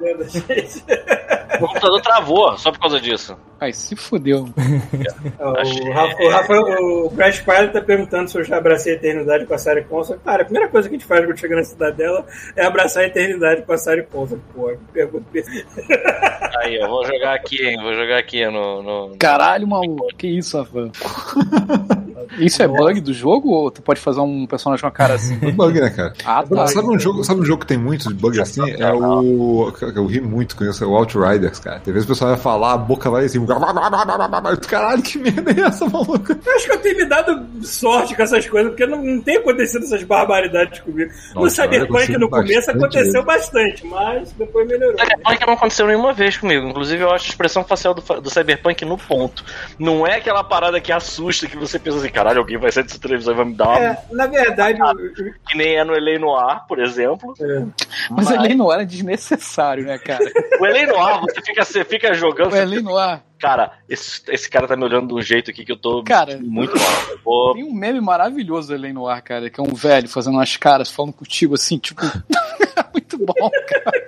[1.56, 3.36] O computador travou só por causa disso.
[3.60, 4.48] Ai, se fudeu.
[5.40, 9.46] O Rafa, o, Rafa, o Crash Pilot tá perguntando se eu já abracei a eternidade
[9.46, 10.18] com a Sarah Consul.
[10.24, 12.24] Cara, a primeira coisa que a gente faz quando chega na cidadela
[12.56, 14.40] é abraçar a eternidade com a Sarah Consul.
[14.54, 15.26] Pô, pergunta.
[16.62, 17.78] Aí, eu vou jogar aqui, hein?
[17.82, 18.82] Vou jogar aqui no.
[18.82, 19.16] no...
[19.18, 20.06] Caralho, maluco.
[20.16, 20.90] Que isso, Rafa?
[22.38, 25.38] Isso é bug do jogo ou tu pode fazer um personagem com a cara assim?
[25.50, 26.12] É bug, né, cara?
[26.24, 26.66] Ah, tá.
[26.68, 28.62] Sabe um, jogo, sabe um jogo que tem muito bug assim?
[28.70, 29.72] É o.
[29.94, 31.80] Eu ri muito com isso, é o Outriders, cara.
[31.80, 33.44] Tem vezes o pessoal vai falar, a boca vai assim.
[34.68, 36.32] Caralho, que merda é essa, maluco?
[36.32, 39.36] Eu acho que eu tenho me dado sorte com essas coisas, porque não, não tem
[39.36, 41.10] acontecido essas barbaridades comigo.
[41.34, 44.98] No Nossa, eu Cyberpunk, no começo, aconteceu bastante, mas depois melhorou.
[44.98, 46.68] Cyberpunk não aconteceu nenhuma vez comigo.
[46.68, 49.44] Inclusive, eu acho a expressão facial do, do Cyberpunk no ponto.
[49.78, 52.98] Não é aquela parada que assusta, que você pensa assim, caralho, alguém vai sair dessa
[53.00, 53.78] televisão e vai me dar uma...
[53.78, 57.34] É, na verdade, o- Que nem é no Elei Noir, por exemplo.
[57.40, 57.64] é,
[58.10, 60.24] Mas ele não era desnecessário, né, cara?
[60.60, 62.48] O Elei Noir, você fica, você fica jogando...
[62.48, 63.20] O você Elin Noir.
[63.38, 66.38] Cara, esse, esse cara tá me olhando de um jeito aqui que eu tô Cara,
[66.42, 67.18] muito mal.
[67.24, 70.56] Vou- Tem um meme maravilhoso do Elin Noir, cara, que é um velho fazendo umas
[70.58, 72.02] caras, falando contigo assim, tipo.
[72.92, 74.04] muito bom, cara.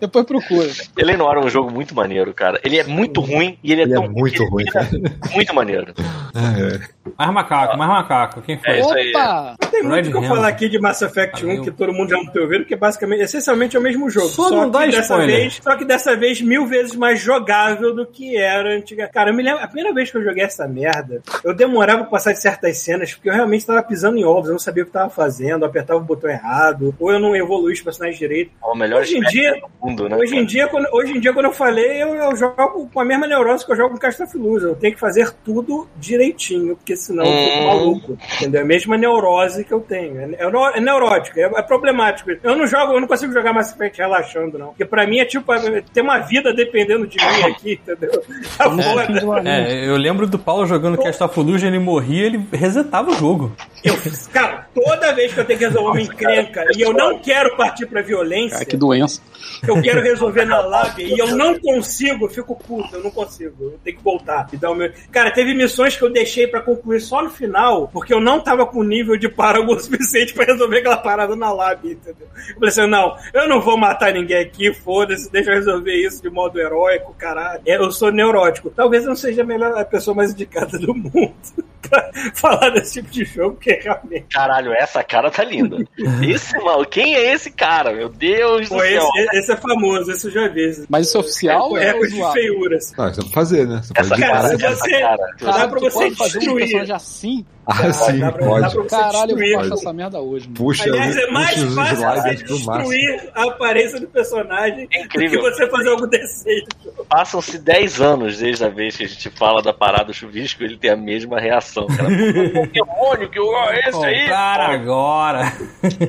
[0.00, 0.68] Depois procura.
[1.16, 2.58] Noir é um jogo muito maneiro, cara.
[2.64, 5.10] Ele é muito ruim e ele é Ele é tão muito que ele ruim, vira
[5.34, 5.94] Muito maneiro.
[6.34, 6.80] É,
[7.18, 8.42] Mais macaco, mais macaco.
[8.42, 8.80] Quem É foi?
[8.80, 9.10] isso aí.
[9.10, 9.56] Opa!
[9.70, 11.62] tem muito que eu falar aqui de Mass Effect 1, Valeu.
[11.64, 14.28] que todo mundo já não tem ouvido, que é basicamente, essencialmente é o mesmo jogo.
[14.28, 15.26] Só não que dá dessa spoiler.
[15.40, 19.08] vez, Só que dessa vez mil vezes mais jogável do que era antiga.
[19.08, 22.10] Cara, eu me lembro, a primeira vez que eu joguei essa merda, eu demorava pra
[22.10, 24.86] passar de certas cenas, porque eu realmente tava pisando em ovos, eu não sabia o
[24.86, 28.52] que tava fazendo, eu apertava o botão errado, ou eu não evoluí os personagens direito.
[28.62, 30.16] É o melhor Hoje em dia, do mundo, né?
[30.16, 33.04] Hoje em, dia, quando, hoje em dia, quando eu falei, eu, eu jogo com a
[33.04, 34.68] mesma neurose que eu jogo com Castafilusa.
[34.68, 37.66] Eu tenho que fazer tudo direitinho, porque senão eu fico Hum.
[37.66, 38.18] maluco.
[38.36, 38.60] Entendeu?
[38.60, 40.20] É a mesma neurose que eu tenho.
[40.20, 42.30] É, é é neurótico, é, é problemático.
[42.42, 44.68] Eu não jogo, eu não consigo jogar Mass Effect relaxando, não.
[44.68, 48.22] Porque pra mim é tipo, é, ter uma vida dependendo de mim aqui, entendeu?
[48.56, 49.48] Tá foda.
[49.48, 53.52] É, eu lembro do Paulo jogando Cast of Illusion, ele morria, ele resetava o jogo.
[53.82, 53.94] Eu,
[54.32, 57.86] cara, toda vez que eu tenho que resolver uma encrenca e eu não quero partir
[57.86, 59.20] pra violência, Cara, que doença.
[59.66, 63.54] eu quero resolver na lab e eu não consigo, eu fico puto, eu não consigo.
[63.64, 64.90] Eu tenho que voltar e dar o meu.
[65.10, 68.66] Cara, teve missões que eu deixei pra concluir só no final, porque eu não tava
[68.66, 72.26] com nível de Paragon suficiente pra resolver aquela parada na lab, entendeu?
[72.48, 76.22] Eu falei assim: não, eu não vou matar ninguém aqui, foda-se, deixa eu resolver isso
[76.22, 77.62] de modo heróico, caralho.
[77.66, 78.70] É, Eu sou neurótico.
[78.70, 81.34] Talvez eu não seja a melhor a pessoa mais indicada do mundo
[81.88, 84.26] pra falar desse tipo de jogo, porque realmente.
[84.32, 85.76] Caralho, essa cara tá linda.
[86.22, 87.92] Esse mal, quem é esse cara?
[87.92, 89.08] Meu Deus do Pô, céu.
[89.16, 90.84] esse, esse é famoso, esse eu já vi.
[90.88, 92.92] Mas isso é oficial É é recorde de feiuras.
[92.98, 93.80] Ah, você pode fazer, né?
[93.82, 95.26] Você Essa Cara, se essa você- cara.
[95.40, 96.58] Dá pra você pode fazer um destruir.
[96.60, 97.46] personagem assim?
[97.64, 98.60] Ah, sim, dá pra- pode.
[98.62, 99.56] dá pra- Você Caralho, eu destruir.
[99.56, 100.46] baixar essa merda hoje.
[100.46, 100.56] mano.
[100.56, 105.40] Puxa, Aliás, é mais fácil você destruir a aparência do personagem É incrível.
[105.42, 106.66] do que você fazer algo decente.
[107.08, 110.76] Passam-se 10 anos desde a vez que a gente fala da parada do chuvisco, ele
[110.76, 111.86] tem a mesma reação.
[111.86, 115.52] Cara, Pô, Pokémon, que ó, esse aí, Comprar pô, agora.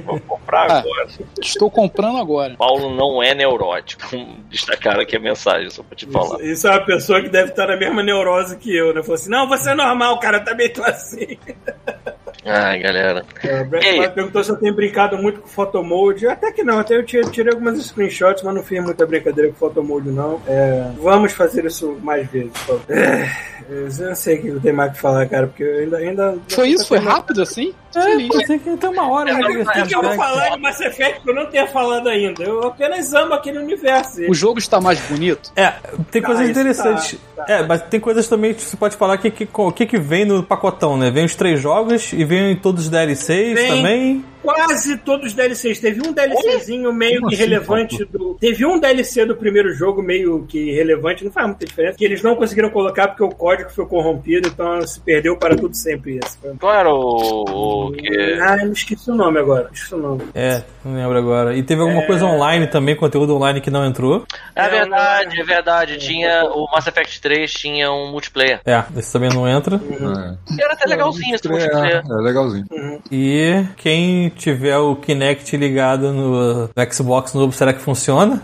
[0.05, 0.79] vou comprar Ah.
[0.79, 1.07] agora.
[1.41, 2.55] Estou comprando agora.
[2.55, 4.03] Paulo não é neurótico.
[4.49, 6.35] Destacaram aqui a mensagem, só pra te falar.
[6.41, 9.01] Isso, isso é uma pessoa que deve estar na mesma neurose que eu, né?
[9.01, 11.37] Falou assim: não, você é normal, cara, também tô assim.
[12.45, 13.25] Ai, galera.
[13.41, 16.27] É, o Brett perguntou se eu tenho brincado muito com photomode.
[16.27, 20.09] Até que não, até eu tirei, algumas screenshots, mas não fiz muita brincadeira com photomode,
[20.09, 20.41] não.
[20.45, 22.51] É, vamos fazer isso mais vezes.
[22.57, 22.83] favor.
[22.89, 23.29] É,
[23.69, 25.97] eu não sei o que eu tenho mais que falar, cara, porque eu ainda.
[25.97, 26.87] ainda Foi isso?
[26.87, 27.73] Foi rápido assim?
[27.95, 28.27] É, Feliz.
[28.29, 29.31] pensei que ter uma hora.
[29.31, 31.67] Cara, né, o que, que eu vou falar de Mass Effect que eu não tenha
[31.67, 32.43] falado ainda?
[32.43, 34.21] Eu apenas amo aquele universo.
[34.29, 35.51] O jogo está mais bonito?
[35.55, 35.73] É,
[36.11, 37.17] tem Tá, coisas isso interessantes.
[37.35, 37.53] tá, tá.
[37.53, 40.25] É, mas tem coisas também que você pode falar que que, o que, que vem
[40.25, 41.11] no pacotão, né?
[41.11, 43.67] Vem os três jogos e vem todos os DLCs Vem.
[43.67, 44.25] também.
[44.43, 45.79] Quase todos os DLCs.
[45.79, 48.35] Teve um DLCzinho meio Como que assim, relevante do.
[48.35, 51.97] Teve um DLC do primeiro jogo meio que relevante, não faz muita diferença.
[51.97, 55.73] Que eles não conseguiram colocar porque o código foi corrompido, então se perdeu para tudo
[55.75, 56.37] sempre esse.
[56.59, 58.33] Qual era o, o que.
[58.41, 59.69] Ah, eu esqueci o nome agora.
[59.71, 60.23] Esqueci o nome.
[60.35, 61.55] É, não lembro agora.
[61.55, 64.25] E teve alguma coisa online também, conteúdo online que não entrou.
[64.55, 65.97] É verdade, é verdade.
[65.97, 66.43] Tinha.
[66.45, 68.59] O Mass Effect 3 tinha um multiplayer.
[68.65, 69.77] É, esse também não entra.
[69.77, 72.03] É, Era até legalzinho esse multiplayer.
[72.05, 72.65] é, é legalzinho.
[73.11, 78.41] E quem tiver o Kinect ligado no, no Xbox novo, será que funciona?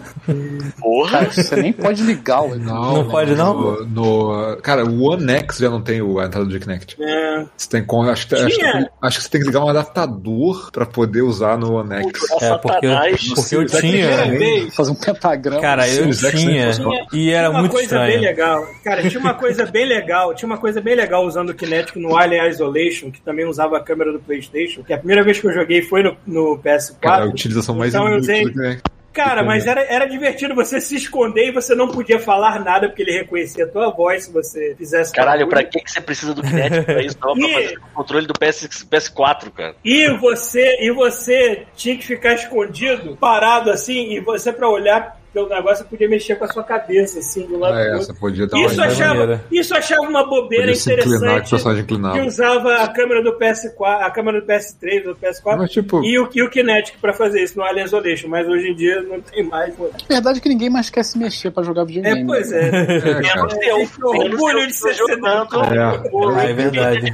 [0.80, 1.11] Porra.
[1.11, 3.53] Cara, você nem pode ligar o Não pode, não?
[3.84, 6.95] No, no- cara, o One X já não tem o- a entrada do Kinect.
[7.02, 9.70] É, Você tem como, acho, que- acho, que- acho que você tem que ligar um
[9.70, 12.22] adaptador pra poder usar no One X.
[12.41, 12.95] É, porque eu,
[13.36, 14.72] porque eu tinha.
[14.72, 15.61] Fazer um pentagrama.
[15.61, 16.72] Cara, eu nem tinha.
[17.14, 18.22] E era uma muito coisa bem estranho.
[18.22, 18.68] legal.
[18.84, 20.34] Cara, tinha uma coisa bem legal.
[20.36, 23.80] Tinha uma coisa bem legal usando o Kinect no Alien Isolation, que também usava a
[23.80, 24.84] câmera do PlayStation.
[24.84, 26.96] Que a primeira vez que eu joguei foi no, no PS4.
[27.02, 28.84] Cara, a utilização mais Então eu usei- Kinect.
[29.12, 33.02] Cara, mas era, era divertido você se esconder e você não podia falar nada porque
[33.02, 36.42] ele reconhecia a tua voz se você fizesse Caralho, pra que, que você precisa do
[36.44, 37.18] Kinect pra isso?
[37.18, 39.76] Pra E- fazer o controle do PS, PS4, cara.
[39.84, 45.48] E você, e você tinha que ficar escondido, parado assim, e você pra olhar pelo
[45.50, 48.06] negócio você podia mexer com a sua cabeça assim do lado Ah, do é, outro.
[48.08, 49.46] você podia dar Isso achava, maneira.
[49.52, 53.34] isso achava uma bobeira Podia se inclinar, que o interessante que usava a câmera do
[53.38, 57.14] PS4, a câmera do PS3, do PS4 Mas, tipo, e, o, e o Kinetic pra
[57.14, 59.74] fazer isso no Alien Isolation, mas hoje em dia não tem mais.
[59.80, 62.22] A verdade é que ninguém mais quer se mexer pra jogar videogame.
[62.22, 62.70] É, pois é.
[62.70, 63.82] é.
[63.82, 66.10] Esse orgulho de ser jogando É.
[66.12, 67.14] o Ah, é verdade.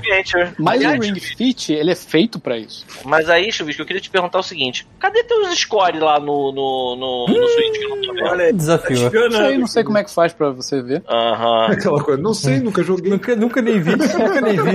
[0.58, 2.86] Mas o Ring Fit, ele é feito pra isso.
[3.04, 6.96] Mas aí, Chuvisco, eu queria te perguntar o seguinte: cadê teus score lá no, no,
[6.96, 8.98] no, no Switch Olha aí, tá Desafio.
[9.00, 9.36] Não espionando.
[9.46, 11.04] sei, não sei como é que faz pra você ver.
[11.10, 11.68] Aham.
[11.72, 13.10] Aquela coisa, não sei, nunca joguei.
[13.12, 14.72] Nunca, nunca nem vi, nunca nem vi.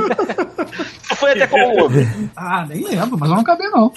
[1.17, 2.01] Foi até como outro.
[2.37, 3.93] Ah, nem lembro, mas eu não acabei não.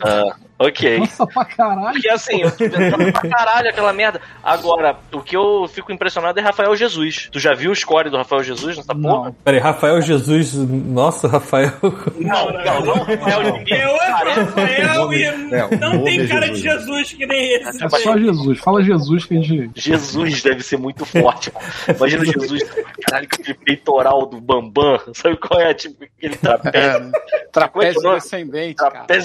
[0.00, 0.98] Ah, ok.
[0.98, 1.92] Nossa, pra caralho.
[1.92, 4.20] Porque assim, eu tô pensando pra caralho aquela merda.
[4.42, 7.28] Agora, o que eu fico impressionado é Rafael Jesus.
[7.30, 9.26] Tu já viu o score do Rafael Jesus nessa porra?
[9.26, 9.32] Não.
[9.32, 10.54] Peraí, Rafael Jesus.
[10.54, 11.72] Nossa, Rafael.
[12.16, 13.04] Não, não, não.
[13.04, 13.80] Rafael de ninguém.
[13.80, 17.12] É outro Rafael e É, não nome tem é cara de Jesus.
[17.12, 17.84] Que nem esse.
[17.84, 18.58] É só Jesus.
[18.58, 19.80] Fala Jesus que a gente.
[19.80, 21.52] Jesus deve ser muito forte.
[21.52, 21.66] mano.
[21.96, 22.62] Imagina Jesus,
[23.02, 25.00] caralho, com aquele peitoral do Bambam.
[25.14, 25.74] Sabe qual é?
[25.74, 27.12] Tipo, aquele trapézio.
[27.12, 28.20] É, trapézio é que é o nome?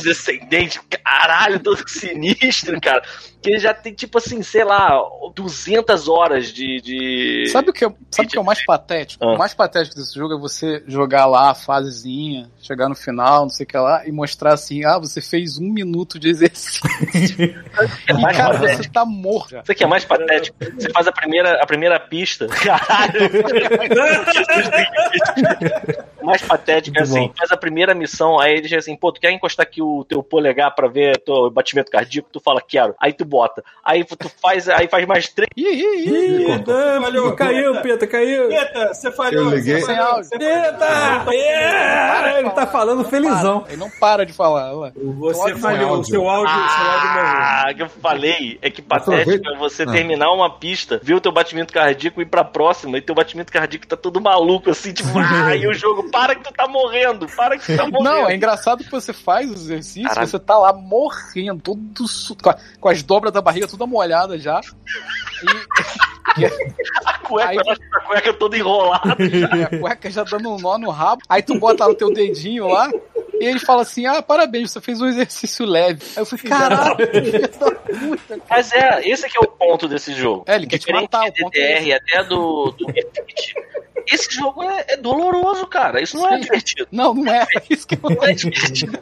[0.04, 1.21] descendente, cara.
[1.22, 3.02] Caralho, todo sinistro, cara.
[3.42, 4.92] Que ele já tem, tipo assim, sei lá,
[5.36, 6.80] 200 horas de.
[6.82, 7.50] de...
[7.52, 9.24] Sabe o que, é- sabe o que é o mais patético?
[9.26, 9.34] Ah.
[9.34, 13.50] O mais patético desse jogo é você jogar lá a fasezinha, chegar no final, não
[13.50, 16.82] sei o que lá, e mostrar assim, ah, você fez um minuto de exercício.
[18.08, 18.84] É E, mais cara, patético.
[18.84, 19.56] você tá morto.
[19.64, 20.56] Isso aqui é mais patético.
[20.78, 22.48] Você faz a primeira, a primeira pista.
[22.48, 23.22] Caralho!
[26.22, 27.34] O mais patético é assim: bom.
[27.38, 30.22] faz a primeira missão, aí ele diz assim: pô, tu quer encostar aqui o teu
[30.22, 32.30] polegar pra ver teu batimento cardíaco?
[32.32, 32.96] Tu fala, quero.
[33.00, 33.64] Aí tu bota.
[33.84, 35.50] Aí tu faz, aí faz mais três.
[35.56, 36.64] Ih, ih, ih.
[37.02, 38.02] Falhou, caiu, Peta.
[38.02, 38.52] Peta, caiu.
[38.52, 39.46] Eita, você falhou.
[39.46, 39.82] Eu liguei.
[39.82, 40.22] você falhou.
[40.32, 41.32] Eita!
[41.32, 43.66] É, ele tá falando felizão.
[43.68, 44.72] Ele não para de falar.
[44.96, 47.42] Você falhou, o seu áudio, o seu áudio morreu.
[47.42, 51.32] Ah, que eu falei é que patético é você terminar uma pista, ver o teu
[51.32, 55.10] batimento cardíaco e ir pra próxima, e teu batimento cardíaco tá todo maluco, assim, tipo,
[55.18, 58.04] ah, e o jogo, para que tu tá morrendo, para que tu tá morrendo.
[58.04, 60.28] Não, é engraçado que você faz o exercício, Caralho.
[60.28, 61.01] você tá lá morrendo,
[61.64, 62.36] todo su-
[62.80, 64.60] com, as dobras da barriga toda molhada já.
[66.38, 66.46] E,
[67.06, 67.58] a cueca, Aí-
[67.94, 69.16] a cueca toda enrolada.
[69.20, 71.22] e a cueca já dando um nó no rabo.
[71.30, 72.90] Aí tu bota lá o teu dedinho lá.
[73.42, 76.04] E ele fala assim: Ah, parabéns, você fez um exercício leve.
[76.16, 76.98] Aí eu falei: Caralho.
[78.50, 80.44] Mas é, esse que é o ponto desse jogo.
[80.48, 83.56] É, ele quer te Diferente matar, de o ponto é DDR, até do, do Refit,
[84.08, 86.02] esse jogo é, é doloroso, cara.
[86.02, 86.42] Isso não é Sim.
[86.42, 86.88] divertido.
[86.92, 87.46] Não, não é.
[87.56, 89.00] É isso que eu Não é divertido.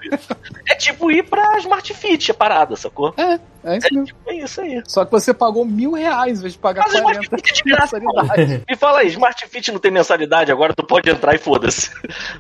[0.68, 3.14] É tipo ir pra Smart Fit, a parada, sacou?
[3.18, 4.81] É, é isso É isso aí.
[4.88, 7.52] Só que você pagou mil reais em vez de pagar Mas o Smart 40 Fit
[7.52, 8.64] é de mensalidade.
[8.69, 11.91] Me fala aí, Smart Fit não tem mensalidade, agora tu pode entrar e foda-se.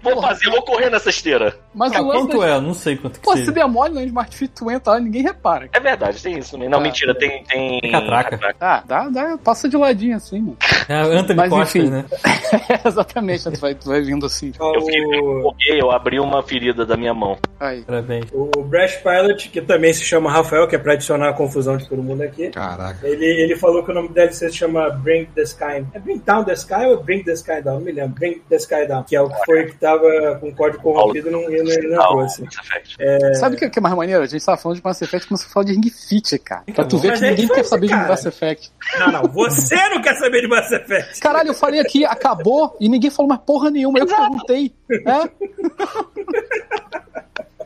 [0.01, 0.29] Vou Porra.
[0.29, 1.55] fazer, vou correr nessa esteira.
[1.73, 2.59] Mas Ah, quanto da- é?
[2.61, 3.51] Não sei quanto que Pô, se seja.
[3.51, 5.69] der mole no Smart Fit, tu entra lá e ninguém repara.
[5.73, 6.69] É verdade, tem isso também.
[6.69, 7.43] Não, Ah, mentira, tem.
[7.43, 8.55] Tem, Tem catraca.
[8.59, 10.57] Ah, dá, dá, passa de ladinho assim, mano.
[10.87, 11.89] É Anthony Mas, Costa, enfim.
[11.89, 12.05] né?
[12.85, 14.51] Exatamente, tu vai, tu vai vindo assim.
[14.59, 17.37] Eu fiquei O, porque eu abri uma ferida da minha mão.
[17.59, 17.81] Aí.
[17.83, 18.25] Parabéns.
[18.33, 21.87] o Brash Pilot, que também se chama Rafael, que é pra adicionar a confusão de
[21.87, 22.49] todo mundo aqui.
[22.49, 23.07] Caraca.
[23.07, 25.85] Ele, ele falou que o nome do DLC se chama Bring the Sky.
[25.93, 27.75] É Bring Down the Sky ou Bring the Sky Down?
[27.75, 28.13] Não me lembro.
[28.13, 29.03] Bring the Sky Down.
[29.03, 31.97] Que é o que foi que tava com código corrompido e não, não, ele não
[31.97, 32.43] o trouxe.
[32.43, 32.97] Mass Effect.
[33.39, 34.23] Sabe o que, é mais maneiro?
[34.23, 36.63] A gente tava falando de Mass Effect como se fala de Ring Fit, cara.
[36.73, 37.95] Pra tu ver Mas que é ninguém que quer saber de.
[37.95, 38.71] Mass Effect.
[38.99, 39.23] Não, não.
[39.23, 41.19] Você não quer saber de Mass Effect.
[41.19, 43.99] Caralho, eu falei aqui, acabou, e ninguém falou mais porra nenhuma.
[43.99, 44.73] Eu perguntei.
[44.89, 45.29] É?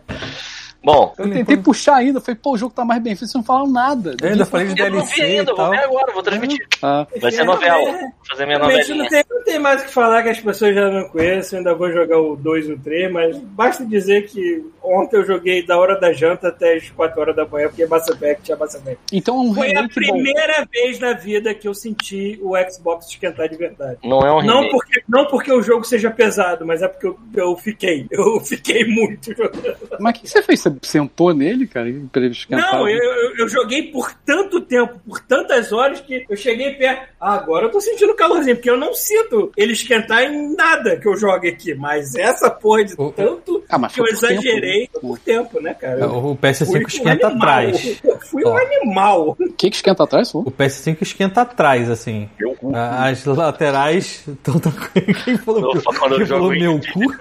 [0.84, 2.19] Bom, Eu tentei puxar ainda.
[2.19, 4.15] Falei, pô, o jogo tá mais bem feito, vocês não falaram nada.
[4.22, 6.68] Eu ainda falei de eu não vi DLC ainda, vou ver agora, vou transmitir.
[6.81, 7.91] Ah, Vai ser novela.
[7.91, 10.76] Vou fazer minha Realmente não tem, não tem mais o que falar que as pessoas
[10.76, 11.57] já não conhecem.
[11.57, 15.26] Eu ainda vou jogar o 2 e o 3, mas basta dizer que ontem eu
[15.26, 18.57] joguei da hora da janta até as 4 horas da manhã, porque Mass Effect tinha
[18.57, 18.99] Mass Effect.
[19.11, 20.14] Então é um Foi a remake bom.
[20.14, 23.97] primeira vez na vida que eu senti o Xbox esquentar de verdade.
[24.03, 24.72] Não é um Não remake.
[24.72, 28.05] porque, não porque o jogo seja pesado, mas é porque eu, eu fiquei.
[28.11, 29.76] Eu fiquei muito jogando.
[29.99, 30.60] Mas o que você fez?
[30.61, 32.73] Você sentou nele, cara, pra ele esquentar?
[32.73, 37.07] Não, eu, eu, joguei por tanto tempo, por tantas horas, que eu cheguei perto.
[37.19, 41.07] Ah, agora eu tô sentindo calorzinho, porque eu não sinto ele esquentar em nada que
[41.07, 41.73] eu jogue aqui.
[41.73, 44.99] Mas essa porra de tanto Ah, mas que eu por tempo, exagerei né?
[44.99, 45.99] por tempo, né, cara?
[46.01, 47.35] Eu O PS5 fui um esquenta animal.
[47.47, 47.99] atrás.
[48.03, 49.29] Eu fui um animal.
[49.39, 50.31] O que que esquenta atrás?
[50.31, 50.39] Pô?
[50.39, 52.29] O PS5 esquenta atrás, assim.
[52.39, 52.71] Meu cu.
[52.75, 55.23] As laterais estão tranquilas.
[55.23, 57.13] Quem falou, Eu falo quando eu quem falou jogo meu cu?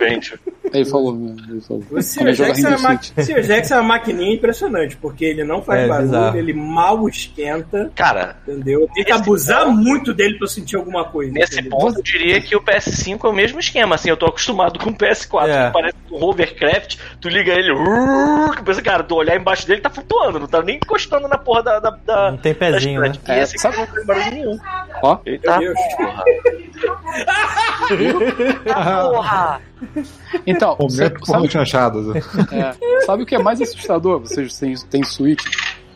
[0.73, 1.15] Ele falou,
[1.49, 1.83] ele falou.
[1.91, 5.87] O jogava X, é ma- X é uma maquininha impressionante, porque ele não faz É,
[5.89, 6.37] barulho, bizarro.
[6.39, 8.89] ele mal esquenta, Cara, entendeu?
[8.95, 11.33] Tem que abusar ponto- muito dele pra eu sentir alguma coisa.
[11.33, 11.79] nesse entendeu?
[11.79, 14.91] ponto eu diria que o PS5 é o mesmo esquema, assim, eu tô acostumado com
[14.91, 15.67] o PS4, É.
[15.67, 17.73] que parece um hovercraft, tu liga ele,
[18.57, 21.63] que pensa, cara, tu olhar embaixo dele tá flutuando, não tá nem encostando na porra
[21.63, 21.81] da...
[21.81, 23.15] da, da Não tem pezinho, da né?
[23.29, 24.59] E É, esse sabe- não tem barulho nenhum.
[25.03, 25.95] Ó, Eita Meu Deus.
[25.97, 26.25] porra.
[28.75, 29.61] Ah, porra!
[30.47, 32.17] Então, Momento com sabe, chanchadas.
[32.53, 34.21] é, sabe o que é mais assustador?
[34.21, 35.43] Vocês têm, têm Switch.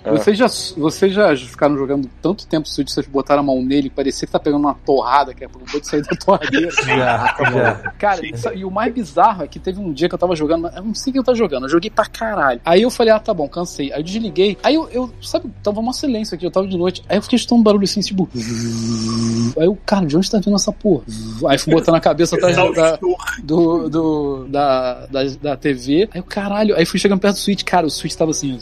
[0.06, 0.12] Ah.
[0.12, 0.46] Vocês já,
[0.76, 4.32] vocês já ficaram jogando tanto tempo Switch, vocês botaram a mão nele e parecia que
[4.32, 6.70] tá pegando uma torrada, que acabou de sair da torradeira.
[6.86, 7.74] Já, já.
[7.98, 10.68] Cara, isso- e o mais bizarro é que teve um dia que eu tava jogando,
[10.68, 12.60] eu não sei o que eu tava jogando, eu joguei pra caralho.
[12.64, 13.92] Aí eu falei, ah, tá bom, cansei.
[13.92, 14.56] Aí eu desliguei.
[14.62, 17.02] Aí eu, eu sabe, tava um silêncio aqui, eu tava de noite.
[17.08, 18.28] Aí eu fiquei escutando um barulho assim, tipo.
[19.58, 21.02] Aí eu, cara, de onde tá vindo essa porra?
[21.48, 22.98] Aí fui botando a cabeça atrás da,
[23.42, 26.08] do, do, da, da, da TV.
[26.12, 28.58] Aí o caralho, aí fui chegando perto do Switch, cara, o Switch tava assim.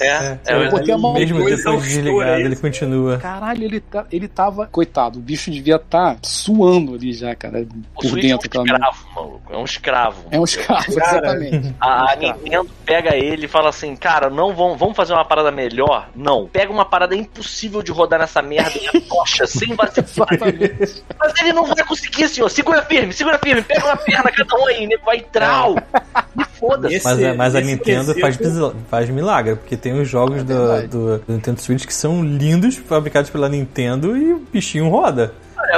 [0.00, 0.04] Ó.
[0.04, 3.18] É, é, Eu botei a mão Mesmo depois de desligado, ele continua.
[3.18, 4.66] Caralho, ele, tá, ele tava.
[4.66, 8.48] Coitado, o bicho devia estar tá suando ali já, cara, o por Switch dentro.
[8.54, 9.52] é um escravo, maluco.
[9.52, 10.24] É um escravo.
[10.30, 11.18] É um escravo, Cara.
[11.18, 11.74] exatamente.
[11.80, 12.16] A.
[12.16, 16.08] Nintendo pega ele e fala assim, cara, não vão, vamos fazer uma parada melhor?
[16.14, 16.46] Não.
[16.46, 20.28] Pega uma parada impossível de rodar nessa merda e atocha sem vacilar.
[20.32, 21.04] Exatamente.
[21.18, 22.48] Mas ele não vai conseguir, senhor.
[22.48, 23.62] Segura firme, segura firme.
[23.62, 25.04] Pega uma perna cada um aí, nego.
[25.04, 25.76] Vai trau.
[26.38, 26.94] E foda-se.
[26.96, 28.38] Esse- Mas, a- mas a Nintendo faz,
[28.90, 30.86] faz milagre, porque tem os jogos do, verdade.
[30.88, 35.34] do, do Nintendo Switch que são lindos, fabricados pela Nintendo, e o bichinho roda.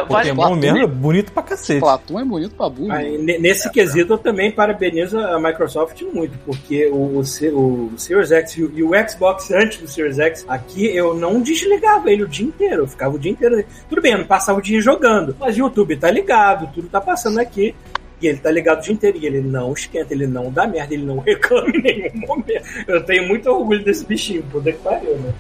[0.09, 1.81] Vai- Pokémon mesmo é bonito pra cacete.
[1.81, 2.93] Platum é bonito pra burro.
[2.93, 8.57] Aí, nesse quesito eu também parabenizo a Microsoft muito, porque o, o, o Series X
[8.59, 12.29] e o, e o Xbox antes do Series X, aqui eu não desligava ele o
[12.29, 13.65] dia inteiro, eu ficava o dia inteiro.
[13.89, 17.01] Tudo bem, eu não passava o dia jogando, mas o YouTube tá ligado, tudo tá
[17.01, 17.75] passando aqui.
[18.21, 20.93] E ele tá ligado o dia inteiro e ele não esquenta, ele não dá merda,
[20.95, 22.65] ele não reclama em nenhum momento.
[22.87, 25.33] Eu tenho muito orgulho desse bichinho, puta que pariu, né?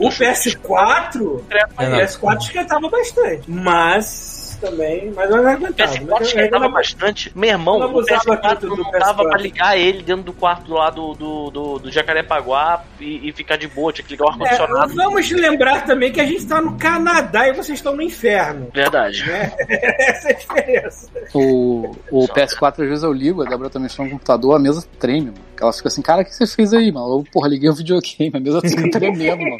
[0.00, 1.98] O PS4, É, o não.
[1.98, 5.92] PS4 esquentava bastante, mas também, mas eu não aguentava.
[5.92, 7.32] PS4 Mas eu- esquentava eu- bastante.
[7.34, 9.28] Meu irmão, não o abusava PS4 tanto do não dava PS4.
[9.30, 13.56] pra ligar ele dentro do quarto lá do, do, do, do Jacarepaguá e, e ficar
[13.56, 13.92] de boa.
[13.92, 14.94] Tinha que ligar o É, ar-condicionado.
[14.94, 18.68] vamos lembrar também que a gente tá no Canadá e vocês estão no inferno.
[18.74, 19.24] Verdade.
[19.30, 21.08] Essa é a diferença.
[21.34, 24.84] O, o PS4, às vezes eu ligo, a Débora também está no computador, a mesa
[24.98, 25.48] treme, mano.
[25.60, 27.18] Ela fica assim, cara, o que você fez aí, mano?
[27.18, 29.56] Eu, porra, liguei o videogame, a mesa fica tremendo, mano.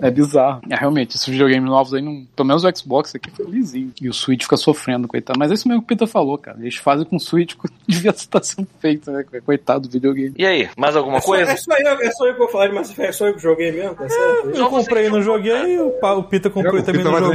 [0.00, 0.60] É bizarro.
[0.70, 3.92] É, realmente, esses videogames novos aí, não, pelo menos o Xbox aqui foi lisinho.
[4.00, 5.38] E o Switch fica sofrendo, coitado.
[5.38, 6.58] Mas é isso mesmo que o Peter falou, cara.
[6.60, 9.24] Eles fazem com o Switch que devia estar sendo feito, né?
[9.44, 10.34] Coitado do videogame.
[10.36, 11.50] E aí, mais alguma É só, coisa?
[11.52, 13.34] é, só eu, é só eu que vou falar de Mass Effect, é só eu
[13.34, 14.50] que joguei mesmo, tá certo?
[14.54, 17.34] Eu comprei e não joguei, o, o Pita comprou e também não jogou.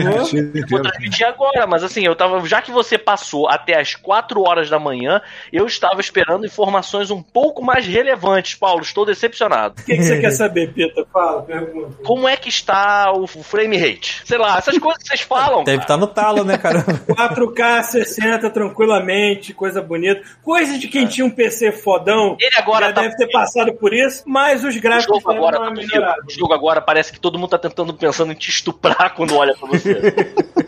[0.70, 2.46] Vou transmitir agora, mas assim, eu tava.
[2.48, 5.22] Já que você passou até as 4 horas da manhã,
[5.52, 8.82] eu estava esperando informações um pouco mais relevantes, Paulo.
[8.82, 9.76] Estou decepcionado.
[9.82, 11.06] O que, que você quer saber, Pita?
[11.12, 11.96] Fala, pergunta.
[12.14, 14.22] Como é que está o frame rate?
[14.24, 15.64] Sei lá, essas coisas que vocês falam.
[15.64, 16.84] Deve estar no talo, né, cara?
[17.10, 20.22] 4K 60 tranquilamente, coisa bonita.
[20.44, 22.38] Coisa de quem tinha um PC fodão.
[22.40, 25.58] Ele agora já tá- deve ter passado por isso, mas os O gráficos jogo agora,
[25.58, 29.36] tá o jogo agora parece que todo mundo tá tentando pensando em te estuprar quando
[29.36, 30.00] olha pra você.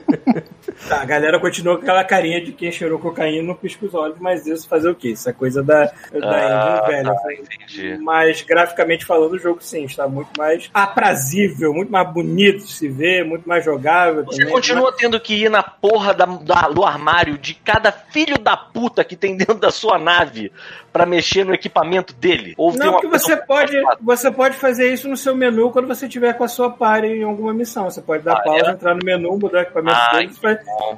[0.90, 4.18] Tá, a galera continua com aquela carinha de quem cheirou cocaína não pisca os olhos,
[4.20, 5.10] mas isso fazer o quê?
[5.10, 7.14] Isso é coisa da, da Ah, velha.
[7.16, 7.98] tá, entendi.
[7.98, 12.88] Mas graficamente falando, o jogo sim está muito mais aprazível, muito mais bonito de se
[12.88, 14.26] ver, muito mais jogável.
[14.26, 14.54] Você também.
[14.54, 19.04] continua tendo que ir na porra da, da- do armário de cada filho da puta
[19.04, 20.52] que tem dentro da sua nave
[20.92, 22.54] pra mexer no equipamento dele?
[22.58, 26.34] Ou Não, porque você pode, você pode fazer isso no seu menu quando você tiver
[26.34, 27.86] com a sua party em alguma missão.
[27.90, 28.72] Você pode dar Ah, pausa, é?
[28.72, 30.34] entrar no menu, mudar o equipamento Ah, dele.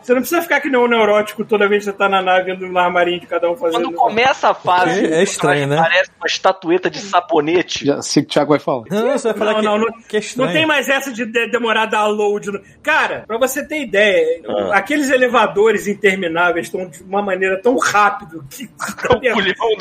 [0.02, 2.54] Você não precisa ficar que nem um neurótico toda vez que você tá na nave
[2.56, 3.84] no armarinho de cada um fazendo.
[3.84, 5.78] Quando começa a fase, É estranho, né?
[5.78, 7.86] parece uma estatueta de sabonete.
[7.86, 8.84] Já sei que o Thiago vai falar.
[8.90, 10.48] Não, você vai falar Não, que, não, não, que é estranho.
[10.48, 12.48] não tem mais essa de, de- demorar a dar load.
[12.82, 14.78] Cara, pra você ter ideia, Ah.
[14.78, 19.16] aqueles elevadores intermináveis estão de uma maneira tão rápido que dá,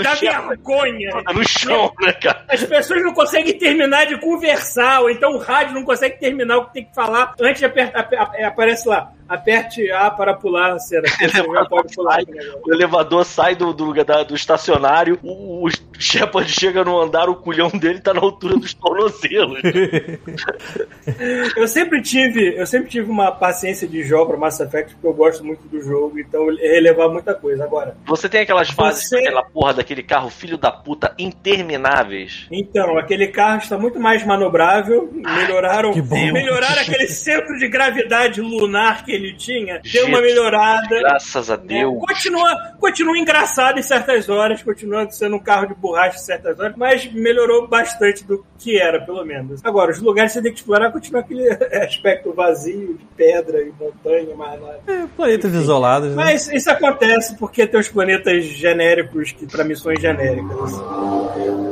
[0.03, 1.23] dá vergonha.
[1.25, 2.45] Tá no chão, né, cara?
[2.49, 6.67] As pessoas não conseguem terminar de conversar, ou então o rádio não consegue terminar o
[6.67, 8.01] que tem que falar antes de apertar.
[8.01, 11.09] ap- ap- Aparece lá, aperte A para pular, cena.
[11.09, 12.19] Você já pode pular.
[12.65, 17.29] O elevador sai do, do lugar da- do estacionário, o, o Shepard chega no andar,
[17.29, 19.61] o culhão dele tá na altura dos tornozelos.
[21.57, 25.15] Eu sempre tive, eu sempre tive uma paciência de jogo para Mass Effect porque eu
[25.15, 27.65] gosto muito do jogo, então ele relevar muita coisa.
[27.65, 32.47] Agora, Você tem aquelas fases Você- daquela porra daquele carro filho da puta intermináveis.
[32.51, 36.33] então aquele carro está muito mais manobrável, melhoraram, que bom.
[36.33, 40.99] melhoraram aquele centro de gravidade lunar que ele tinha, deu uma melhorada.
[41.01, 41.63] Graças a né?
[41.67, 41.99] Deus.
[41.99, 46.75] Continua, continua engraçado em certas horas, continua sendo um carro de borracha em certas horas,
[46.77, 49.65] mas melhorou bastante do que era, pelo menos.
[49.65, 51.49] Agora, os lugares que você tem que explorar continua aquele
[51.83, 54.81] aspecto vazio de pedra e montanha, mais nada.
[54.87, 56.15] É, planetas isolados, né?
[56.17, 60.73] Mas isso acontece porque tem os planetas genéricos que para missões genéricas.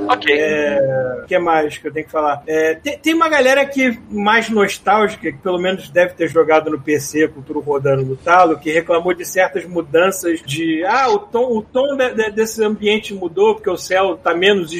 [0.08, 0.34] Ok.
[0.38, 0.78] É,
[1.22, 2.42] O que mais que eu tenho que falar?
[2.46, 6.80] É, tem, tem uma galera que mais nostálgica, que pelo menos deve ter jogado no
[6.80, 11.62] PC tudo rodando no talo, que reclamou de certas mudanças de ah, o tom, o
[11.62, 14.72] tom de- de- desse ambiente mudou porque o céu tá menos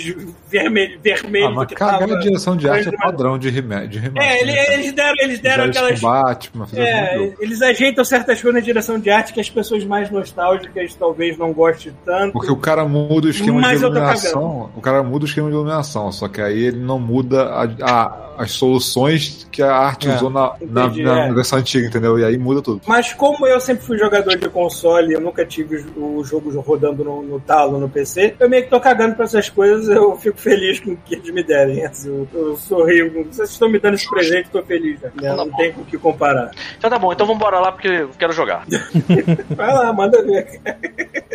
[0.48, 2.14] vermelho, vermelho Ah, do mas que cagar tava.
[2.14, 3.88] a direção de arte é Mas- padrão de remédio.
[3.90, 4.74] De remédio É, ele- né?
[4.74, 9.32] eles deram, eles deram aquelas Batman, é, eles ajeitam certas coisas na direção de arte
[9.32, 12.32] que as pessoas mais nostálgicas talvez não gostem tanto.
[12.32, 14.70] Porque o cara muda o esquema de iluminação.
[14.76, 18.20] O cara muda o esquema de iluminação, só que aí ele não muda a- a-
[18.38, 21.32] as soluções que a arte É, usou na, na, entendi, na é.
[21.32, 22.18] versão antiga, entendeu?
[22.18, 22.80] E aí muda tudo.
[22.86, 27.02] Mas como eu sempre fui jogador de console, eu nunca tive os- os jogos rodando
[27.04, 30.38] no, no talo, no PC, eu meio que tô cagando pra essas coisas, eu fico
[30.38, 31.82] feliz com o que eles me derem.
[32.04, 33.24] Eu, eu sorrio.
[33.30, 35.00] Vocês estão me dando esse presente, tô feliz.
[35.00, 35.10] Né?
[35.16, 35.56] Então tá Não bom.
[35.56, 36.50] tem com o que comparar.
[36.78, 38.66] Então tá bom, então vambora lá porque eu quero jogar.
[39.56, 40.60] Vai lá, manda ver.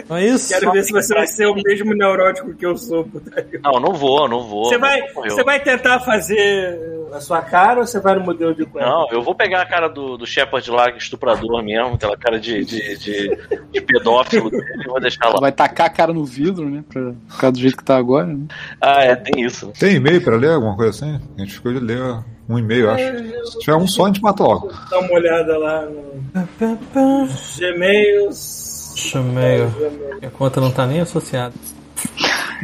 [0.07, 0.49] Não é isso?
[0.53, 3.03] Quero ver se você vai ser o mesmo neurótico que eu sou.
[3.03, 3.60] putaria.
[3.64, 4.65] Não, não vou, não vou.
[4.65, 6.80] Você vai, você vai tentar fazer
[7.14, 8.88] a sua cara ou você vai no modelo de cueca?
[8.88, 12.63] Não, eu vou pegar a cara do, do Shepard lá, estuprador mesmo, aquela cara de,
[12.63, 13.38] de, de,
[13.71, 15.39] de pedófilo dele, e vou deixar lá.
[15.39, 16.84] Vai tacar a cara no vidro, né?
[16.88, 18.27] Pra ficar do jeito que tá agora.
[18.27, 18.45] Né?
[18.81, 19.71] Ah, é, tem isso.
[19.80, 21.19] Tem e-mail pra ler, alguma coisa assim?
[21.38, 21.99] A gente ficou de ler
[22.47, 23.51] um e-mail, acho.
[23.51, 24.71] Se tiver um só, a gente mata logo.
[24.89, 26.23] Dá uma olhada lá no
[27.57, 28.93] Gmails.
[28.95, 29.63] Chamei.
[30.21, 31.53] A conta não tá nem associada.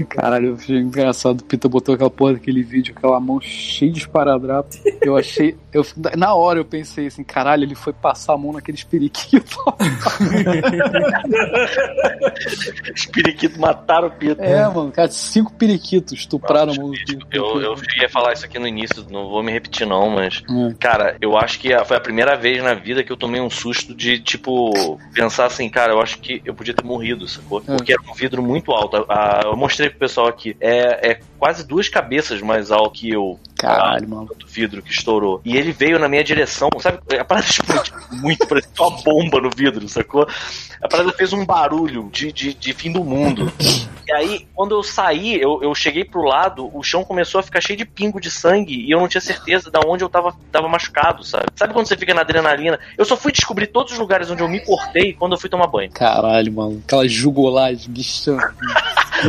[0.09, 1.39] Caralho, eu achei engraçado.
[1.39, 4.75] O Pita botou aquela porra daquele vídeo, aquela mão cheia de esparadrapo.
[5.01, 5.55] Eu achei.
[5.75, 5.85] Eu,
[6.17, 9.57] na hora eu pensei assim, caralho, ele foi passar a mão naqueles periquitos.
[12.95, 14.41] Os periquitos mataram o Pito.
[14.41, 17.27] É, mano, cara, cinco periquitos estupraram a mão do Pita.
[17.31, 20.41] Eu, eu cheguei a falar isso aqui no início, não vou me repetir não, mas...
[20.49, 20.73] É.
[20.79, 23.93] Cara, eu acho que foi a primeira vez na vida que eu tomei um susto
[23.93, 24.71] de, tipo,
[25.13, 27.61] pensar assim, cara, eu acho que eu podia ter morrido, sacou?
[27.67, 27.75] É.
[27.75, 29.05] Porque era um vidro muito alto.
[29.09, 30.55] A- a- eu mostrei pro pessoal aqui.
[30.61, 33.37] É, é quase duas cabeças mais alto que eu.
[33.65, 34.29] Caralho, mano.
[34.37, 35.41] do vidro que estourou.
[35.43, 36.99] E ele veio na minha direção, sabe?
[37.19, 40.27] A parada explodiu muito, parecia uma bomba no vidro, sacou?
[40.85, 43.51] A parada fez um barulho de, de, de fim do mundo.
[44.07, 47.59] E aí, quando eu saí, eu, eu cheguei pro lado, o chão começou a ficar
[47.59, 50.69] cheio de pingo de sangue e eu não tinha certeza de onde eu tava, tava
[50.69, 51.45] machucado, sabe?
[51.55, 52.79] Sabe quando você fica na adrenalina?
[52.95, 55.65] Eu só fui descobrir todos os lugares onde eu me cortei quando eu fui tomar
[55.65, 55.89] banho.
[55.89, 56.83] Caralho, mano.
[56.85, 58.37] Aquela jugolagem, bichão.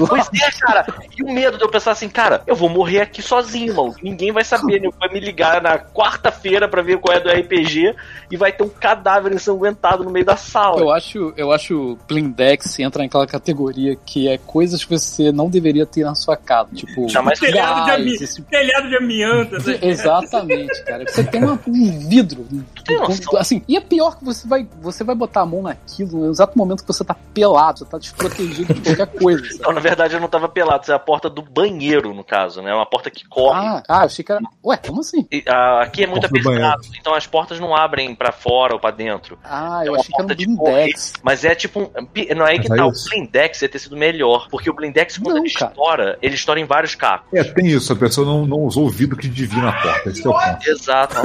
[0.09, 0.86] Pois é, cara.
[1.17, 3.94] E o medo de eu pensar assim, cara, eu vou morrer aqui sozinho, mano.
[4.02, 4.89] Ninguém vai saber, né?
[4.99, 7.94] Vai me ligar na quarta-feira pra ver qual é do RPG
[8.31, 10.81] e vai ter um cadáver ensanguentado no meio da sala.
[10.81, 15.84] Eu acho, eu acho Blindex entra naquela categoria que é coisas que você não deveria
[15.86, 16.70] ter na sua casa.
[16.75, 18.15] Tipo, Jamais Telhado de, ami...
[18.15, 19.57] esse Telhado de amianto.
[19.57, 19.78] assim.
[19.83, 21.05] Exatamente, cara.
[21.07, 22.47] Você tem uma- um vidro.
[22.89, 23.39] noção?
[23.39, 26.57] Assim, e é pior que você vai, você vai botar a mão naquilo no exato
[26.57, 29.42] momento que você tá pelado, você tá desprotegido de qualquer coisa.
[29.44, 29.55] sabe?
[29.57, 30.83] Então, na verdade, eu não tava pelado.
[30.83, 32.70] Isso é a porta do banheiro, no caso, né?
[32.70, 33.58] É uma porta que corre.
[33.58, 34.41] Ah, ah, eu achei que era.
[34.65, 35.26] Ué, como assim?
[35.31, 38.91] E, ah, aqui é muito apertado, então as portas não abrem pra fora ou pra
[38.91, 39.39] dentro.
[39.44, 41.12] Ah, É eu achei que era um porta de Blindex.
[41.27, 41.91] Mas é tipo um.
[42.37, 42.77] Não é aí que tá.
[42.77, 43.09] é O isso.
[43.11, 44.47] Blindex ia ter sido melhor.
[44.49, 45.71] Porque o Blindex, quando Não, ele cara.
[45.73, 47.27] estoura, ele estoura em vários cacos.
[47.35, 50.09] É, tem isso, a pessoa não, não usou o vidro que divina na porta.
[50.11, 50.71] Esse é o ponto.
[50.71, 51.17] Exato.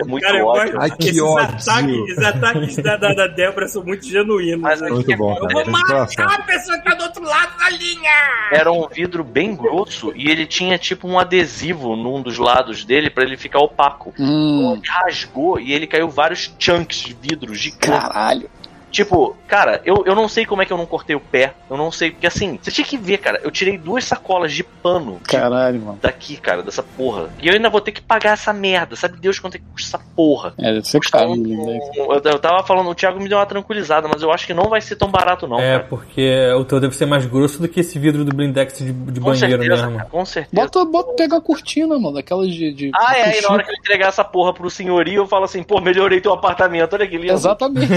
[0.00, 0.80] é muito Cara, ódio.
[0.80, 1.44] Ai, que esses ódio.
[1.56, 4.60] ataques, esses ataques da, da, da Débora são muito genuínos.
[4.60, 4.86] Mas né?
[4.86, 5.46] aqui Muito é bom, cara.
[5.46, 6.30] Eu vou engraçado.
[6.32, 8.10] a pessoa que tá do outro lado da linha!
[8.52, 13.10] Era um vidro bem grosso e ele tinha tipo um adesivo num dos lados dele
[13.10, 14.14] pra ele ficar opaco.
[14.18, 18.00] Hum, Ele rasgou e ele caiu vários chunks de vidro gigantes.
[18.08, 18.50] caralho.
[18.90, 21.52] Tipo, cara, eu, eu não sei como é que eu não cortei o pé.
[21.70, 22.10] Eu não sei.
[22.10, 23.40] Porque assim, você tinha que ver, cara.
[23.42, 25.98] Eu tirei duas sacolas de pano de- Caralho, mano.
[26.00, 27.28] daqui, cara, dessa porra.
[27.42, 28.96] E eu ainda vou ter que pagar essa merda.
[28.96, 30.54] Sabe Deus quanto é que custa essa porra?
[30.58, 31.32] É, deve ser Custa caro.
[31.32, 31.36] um-
[31.66, 31.78] né?
[31.96, 34.68] eu, eu tava falando, o Thiago me deu uma tranquilizada, mas eu acho que não
[34.68, 35.58] vai ser tão barato, não.
[35.60, 35.84] É, cara.
[35.88, 39.20] porque o teu deve ser mais grosso do que esse vidro do blindex de, de
[39.20, 39.98] Com banheiro certeza, mesmo.
[39.98, 40.62] cara, com certeza.
[40.62, 42.72] Bota, bota pegar a cortina, mano, daquelas de.
[42.72, 45.44] de Ah, é, aí na hora que eu entregar essa porra pro senhorio, eu falo
[45.44, 47.32] assim, pô, melhorei teu apartamento, olha que lindo.
[47.32, 47.88] Exatamente.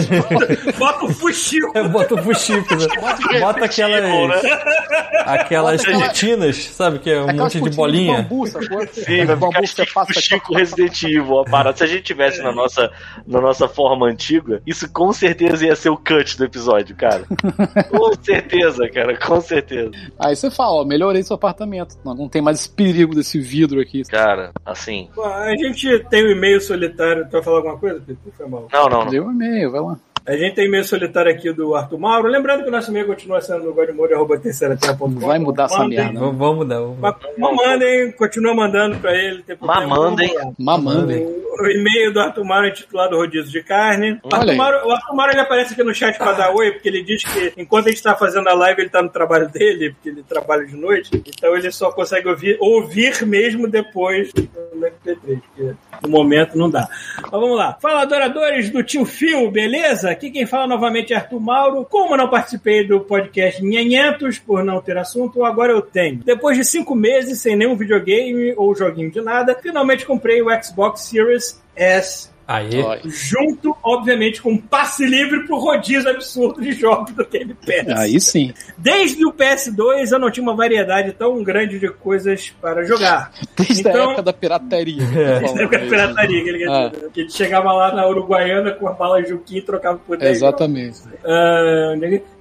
[0.82, 1.72] Bota o fuxico!
[1.77, 2.88] É, bota o fuxico, né?
[3.40, 4.01] Bota aquelas,
[5.26, 6.98] aquelas cortinas, sabe?
[7.00, 8.22] Que é um Aquelas monte de bolinha.
[8.24, 8.88] bambu, sacou?
[8.92, 11.77] Sim, vai bambu ficar Chico, Chico Resident Evil, a parada.
[11.77, 12.92] Se a gente tivesse na nossa,
[13.27, 17.26] na nossa forma antiga, isso com certeza ia ser o cut do episódio, cara.
[17.90, 19.92] com certeza, cara, com certeza.
[20.19, 21.95] Aí você fala, ó, melhorei seu apartamento.
[22.03, 24.03] Não, não tem mais esse perigo desse vidro aqui.
[24.03, 25.10] Cara, assim.
[25.16, 27.26] Bom, A gente tem um e-mail solitário.
[27.26, 28.22] Tu vai falar alguma coisa, Pedro?
[28.35, 28.68] Foi mal.
[28.72, 29.11] Não, não, não.
[29.11, 29.98] Deu um e-mail, vai lá.
[30.25, 32.27] A gente tem e-mail solitário aqui do Arthur Mauro.
[32.27, 35.19] Lembrando que o nosso e-mail continua sendo no godmode.com.
[35.19, 36.19] Vai mudar essa merda.
[36.19, 36.80] Vamos vamos mudar.
[36.80, 37.19] vamos mudar.
[37.38, 39.43] Mas mandem, continua mandando pra ele.
[39.59, 40.33] Mamandem.
[40.35, 40.51] Lá.
[40.59, 41.11] Mamando.
[41.11, 44.19] O e-mail do Arthur Mauro é intitulado Rodízio de Carne.
[44.32, 44.56] Arthur.
[44.56, 47.24] Mauro, o Arthur Mauro ele aparece aqui no chat pra dar oi, porque ele diz
[47.24, 50.24] que enquanto a gente tá fazendo a live, ele tá no trabalho dele, porque ele
[50.24, 51.09] trabalha de noite.
[51.14, 54.32] Então ele só consegue ouvir, ouvir mesmo depois
[54.74, 56.88] no MP3, porque no momento não dá.
[57.22, 57.78] Mas vamos lá.
[57.82, 60.10] Fala, adoradores do tio Phil, beleza?
[60.10, 61.86] Aqui quem fala novamente é Arthur Mauro.
[61.86, 66.18] Como não participei do podcast Nhenhentos por não ter assunto, agora eu tenho.
[66.24, 71.02] Depois de cinco meses sem nenhum videogame ou joguinho de nada, finalmente comprei o Xbox
[71.02, 73.00] Series S Aí.
[73.06, 77.98] Junto, obviamente, com um passe livre pro rodízio absurdo de jogos do Game Pass.
[77.98, 78.54] Aí sim.
[78.78, 83.32] Desde o PS2 eu não tinha uma variedade tão grande de coisas para jogar.
[83.58, 85.04] Desde a Então- época da pirataria.
[85.04, 85.40] É.
[85.40, 86.92] Desde a época da pirataria, que ele Ah.
[87.14, 90.38] que a gente chegava lá na Uruguaiana com a bala Juquim e trocava por 10
[90.38, 91.00] Exatamente.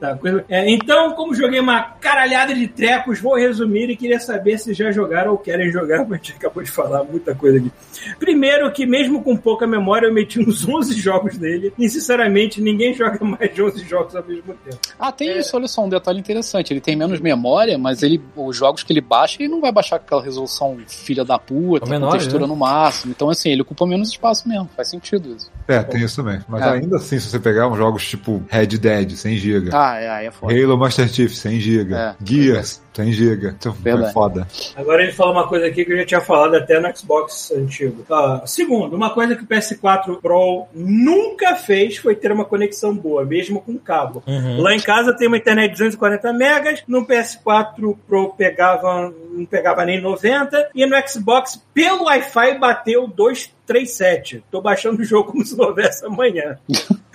[0.00, 4.58] tá, coisa- é, então, como joguei uma caralhada de trecos, vou resumir e queria saber
[4.58, 7.70] se já jogaram ou querem jogar, mas a gente acabou de falar muita coisa aqui.
[8.18, 12.94] Primeiro, que mesmo com pouca memória, eu meti uns 11 jogos nele, e sinceramente, ninguém
[12.94, 14.78] joga mais de 11 jogos ao mesmo tempo.
[14.98, 16.72] Ah, tem isso, olha só, um detalhe interessante.
[16.72, 19.98] Ele tem menos memória, mas ele, os jogos que ele baixa, ele não vai baixar
[19.98, 22.48] com aquela resolução filha da puta, São menores, com textura né?
[22.48, 23.12] no máximo.
[23.12, 24.68] Então, assim, ele ocupa menos espaço mesmo.
[24.76, 25.50] Faz sentido isso.
[25.66, 26.40] É, tem isso também.
[26.48, 26.70] Mas É.
[26.70, 29.70] ainda assim, se você pegar uns jogos tipo Red Dead, 100 GB.
[29.72, 30.52] Ah, é, aí é foda.
[30.52, 31.94] Halo Master Chief, 100 GB.
[31.94, 32.14] É.
[32.24, 33.54] Gears, 100 GB.
[33.58, 34.46] Então, é foda.
[34.76, 38.04] Agora ele fala uma coisa aqui que eu já tinha falado até no Xbox antigo.
[38.10, 43.24] Ah, segundo, uma coisa que o PS4 Pro nunca fez foi ter uma conexão boa,
[43.24, 44.22] mesmo com cabo.
[44.26, 44.60] Uhum.
[44.60, 49.84] Lá em casa tem uma internet de 240 megas, no PS4 Pro pegava, não pegava
[49.84, 54.44] nem 90, e no Xbox, pelo Wi-Fi, bateu 237.
[54.50, 56.58] Tô baixando o jogo como se não houvesse amanhã.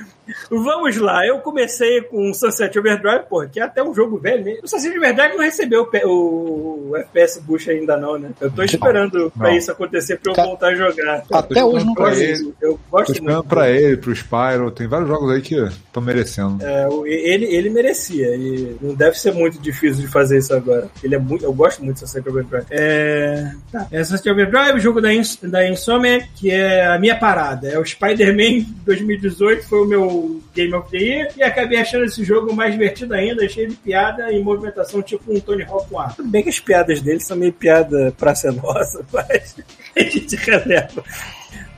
[0.49, 4.61] Vamos lá, eu comecei com Sunset Overdrive, pô, que é até um jogo velho mesmo.
[4.63, 8.29] O Sunset Overdrive não recebeu o, o FPS Boost ainda não, né?
[8.39, 9.57] Eu tô esperando pra Não.
[9.57, 11.23] isso acontecer pra eu Ca- voltar a jogar.
[11.31, 12.53] Até hoje não pra ele.
[12.61, 13.47] Eu Tô gosto esperando muito.
[13.49, 14.71] pra ele, pro Spyro.
[14.71, 16.57] Tem vários jogos aí que estão merecendo.
[16.63, 20.89] É, ele, ele merecia, e não deve ser muito difícil de fazer isso agora.
[21.03, 22.65] Ele é muito, eu gosto muito de Sunset Overdrive.
[22.69, 23.87] É, tá.
[23.91, 27.67] é Sunset Overdrive, jogo da, Ins, da Insomniac, que é a minha parada.
[27.67, 30.14] É o Spider-Man 2018, foi o meu
[30.53, 34.31] Game of the Year, e acabei achando esse jogo mais divertido ainda, cheio de piada
[34.31, 36.15] e movimentação tipo um Tony Hawk 1.
[36.15, 39.55] Tudo bem que as piadas dele são meio piada pra ser nossa, mas
[39.95, 41.03] a gente releva.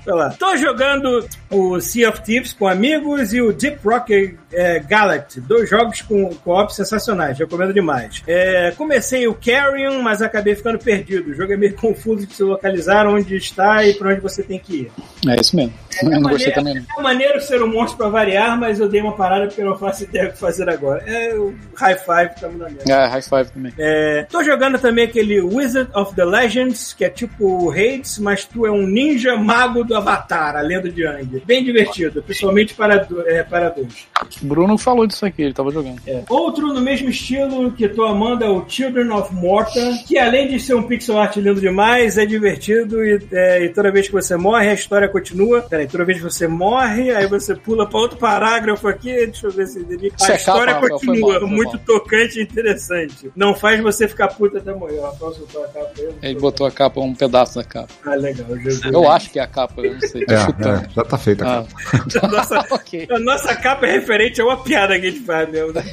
[0.07, 0.29] Sei lá.
[0.29, 5.41] Tô jogando o Sea of Thieves com amigos e o Deep Rock é, Galaxy.
[5.41, 7.37] Dois jogos com co-op sensacionais.
[7.37, 8.23] Recomendo demais.
[8.25, 11.31] É, comecei o Carrion, mas acabei ficando perdido.
[11.31, 14.57] O jogo é meio confuso de se localizar onde está e pra onde você tem
[14.57, 14.91] que ir.
[15.27, 15.73] É isso mesmo.
[16.01, 16.77] Eu não gostei também.
[16.97, 19.77] É maneiro ser um monstro pra variar, mas eu dei uma parada porque eu não
[19.77, 21.03] faço ideia do que fazer agora.
[21.05, 22.93] É o High Five, estamos na merda.
[22.93, 23.73] É, high five também.
[23.77, 28.65] É, tô jogando também aquele Wizard of the Legends, que é tipo Hades, mas tu
[28.65, 31.43] é um ninja mago do Avatar, a lenda de Yang.
[31.45, 34.07] Bem divertido, principalmente para, é, para dois.
[34.41, 36.01] O Bruno falou disso aqui, ele tava jogando.
[36.05, 36.23] É.
[36.29, 40.59] Outro no mesmo estilo que tô amando é o Children of Morta, que além de
[40.59, 44.35] ser um pixel art lindo demais, é divertido e, é, e toda vez que você
[44.35, 45.61] morre, a história continua.
[45.61, 49.51] Peraí, toda vez que você morre, aí você pula para outro parágrafo aqui, deixa eu
[49.51, 49.79] ver se.
[49.79, 53.31] Isso A é história capa, Rafael, foi continua, mal, muito tocante e interessante.
[53.35, 54.97] Não faz você ficar puta até morrer.
[54.97, 56.09] Botar a capa aí?
[56.21, 57.93] Ele botou a capa, um pedaço da capa.
[58.05, 58.47] Ah, legal.
[58.57, 58.83] Jesus.
[58.85, 59.81] Eu acho que é a capa.
[59.87, 60.85] Eu não sei, tô É, chutando.
[60.85, 62.03] é, já tá feita, Ah, cara.
[62.23, 63.07] A nossa, ok.
[63.09, 65.73] a nossa capa é referente a uma piada que a gente faz mesmo.
[65.73, 65.83] né?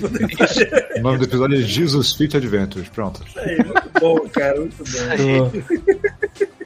[0.97, 2.89] O nome do episódio é Jesus Fit Adventures.
[2.89, 3.21] Pronto.
[3.37, 5.53] Aí, muito bom, cara, muito bom.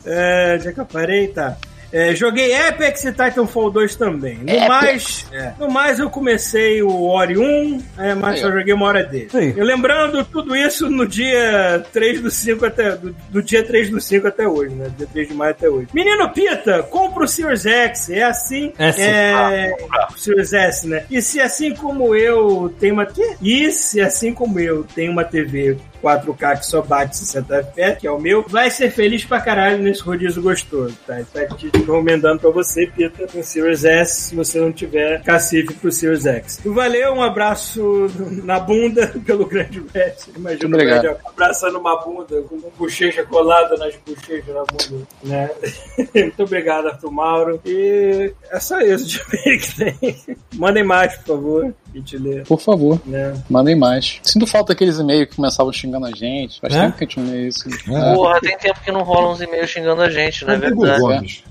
[0.05, 1.29] É, onde é que eu parei?
[1.29, 1.57] Tá.
[1.93, 4.39] É, joguei Apex e Titanfall 2 também.
[4.39, 8.75] No mais, é, no mais, eu comecei o Ori 1, é, mas Aí, só joguei
[8.75, 9.29] uma hora dele.
[9.33, 9.55] Aí.
[9.57, 12.97] Eu lembrando tudo isso no dia 3 do 5 até.
[12.97, 14.91] Do, do dia 3 do 5 até hoje, né?
[14.97, 15.89] Dia 3 de maio até hoje.
[15.93, 18.11] Menino Pita, compra o Series X.
[18.11, 18.73] É assim.
[18.79, 19.01] S.
[19.01, 19.75] É.
[20.15, 21.05] O Series S, né?
[21.11, 23.07] E se assim como eu tenho uma.
[23.07, 23.37] Quê?
[23.41, 28.07] E se assim como eu tenho uma TV 4K que só bate 60 FPS, que
[28.07, 31.19] é o meu, vai ser feliz pra caralho nesse rodízio gostoso, tá?
[31.33, 35.91] Tá te recomendando pra você, Pita, um Series S, se você não tiver cacife pro
[35.93, 36.61] Series X.
[36.65, 38.07] Valeu, um abraço
[38.45, 40.15] na bunda pelo grande Red.
[40.37, 41.03] Imagina o Obrigado.
[41.03, 45.51] Red abraçando uma bunda, com uma bochecha colada nas bochechas na bunda, né?
[46.15, 47.61] Muito obrigado, Arthur Mauro.
[47.65, 49.19] E é só isso de
[49.59, 50.37] que tem.
[50.55, 53.35] Mandem mais, por favor, gente lê, Por favor, né?
[53.49, 54.19] mandem mais.
[54.23, 56.61] Sinto falta daqueles e-mails que começavam xingando a gente.
[56.61, 56.81] Faz É?
[56.83, 57.69] tempo que a gente não lê isso.
[57.69, 58.15] É.
[58.15, 61.01] Porra, tem tempo que não rolam uns e-mails xingando a gente, não é verdade?
[61.01, 61.43] Gomes.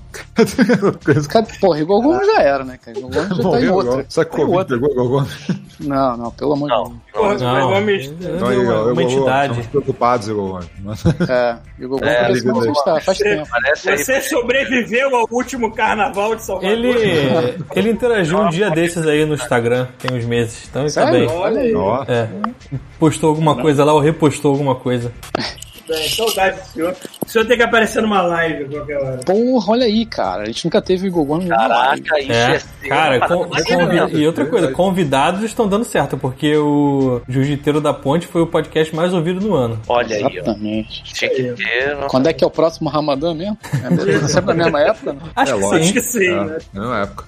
[1.28, 2.98] Cara, porra, Igor Gomes já era, né, cara?
[2.98, 4.06] Igor Gomes já tá em outra.
[4.08, 4.76] Será que Tá Covid outra.
[4.78, 5.48] pegou Igor Gomes?
[5.80, 6.84] Não, não, pelo amor de Não.
[6.84, 6.98] Deus.
[7.12, 9.50] Porra, Não, vamos- Então, aí, uma, uma Gomes, entidade.
[9.52, 10.48] Estamos preocupados, Igor
[10.82, 11.04] Gomes.
[11.28, 13.48] É, Igor Gomes É, parece que liga não está, faz tempo.
[13.76, 16.70] Você sobreviveu ao último carnaval de Salvador?
[16.70, 21.06] Ele, ele interagiu um dia desses aí no Instagram, tem uns meses, então ele tá
[21.10, 21.28] bem.
[21.28, 21.74] Olha aí,
[22.08, 22.28] É.
[22.98, 25.12] Postou alguma coisa lá ou repostou alguma coisa.
[25.88, 26.96] bem, saudade do senhor.
[27.26, 29.16] O senhor tem que aparecer numa live a qualquer hora.
[29.18, 30.42] Porra, olha aí, cara.
[30.42, 32.02] A gente nunca teve Gomes numa live.
[32.02, 33.48] Caraca, isso É, é cara, com-
[34.16, 38.94] e outra coisa, convidados estão dando certo, porque o Jiu-Jiteiro da Ponte foi o podcast
[38.94, 39.80] mais ouvido no ano.
[39.88, 40.28] Olha aí, ó.
[40.28, 41.18] Exatamente.
[41.18, 41.94] Ter.
[41.96, 43.58] nossa, Quando é que é o próximo Ramadã mesmo?
[43.72, 45.16] É sempre na mesma época?
[45.34, 45.82] Acho É que lógico.
[45.84, 46.18] Acho que sim.
[46.18, 46.58] sim, é, né?
[46.72, 47.24] na época.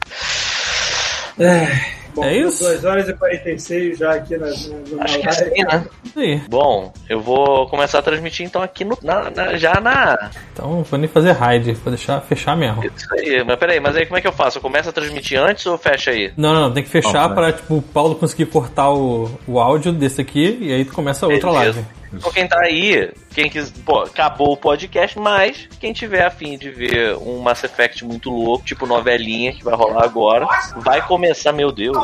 [2.15, 2.65] Bom, É isso?
[2.65, 4.53] 2 horas e 46 já aqui na, na,
[4.97, 5.51] na Acho que é live.
[5.53, 5.85] assim, né?
[6.05, 6.43] Isso aí.
[6.49, 10.31] Bom, eu vou começar a transmitir então aqui no, na- na- já na.
[10.53, 12.85] Então vou nem fazer raid, vou deixar fechar mesmo.
[12.85, 14.59] Isso aí, mas peraí, mas aí como é que eu faço?
[14.59, 16.33] Eu começo a transmitir antes ou fecha aí?
[16.37, 19.93] Não, não, tem que fechar Ó, pra tipo, o Paulo conseguir cortar o, o áudio
[19.93, 21.81] desse aqui e aí tu começa outra Beleza.
[21.81, 22.00] live.
[22.13, 26.71] Então quem tá aí, quem quis, pô, acabou o podcast, mas quem tiver afim de
[26.71, 31.71] ver um Mass Effect muito louco, tipo novelinha que vai rolar agora, vai começar, meu
[31.71, 31.97] Deus.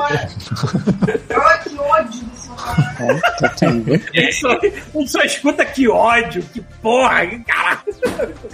[3.01, 3.93] É, tá tendo.
[4.13, 4.59] Gente só,
[5.07, 7.81] só escuta que ódio, que porra, que caralho.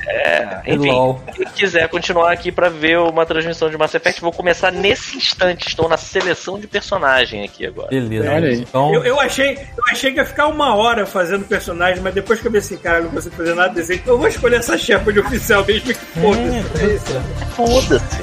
[0.07, 1.23] É, enfim, LOL.
[1.35, 5.69] quem quiser continuar aqui pra ver uma transmissão de Mass Effect, vou começar nesse instante.
[5.69, 7.89] Estou na seleção de personagem aqui agora.
[7.89, 8.31] Beleza.
[8.31, 8.61] Olha aí.
[8.61, 12.41] Então, Eu, eu, achei, eu achei que ia ficar uma hora fazendo personagem, mas depois
[12.41, 14.57] que eu vi assim, cara, eu não consigo fazer nada desse jeito, eu vou escolher
[14.57, 16.85] essa chefa de oficial mesmo que foda-se.
[16.85, 17.23] É isso.
[17.57, 18.23] Foda-se.